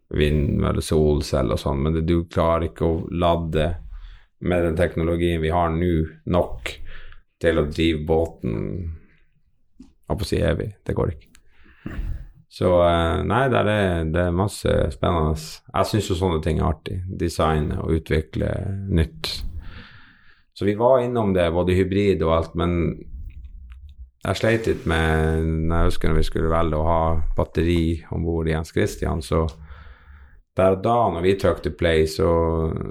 vind 0.10 0.64
eller 0.66 0.82
solcelle 0.82 1.54
og 1.54 1.62
sånn, 1.62 1.84
men 1.86 2.00
du 2.06 2.24
klarer 2.26 2.70
ikke 2.70 2.88
å 2.88 3.02
lade 3.14 3.68
med 4.40 4.64
den 4.64 4.78
teknologien 4.80 5.42
vi 5.44 5.52
har 5.54 5.72
nå, 5.74 5.92
nok 6.32 6.72
til 7.40 7.60
å 7.60 7.68
drive 7.68 8.06
båten 8.08 8.56
holdt 10.10 10.22
på 10.22 10.26
å 10.26 10.30
si 10.30 10.40
evig. 10.44 10.72
Det 10.86 10.96
går 10.98 11.14
ikke. 11.14 11.28
Så 12.50 12.72
eh, 12.82 13.20
nei, 13.30 13.44
er, 13.46 14.08
det 14.10 14.24
er 14.24 14.36
masse 14.36 14.74
spennende. 14.96 15.38
Jeg 15.70 15.90
syns 15.92 16.10
jo 16.10 16.18
sånne 16.18 16.42
ting 16.44 16.60
er 16.60 16.72
artig. 16.72 16.98
Designe 17.22 17.78
og 17.84 18.00
utvikle 18.00 18.50
nytt. 18.90 19.30
Så 20.58 20.68
vi 20.68 20.76
var 20.80 21.04
innom 21.04 21.32
det, 21.36 21.46
både 21.56 21.78
hybrid 21.78 22.26
og 22.26 22.36
alt, 22.36 22.56
men 22.60 22.74
jeg 24.20 24.36
sleit 24.36 24.66
litt 24.68 24.84
med 24.90 25.70
Jeg 25.72 25.86
husker 25.88 26.12
når 26.12 26.18
vi 26.18 26.26
skulle 26.28 26.52
velge 26.52 26.76
å 26.76 26.88
ha 26.90 27.04
batteri 27.38 28.02
om 28.12 28.26
bord 28.28 28.50
i 28.50 28.52
Jens 28.52 28.74
Christian, 28.76 29.22
så 29.24 29.46
der 30.60 30.76
og 30.78 30.84
da 30.84 30.98
når 31.16 31.26
vi 31.26 31.36
trykte 31.40 31.74
play, 31.76 32.06
så, 32.10 32.30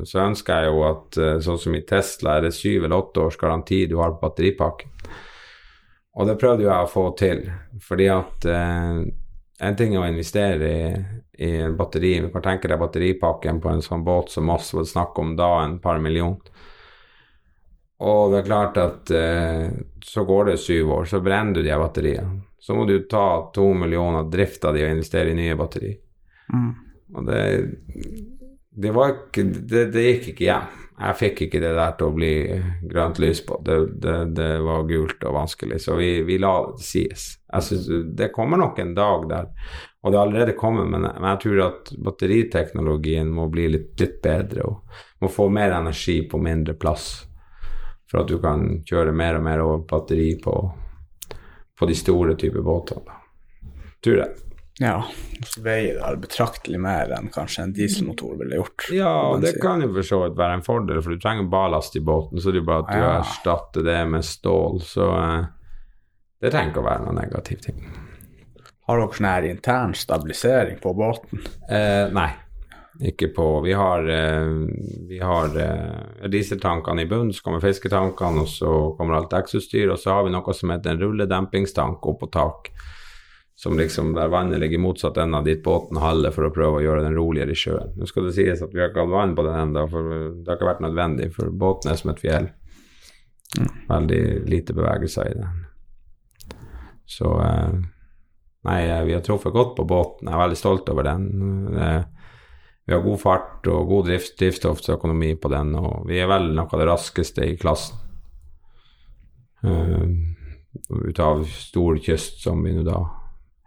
så 0.09 0.25
ønsker 0.25 0.65
jeg 0.65 0.73
jo 0.73 0.83
at 0.89 1.21
eh, 1.21 1.39
sånn 1.45 1.61
som 1.61 1.77
i 1.77 1.85
Tesla 1.87 2.39
er 2.39 2.49
det 2.49 2.57
syv 2.57 2.87
eller 2.87 2.99
åtte 2.99 3.25
års 3.29 3.39
garanti 3.41 3.85
du 3.91 3.99
har 4.01 4.17
på 4.17 4.25
batteripakken. 4.27 4.95
Og 6.19 6.27
det 6.27 6.39
prøvde 6.41 6.65
jo 6.65 6.71
jeg 6.73 6.87
å 6.87 6.91
få 6.91 7.05
til, 7.19 7.45
fordi 7.85 8.09
at 8.11 8.47
eh, 8.51 9.03
en 9.69 9.77
ting 9.79 9.95
er 9.95 10.03
å 10.03 10.09
investere 10.09 10.71
i, 10.71 10.89
i 11.47 11.53
batteri. 11.75 12.17
Vi 12.25 12.33
kan 12.35 12.45
tenke 12.45 12.71
deg 12.71 12.81
batteripakken 12.81 13.61
på 13.63 13.71
en 13.73 13.85
sånn 13.85 14.05
båt 14.07 14.35
som 14.35 14.51
oss 14.55 14.73
var 14.75 14.87
det 14.87 14.93
snakk 14.93 15.19
om 15.23 15.37
da, 15.39 15.53
en 15.65 15.79
par 15.83 16.03
millioner. 16.03 16.67
Og 17.99 18.31
det 18.31 18.41
er 18.41 18.47
klart 18.47 18.77
at 18.79 19.11
eh, 19.11 19.71
så 20.07 20.23
går 20.27 20.53
det 20.53 20.61
syv 20.63 20.93
år, 21.01 21.09
så 21.11 21.19
brenner 21.23 21.59
du 21.59 21.65
de 21.67 21.79
batteriene. 21.79 22.45
Så 22.59 22.75
må 22.75 22.85
du 22.87 22.99
ta 23.11 23.51
to 23.55 23.71
millioner, 23.75 24.27
drifte 24.31 24.71
de 24.75 24.85
og 24.85 24.93
investere 24.93 25.33
i 25.33 25.39
nye 25.39 25.57
batterier. 25.59 25.99
Mm. 26.55 26.71
Og 27.15 27.25
det, 27.29 27.41
det 28.79 28.93
ikke 28.93 29.45
det, 29.55 29.85
det 29.95 30.05
gikk 30.09 30.31
ikke 30.35 30.47
hjem. 30.49 30.77
Jeg 30.99 31.15
fikk 31.15 31.41
ikke 31.45 31.61
det 31.63 31.75
der 31.77 31.93
til 31.95 32.09
å 32.09 32.15
bli 32.15 32.33
grønt 32.91 33.21
lys 33.23 33.41
på. 33.47 33.61
Det, 33.63 34.47
var 34.67 34.89
gult 34.89 35.23
og 35.29 35.37
vanskelig, 35.37 35.79
så 35.85 35.95
vi, 35.99 36.09
vi 36.27 36.41
la 36.43 36.55
det 36.73 36.83
sies. 36.83 37.29
Jeg 37.47 37.67
synes 37.69 38.09
Det 38.19 38.33
kommer 38.35 38.59
nok 38.59 38.81
en 38.83 38.97
dag 38.97 39.29
der, 39.31 39.53
og 40.03 40.11
det 40.11 40.19
har 40.19 40.27
allerede 40.27 40.57
kommet, 40.59 40.91
men, 40.91 41.07
men 41.07 41.29
jeg 41.33 41.43
tror 41.45 41.63
at 41.69 41.93
batteriteknologien 42.03 43.31
må 43.31 43.47
bli 43.53 43.69
litt, 43.77 43.93
litt 44.01 44.19
bedre 44.25 44.67
og 44.67 44.99
må 45.23 45.31
få 45.31 45.47
mer 45.55 45.77
energi 45.79 46.21
på 46.31 46.43
mindre 46.43 46.75
plass. 46.75 47.07
For 48.11 48.25
at 48.25 48.31
du 48.31 48.39
kan 48.43 48.83
kjøre 48.89 49.15
mer 49.15 49.39
og 49.39 49.47
mer 49.47 49.63
over 49.63 49.87
batteri 49.87 50.33
på, 50.43 50.57
på 51.79 51.91
de 51.91 51.99
store 51.99 52.35
typer 52.41 52.65
båtene. 52.67 53.23
Tror 54.03 54.23
jeg. 54.25 54.48
Ja, 54.81 55.03
så 55.43 55.63
veier 55.65 55.99
det 55.99 56.21
betraktelig 56.23 56.79
mer 56.81 57.11
enn 57.17 57.31
kanskje 57.35 57.65
en 57.67 57.73
dieselmotor 57.75 58.37
ville 58.39 58.61
gjort. 58.61 58.85
Ja, 58.95 59.11
og 59.33 59.43
det 59.43 59.57
kan 59.63 59.83
jo 59.83 59.89
for 59.97 60.07
så 60.07 60.21
vidt 60.23 60.37
være 60.39 60.59
en 60.61 60.63
fordel, 60.67 61.01
for 61.03 61.11
du 61.17 61.19
trenger 61.23 61.49
ballast 61.51 61.97
i 61.99 62.03
båten, 62.05 62.39
så 62.39 62.53
det 62.55 62.63
er 62.63 62.69
bare 62.69 62.85
at 62.87 62.93
du 62.93 62.99
Ja. 63.03 63.15
erstatter 63.21 63.83
det 63.89 64.09
med 64.09 64.23
stål, 64.25 64.79
så 64.87 65.09
eh, 65.19 65.47
det 66.41 66.53
trenger 66.53 66.71
ikke 66.71 66.85
å 66.85 66.91
være 66.91 67.05
noen 67.09 67.19
negativ 67.19 67.61
ting. 67.65 67.81
Har 68.89 69.01
dere 69.03 69.17
sånn 69.19 69.27
her 69.29 69.43
intern 69.51 69.95
stabilisering 69.99 70.79
på 70.81 70.95
båten? 70.97 71.43
Eh, 71.69 72.09
nei, 72.15 72.31
ikke 73.11 73.29
på 73.35 73.49
Vi 73.67 73.73
har, 73.77 74.07
eh, 74.09 74.53
vi 75.11 75.19
har 75.19 75.59
eh, 75.59 76.29
dieseltankene 76.31 77.03
i 77.03 77.07
bunnen, 77.11 77.33
så 77.35 77.43
kommer 77.43 77.61
fisketankene, 77.61 78.47
og 78.47 78.49
så 78.49 78.97
kommer 78.97 79.19
alt 79.19 79.31
dekksutstyr, 79.35 79.91
og 79.93 79.99
så 79.99 80.15
har 80.15 80.25
vi 80.25 80.31
noe 80.31 80.55
som 80.55 80.71
heter 80.71 80.95
en 80.95 81.03
rulledempingstank 81.03 82.01
oppå 82.01 82.31
tak, 82.31 82.71
som 83.59 83.75
liksom 83.79 84.13
der 84.15 84.29
vannet 84.31 84.61
ligger 84.63 84.79
motsatt 84.79 85.17
ende 85.19 85.41
av 85.41 85.47
ditt 85.49 85.65
båten 85.65 85.99
halve 85.99 86.31
for 86.31 86.47
å 86.47 86.53
prøve 86.55 86.79
å 86.79 86.83
gjøre 86.85 87.03
den 87.03 87.17
roligere 87.19 87.51
i 87.51 87.59
sjøen. 87.59 87.97
Nå 87.99 88.07
skal 88.07 88.29
det 88.29 88.37
sies 88.37 88.63
at 88.63 88.71
vi 88.71 88.79
har 88.79 88.93
ikke 88.93 89.03
hatt 89.03 89.11
vann 89.11 89.35
på 89.35 89.43
den 89.49 89.59
ennå, 89.59 89.83
for 89.91 90.13
det 90.31 90.47
har 90.47 90.61
ikke 90.61 90.69
vært 90.69 90.85
nødvendig, 90.85 91.27
for 91.35 91.51
båten 91.51 91.91
er 91.91 91.99
som 91.99 92.13
et 92.13 92.23
fjell. 92.23 92.47
Veldig 93.89 94.23
lite 94.47 94.79
bevegelser 94.79 95.33
i 95.33 95.35
den. 95.41 95.59
Så 97.09 97.35
eh, 97.43 97.75
Nei, 98.69 98.79
eh, 98.85 99.03
vi 99.09 99.17
har 99.17 99.27
truffet 99.27 99.55
godt 99.55 99.75
på 99.75 99.89
båten. 99.91 100.29
Jeg 100.29 100.37
er 100.37 100.45
veldig 100.45 100.63
stolt 100.63 100.95
over 100.95 101.11
den. 101.11 101.29
Eh, 101.75 102.01
Vi 102.89 102.95
har 102.95 103.03
god 103.05 103.21
fart 103.21 103.67
og 103.69 103.91
god 103.91 104.07
drift, 104.09 104.39
drivstofføkonomi 104.41 105.35
på 105.37 105.51
den, 105.53 105.75
og 105.77 106.07
vi 106.09 106.23
er 106.23 106.31
vel 106.31 106.55
noe 106.57 106.71
av 106.73 106.81
det 106.81 106.87
raskeste 106.89 107.45
i 107.45 107.59
klassen. 107.61 107.99
Uh, 109.61 110.09
ut 110.89 111.21
av 111.21 111.43
stor 111.53 111.99
kyst, 112.01 112.39
som 112.47 112.63
vi 112.65 112.73
nå 112.73 112.87
da 112.87 113.03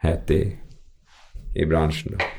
heter 0.02 0.36
i, 0.36 0.48
i 1.62 1.68
bransjen. 1.70 2.18
Da. 2.18 2.32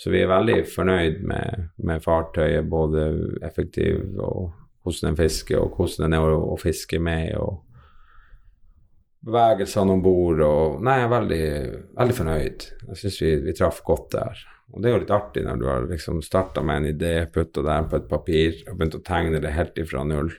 Så 0.00 0.10
vi 0.10 0.22
er 0.22 0.30
veldig 0.30 0.62
fornøyd 0.70 1.18
med, 1.28 1.66
med 1.84 2.04
fartøyet, 2.04 2.68
både 2.70 3.08
effektiv 3.44 4.16
og 4.16 4.52
hvordan 4.80 5.10
den 5.10 5.18
fisker, 5.18 5.60
og 5.60 5.76
hvordan 5.76 6.06
den 6.06 6.16
er 6.16 6.30
å, 6.30 6.38
å 6.54 6.56
fiske 6.60 7.00
med. 7.02 7.34
og 7.36 7.60
bevegelsene 9.20 9.92
om 9.92 10.00
bord 10.00 10.40
Nei, 10.80 10.96
jeg 10.96 11.06
er 11.06 11.12
veldig, 11.12 11.42
veldig 11.98 12.16
fornøyd. 12.16 12.66
Jeg 12.88 13.02
syns 13.02 13.20
vi, 13.20 13.34
vi 13.44 13.56
traff 13.56 13.82
godt 13.84 14.08
der. 14.16 14.44
Og 14.70 14.80
det 14.80 14.88
er 14.88 14.94
jo 14.94 15.02
litt 15.02 15.12
artig 15.14 15.44
når 15.44 15.60
du 15.60 15.66
har 15.68 15.88
liksom 15.90 16.22
starta 16.24 16.62
med 16.64 16.80
en 16.80 16.90
idé, 16.94 17.14
putta 17.32 17.64
den 17.66 17.90
på 17.90 18.00
et 18.00 18.08
papir 18.08 18.62
og 18.70 18.78
begynt 18.78 18.96
å 18.96 19.04
tegne 19.04 19.42
det 19.42 19.52
helt 19.56 19.80
ifra 19.82 20.06
null. 20.06 20.32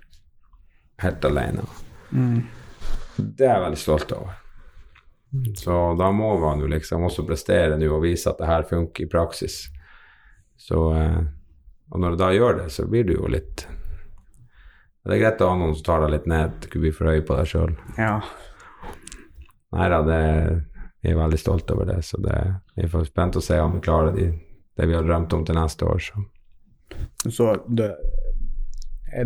Helt 1.03 1.25
alene. 1.27 1.67
Det 3.17 3.45
er 3.45 3.57
jeg 3.57 3.65
veldig 3.67 3.81
stolt 3.81 4.15
over. 4.17 4.40
Så 5.55 5.75
da 5.99 6.09
må 6.11 6.33
man 6.39 6.59
jo 6.59 6.67
liksom 6.67 7.05
også 7.07 7.23
prestere 7.27 7.77
nå 7.79 7.87
og 7.95 8.03
vise 8.03 8.29
at 8.31 8.39
det 8.41 8.49
her 8.49 8.65
funker 8.67 9.05
i 9.05 9.11
praksis. 9.11 9.61
Så 10.59 10.89
eh, 10.95 11.21
Og 11.91 11.99
når 11.99 12.11
du 12.11 12.17
da 12.21 12.31
gjør 12.35 12.57
det, 12.61 12.69
så 12.71 12.85
blir 12.87 13.07
du 13.07 13.13
jo 13.15 13.27
litt 13.31 13.65
Det 15.01 15.15
er 15.15 15.21
greit 15.23 15.41
å 15.41 15.49
ha 15.49 15.55
noen 15.57 15.73
som 15.75 15.85
tar 15.87 16.03
deg 16.03 16.11
litt 16.13 16.27
ned, 16.29 16.67
ikke 16.67 16.83
bli 16.83 16.91
for 16.93 17.09
høy 17.09 17.23
på 17.25 17.37
deg 17.39 17.47
sjøl. 17.49 17.71
Ja. 17.97 18.19
Nei 19.71 19.87
da, 19.89 20.01
det, 20.05 20.19
vi 21.01 21.09
er 21.09 21.17
veldig 21.17 21.39
stolte 21.41 21.73
over 21.73 21.87
det, 21.89 22.01
så 22.05 22.19
det, 22.21 22.37
vi 22.75 22.85
er 22.85 23.07
spent 23.07 23.39
å 23.39 23.41
se 23.41 23.57
om 23.63 23.79
vi 23.79 23.81
klarer 23.87 24.13
de, 24.13 24.27
det 24.77 24.87
vi 24.87 24.93
har 24.93 25.07
drømt 25.07 25.33
om 25.33 25.45
til 25.47 25.57
neste 25.57 25.87
år. 25.89 26.03
Så. 26.05 26.21
Så 27.31 27.47
det, 27.65 27.89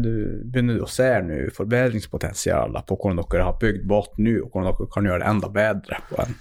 du, 0.02 0.42
begynner 0.44 0.80
du 0.80 0.86
å 0.86 0.90
se 0.90 1.08
nå 1.22 1.40
forbedringspotensial 1.56 2.78
på 2.88 2.98
hvordan 2.98 3.22
dere 3.22 3.48
har 3.50 3.58
bygd 3.62 3.86
båt 3.90 4.18
nå, 4.18 4.38
og 4.44 4.54
hvordan 4.54 4.72
dere 4.72 4.92
kan 4.94 5.10
gjøre 5.10 5.24
det 5.24 5.32
enda 5.32 5.50
bedre 5.54 6.00
på 6.10 6.20
en, 6.24 6.38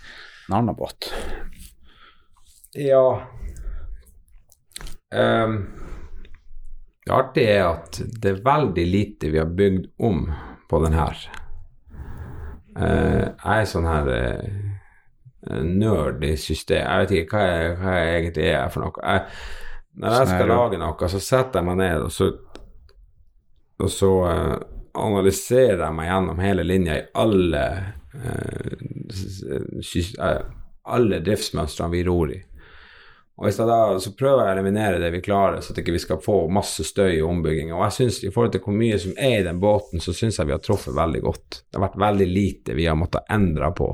en 0.48 0.58
annen 0.60 0.78
båt? 0.78 1.10
Ja 2.74 3.04
um, 5.14 5.58
Det 7.04 7.12
artige 7.14 7.52
er 7.54 7.66
at 7.68 8.00
det 8.02 8.32
er 8.32 8.44
veldig 8.46 8.86
lite 8.88 9.30
vi 9.30 9.38
har 9.38 9.52
bygd 9.52 9.90
om 10.02 10.24
på 10.70 10.80
den 10.82 10.96
her. 10.96 11.18
Uh, 12.74 13.28
jeg 13.28 13.60
er 13.60 13.68
sånn 13.68 13.86
her 13.86 14.08
uh, 14.08 14.64
nerd 15.62 16.24
i 16.24 16.32
system. 16.40 16.80
Jeg 16.80 17.04
vet 17.04 17.12
ikke 17.20 17.36
hva 17.36 17.44
jeg, 17.44 17.76
hva 17.78 17.98
jeg 17.98 18.16
egentlig 18.16 18.48
er 18.48 18.72
for 18.72 18.86
noe. 18.86 19.04
Jeg, 19.04 19.26
når 19.94 20.16
jeg 20.16 20.16
skal 20.16 20.32
Sånn 20.32 20.42
er 20.42 20.50
lage 20.50 20.80
noe, 20.80 21.10
så 21.12 21.20
setter 21.22 21.60
jeg 21.60 21.68
meg 21.68 21.78
ned, 21.78 22.06
og 22.08 22.14
så, 22.14 22.30
og 23.82 23.90
så 23.90 24.10
eh, 24.30 24.56
analyserer 24.94 25.80
jeg 25.82 25.96
meg 25.96 26.10
gjennom 26.10 26.42
hele 26.42 26.66
linja 26.66 26.98
i 26.98 27.06
alle 27.18 27.64
eh, 28.14 28.74
eh, 30.20 30.42
alle 30.84 31.22
driftsmønstrene 31.24 31.94
vi 31.94 32.02
ror 32.04 32.32
i. 32.34 32.40
Og 33.34 33.48
jeg 33.48 33.66
da, 33.66 33.78
så 33.98 34.12
prøver 34.14 34.44
jeg 34.44 34.52
å 34.52 34.54
eliminere 34.54 35.00
det 35.02 35.10
vi 35.10 35.22
klarer, 35.24 35.58
så 35.64 35.72
at 35.72 35.80
ikke 35.82 35.96
vi 35.96 36.02
skal 36.04 36.20
få 36.22 36.44
masse 36.54 36.84
støy 36.86 37.16
i 37.16 37.24
ombygginga. 37.24 37.74
Og 37.74 37.82
jeg 37.88 37.96
synes, 37.96 38.18
i 38.22 38.30
forhold 38.30 38.52
til 38.54 38.62
hvor 38.62 38.76
mye 38.78 38.98
som 39.02 39.16
er 39.18 39.40
i 39.40 39.46
den 39.46 39.58
båten, 39.62 40.02
så 40.04 40.14
syns 40.14 40.38
jeg 40.38 40.46
vi 40.46 40.54
har 40.54 40.62
truffet 40.62 40.94
veldig 40.94 41.22
godt. 41.24 41.64
Det 41.66 41.80
har 41.80 41.86
vært 41.88 42.02
veldig 42.04 42.28
lite 42.30 42.76
vi 42.78 42.86
har 42.86 42.98
måttet 43.00 43.26
endre 43.34 43.72
på. 43.74 43.88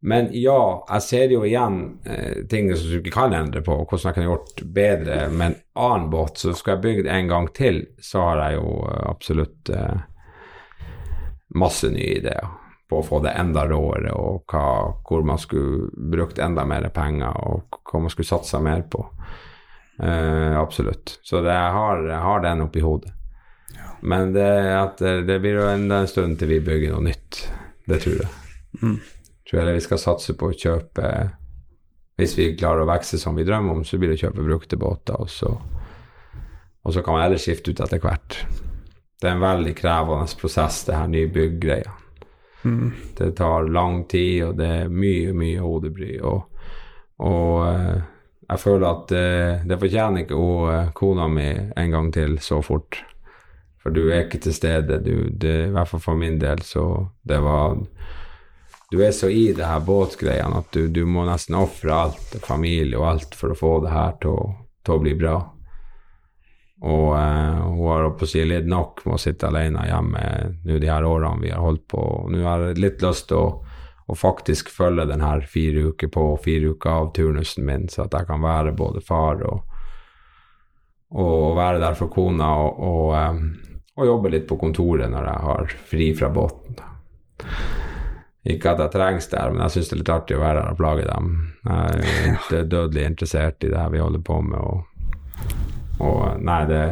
Men 0.00 0.28
ja, 0.30 0.84
jeg 0.92 1.02
ser 1.02 1.32
jo 1.34 1.40
igjen 1.46 1.78
eh, 2.06 2.44
ting 2.50 2.70
som 2.76 2.90
du 2.90 3.00
ikke 3.00 3.16
kan 3.16 3.34
endre 3.34 3.64
på, 3.66 3.80
og 3.80 3.88
hvordan 3.88 4.12
jeg 4.12 4.18
kan 4.18 4.28
gjort 4.28 4.62
bedre 4.76 5.16
med 5.32 5.46
en 5.46 5.56
annen 5.74 6.06
båt. 6.12 6.38
Så 6.38 6.54
skal 6.54 6.76
jeg 6.76 6.84
bygge 6.84 7.10
en 7.10 7.30
gang 7.30 7.50
til, 7.56 7.82
så 7.98 8.28
har 8.28 8.44
jeg 8.44 8.60
jo 8.60 8.76
eh, 8.86 9.02
absolutt 9.10 9.72
eh, 9.74 9.98
masse 11.58 11.90
nye 11.90 12.14
ideer 12.20 12.54
på 12.88 13.02
å 13.02 13.04
få 13.04 13.20
det 13.20 13.34
enda 13.36 13.66
råere, 13.68 14.14
og 14.16 14.48
hva, 14.48 14.64
hvor 15.04 15.26
man 15.26 15.40
skulle 15.40 15.90
brukt 15.92 16.38
enda 16.40 16.64
mer 16.64 16.86
penger, 16.94 17.34
og 17.50 17.82
hva 17.90 18.00
man 18.00 18.14
skulle 18.14 18.30
satsa 18.30 18.62
mer 18.64 18.86
på. 18.88 19.02
Eh, 19.98 20.54
absolutt. 20.56 21.18
Så 21.26 21.42
det, 21.42 21.52
jeg, 21.52 21.74
har, 21.74 22.06
jeg 22.06 22.22
har 22.30 22.46
den 22.46 22.64
oppi 22.64 22.86
hodet. 22.86 23.12
Men 24.00 24.32
det, 24.32 24.48
at 24.78 25.02
det, 25.02 25.24
det 25.26 25.40
blir 25.42 25.58
jo 25.58 25.68
en, 25.68 25.90
en 25.90 26.08
stund 26.08 26.38
til 26.38 26.54
vi 26.54 26.62
bygger 26.64 26.94
noe 26.94 27.10
nytt. 27.10 27.42
Det 27.90 27.98
tror 28.06 28.20
jeg. 28.22 28.30
Tror 29.48 29.62
jeg 29.62 29.78
vi 29.78 29.84
skal 29.84 30.00
satse 30.02 30.34
på 30.36 30.50
å 30.50 30.56
kjøpe 30.56 31.10
Hvis 32.18 32.34
vi 32.36 32.50
klarer 32.58 32.84
å 32.84 32.90
vokse 32.90 33.20
som 33.20 33.38
vi 33.38 33.46
drømmer 33.48 33.78
om, 33.78 33.84
så 33.86 33.98
blir 33.98 34.12
det 34.12 34.18
å 34.18 34.24
kjøpe 34.26 34.44
brukte 34.44 34.76
båter, 34.76 35.20
og 35.22 35.30
så, 35.30 35.52
og 36.82 36.94
så 36.94 37.04
kan 37.06 37.14
man 37.14 37.22
heller 37.22 37.38
skifte 37.38 37.70
ut 37.70 37.80
etter 37.84 38.02
hvert. 38.02 38.40
Det 39.22 39.28
er 39.28 39.36
en 39.36 39.44
veldig 39.44 39.74
krevende 39.78 40.26
prosess, 40.40 40.80
det 40.88 40.96
her 40.98 41.06
nybygg-greia. 41.12 41.94
Det 43.14 43.30
tar 43.38 43.68
lang 43.68 44.04
tid, 44.04 44.44
og 44.44 44.56
det 44.58 44.66
er 44.66 44.88
mye, 44.90 45.32
mye 45.32 45.62
hodebry. 45.62 46.18
Og, 46.26 46.42
og 47.22 47.66
eh, 47.68 48.00
jeg 48.48 48.62
føler 48.62 48.88
at 48.88 49.14
eh, 49.14 49.66
det 49.68 49.78
fortjener 49.80 50.24
ikke 50.24 50.38
hun, 50.38 50.72
eh, 50.74 50.90
kona 50.94 51.28
mi 51.30 51.48
en 51.54 51.94
gang 51.94 52.12
til 52.14 52.38
så 52.42 52.60
fort. 52.62 53.00
For 53.82 53.94
du 53.94 54.08
er 54.08 54.26
ikke 54.26 54.42
til 54.42 54.54
stede. 54.54 55.00
Du, 55.04 55.28
det, 55.30 55.54
I 55.68 55.74
hvert 55.74 55.88
fall 55.88 56.02
for 56.02 56.18
min 56.18 56.40
del, 56.40 56.62
så 56.66 56.84
det 57.28 57.40
var 57.42 57.78
Du 58.90 59.02
er 59.04 59.12
så 59.12 59.28
i 59.28 59.52
det 59.52 59.66
her 59.68 59.80
båtgreiene 59.84 60.62
at 60.62 60.72
du, 60.72 60.86
du 60.88 61.04
må 61.04 61.26
nesten 61.28 61.58
ofre 61.58 61.92
alt, 61.92 62.38
familie 62.40 62.96
og 62.96 63.08
alt, 63.10 63.34
for 63.36 63.52
å 63.52 63.58
få 63.58 63.72
det 63.84 63.92
her 63.92 64.14
til 64.22 64.32
å, 64.32 64.98
bli 65.02 65.12
bra. 65.18 65.34
Og 66.88 67.08
eh, 67.18 67.58
hun 67.66 67.82
har 67.84 68.06
på 68.16 68.24
å 68.24 68.30
si 68.30 68.40
litt 68.48 68.68
nok 68.70 69.02
med 69.04 69.18
å 69.18 69.20
sitte 69.20 69.50
alene 69.50 69.84
hjemme 69.90 70.22
nå 70.64 70.78
de 70.80 70.88
her 70.88 71.04
årene 71.04 71.42
vi 71.42 71.52
har 71.52 71.60
holdt 71.60 71.84
på. 71.92 72.04
Nå 72.32 72.40
har 72.46 72.64
jeg 72.70 72.80
litt 72.80 73.04
lyst 73.04 73.28
til 73.28 73.42
å, 73.42 73.50
å 74.08 74.16
faktisk 74.16 74.70
følge 74.72 75.04
den 75.10 75.20
her 75.20 75.44
fire 75.44 75.90
uker 75.90 76.08
på 76.14 76.24
og 76.30 76.40
fire 76.46 76.72
uker 76.72 76.92
av 76.94 77.10
turnusen 77.18 77.68
min, 77.68 77.84
så 77.92 78.06
at 78.06 78.16
jeg 78.16 78.30
kan 78.30 78.40
være 78.40 78.72
både 78.78 79.02
far 79.04 79.42
og, 79.50 79.66
og 81.12 81.58
være 81.58 81.82
der 81.82 81.98
for 81.98 82.08
kona 82.14 82.54
og, 82.62 82.80
og, 82.88 83.12
eh, 83.18 83.84
og 83.98 84.08
jobbe 84.14 84.32
litt 84.32 84.48
på 84.48 84.56
kontoret 84.62 85.12
når 85.12 85.28
jeg 85.28 85.44
har 85.50 85.76
fri 85.92 86.08
fra 86.16 86.32
båten. 86.32 86.80
Ikke 88.48 88.72
at 88.72 88.80
jeg 88.80 88.94
trengs 88.94 89.28
der, 89.28 89.52
men 89.52 89.60
jeg 89.66 89.74
syns 89.74 89.90
det 89.90 89.96
er 89.96 90.00
litt 90.02 90.14
artig 90.14 90.36
å 90.38 90.40
være 90.40 90.62
der 90.62 90.72
og 90.72 90.78
plage 90.80 91.04
dem. 91.08 91.32
Jeg 91.68 92.60
er 92.60 92.70
dødelig 92.74 93.04
interessert 93.04 93.64
i 93.64 93.72
det 93.72 93.76
her 93.80 93.92
vi 93.92 94.00
holder 94.04 94.24
på 94.24 94.40
med. 94.44 94.58
og 94.58 94.86
og 95.98 96.38
nei, 96.46 96.60
det, 96.70 96.82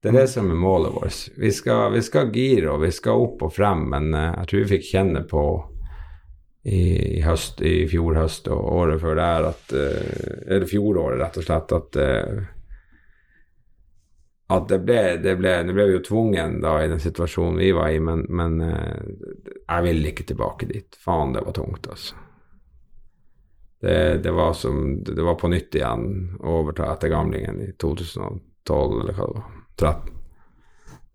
det 0.00 0.08
er 0.08 0.14
det 0.22 0.28
som 0.32 0.46
er 0.48 0.56
målet 0.56 0.94
vårt. 0.94 1.18
Vi 1.36 1.50
skal, 1.52 1.90
vi 1.92 2.00
skal 2.04 2.30
gire 2.32 2.70
og 2.72 2.80
vi 2.80 2.88
skal 2.96 3.24
opp 3.26 3.44
og 3.44 3.52
frem, 3.52 3.82
men 3.92 4.14
eh, 4.16 4.30
jeg 4.32 4.48
tror 4.50 4.62
vi 4.62 4.70
fikk 4.72 4.86
kjenne 4.88 5.24
på 5.28 5.42
i, 6.68 7.20
høst, 7.24 7.60
i 7.60 7.84
fjor 7.88 8.16
høst 8.18 8.48
og 8.52 8.72
året 8.80 9.00
før 9.00 9.14
der 9.16 9.46
at 9.52 9.70
Eller 9.72 10.66
fjoråret, 10.68 11.20
rett 11.20 11.36
og 11.40 11.44
slett, 11.46 11.72
at 11.76 11.98
uh, 12.02 12.40
at 14.48 14.68
det 14.68 14.78
ble, 14.80 15.00
det 15.20 15.34
ble, 15.36 15.50
det 15.68 15.74
ble 15.76 15.84
jo 15.90 16.00
tvungen 16.04 16.60
da 16.62 16.78
i 16.80 16.88
den 16.88 17.02
situasjonen 17.02 17.58
vi 17.60 17.68
var 17.76 17.92
i, 17.92 17.98
men, 18.00 18.24
men 18.32 18.60
uh, 18.64 18.94
jeg 19.60 19.84
vil 19.84 20.08
ikke 20.08 20.24
tilbake 20.30 20.68
dit. 20.70 20.96
Faen, 21.04 21.34
det 21.36 21.44
var 21.44 21.56
tungt, 21.58 21.88
altså. 21.90 22.16
Det, 23.80 24.18
det, 24.24 24.30
var 24.34 24.56
som, 24.58 25.04
det 25.04 25.22
var 25.22 25.36
på 25.38 25.50
nytt 25.52 25.76
igjen 25.76 26.08
å 26.40 26.54
overta 26.62 26.88
etter 26.94 27.12
gamlingen 27.12 27.60
i 27.62 27.68
2012, 27.78 28.96
eller 29.02 29.18
hva 29.18 29.28
det 29.28 29.36
var. 29.36 29.52
13. 29.78 30.14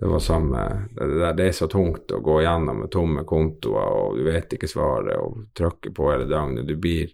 Det 0.04 0.08
var 0.08 0.20
samme 0.20 0.62
det, 0.96 1.34
det, 1.38 1.48
er 1.48 1.52
så 1.52 1.68
tungt 1.68 2.12
å 2.12 2.20
gå 2.20 2.42
gjennom 2.44 2.84
med 2.84 2.92
tomme 2.92 3.26
kontoer, 3.28 3.98
og 3.98 4.18
du 4.18 4.26
vet 4.28 4.56
ikke 4.56 4.68
svaret, 4.68 5.18
og 5.18 5.46
trykke 5.56 5.94
på 5.96 6.10
hele 6.12 6.26
døgnet. 6.30 6.68
Du 6.68 6.76
blir 6.78 7.12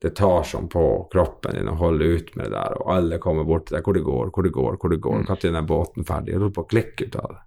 Det 0.00 0.14
tar 0.16 0.46
sånn 0.48 0.70
på 0.72 0.82
kroppen 1.12 1.58
din 1.58 1.68
å 1.68 1.76
holde 1.76 2.06
ut 2.08 2.32
med 2.38 2.48
det 2.48 2.54
der, 2.54 2.78
og 2.80 2.92
alle 2.94 3.18
kommer 3.20 3.44
bort 3.44 3.66
til 3.68 3.76
deg. 3.76 3.84
Hvor 3.84 3.96
det 3.98 4.04
går, 4.06 4.32
hvor 4.32 4.46
det 4.46 4.52
går, 4.56 4.78
hvor 4.80 4.92
det 4.94 5.00
går. 5.04 5.22
Når 5.22 5.28
mm. 5.28 5.46
er 5.50 5.56
den 5.58 5.68
båten 5.68 6.06
ferdig? 6.08 6.32
Jeg 6.32 6.40
holder 6.40 6.54
på 6.56 6.64
å 6.64 6.70
klikke 6.70 7.08
ut 7.08 7.18
av 7.20 7.34
det. 7.34 7.42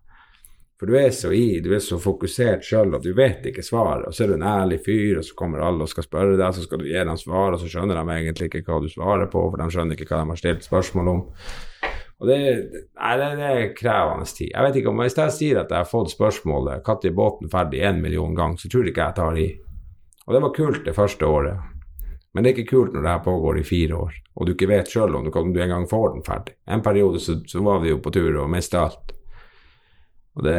For 0.84 0.90
du 0.92 0.98
er 1.00 1.14
så 1.16 1.30
i, 1.32 1.62
du 1.64 1.70
er 1.72 1.80
så 1.80 1.96
fokusert 2.02 2.66
sjøl, 2.68 2.94
og 2.98 3.06
du 3.06 3.14
vet 3.18 3.46
ikke 3.48 3.64
svaret. 3.66 4.04
Og 4.10 4.14
så 4.14 4.26
er 4.26 4.34
du 4.34 4.36
en 4.36 4.46
ærlig 4.52 4.82
fyr, 4.86 5.22
og 5.22 5.26
så 5.26 5.38
kommer 5.40 5.64
alle 5.64 5.86
og 5.86 5.90
skal 5.90 6.06
spørre 6.06 6.38
deg, 6.38 6.54
så 6.54 6.66
skal 6.66 6.82
du 6.82 6.90
gi 6.90 6.98
dem 7.00 7.20
svar, 7.22 7.56
og 7.56 7.62
så 7.62 7.70
skjønner 7.72 7.98
de 7.98 8.18
egentlig 8.18 8.50
ikke 8.50 8.66
hva 8.68 8.82
du 8.84 8.90
svarer 8.92 9.30
på, 9.32 9.46
for 9.48 9.62
de 9.62 9.68
skjønner 9.72 9.96
ikke 9.96 10.10
hva 10.12 10.20
de 10.20 10.34
har 10.34 10.42
stilt 10.42 10.68
spørsmål 10.68 11.12
om. 11.14 11.22
Og 12.20 12.30
det, 12.30 12.40
nei, 13.00 13.14
det, 13.20 13.30
det, 13.40 13.48
er 13.50 13.74
krevende 13.80 14.28
tid. 14.28 14.52
Jeg 14.52 14.68
vet 14.68 14.80
ikke 14.80 14.92
om 14.94 15.02
Hvis 15.02 15.18
jeg 15.18 15.36
sier 15.40 15.64
at 15.64 15.72
jeg 15.74 15.82
har 15.82 15.90
fått 15.90 16.14
spørsmålet 16.14 16.86
når 16.86 17.08
er 17.10 17.16
båten 17.18 17.52
ferdig 17.52 17.82
en 17.84 18.04
million 18.04 18.36
ganger, 18.36 18.62
så 18.62 18.70
tror 18.70 18.86
jeg 18.86 18.94
ikke 18.94 19.08
jeg 19.08 19.18
tar 19.24 19.40
i. 19.40 19.48
Og 20.28 20.36
det 20.36 20.44
var 20.44 20.54
kult 20.56 20.86
det 20.86 20.96
første 20.96 21.28
året. 21.28 21.73
Men 22.34 22.44
det 22.44 22.50
er 22.50 22.58
ikke 22.58 22.72
kult 22.72 22.96
når 22.96 23.04
det 23.06 23.12
her 23.12 23.26
pågår 23.28 23.60
i 23.60 23.66
fire 23.68 23.98
år, 24.08 24.16
og 24.34 24.48
du 24.48 24.56
ikke 24.56 24.70
vet 24.72 24.90
sjøl 24.90 25.20
om, 25.20 25.28
om, 25.30 25.52
du 25.54 25.60
en 25.62 25.74
gang 25.76 25.86
får 25.90 26.08
den 26.16 26.26
ferdig. 26.26 26.56
En 26.66 26.82
periode 26.86 27.22
så, 27.22 27.38
så 27.48 27.62
var 27.62 27.84
vi 27.84 27.92
jo 27.92 28.00
på 28.02 28.14
tur 28.14 28.40
og 28.42 28.50
mista 28.50 28.88
alt. 28.88 29.14
Og 30.34 30.48
det 30.48 30.58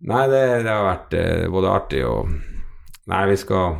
Nei, 0.00 0.22
det, 0.32 0.44
det 0.64 0.70
har 0.72 0.86
vært 0.86 1.14
eh, 1.18 1.46
både 1.52 1.72
artig 1.74 1.98
og 2.08 2.30
Nei, 3.10 3.24
vi 3.28 3.34
skal 3.36 3.74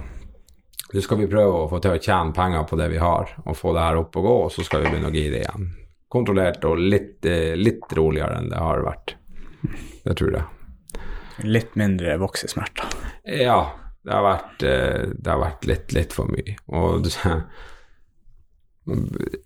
nå 0.91 1.01
skal 1.05 1.21
vi 1.21 1.29
prøve 1.31 1.63
å 1.63 1.69
få 1.71 1.79
til 1.79 1.95
å 1.95 2.01
tjene 2.03 2.35
penger 2.35 2.65
på 2.67 2.77
det 2.81 2.89
vi 2.91 2.99
har, 2.99 3.31
og 3.45 3.55
få 3.57 3.71
det 3.77 3.85
her 3.85 4.01
opp 4.01 4.17
og 4.19 4.25
gå, 4.27 4.33
og 4.47 4.49
så 4.51 4.65
skal 4.67 4.83
vi 4.83 4.91
begynne 4.91 5.13
å 5.13 5.15
gire 5.15 5.39
igjen. 5.39 5.69
Kontrollert 6.11 6.65
og 6.67 6.81
litt, 6.83 7.21
eh, 7.23 7.55
litt 7.55 7.87
roligere 7.95 8.41
enn 8.41 8.51
det 8.51 8.59
har 8.59 8.83
vært. 8.83 9.15
Det 10.03 10.17
tror 10.19 10.35
jeg. 10.35 11.05
Litt 11.47 11.79
mindre 11.79 12.17
voksesmerter? 12.19 12.91
Ja, 13.39 13.61
det 14.05 14.15
har 14.15 14.25
vært, 14.25 14.63
eh, 14.65 15.11
det 15.13 15.31
har 15.31 15.43
vært 15.43 15.67
litt, 15.69 15.93
litt 15.97 16.17
for 16.17 16.31
mye. 16.33 16.57
Og 16.73 17.09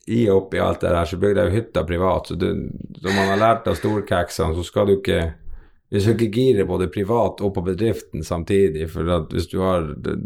i 0.07 0.21
og 0.31 0.37
oppi 0.37 0.61
alt 0.63 0.85
det 0.85 0.93
der 0.95 1.09
så 1.09 1.19
bygde 1.21 1.43
jeg 1.43 1.51
jo 1.51 1.57
hytta 1.59 1.83
privat, 1.85 2.29
så 2.29 2.37
du, 2.39 2.47
man 3.09 3.33
har 3.33 3.41
lært 3.41 3.67
av 3.69 3.79
storkeksene, 3.79 4.55
så 4.57 4.63
skal 4.67 4.89
du 4.89 4.99
ikke 4.99 5.23
du 5.95 6.01
skal 6.01 6.17
ikke 6.17 6.41
gire 6.43 6.65
både 6.67 6.89
privat 6.91 7.43
og 7.45 7.53
på 7.55 7.63
bedriften 7.69 8.25
samtidig, 8.27 8.89
for 8.91 9.11
at 9.15 9.35
hvis 9.35 9.47
du 9.53 9.61
har 9.63 9.93
det, 10.03 10.17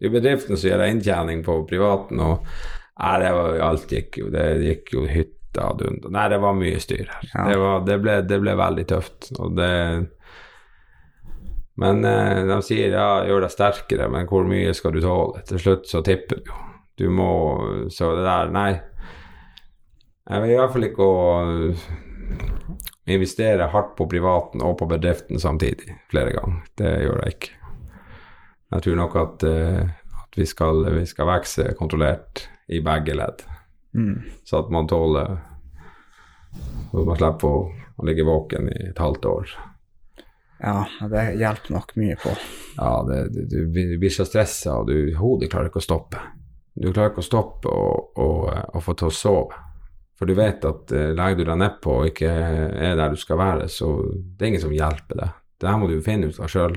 er 0.00 0.14
bedriften 0.14 0.56
som 0.56 0.70
gjør 0.70 0.84
inntjening 0.86 1.42
på 1.44 1.58
privaten, 1.68 2.22
og 2.22 2.46
nei, 3.02 3.16
det 3.20 3.32
var 3.36 3.58
alt 3.66 3.92
gikk 3.92 4.20
jo, 4.22 4.30
det 4.32 4.46
gikk 4.62 4.94
jo 4.94 5.04
hytta 5.10 5.66
ad 5.72 5.82
dund. 5.82 6.06
Nei, 6.14 6.28
det 6.32 6.38
var 6.40 6.56
mye 6.56 6.78
styr 6.80 7.04
her. 7.04 7.26
Ja. 7.34 7.44
Det, 7.50 7.58
var, 7.64 7.82
det, 7.88 7.98
ble, 8.04 8.16
det, 8.30 8.38
ble, 8.44 8.54
veldig 8.62 8.86
tøft, 8.94 9.30
og 9.36 9.58
det 9.58 9.72
Men 11.78 12.02
eh, 12.04 12.44
de 12.48 12.58
sier 12.66 12.94
ja, 12.96 13.22
gjør 13.26 13.44
deg 13.46 13.54
sterkere, 13.54 14.08
men 14.10 14.26
hvor 14.30 14.46
mye 14.48 14.74
skal 14.74 14.96
du 14.96 15.02
tåle? 15.04 15.44
Til 15.46 15.62
slutt 15.62 15.86
så 15.90 16.02
tipper 16.06 16.40
du 16.40 16.50
jo. 16.50 16.64
Du 16.98 17.06
må 17.14 17.30
Så 17.94 18.10
det 18.16 18.24
der, 18.26 18.50
nei. 18.50 18.72
Jeg 20.28 20.42
vil 20.42 20.50
i 20.52 20.56
hvert 20.58 20.72
fall 20.74 20.86
ikke 20.88 21.06
å 21.06 21.18
investere 23.08 23.70
hardt 23.72 23.94
på 23.96 24.08
privaten 24.10 24.64
og 24.66 24.74
på 24.80 24.88
bedriften 24.90 25.40
samtidig 25.40 25.94
flere 26.10 26.34
ganger. 26.34 26.66
Det 26.76 26.90
gjør 27.04 27.22
jeg 27.22 27.36
ikke. 27.36 27.54
Jeg 28.74 28.84
tror 28.84 28.98
nok 28.98 29.16
at, 29.16 29.46
uh, 29.48 30.18
at 30.24 30.36
vi, 30.36 30.44
skal, 30.50 30.82
vi, 30.98 31.06
skal, 31.08 31.30
vokse 31.30 31.70
kontrollert 31.78 32.44
i 32.68 32.82
begge 32.84 33.14
ledd, 33.16 33.40
mm. 33.96 34.42
så 34.44 34.60
at 34.60 34.74
man 34.74 34.90
tåler 34.90 35.38
Så 36.90 37.04
man 37.04 37.16
slipper 37.16 37.48
å, 37.48 37.64
å 37.96 38.04
ligge 38.08 38.24
våken 38.24 38.68
i 38.72 38.90
et 38.90 39.00
halvt 39.00 39.26
år. 39.28 39.50
Ja, 40.58 40.86
det 41.10 41.24
hjelper 41.38 41.72
nok 41.76 41.94
mye 41.96 42.16
på. 42.18 42.32
Ja, 42.76 43.06
det, 43.06 43.20
du, 43.34 43.66
du, 43.70 43.94
blir 43.98 44.10
så 44.10 44.26
stressa, 44.26 44.80
og 44.80 44.90
du, 44.90 45.14
hodet 45.18 45.50
klarer 45.52 45.70
ikke 45.70 45.82
å 45.82 45.86
stoppe. 45.86 46.22
Du 46.74 46.90
klarer 46.90 47.12
ikke 47.12 47.22
å 47.22 47.26
stoppe 47.26 47.70
og, 47.70 48.82
få 48.82 48.94
til 48.98 49.10
å 49.10 49.14
sove. 49.14 49.64
For 50.18 50.26
du 50.26 50.34
vet 50.34 50.64
at 50.66 50.90
uh, 50.90 51.10
legger 51.14 51.44
du 51.44 51.50
deg 51.52 51.58
nedpå 51.62 51.96
og 52.00 52.08
ikke 52.10 52.30
er 52.30 52.96
der 52.98 53.14
du 53.14 53.18
skal 53.18 53.38
være, 53.38 53.68
så 53.70 53.92
det 54.10 54.44
er 54.44 54.50
ingen 54.52 54.64
som 54.66 54.74
hjelper 54.74 55.20
deg. 55.20 55.36
Det 55.58 55.68
her 55.70 55.78
må 55.78 55.90
du 55.90 56.00
finne 56.02 56.30
ut 56.30 56.40
av 56.42 56.50
sjøl. 56.50 56.74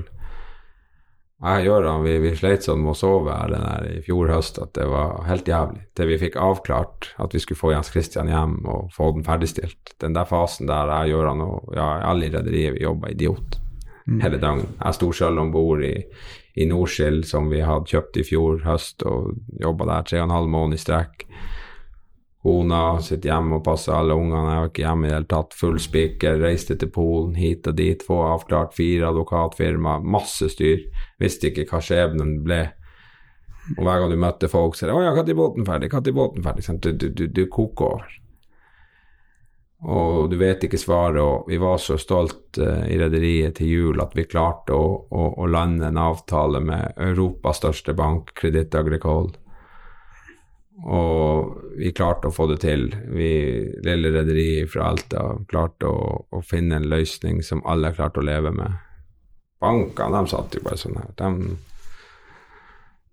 Jeg 1.42 1.64
gjør 1.66 1.82
det, 1.82 1.92
vi, 2.04 2.12
vi 2.22 2.32
sleit 2.38 2.62
sånn 2.62 2.84
med 2.84 2.92
å 2.92 2.98
sove 3.00 3.34
her 3.34 3.50
den 3.50 3.64
der 3.66 3.88
i 3.96 4.02
fjor 4.06 4.30
høst 4.30 4.60
at 4.62 4.76
det 4.78 4.86
var 4.90 5.24
helt 5.26 5.50
jævlig. 5.50 5.82
Til 5.98 6.10
vi 6.12 6.20
fikk 6.22 6.38
avklart 6.38 7.10
at 7.22 7.34
vi 7.34 7.42
skulle 7.42 7.58
få 7.58 7.72
Jens 7.74 7.90
Christian 7.90 8.30
hjem 8.30 8.60
og 8.62 8.94
få 8.94 9.10
den 9.16 9.26
ferdigstilt. 9.26 9.96
Den 10.02 10.14
der 10.14 10.30
fasen 10.30 10.70
der 10.70 10.94
jeg 11.00 11.18
og 11.18 11.26
han 11.26 11.42
og 11.42 11.74
ja, 11.74 11.88
alle 12.12 12.30
i 12.30 12.34
rederiet 12.34 12.78
vi 12.78 12.86
jobber 12.86 13.10
idiot 13.10 13.58
mm. 14.06 14.20
hele 14.24 14.38
dagen. 14.42 14.66
Jeg 14.78 14.98
sto 14.98 15.10
sjøl 15.12 15.40
om 15.42 15.52
bord 15.54 15.84
i, 15.86 15.94
i 16.54 16.68
Norskild 16.68 17.26
som 17.28 17.50
vi 17.52 17.62
hadde 17.64 17.90
kjøpt 17.90 18.20
i 18.20 18.26
fjor 18.26 18.62
høst, 18.66 19.02
og 19.08 19.34
jobba 19.60 19.88
der 19.90 20.08
tre 20.08 20.22
og 20.22 20.28
en 20.28 20.36
halv 20.36 20.52
måned 20.52 20.78
i 20.78 20.82
strekk. 20.82 21.26
Kona 22.42 22.98
sitter 22.98 23.30
hjemme 23.30 23.60
og 23.60 23.64
passer 23.68 23.94
alle 23.94 24.16
ungene. 24.18 24.50
Jeg 24.50 24.62
var 24.62 24.70
ikke 24.72 24.82
hjemme 24.82 25.06
i 25.06 25.10
det 25.10 25.14
hele 25.14 25.28
tatt. 25.30 25.52
Full 25.54 25.76
spiker. 25.78 26.40
Reiste 26.42 26.74
til 26.74 26.90
Polen, 26.90 27.36
hit 27.38 27.68
og 27.70 27.76
dit. 27.78 28.02
Få 28.02 28.18
avklart 28.32 28.74
fire 28.74 29.12
advokatfirma. 29.12 30.00
Masse 30.02 30.48
styr. 30.50 30.82
Visste 31.22 31.52
ikke 31.52 31.68
hva 31.70 31.78
skjebnen 31.86 32.40
ble. 32.42 32.64
Og 33.76 33.84
hver 33.86 34.02
gang 34.02 34.10
du 34.10 34.18
møtte 34.18 34.50
folk, 34.50 34.74
så 34.74 34.86
er 34.86 34.90
det 34.90 34.96
'Å 34.96 35.04
ja, 35.04 35.14
når 35.14 35.30
er 35.30 35.38
båten 35.38 35.66
ferdig?' 35.66 35.92
Når 35.92 36.08
er 36.08 36.18
båten 36.18 36.42
ferdig? 36.42 36.80
Du, 36.80 36.92
du, 36.92 37.08
du, 37.10 37.26
du 37.28 37.46
koker 37.46 37.84
over. 37.84 38.21
Og 39.82 40.30
du 40.30 40.36
vet 40.38 40.62
ikke 40.62 40.78
svaret, 40.78 41.18
og 41.18 41.48
vi 41.50 41.58
var 41.58 41.80
så 41.82 41.96
stolt 41.98 42.60
uh, 42.62 42.84
i 42.86 42.98
rederiet 43.00 43.56
til 43.58 43.70
jul 43.70 44.02
at 44.04 44.14
vi 44.14 44.28
klarte 44.30 44.76
å, 44.78 44.84
å, 45.10 45.24
å 45.42 45.48
lande 45.50 45.88
en 45.88 45.98
avtale 45.98 46.60
med 46.62 47.00
Europas 47.02 47.58
største 47.58 47.96
bank, 47.98 48.30
Kreditt 48.38 48.76
Agricole 48.78 49.34
og 50.82 51.58
vi 51.76 51.92
klarte 51.92 52.28
å 52.28 52.34
få 52.34 52.48
det 52.50 52.62
til. 52.64 52.88
Vi, 53.14 53.30
lille 53.84 54.12
rederiet 54.14 54.70
fra 54.72 54.88
Alta, 54.90 55.24
klarte 55.50 55.86
å, 55.88 56.06
å, 56.30 56.40
finne 56.42 56.80
en 56.80 56.88
løsning 56.90 57.42
som 57.46 57.62
alle 57.68 57.92
klarte 57.94 58.22
å 58.22 58.26
leve 58.26 58.50
med. 58.56 58.80
Bankene, 59.62 60.22
de 60.22 60.32
satt 60.32 60.56
jo 60.56 60.64
bare 60.64 60.80
sånn 60.80 60.98
her. 60.98 61.12
De, 61.18 61.28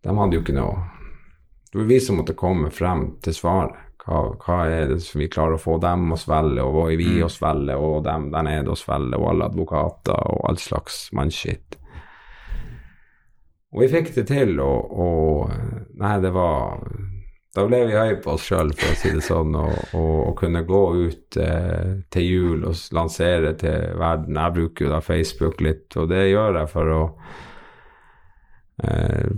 de 0.07 0.15
hadde 0.17 0.39
jo 0.39 0.41
ikke 0.41 0.55
noe 0.57 0.79
Det 1.69 1.77
var 1.77 1.89
vi 1.91 1.99
som 2.01 2.17
måtte 2.17 2.33
komme 2.33 2.71
frem 2.73 3.11
til 3.21 3.35
svaret. 3.37 3.77
Hva, 3.99 4.21
hva, 4.39 4.61
er 4.71 4.93
det 4.93 5.01
som 5.03 5.19
vi 5.19 5.27
klarer 5.31 5.57
å 5.57 5.61
få 5.61 5.75
dem 5.83 6.07
å 6.15 6.17
svelge, 6.17 6.63
og 6.63 6.75
hva 6.75 6.85
er 6.93 7.01
vi 7.01 7.11
mm. 7.17 7.25
å 7.27 7.31
svelge, 7.33 7.75
og 7.75 7.99
dem 8.07 8.29
der 8.33 8.47
nede 8.47 8.73
å 8.73 8.79
svelge, 8.79 9.19
og 9.19 9.27
alle 9.33 9.49
advokater 9.51 10.31
og 10.33 10.45
all 10.49 10.59
slags 10.61 11.01
mannskitt. 11.17 11.75
Og 13.69 13.83
vi 13.83 13.91
fikk 13.91 14.13
det 14.15 14.25
til, 14.31 14.55
og, 14.63 14.93
og 14.97 15.97
Nei, 15.99 16.15
det 16.23 16.31
var 16.31 16.79
da 17.55 17.63
ble 17.65 17.79
vi 17.89 17.95
høye 17.97 18.17
på 18.21 18.35
oss 18.35 18.45
sjøl, 18.45 18.69
for 18.77 18.93
å 18.93 18.97
si 18.97 19.11
det 19.15 19.23
sånn, 19.25 19.55
og, 19.57 19.93
og, 19.97 20.15
og 20.29 20.33
kunne 20.37 20.61
gå 20.67 20.81
ut 21.01 21.37
eh, 21.41 21.95
til 22.13 22.27
jul 22.27 22.67
og 22.69 22.77
lansere 22.93 23.55
til 23.57 23.95
verden. 23.97 24.37
Jeg 24.37 24.55
bruker 24.55 24.85
jo 24.85 24.91
da 24.93 24.99
Facebook 25.01 25.63
litt, 25.65 25.87
og 25.97 26.11
det 26.11 26.27
gjør 26.29 26.59
jeg 26.61 26.71
for 26.71 26.93
å 26.93 26.99
eh, 28.85 29.33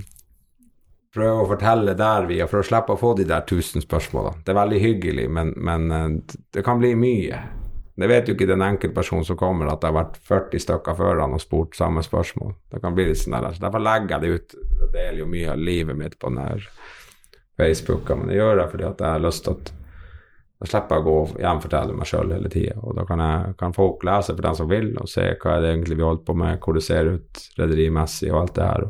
prøve 1.13 1.43
å 1.43 1.47
fortelle 1.49 1.95
der 1.97 2.27
vi 2.29 2.39
er, 2.39 2.49
for 2.51 2.61
å 2.61 2.67
slippe 2.67 2.95
å 2.95 2.99
få 2.99 3.13
de 3.19 3.25
der 3.27 3.43
tusen 3.47 3.83
spørsmålene. 3.83 4.43
Det 4.45 4.53
er 4.53 4.59
veldig 4.61 4.79
hyggelig, 4.83 5.25
men, 5.33 5.51
men 5.57 5.91
eh, 5.91 6.37
det 6.55 6.63
kan 6.65 6.79
bli 6.81 6.93
mye. 6.99 7.41
Det 8.01 8.07
vet 8.09 8.29
jo 8.29 8.33
ikke 8.33 8.47
den 8.49 8.63
enkeltpersonen 8.65 9.27
som 9.27 9.37
kommer, 9.37 9.69
at 9.69 9.81
det 9.83 9.91
har 9.91 9.97
vært 9.99 10.15
40 10.25 10.63
stykker 10.63 10.97
før 10.97 11.21
han 11.21 11.35
og 11.35 11.43
spurt 11.43 11.75
samme 11.77 12.01
spørsmål. 12.05 12.55
Det 12.71 12.79
kan 12.81 12.95
bli 12.97 13.09
litt 13.11 13.19
sånn 13.19 13.35
der. 13.37 13.51
Så 13.53 13.65
derfor 13.65 13.83
legger 13.83 14.15
jeg 14.15 14.23
det 14.23 14.31
ut. 14.31 14.55
Det 14.79 14.89
deler 14.95 15.21
jo 15.21 15.27
mye 15.29 15.51
av 15.51 15.61
livet 15.61 15.99
mitt 15.99 16.17
på 16.17 16.31
den 16.31 16.65
Facebooka, 17.59 18.17
men 18.17 18.31
det 18.31 18.39
gjør 18.39 18.63
jeg 18.63 18.71
fordi 18.71 18.87
at 18.87 19.03
jeg 19.03 19.17
har 19.17 19.23
lyst 19.27 19.45
til 19.45 19.59
at 19.59 19.71
da 20.61 20.69
slipper 20.69 20.97
jeg 20.97 21.01
å 21.01 21.05
gå 21.07 21.13
og 21.17 21.37
gjenfortelle 21.41 21.93
meg 21.97 22.09
sjøl 22.09 22.31
hele 22.35 22.49
tida. 22.53 22.75
Og 22.85 22.93
da 22.93 23.05
kan, 23.09 23.21
jeg, 23.25 23.53
kan, 23.57 23.73
folk 23.73 24.03
lese 24.05 24.35
for 24.35 24.45
den 24.45 24.57
som 24.59 24.69
vil, 24.69 24.91
og 25.01 25.09
se 25.09 25.23
hva 25.41 25.55
er 25.55 25.63
det 25.63 25.71
egentlig 25.71 25.97
vi 25.97 26.05
holder 26.05 26.25
på 26.27 26.35
med, 26.37 26.59
hvor 26.61 26.77
det 26.77 26.83
ser 26.85 27.09
ut 27.09 27.41
rederimessig 27.57 28.29
og 28.29 28.43
alt 28.43 28.53
det 28.59 28.67
her. 28.67 28.85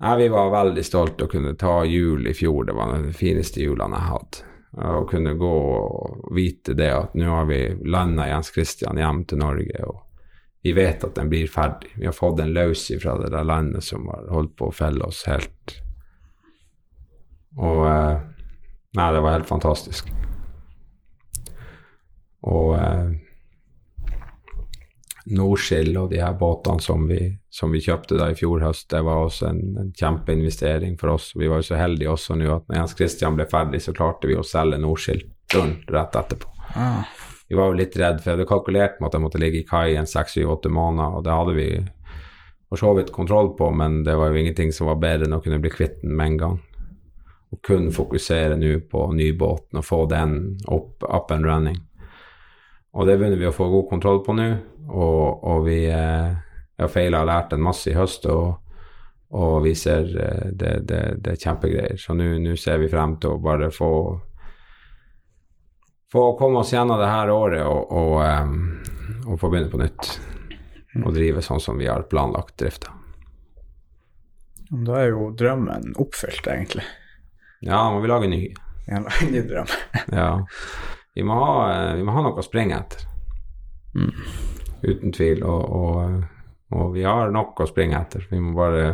Nei, 0.00 0.16
vi 0.16 0.28
var 0.32 0.52
veldig 0.52 0.84
stolte 0.84 1.26
å 1.26 1.30
kunne 1.30 1.56
ta 1.60 1.82
jul 1.84 2.26
i 2.26 2.32
fjor. 2.34 2.64
Det 2.64 2.76
var 2.76 2.94
de 2.96 3.12
fineste 3.12 3.60
julene 3.60 3.98
jeg 3.98 4.12
hadde. 4.14 4.46
Å 4.80 5.02
kunne 5.10 5.34
gå 5.36 5.50
og 5.50 6.30
vite 6.36 6.76
det 6.78 6.88
at 6.94 7.16
nå 7.18 7.26
har 7.28 7.48
vi 7.50 7.58
landa 7.84 8.28
Jens 8.30 8.52
Christian 8.54 9.00
hjem 9.00 9.24
til 9.28 9.42
Norge. 9.42 9.84
og 9.84 10.06
vi 10.62 10.72
vet 10.76 11.04
at 11.04 11.14
den 11.16 11.28
blir 11.28 11.48
ferdig. 11.48 11.88
Vi 11.96 12.06
har 12.06 12.12
fått 12.12 12.36
den 12.36 12.52
løs 12.52 12.90
fra 13.02 13.16
det 13.18 13.30
der 13.32 13.44
landet 13.44 13.84
som 13.84 14.08
har 14.12 14.28
holdt 14.28 14.56
på 14.56 14.68
å 14.68 14.76
felle 14.76 15.04
oss 15.08 15.22
helt. 15.28 15.76
Og 17.56 17.86
eh, 17.88 18.20
Nei, 18.90 19.12
det 19.14 19.20
var 19.22 19.36
helt 19.36 19.46
fantastisk. 19.46 20.08
Og 22.42 22.72
eh, 25.26 26.00
og 26.00 26.10
de 26.10 26.20
her 26.22 26.36
båtene 26.38 26.80
som 26.80 27.06
vi, 27.08 27.20
som 27.50 27.72
vi, 27.72 27.80
kjøpte 27.84 28.18
da 28.18 28.30
i 28.30 28.38
fjor 28.38 28.62
høst, 28.64 28.88
det 28.90 29.02
var 29.06 29.26
også 29.26 29.50
en, 29.50 29.62
en 29.80 29.92
kjempeinvestering 29.92 30.96
for 31.00 31.16
oss. 31.16 31.32
Vi 31.36 31.48
var 31.48 31.60
jo 31.60 31.68
så 31.70 31.80
heldige 31.80 32.10
også 32.10 32.38
nå 32.38 32.48
at 32.54 32.68
når 32.68 32.80
Jens 32.80 32.96
Christian 32.96 33.36
ble 33.36 33.48
ferdig, 33.50 33.82
så 33.84 33.94
klarte 33.96 34.30
vi 34.30 34.38
å 34.38 34.46
selge 34.46 34.80
Norskill 34.80 35.24
rett 35.90 36.16
etterpå. 36.16 36.50
Ah. 36.78 37.02
Vi 37.50 37.56
var 37.58 37.72
jo 37.72 37.80
litt 37.80 37.96
redd, 37.98 38.20
for 38.20 38.30
jeg 38.30 38.38
hadde 38.38 38.46
kalkulert 38.46 39.00
med 39.00 39.08
at 39.08 39.16
jeg 39.16 39.24
måtte 39.24 39.40
ligge 39.42 39.58
i 39.58 39.66
kai 39.66 39.96
en 39.98 40.06
seks, 40.06 40.36
syv, 40.36 40.52
åtte 40.52 40.70
måneder, 40.70 41.16
og 41.18 41.24
det 41.26 41.34
hadde 41.34 41.54
vi 41.56 41.70
for 42.70 42.78
så 42.78 42.92
vidt 42.94 43.12
kontroll 43.12 43.48
på, 43.58 43.70
men 43.74 44.04
det 44.06 44.14
var 44.14 44.30
jo 44.30 44.38
ingenting 44.38 44.70
som 44.72 44.86
var 44.86 45.00
bedre 45.02 45.26
enn 45.26 45.34
å 45.34 45.40
kunne 45.42 45.58
bli 45.58 45.72
kvitt 45.74 46.04
den 46.04 46.14
med 46.14 46.28
en 46.28 46.36
gang. 46.38 46.58
Og 47.50 47.58
kun 47.66 47.88
fokusere 47.90 48.54
nå 48.54 48.76
på 48.92 49.08
nybåten 49.18 49.80
og 49.80 49.86
få 49.86 50.04
den 50.06 50.36
opp, 50.70 51.02
up 51.02 51.34
and 51.34 51.48
running. 51.48 51.80
Og 52.94 53.10
det 53.10 53.16
begynner 53.18 53.42
vi 53.42 53.48
å 53.50 53.54
få 53.54 53.66
god 53.72 53.88
kontroll 53.90 54.22
på 54.22 54.36
nå, 54.38 54.46
og, 54.90 55.44
og 55.46 55.62
vi 55.66 55.84
eh, 55.90 56.32
har 56.80 56.90
feila 56.92 57.22
og 57.22 57.30
lært 57.30 57.54
en 57.54 57.64
masse 57.64 57.90
i 57.90 57.96
høst, 57.96 58.26
og, 58.30 58.58
og 59.36 59.60
vi 59.64 59.74
ser 59.78 60.10
eh, 60.10 60.48
det, 60.52 60.74
det, 60.88 61.02
det 61.22 61.36
er 61.36 61.44
kjempegreier. 61.44 62.00
Så 62.00 62.16
nå 62.18 62.56
ser 62.60 62.82
vi 62.82 62.90
frem 62.92 63.18
til 63.22 63.36
å 63.36 63.42
bare 63.42 63.70
få 63.74 63.92
få 66.12 66.38
komme 66.38 66.58
oss 66.58 66.72
gjennom 66.72 66.98
det 66.98 67.06
her 67.06 67.30
året 67.30 67.66
og, 67.66 67.92
og, 67.92 68.14
um, 68.42 68.82
og, 69.26 69.36
få 69.40 69.50
begynne 69.50 69.70
på 69.70 69.78
nytt. 69.78 70.08
Og 71.04 71.12
drive 71.14 71.42
sånn 71.44 71.62
som 71.62 71.78
vi 71.78 71.86
har 71.86 72.08
planlagt 72.10 72.56
drifta. 72.58 72.90
Da 74.70 74.96
er 75.02 75.12
jo 75.12 75.28
drømmen 75.38 75.94
oppfylt, 76.02 76.46
egentlig. 76.50 76.82
Ja, 77.62 77.84
må 77.92 78.00
vi 78.02 78.10
lage 78.10 78.30
ny. 78.30 78.40
Ja, 78.88 79.02
lage 79.04 79.28
ny 79.34 79.44
drøm. 79.46 79.70
ja. 80.10 80.32
Vi 81.14 81.24
må, 81.26 81.34
ha, 81.34 81.54
eh, 81.74 81.94
vi 81.98 82.06
må, 82.06 82.14
ha, 82.14 82.22
noe 82.22 82.38
å 82.38 82.46
springe 82.46 82.78
etter. 82.78 83.06
Mm. 83.98 84.10
Uten 84.82 85.12
tvil. 85.12 85.44
Og, 85.44 85.76
og, 85.76 86.24
og, 86.72 86.90
vi 86.94 87.04
har 87.04 87.32
nok 87.34 87.60
å 87.60 87.68
springe 87.68 87.98
etter. 88.00 88.26
Vi 88.30 88.40
må 88.40 88.54
bare 88.56 88.84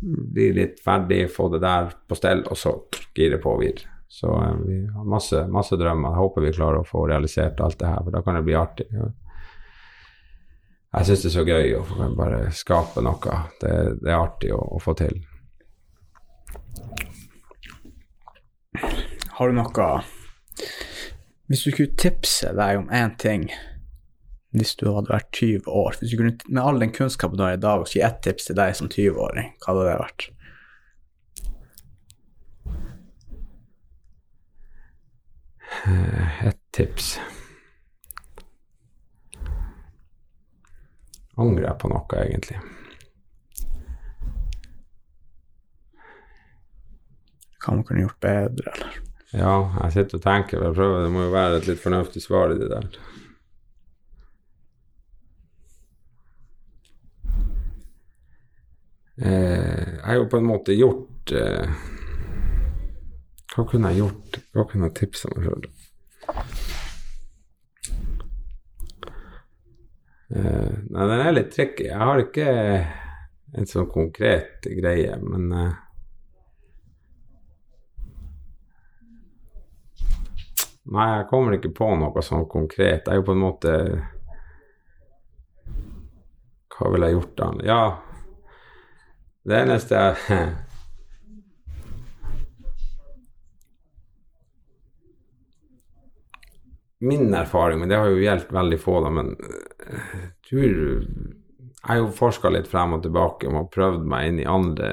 bli 0.00 0.50
litt 0.56 0.80
ferdig, 0.80 1.26
få 1.32 1.50
det 1.52 1.60
der 1.64 1.90
på 2.08 2.16
stell, 2.16 2.44
og 2.48 2.56
så 2.56 2.76
gire 3.16 3.40
på 3.42 3.56
videre. 3.60 3.88
Så 4.10 4.30
uh, 4.32 4.54
vi 4.66 4.80
har 4.90 5.06
masse, 5.06 5.44
masse 5.52 5.76
drømmer. 5.78 6.14
Jeg 6.14 6.24
håper 6.24 6.46
vi 6.46 6.54
klarer 6.56 6.80
å 6.80 6.88
få 6.88 7.04
realisert 7.10 7.60
alt 7.62 7.78
det 7.78 7.90
her, 7.92 8.00
for 8.04 8.16
da 8.16 8.22
kan 8.26 8.38
det 8.38 8.46
bli 8.48 8.56
artig. 8.58 8.88
Jeg 10.90 11.06
syns 11.06 11.22
det 11.22 11.28
er 11.28 11.34
så 11.36 11.44
gøy 11.46 11.74
å 11.78 12.08
bare 12.18 12.40
skape 12.50 13.04
noe. 13.06 13.36
Det, 13.60 13.74
det 14.00 14.10
er 14.10 14.18
artig 14.18 14.50
å, 14.56 14.58
å 14.74 14.80
få 14.82 14.96
til. 14.98 15.20
Har 19.40 19.48
du 19.48 19.56
noe 19.56 19.90
Hvis 21.48 21.62
du 21.64 21.70
kunne 21.72 21.96
tipse 21.96 22.50
deg 22.56 22.80
om 22.82 22.90
én 22.92 23.14
ting 23.16 23.46
hvis 24.56 24.74
du 24.80 24.88
hadde 24.90 25.12
vært 25.12 25.30
20 25.36 25.70
år 25.70 25.96
hvis 26.00 26.12
du 26.12 26.18
kunne, 26.18 26.36
Med 26.48 26.62
all 26.62 26.82
den 26.82 26.92
kunnskapen 26.94 27.38
du 27.38 27.44
har 27.44 27.54
i 27.54 27.62
dag, 27.62 27.82
og 27.82 27.90
gi 27.90 28.02
ett 28.02 28.22
tips 28.24 28.48
til 28.48 28.58
deg 28.58 28.74
som 28.76 28.90
20-åring, 28.90 29.54
hva 29.62 29.72
hadde 29.72 29.88
det 29.88 30.00
vært? 30.02 30.28
Eh, 35.86 36.46
et 36.50 36.58
tips 36.74 37.14
Angrer 41.40 41.70
jeg 41.70 41.78
på 41.80 41.88
noe, 41.88 42.18
egentlig? 42.20 42.58
Hva 47.60 47.76
man 47.76 47.86
kunne 47.88 48.02
gjort 48.02 48.18
bedre, 48.20 48.74
eller? 48.74 48.98
Ja, 49.30 49.54
jeg 49.84 49.94
sitter 49.94 50.18
og 50.18 50.24
tenker. 50.24 50.64
Jeg 50.66 50.74
prøver, 50.74 51.04
det 51.06 51.12
må 51.14 51.24
jo 51.24 51.32
være 51.32 51.60
et 51.60 51.68
litt 51.70 51.80
fornuftig 51.80 52.22
svar 52.24 52.52
i 52.52 52.58
det 52.58 52.68
der. 52.72 52.88
Eh, 59.20 59.88
jeg 59.96 60.06
har 60.06 60.14
jo 60.16 60.28
på 60.32 60.38
en 60.40 60.46
måte 60.48 60.72
gjort 60.72 61.32
eh, 61.36 61.72
Hva 63.52 63.66
kunne 63.68 63.90
jeg 63.92 64.00
gjort? 64.00 64.38
Hva 64.56 64.64
kunne 64.70 64.88
jeg 64.88 64.96
tipsa 64.96 65.28
meg 65.34 65.44
sjøl? 65.44 65.66
Uh, 70.30 70.72
nei, 70.94 71.04
den 71.10 71.20
er 71.24 71.32
litt 71.34 71.48
tricky. 71.50 71.88
Jeg 71.88 71.98
har 71.98 72.20
ikke 72.22 72.46
en 73.58 73.66
sånn 73.66 73.88
konkret 73.90 74.68
greie, 74.78 75.16
men 75.18 75.48
Nei, 80.90 81.08
jeg 81.16 81.26
kommer 81.32 81.58
ikke 81.58 81.72
på 81.74 81.88
noe 81.98 82.22
sånn 82.24 82.46
konkret. 82.50 83.02
Jeg 83.02 83.10
er 83.10 83.18
jo 83.18 83.26
på 83.26 83.34
en 83.34 83.42
måte 83.42 83.74
Hva 86.76 86.94
ville 86.94 87.10
jeg 87.10 87.18
gjort 87.18 87.34
da? 87.42 87.50
Ja, 87.66 87.82
det 89.50 89.62
eneste 89.64 90.00
jeg 90.00 90.50
min 97.00 97.34
erfaring, 97.34 97.80
men 97.80 97.88
det 97.88 97.96
har 97.96 98.10
jo 98.12 98.20
gjeldt 98.20 98.52
veldig 98.52 98.78
få, 98.80 98.98
da, 99.00 99.10
men 99.10 99.32
eh, 99.40 100.16
jeg 100.20 100.34
tror 100.50 100.74
Jeg 101.80 101.88
har 101.88 101.96
jo 101.96 102.10
forska 102.12 102.50
litt 102.52 102.68
frem 102.68 102.92
og 102.92 103.06
tilbake 103.06 103.48
og 103.48 103.70
prøvd 103.72 104.04
meg 104.04 104.28
inn 104.28 104.42
i 104.42 104.48
andre 104.48 104.90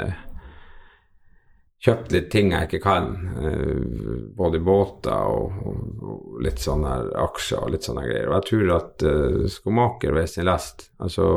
Kjøpt 1.83 2.13
litt 2.15 2.31
ting 2.33 2.53
jeg 2.55 2.65
ikke 2.65 2.79
kan, 2.81 3.11
eh, 3.37 3.81
både 4.33 4.59
båter 4.65 5.27
og 5.29 6.39
litt 6.41 6.63
sånne 6.63 6.95
aksjer 7.21 7.67
og 7.67 7.75
litt 7.75 7.85
sånne 7.85 8.05
greier. 8.07 8.31
Og 8.31 8.33
jeg 8.39 8.47
tror 8.47 8.71
at 8.79 9.05
uh, 9.05 9.43
skomaker 9.51 10.15
ved 10.17 10.31
sin 10.31 10.47
lest 10.49 10.87
Altså, 10.97 11.27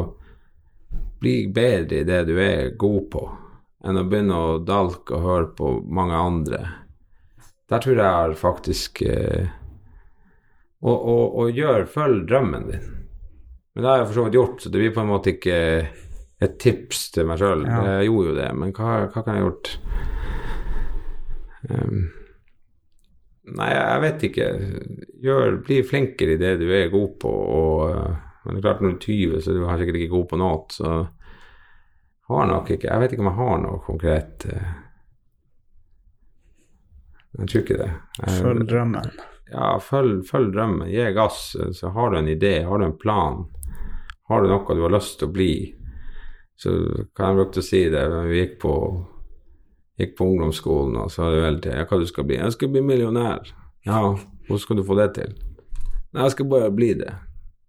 bli 1.20 1.36
bedre 1.52 2.01
i 2.01 2.09
det 2.09 2.24
du 2.28 2.34
er 2.40 2.74
god 2.80 3.09
på, 3.12 3.24
enn 3.84 4.01
å 4.01 4.05
begynne 4.09 4.36
å 4.36 4.59
dalke 4.64 5.16
og 5.16 5.26
høre 5.26 5.48
på 5.56 5.72
mange 5.88 6.16
andre. 6.16 6.60
Der 7.70 7.82
tror 7.84 8.01
jeg 8.02 8.38
faktisk 8.40 9.02
uh, 9.06 9.51
og, 10.80 10.97
og, 10.97 11.24
og 11.42 11.59
gjør, 11.59 11.84
følg 11.92 12.24
drømmen 12.28 12.70
din. 12.70 12.86
Men 13.74 13.82
det 13.82 13.90
har 13.90 14.01
jeg 14.01 14.06
for 14.09 14.16
så 14.16 14.24
vidt 14.26 14.38
gjort, 14.38 14.62
så 14.62 14.70
det 14.72 14.80
blir 14.80 14.94
på 14.94 15.02
en 15.02 15.10
måte 15.10 15.34
ikke 15.34 15.59
et 16.40 16.56
tips 16.62 17.10
til 17.14 17.28
meg 17.28 17.40
sjøl. 17.40 17.66
Ja. 17.68 17.82
Jeg 17.98 18.09
gjorde 18.09 18.32
jo 18.32 18.38
det, 18.38 18.48
men 18.56 18.72
hva, 18.76 18.94
hva 19.12 19.24
kan 19.26 19.36
jeg 19.36 19.44
gjort? 19.44 19.74
Um, 21.68 22.01
nei, 23.60 23.68
jeg 23.76 24.02
vet 24.06 24.26
ikke. 24.30 24.48
Gjør, 25.26 25.60
bli 25.68 25.82
flinkere 25.86 26.34
i 26.34 26.40
det 26.40 26.55
du 26.62 26.66
er 26.72 26.92
god 26.92 27.14
på. 27.20 27.34
Og, 27.60 27.84
men 28.44 28.54
det 28.54 28.60
er 28.60 28.66
klart, 28.68 28.84
når 28.84 28.92
du 28.92 28.96
er 28.96 29.06
20, 29.06 29.40
så 29.40 29.50
er 29.50 29.58
du 29.58 29.64
sikkert 29.80 29.98
ikke 30.00 30.14
god 30.14 30.28
på 30.30 30.38
noe. 30.40 30.60
Så 30.72 30.92
har 32.30 32.46
nok 32.46 32.70
ikke 32.70 32.88
Jeg 32.88 33.02
vet 33.02 33.12
ikke 33.12 33.24
om 33.24 33.32
jeg 33.32 33.40
har 33.40 33.58
noe 33.64 33.82
konkret. 33.84 34.46
Eh, 34.46 34.70
jeg 37.38 37.50
tror 37.50 37.60
ikke 37.64 37.82
det. 37.82 37.90
Følg 38.40 38.64
drømmen 38.70 39.12
ja, 39.50 39.78
følg, 39.82 40.22
følg, 40.26 40.52
drømmen, 40.54 40.88
gi 40.90 41.06
gass. 41.14 41.56
Så 41.74 41.90
har 41.94 42.10
du 42.10 42.18
en 42.18 42.28
idé, 42.28 42.60
har 42.62 42.78
du 42.78 42.86
en 42.86 42.98
plan, 42.98 43.44
har 44.28 44.42
du 44.42 44.50
noe 44.50 44.76
du 44.76 44.82
har 44.84 44.94
lyst 44.94 45.18
til 45.18 45.30
å 45.30 45.34
bli, 45.34 45.54
så 46.60 46.74
kan 47.16 47.32
jeg 47.32 47.40
bruke 47.40 47.62
å 47.62 47.66
si 47.66 47.80
det. 47.90 48.04
Vi 48.28 48.42
gikk 48.42 48.58
på, 48.62 48.74
gikk 49.98 50.14
på 50.18 50.28
ungdomsskolen, 50.32 50.98
og 51.00 51.10
så 51.10 51.26
sa 51.26 51.30
du 51.32 51.60
tida 51.64 51.80
ja, 51.80 51.88
hva 51.88 51.98
du 51.98 52.06
skal 52.08 52.28
bli. 52.28 52.38
Jeg 52.38 52.56
skal 52.56 52.72
bli 52.74 52.84
millionær. 52.84 53.50
Ja, 53.86 54.02
hvordan 54.46 54.62
skal 54.62 54.78
du 54.78 54.84
få 54.86 54.98
det 55.00 55.10
til? 55.16 55.34
Nei, 56.12 56.26
jeg 56.26 56.36
skal 56.36 56.50
bare 56.52 56.70
bli 56.74 56.92
det. 57.00 57.14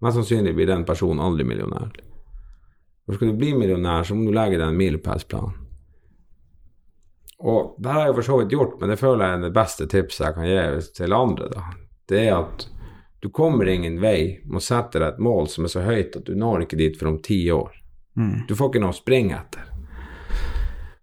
Mest 0.02 0.18
sannsynlig 0.18 0.56
blir 0.57 0.69
den 0.69 0.86
personen 0.86 1.22
aldri 1.22 1.45
millionær. 1.45 1.91
For 3.06 3.18
skal 3.18 3.34
du 3.34 3.38
bli 3.38 3.53
millionær, 3.53 4.03
så 4.03 4.15
må 4.15 4.30
du 4.30 4.36
legge 4.36 4.57
deg 4.57 4.68
en 4.68 4.80
milepælsplan. 4.80 5.53
Og 7.41 7.76
det 7.78 7.90
har 7.90 8.06
jeg 8.06 8.15
for 8.18 8.28
så 8.28 8.38
vidt 8.40 8.53
gjort, 8.53 8.76
men 8.80 8.91
det 8.94 8.99
føler 9.02 9.26
jeg 9.26 9.38
er 9.38 9.44
det 9.45 9.56
beste 9.56 9.88
tipset 9.90 10.26
jeg 10.28 10.38
kan 10.38 10.48
gi 10.49 10.94
til 10.98 11.14
andre. 11.18 11.49
da. 11.49 11.64
Det 12.10 12.22
er 12.28 12.36
at 12.38 12.68
du 13.22 13.30
kommer 13.30 13.69
ingen 13.69 13.99
vei 14.02 14.41
med 14.45 14.57
å 14.57 14.65
sette 14.65 14.99
deg 15.02 15.07
et 15.14 15.22
mål 15.22 15.49
som 15.49 15.65
er 15.65 15.73
så 15.73 15.86
høyt 15.86 16.18
at 16.18 16.26
du 16.26 16.34
når 16.38 16.65
ikke 16.65 16.80
dit 16.80 16.98
for 16.98 17.10
om 17.11 17.19
ti 17.22 17.44
år. 17.53 17.73
Mm. 18.18 18.48
Du 18.49 18.56
får 18.57 18.72
ikke 18.72 18.82
noe 18.82 18.94
å 18.94 18.98
springe 18.98 19.38
etter. 19.38 19.68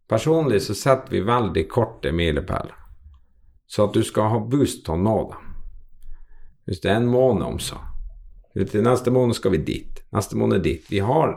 Personlig 0.08 0.62
så 0.64 0.74
setter 0.74 1.12
vi 1.12 1.20
veldig 1.26 1.66
korte 1.68 2.10
milepæler, 2.16 2.74
så 3.66 3.86
at 3.86 3.94
du 3.94 4.02
skal 4.02 4.30
ha 4.32 4.40
boost 4.40 4.86
til 4.86 4.96
å 4.96 5.02
nå 5.02 5.16
dem. 5.30 5.52
Hvis 6.66 6.82
det 6.82 6.90
er 6.90 7.02
en 7.02 7.10
måned 7.12 7.46
om 7.46 7.58
så. 7.62 7.78
Til 8.58 8.82
neste 8.82 9.12
måned 9.14 9.36
skal 9.38 9.54
vi 9.54 9.62
dit. 9.62 10.02
Neste 10.14 10.36
måned 10.36 10.64
dit. 10.64 10.84
Vi 10.90 10.98
har 11.04 11.36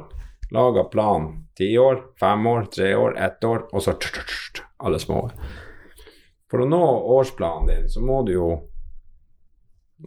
laga 0.51 0.83
plan. 0.89 1.27
Ti 1.57 1.77
år, 1.77 2.01
fem 2.19 2.47
år, 2.47 2.65
tre 2.75 2.95
år, 2.95 3.17
ett 3.17 3.43
år, 3.43 3.67
og 3.71 3.83
så 3.83 3.93
alle 4.77 4.99
små. 4.99 5.29
For 6.51 6.63
å 6.63 6.67
nå 6.67 6.81
årsplanen 7.15 7.69
din, 7.69 7.89
så 7.89 8.01
må 8.03 8.23
du 8.27 8.33
jo 8.33 8.49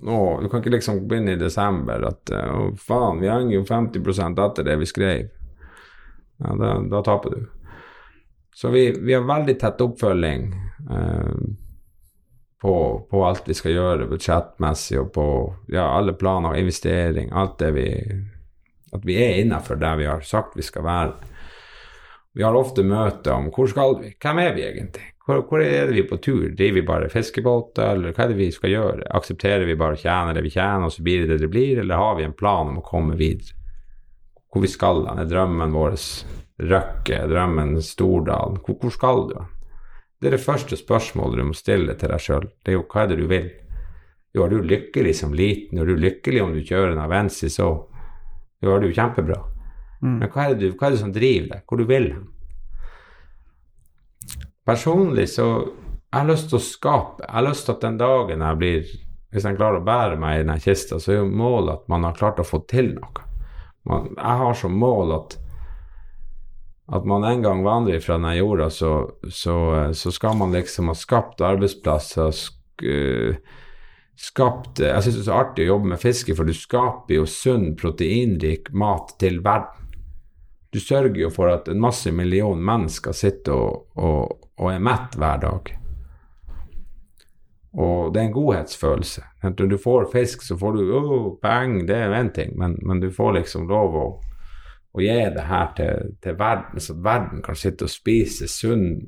nå 0.03 0.41
du 0.43 0.49
kan 0.51 0.59
ikke 0.59 0.73
liksom 0.75 1.05
begynne 1.07 1.37
i 1.37 1.39
desember 1.39 2.03
at 2.09 2.31
Å, 2.35 2.73
faen, 2.75 3.21
vi 3.23 3.31
henger 3.31 3.61
jo 3.61 3.67
50 3.69 4.41
etter 4.43 4.67
det 4.67 4.77
vi 4.81 4.89
skrev. 4.91 5.29
Ja, 6.43 6.55
da, 6.59 6.73
da 6.91 7.03
taper 7.07 7.31
du. 7.31 7.45
Så 8.55 8.71
vi, 8.75 8.89
vi 9.01 9.15
har 9.15 9.23
veldig 9.27 9.55
tett 9.61 9.81
oppfølging 9.83 10.49
eh, 10.91 11.31
på, 12.65 13.07
på, 13.11 13.25
alt 13.27 13.49
vi 13.49 13.55
skal 13.55 13.75
gjøre 13.75 14.07
budsjettmessig, 14.09 14.97
og 15.03 15.11
på 15.13 15.25
ja, 15.69 15.85
alle 15.99 16.15
planer 16.17 16.55
og 16.55 16.61
investering. 16.63 17.29
Alt 17.37 17.59
det 17.61 17.75
vi 17.77 17.89
At 18.95 19.03
vi 19.05 19.17
er 19.19 19.41
innafor 19.43 19.77
der 19.77 19.97
vi 19.99 20.07
har 20.07 20.21
sagt 20.23 20.57
vi 20.57 20.63
skal 20.63 20.85
være. 20.85 21.13
Vi 22.33 22.43
har 22.43 22.55
ofte 22.55 22.83
møter 22.83 23.35
om 23.35 23.51
hvor 23.53 23.67
skal 23.69 23.99
vi, 24.01 24.15
hvem 24.23 24.39
er 24.39 24.55
vi 24.55 24.63
egentlig? 24.65 25.11
Hvor, 25.27 25.43
hvor, 25.49 25.61
er 25.61 25.93
vi 25.93 26.07
på 26.09 26.17
tur? 26.17 26.55
Driver 26.57 26.75
vi 26.75 26.87
bare 26.87 27.09
fiskebåter, 27.13 27.91
eller 27.93 28.13
hva 28.15 28.25
er 28.25 28.33
det 28.33 28.39
vi 28.39 28.49
skal 28.53 28.73
gjøre? 28.73 29.11
Aksepterer 29.19 29.67
vi 29.69 29.77
bare 29.77 29.99
å 29.99 30.01
tjene 30.01 30.33
det 30.37 30.45
vi 30.47 30.53
tjener, 30.55 30.87
og 30.87 30.93
så 30.93 31.05
blir 31.05 31.25
det 31.25 31.35
det 31.35 31.45
det 31.45 31.51
blir, 31.53 31.83
eller 31.83 32.01
har 32.01 32.17
vi 32.17 32.25
en 32.25 32.37
plan 32.37 32.71
om 32.73 32.81
å 32.81 32.87
komme 32.87 33.17
videre? 33.21 33.57
Hvor 34.53 34.65
vi 34.65 34.73
skal 34.73 35.05
hen? 35.09 35.21
Er 35.21 35.29
drømmen 35.29 35.77
vår 35.77 35.99
Røkke? 36.65 37.25
Drømmen 37.29 37.77
Stordalen? 37.83 38.61
Hvor, 38.65 38.81
hvor, 38.81 38.95
skal 38.95 39.29
du 39.29 39.37
hen? 39.41 39.54
Det 40.25 40.31
er 40.31 40.39
det 40.39 40.45
første 40.47 40.77
spørsmålet 40.81 41.37
du 41.37 41.45
må 41.45 41.53
stille 41.53 41.93
til 42.01 42.09
deg 42.09 42.23
sjøl. 42.25 42.47
Det 42.65 42.73
er 42.73 42.79
jo 42.79 42.85
hva 42.89 43.03
er 43.03 43.11
det 43.11 43.17
du 43.19 43.27
vil? 43.29 43.51
Jo, 44.33 44.47
er 44.47 44.55
du 44.55 44.71
lykkelig 44.71 45.11
som 45.19 45.35
liten? 45.37 45.77
Er 45.77 45.85
du 45.85 45.99
lykkelig 46.01 46.41
om 46.41 46.55
du 46.55 46.63
kjører 46.65 46.95
en 46.95 47.01
Avensis 47.03 47.59
så? 47.59 47.67
Jo, 48.65 48.71
er 48.73 48.81
du 48.81 48.89
kjempebra. 48.89 49.37
Mm. 50.01 50.15
Men 50.23 50.33
hva 50.33 50.47
er, 50.47 50.57
det, 50.57 50.71
hva 50.79 50.89
er 50.89 50.97
det 50.97 51.03
som 51.03 51.13
driver 51.13 51.51
deg? 51.51 51.67
Hvor 51.69 51.83
du 51.83 51.85
vil 51.93 52.09
hen? 52.15 52.25
Personlig 54.65 55.29
så 55.35 55.51
jeg 55.61 56.17
har 56.17 56.33
lyst 56.33 56.49
til 56.49 56.57
å 56.57 56.65
skape. 56.71 57.27
Jeg 57.27 57.35
har 57.37 57.47
lyst 57.51 57.69
til 57.69 57.77
at 57.77 57.85
den 57.85 58.01
dagen 58.01 58.49
jeg 58.49 58.63
blir 58.65 58.91
Hvis 59.35 59.45
jeg 59.45 59.61
klarer 59.61 59.83
å 59.83 59.85
bære 59.85 60.17
meg 60.25 60.41
i 60.41 60.49
den 60.49 60.65
kista, 60.65 61.03
så 61.03 61.13
er 61.13 61.21
jo 61.21 61.29
målet 61.29 61.83
at 61.83 61.89
man 61.93 62.09
har 62.09 62.17
klart 62.17 62.41
å 62.41 62.49
få 62.49 62.65
til 62.71 62.95
noe. 62.97 63.29
Man, 63.85 64.13
jeg 64.15 64.41
har 64.41 64.57
som 64.57 64.73
mål 64.79 65.19
at 65.21 65.37
at 66.93 67.05
man 67.09 67.25
en 67.25 67.43
gang 67.43 67.63
vandrer 67.65 68.01
fra 68.05 68.19
denne 68.19 68.35
jorda, 68.37 68.69
så, 68.71 68.93
så, 69.31 69.57
så, 69.97 70.13
skal 70.13 70.37
man 70.37 70.53
liksom 70.53 70.91
ha 70.93 70.97
skapt 70.99 71.41
arbeidsplasser 71.41 72.35
sk, 72.37 72.85
skapt 74.21 74.83
Jeg 74.85 75.05
syns 75.05 75.17
det 75.17 75.23
er 75.23 75.31
så 75.31 75.39
artig 75.39 75.65
å 75.65 75.73
jobbe 75.75 75.95
med 75.95 76.03
fiske, 76.03 76.37
for 76.37 76.45
du 76.45 76.53
skaper 76.57 77.17
jo 77.17 77.25
sunn, 77.31 77.73
proteinrik 77.81 78.69
mat 78.77 79.17
til 79.23 79.41
verden. 79.45 79.81
Du 80.75 80.81
sørger 80.83 81.21
jo 81.23 81.31
for 81.31 81.53
at 81.53 81.71
en 81.71 81.81
masse 81.81 82.11
million 82.11 82.59
mennesker 82.59 83.15
sitter 83.15 83.55
og, 83.55 83.85
og, 83.95 84.49
og 84.59 84.73
er 84.73 84.83
mett 84.83 85.15
hver 85.15 85.41
dag. 85.45 85.71
Og 87.75 88.11
det 88.15 88.21
er 88.21 88.29
en 88.29 88.35
godhetsfølelse. 88.35 89.23
Når 89.43 89.71
du 89.71 89.77
får 89.79 90.09
fisk, 90.13 90.43
så 90.43 90.57
får 90.59 90.77
du 90.77 90.93
oh, 90.95 91.29
penger, 91.43 91.87
det 91.87 91.97
er 91.97 92.05
jo 92.07 92.19
én 92.19 92.31
ting, 92.35 92.53
men, 92.59 92.77
men, 92.83 93.01
du 93.03 93.11
får 93.15 93.37
liksom 93.39 93.69
lov 93.71 93.97
å, 93.99 94.07
å 94.95 95.03
gi 95.03 95.31
det 95.35 95.45
her 95.49 95.73
til, 95.77 96.13
til, 96.23 96.37
verden, 96.39 96.81
så 96.81 96.93
at 96.95 97.05
verden 97.05 97.43
kan 97.43 97.57
sitte 97.59 97.85
og 97.89 97.93
spise 97.93 98.47
sunn, 98.51 99.07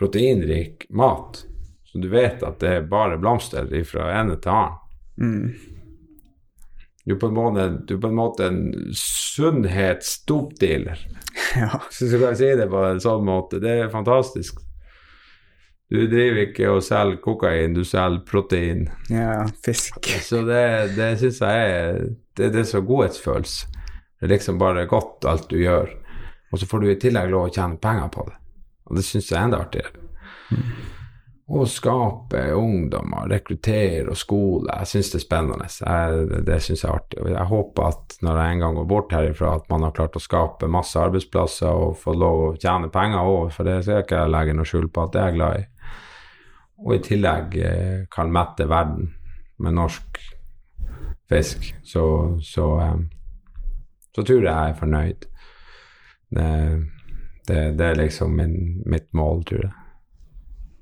proteinrik 0.00 0.86
mat. 0.96 1.44
Så 1.84 1.98
du 2.00 2.08
vet 2.08 2.42
at 2.46 2.60
det 2.62 2.70
er 2.78 2.88
bare 2.88 3.18
blomster 3.20 3.66
fra 3.84 4.20
ene 4.20 4.36
til 4.40 4.50
annen. 4.54 4.76
Mm. 5.20 5.54
Du 7.04 7.14
er 7.14 7.18
på 7.20 7.26
en 7.28 7.36
måte, 7.36 7.68
du 7.88 7.94
er 7.96 8.00
på 8.00 8.08
en, 8.08 8.16
måte 8.16 8.46
en 8.48 8.72
sunnhetsdopdealer. 8.96 10.98
Ja. 11.56 11.80
Så 11.90 12.04
kan 12.10 12.28
jeg 12.28 12.36
si 12.38 12.56
det 12.58 12.68
på 12.70 12.84
en 12.84 13.00
sånn 13.02 13.24
måte. 13.26 13.58
Det 13.62 13.70
er 13.80 13.88
fantastisk. 13.90 14.54
Du 15.90 16.06
driver 16.06 16.38
ikke 16.44 16.68
og 16.70 16.84
selger 16.86 17.18
kokain, 17.24 17.74
du 17.74 17.82
selger 17.86 18.22
protein. 18.28 18.88
Ja, 19.10 19.46
fisk. 19.64 20.06
Så 20.22 20.44
det, 20.46 20.94
det 20.94 21.18
syns 21.18 21.40
jeg 21.42 21.70
er 21.70 21.98
det, 22.38 22.52
det 22.54 22.60
er 22.62 22.68
så 22.70 22.80
godhetsfølelse. 22.86 23.66
Det 24.20 24.28
er 24.28 24.34
liksom 24.34 24.60
bare 24.60 24.84
godt, 24.86 25.24
alt 25.24 25.48
du 25.50 25.56
gjør. 25.56 25.90
Og 26.52 26.60
så 26.60 26.68
får 26.68 26.82
du 26.82 26.90
i 26.90 27.00
tillegg 27.00 27.32
lov 27.32 27.48
å 27.48 27.52
tjene 27.54 27.80
penger 27.80 28.12
på 28.12 28.28
det. 28.28 28.36
Og 28.90 28.98
det 28.98 29.06
syns 29.06 29.30
jeg 29.30 29.38
er 29.38 29.46
enda 29.48 29.62
artigere. 29.64 30.08
Mm 30.50 30.90
å 31.50 31.64
skape 31.66 32.42
ungdommer, 32.54 33.26
rekruttere 33.30 34.12
og 34.12 34.18
skole. 34.18 34.70
Jeg 34.70 34.90
syns 34.90 35.10
det 35.10 35.18
er 35.18 35.24
spennende. 35.24 35.66
Jeg, 35.66 36.42
det 36.46 36.58
syns 36.62 36.84
jeg 36.84 36.90
er 36.90 36.98
artig. 37.00 37.18
Og 37.24 37.30
jeg 37.32 37.46
håper 37.50 37.86
at 37.88 38.16
når 38.22 38.38
jeg 38.38 38.54
en 38.54 38.62
gang 38.64 38.76
går 38.78 38.88
bort 38.92 39.14
herifra, 39.16 39.54
at 39.58 39.66
man 39.72 39.86
har 39.86 39.94
klart 39.96 40.18
å 40.18 40.22
skape 40.22 40.70
masse 40.70 41.00
arbeidsplasser 41.00 41.70
og 41.70 41.98
få 41.98 42.14
lov 42.14 42.42
å 42.44 42.52
tjene 42.54 42.90
penger 42.94 43.32
òg, 43.32 43.50
for 43.56 43.66
det 43.66 43.80
skal 43.82 43.98
jeg 43.98 44.06
ikke 44.06 44.26
legge 44.30 44.54
noe 44.56 44.70
skjul 44.70 44.86
på 44.94 45.06
at 45.06 45.16
det 45.16 45.22
er 45.22 45.32
jeg 45.32 45.38
glad 45.40 45.58
i. 45.58 45.64
Og 46.80 46.94
i 46.94 47.00
tillegg 47.04 47.58
eh, 47.66 47.96
kan 48.14 48.30
mette 48.32 48.68
verden 48.70 49.10
med 49.60 49.76
norsk 49.76 50.22
fisk, 51.30 51.66
så, 51.82 52.04
så, 52.46 52.68
eh, 52.84 52.94
så 54.14 54.24
tror 54.24 54.40
jeg 54.42 54.48
jeg 54.48 54.72
er 54.72 54.78
fornøyd. 54.78 55.26
Det, 56.30 56.48
det, 57.48 57.60
det 57.78 57.86
er 57.86 58.00
liksom 58.00 58.34
min, 58.38 58.56
mitt 58.86 59.08
mål, 59.16 59.44
tror 59.48 59.64
jeg. 59.66 59.74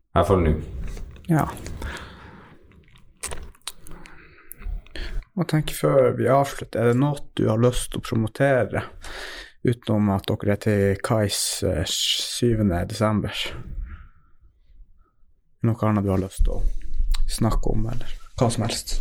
I 0.09 0.19
hvert 0.19 0.31
fall 0.31 0.45
nå. 0.45 0.55
Ja. 1.29 1.45
Jeg 5.39 5.47
tenker 5.53 5.77
før 5.77 6.15
vi 6.19 6.27
avslutter, 6.35 6.81
er 6.81 6.93
det 6.93 6.99
noe 6.99 7.21
du 7.39 7.45
har 7.47 7.61
lyst 7.63 7.93
til 7.93 8.01
å 8.01 8.07
promotere 8.09 8.83
utenom 9.63 10.11
at 10.17 10.27
dere 10.27 10.57
er 10.57 10.63
til 10.65 11.03
Kais 11.05 11.43
7. 11.63 12.65
desember? 12.91 13.45
Noe 15.69 15.87
annet 15.87 16.07
du 16.07 16.11
har 16.11 16.25
lyst 16.25 16.43
til 16.47 16.57
å 16.57 16.65
snakke 17.31 17.71
om, 17.71 17.87
eller 17.93 18.19
hva 18.39 18.51
som 18.51 18.67
helst? 18.67 18.99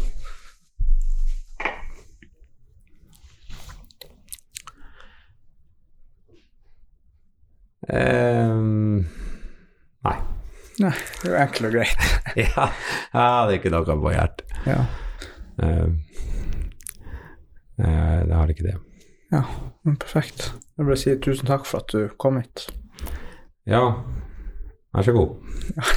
Um, 7.88 9.06
nei. 10.04 10.18
Nei, 10.78 10.94
det 11.24 11.32
er 11.32 11.40
enkelt 11.42 11.70
og 11.70 11.78
greit. 11.78 12.10
ja, 12.46 12.68
jeg 13.14 13.22
hadde 13.22 13.56
ikke 13.58 13.72
noe 13.74 13.98
på 14.04 14.14
hjertet. 14.14 14.58
Ja. 14.68 14.82
Uh, 15.58 15.96
uh, 17.82 18.20
det 18.28 18.36
har 18.36 18.54
ikke 18.54 18.68
det. 18.68 18.76
Ja, 19.32 19.44
men 19.88 19.98
perfekt. 20.00 20.52
Jeg 20.78 20.88
vil 20.88 21.00
si 21.00 21.16
tusen 21.24 21.50
takk 21.50 21.66
for 21.68 21.82
at 21.82 21.96
du 21.96 22.12
kom 22.22 22.38
hit. 22.42 22.68
Ja, 23.68 23.82
vær 24.94 25.08
så 25.08 25.16
god. 25.16 25.40
Ja. 25.76 25.88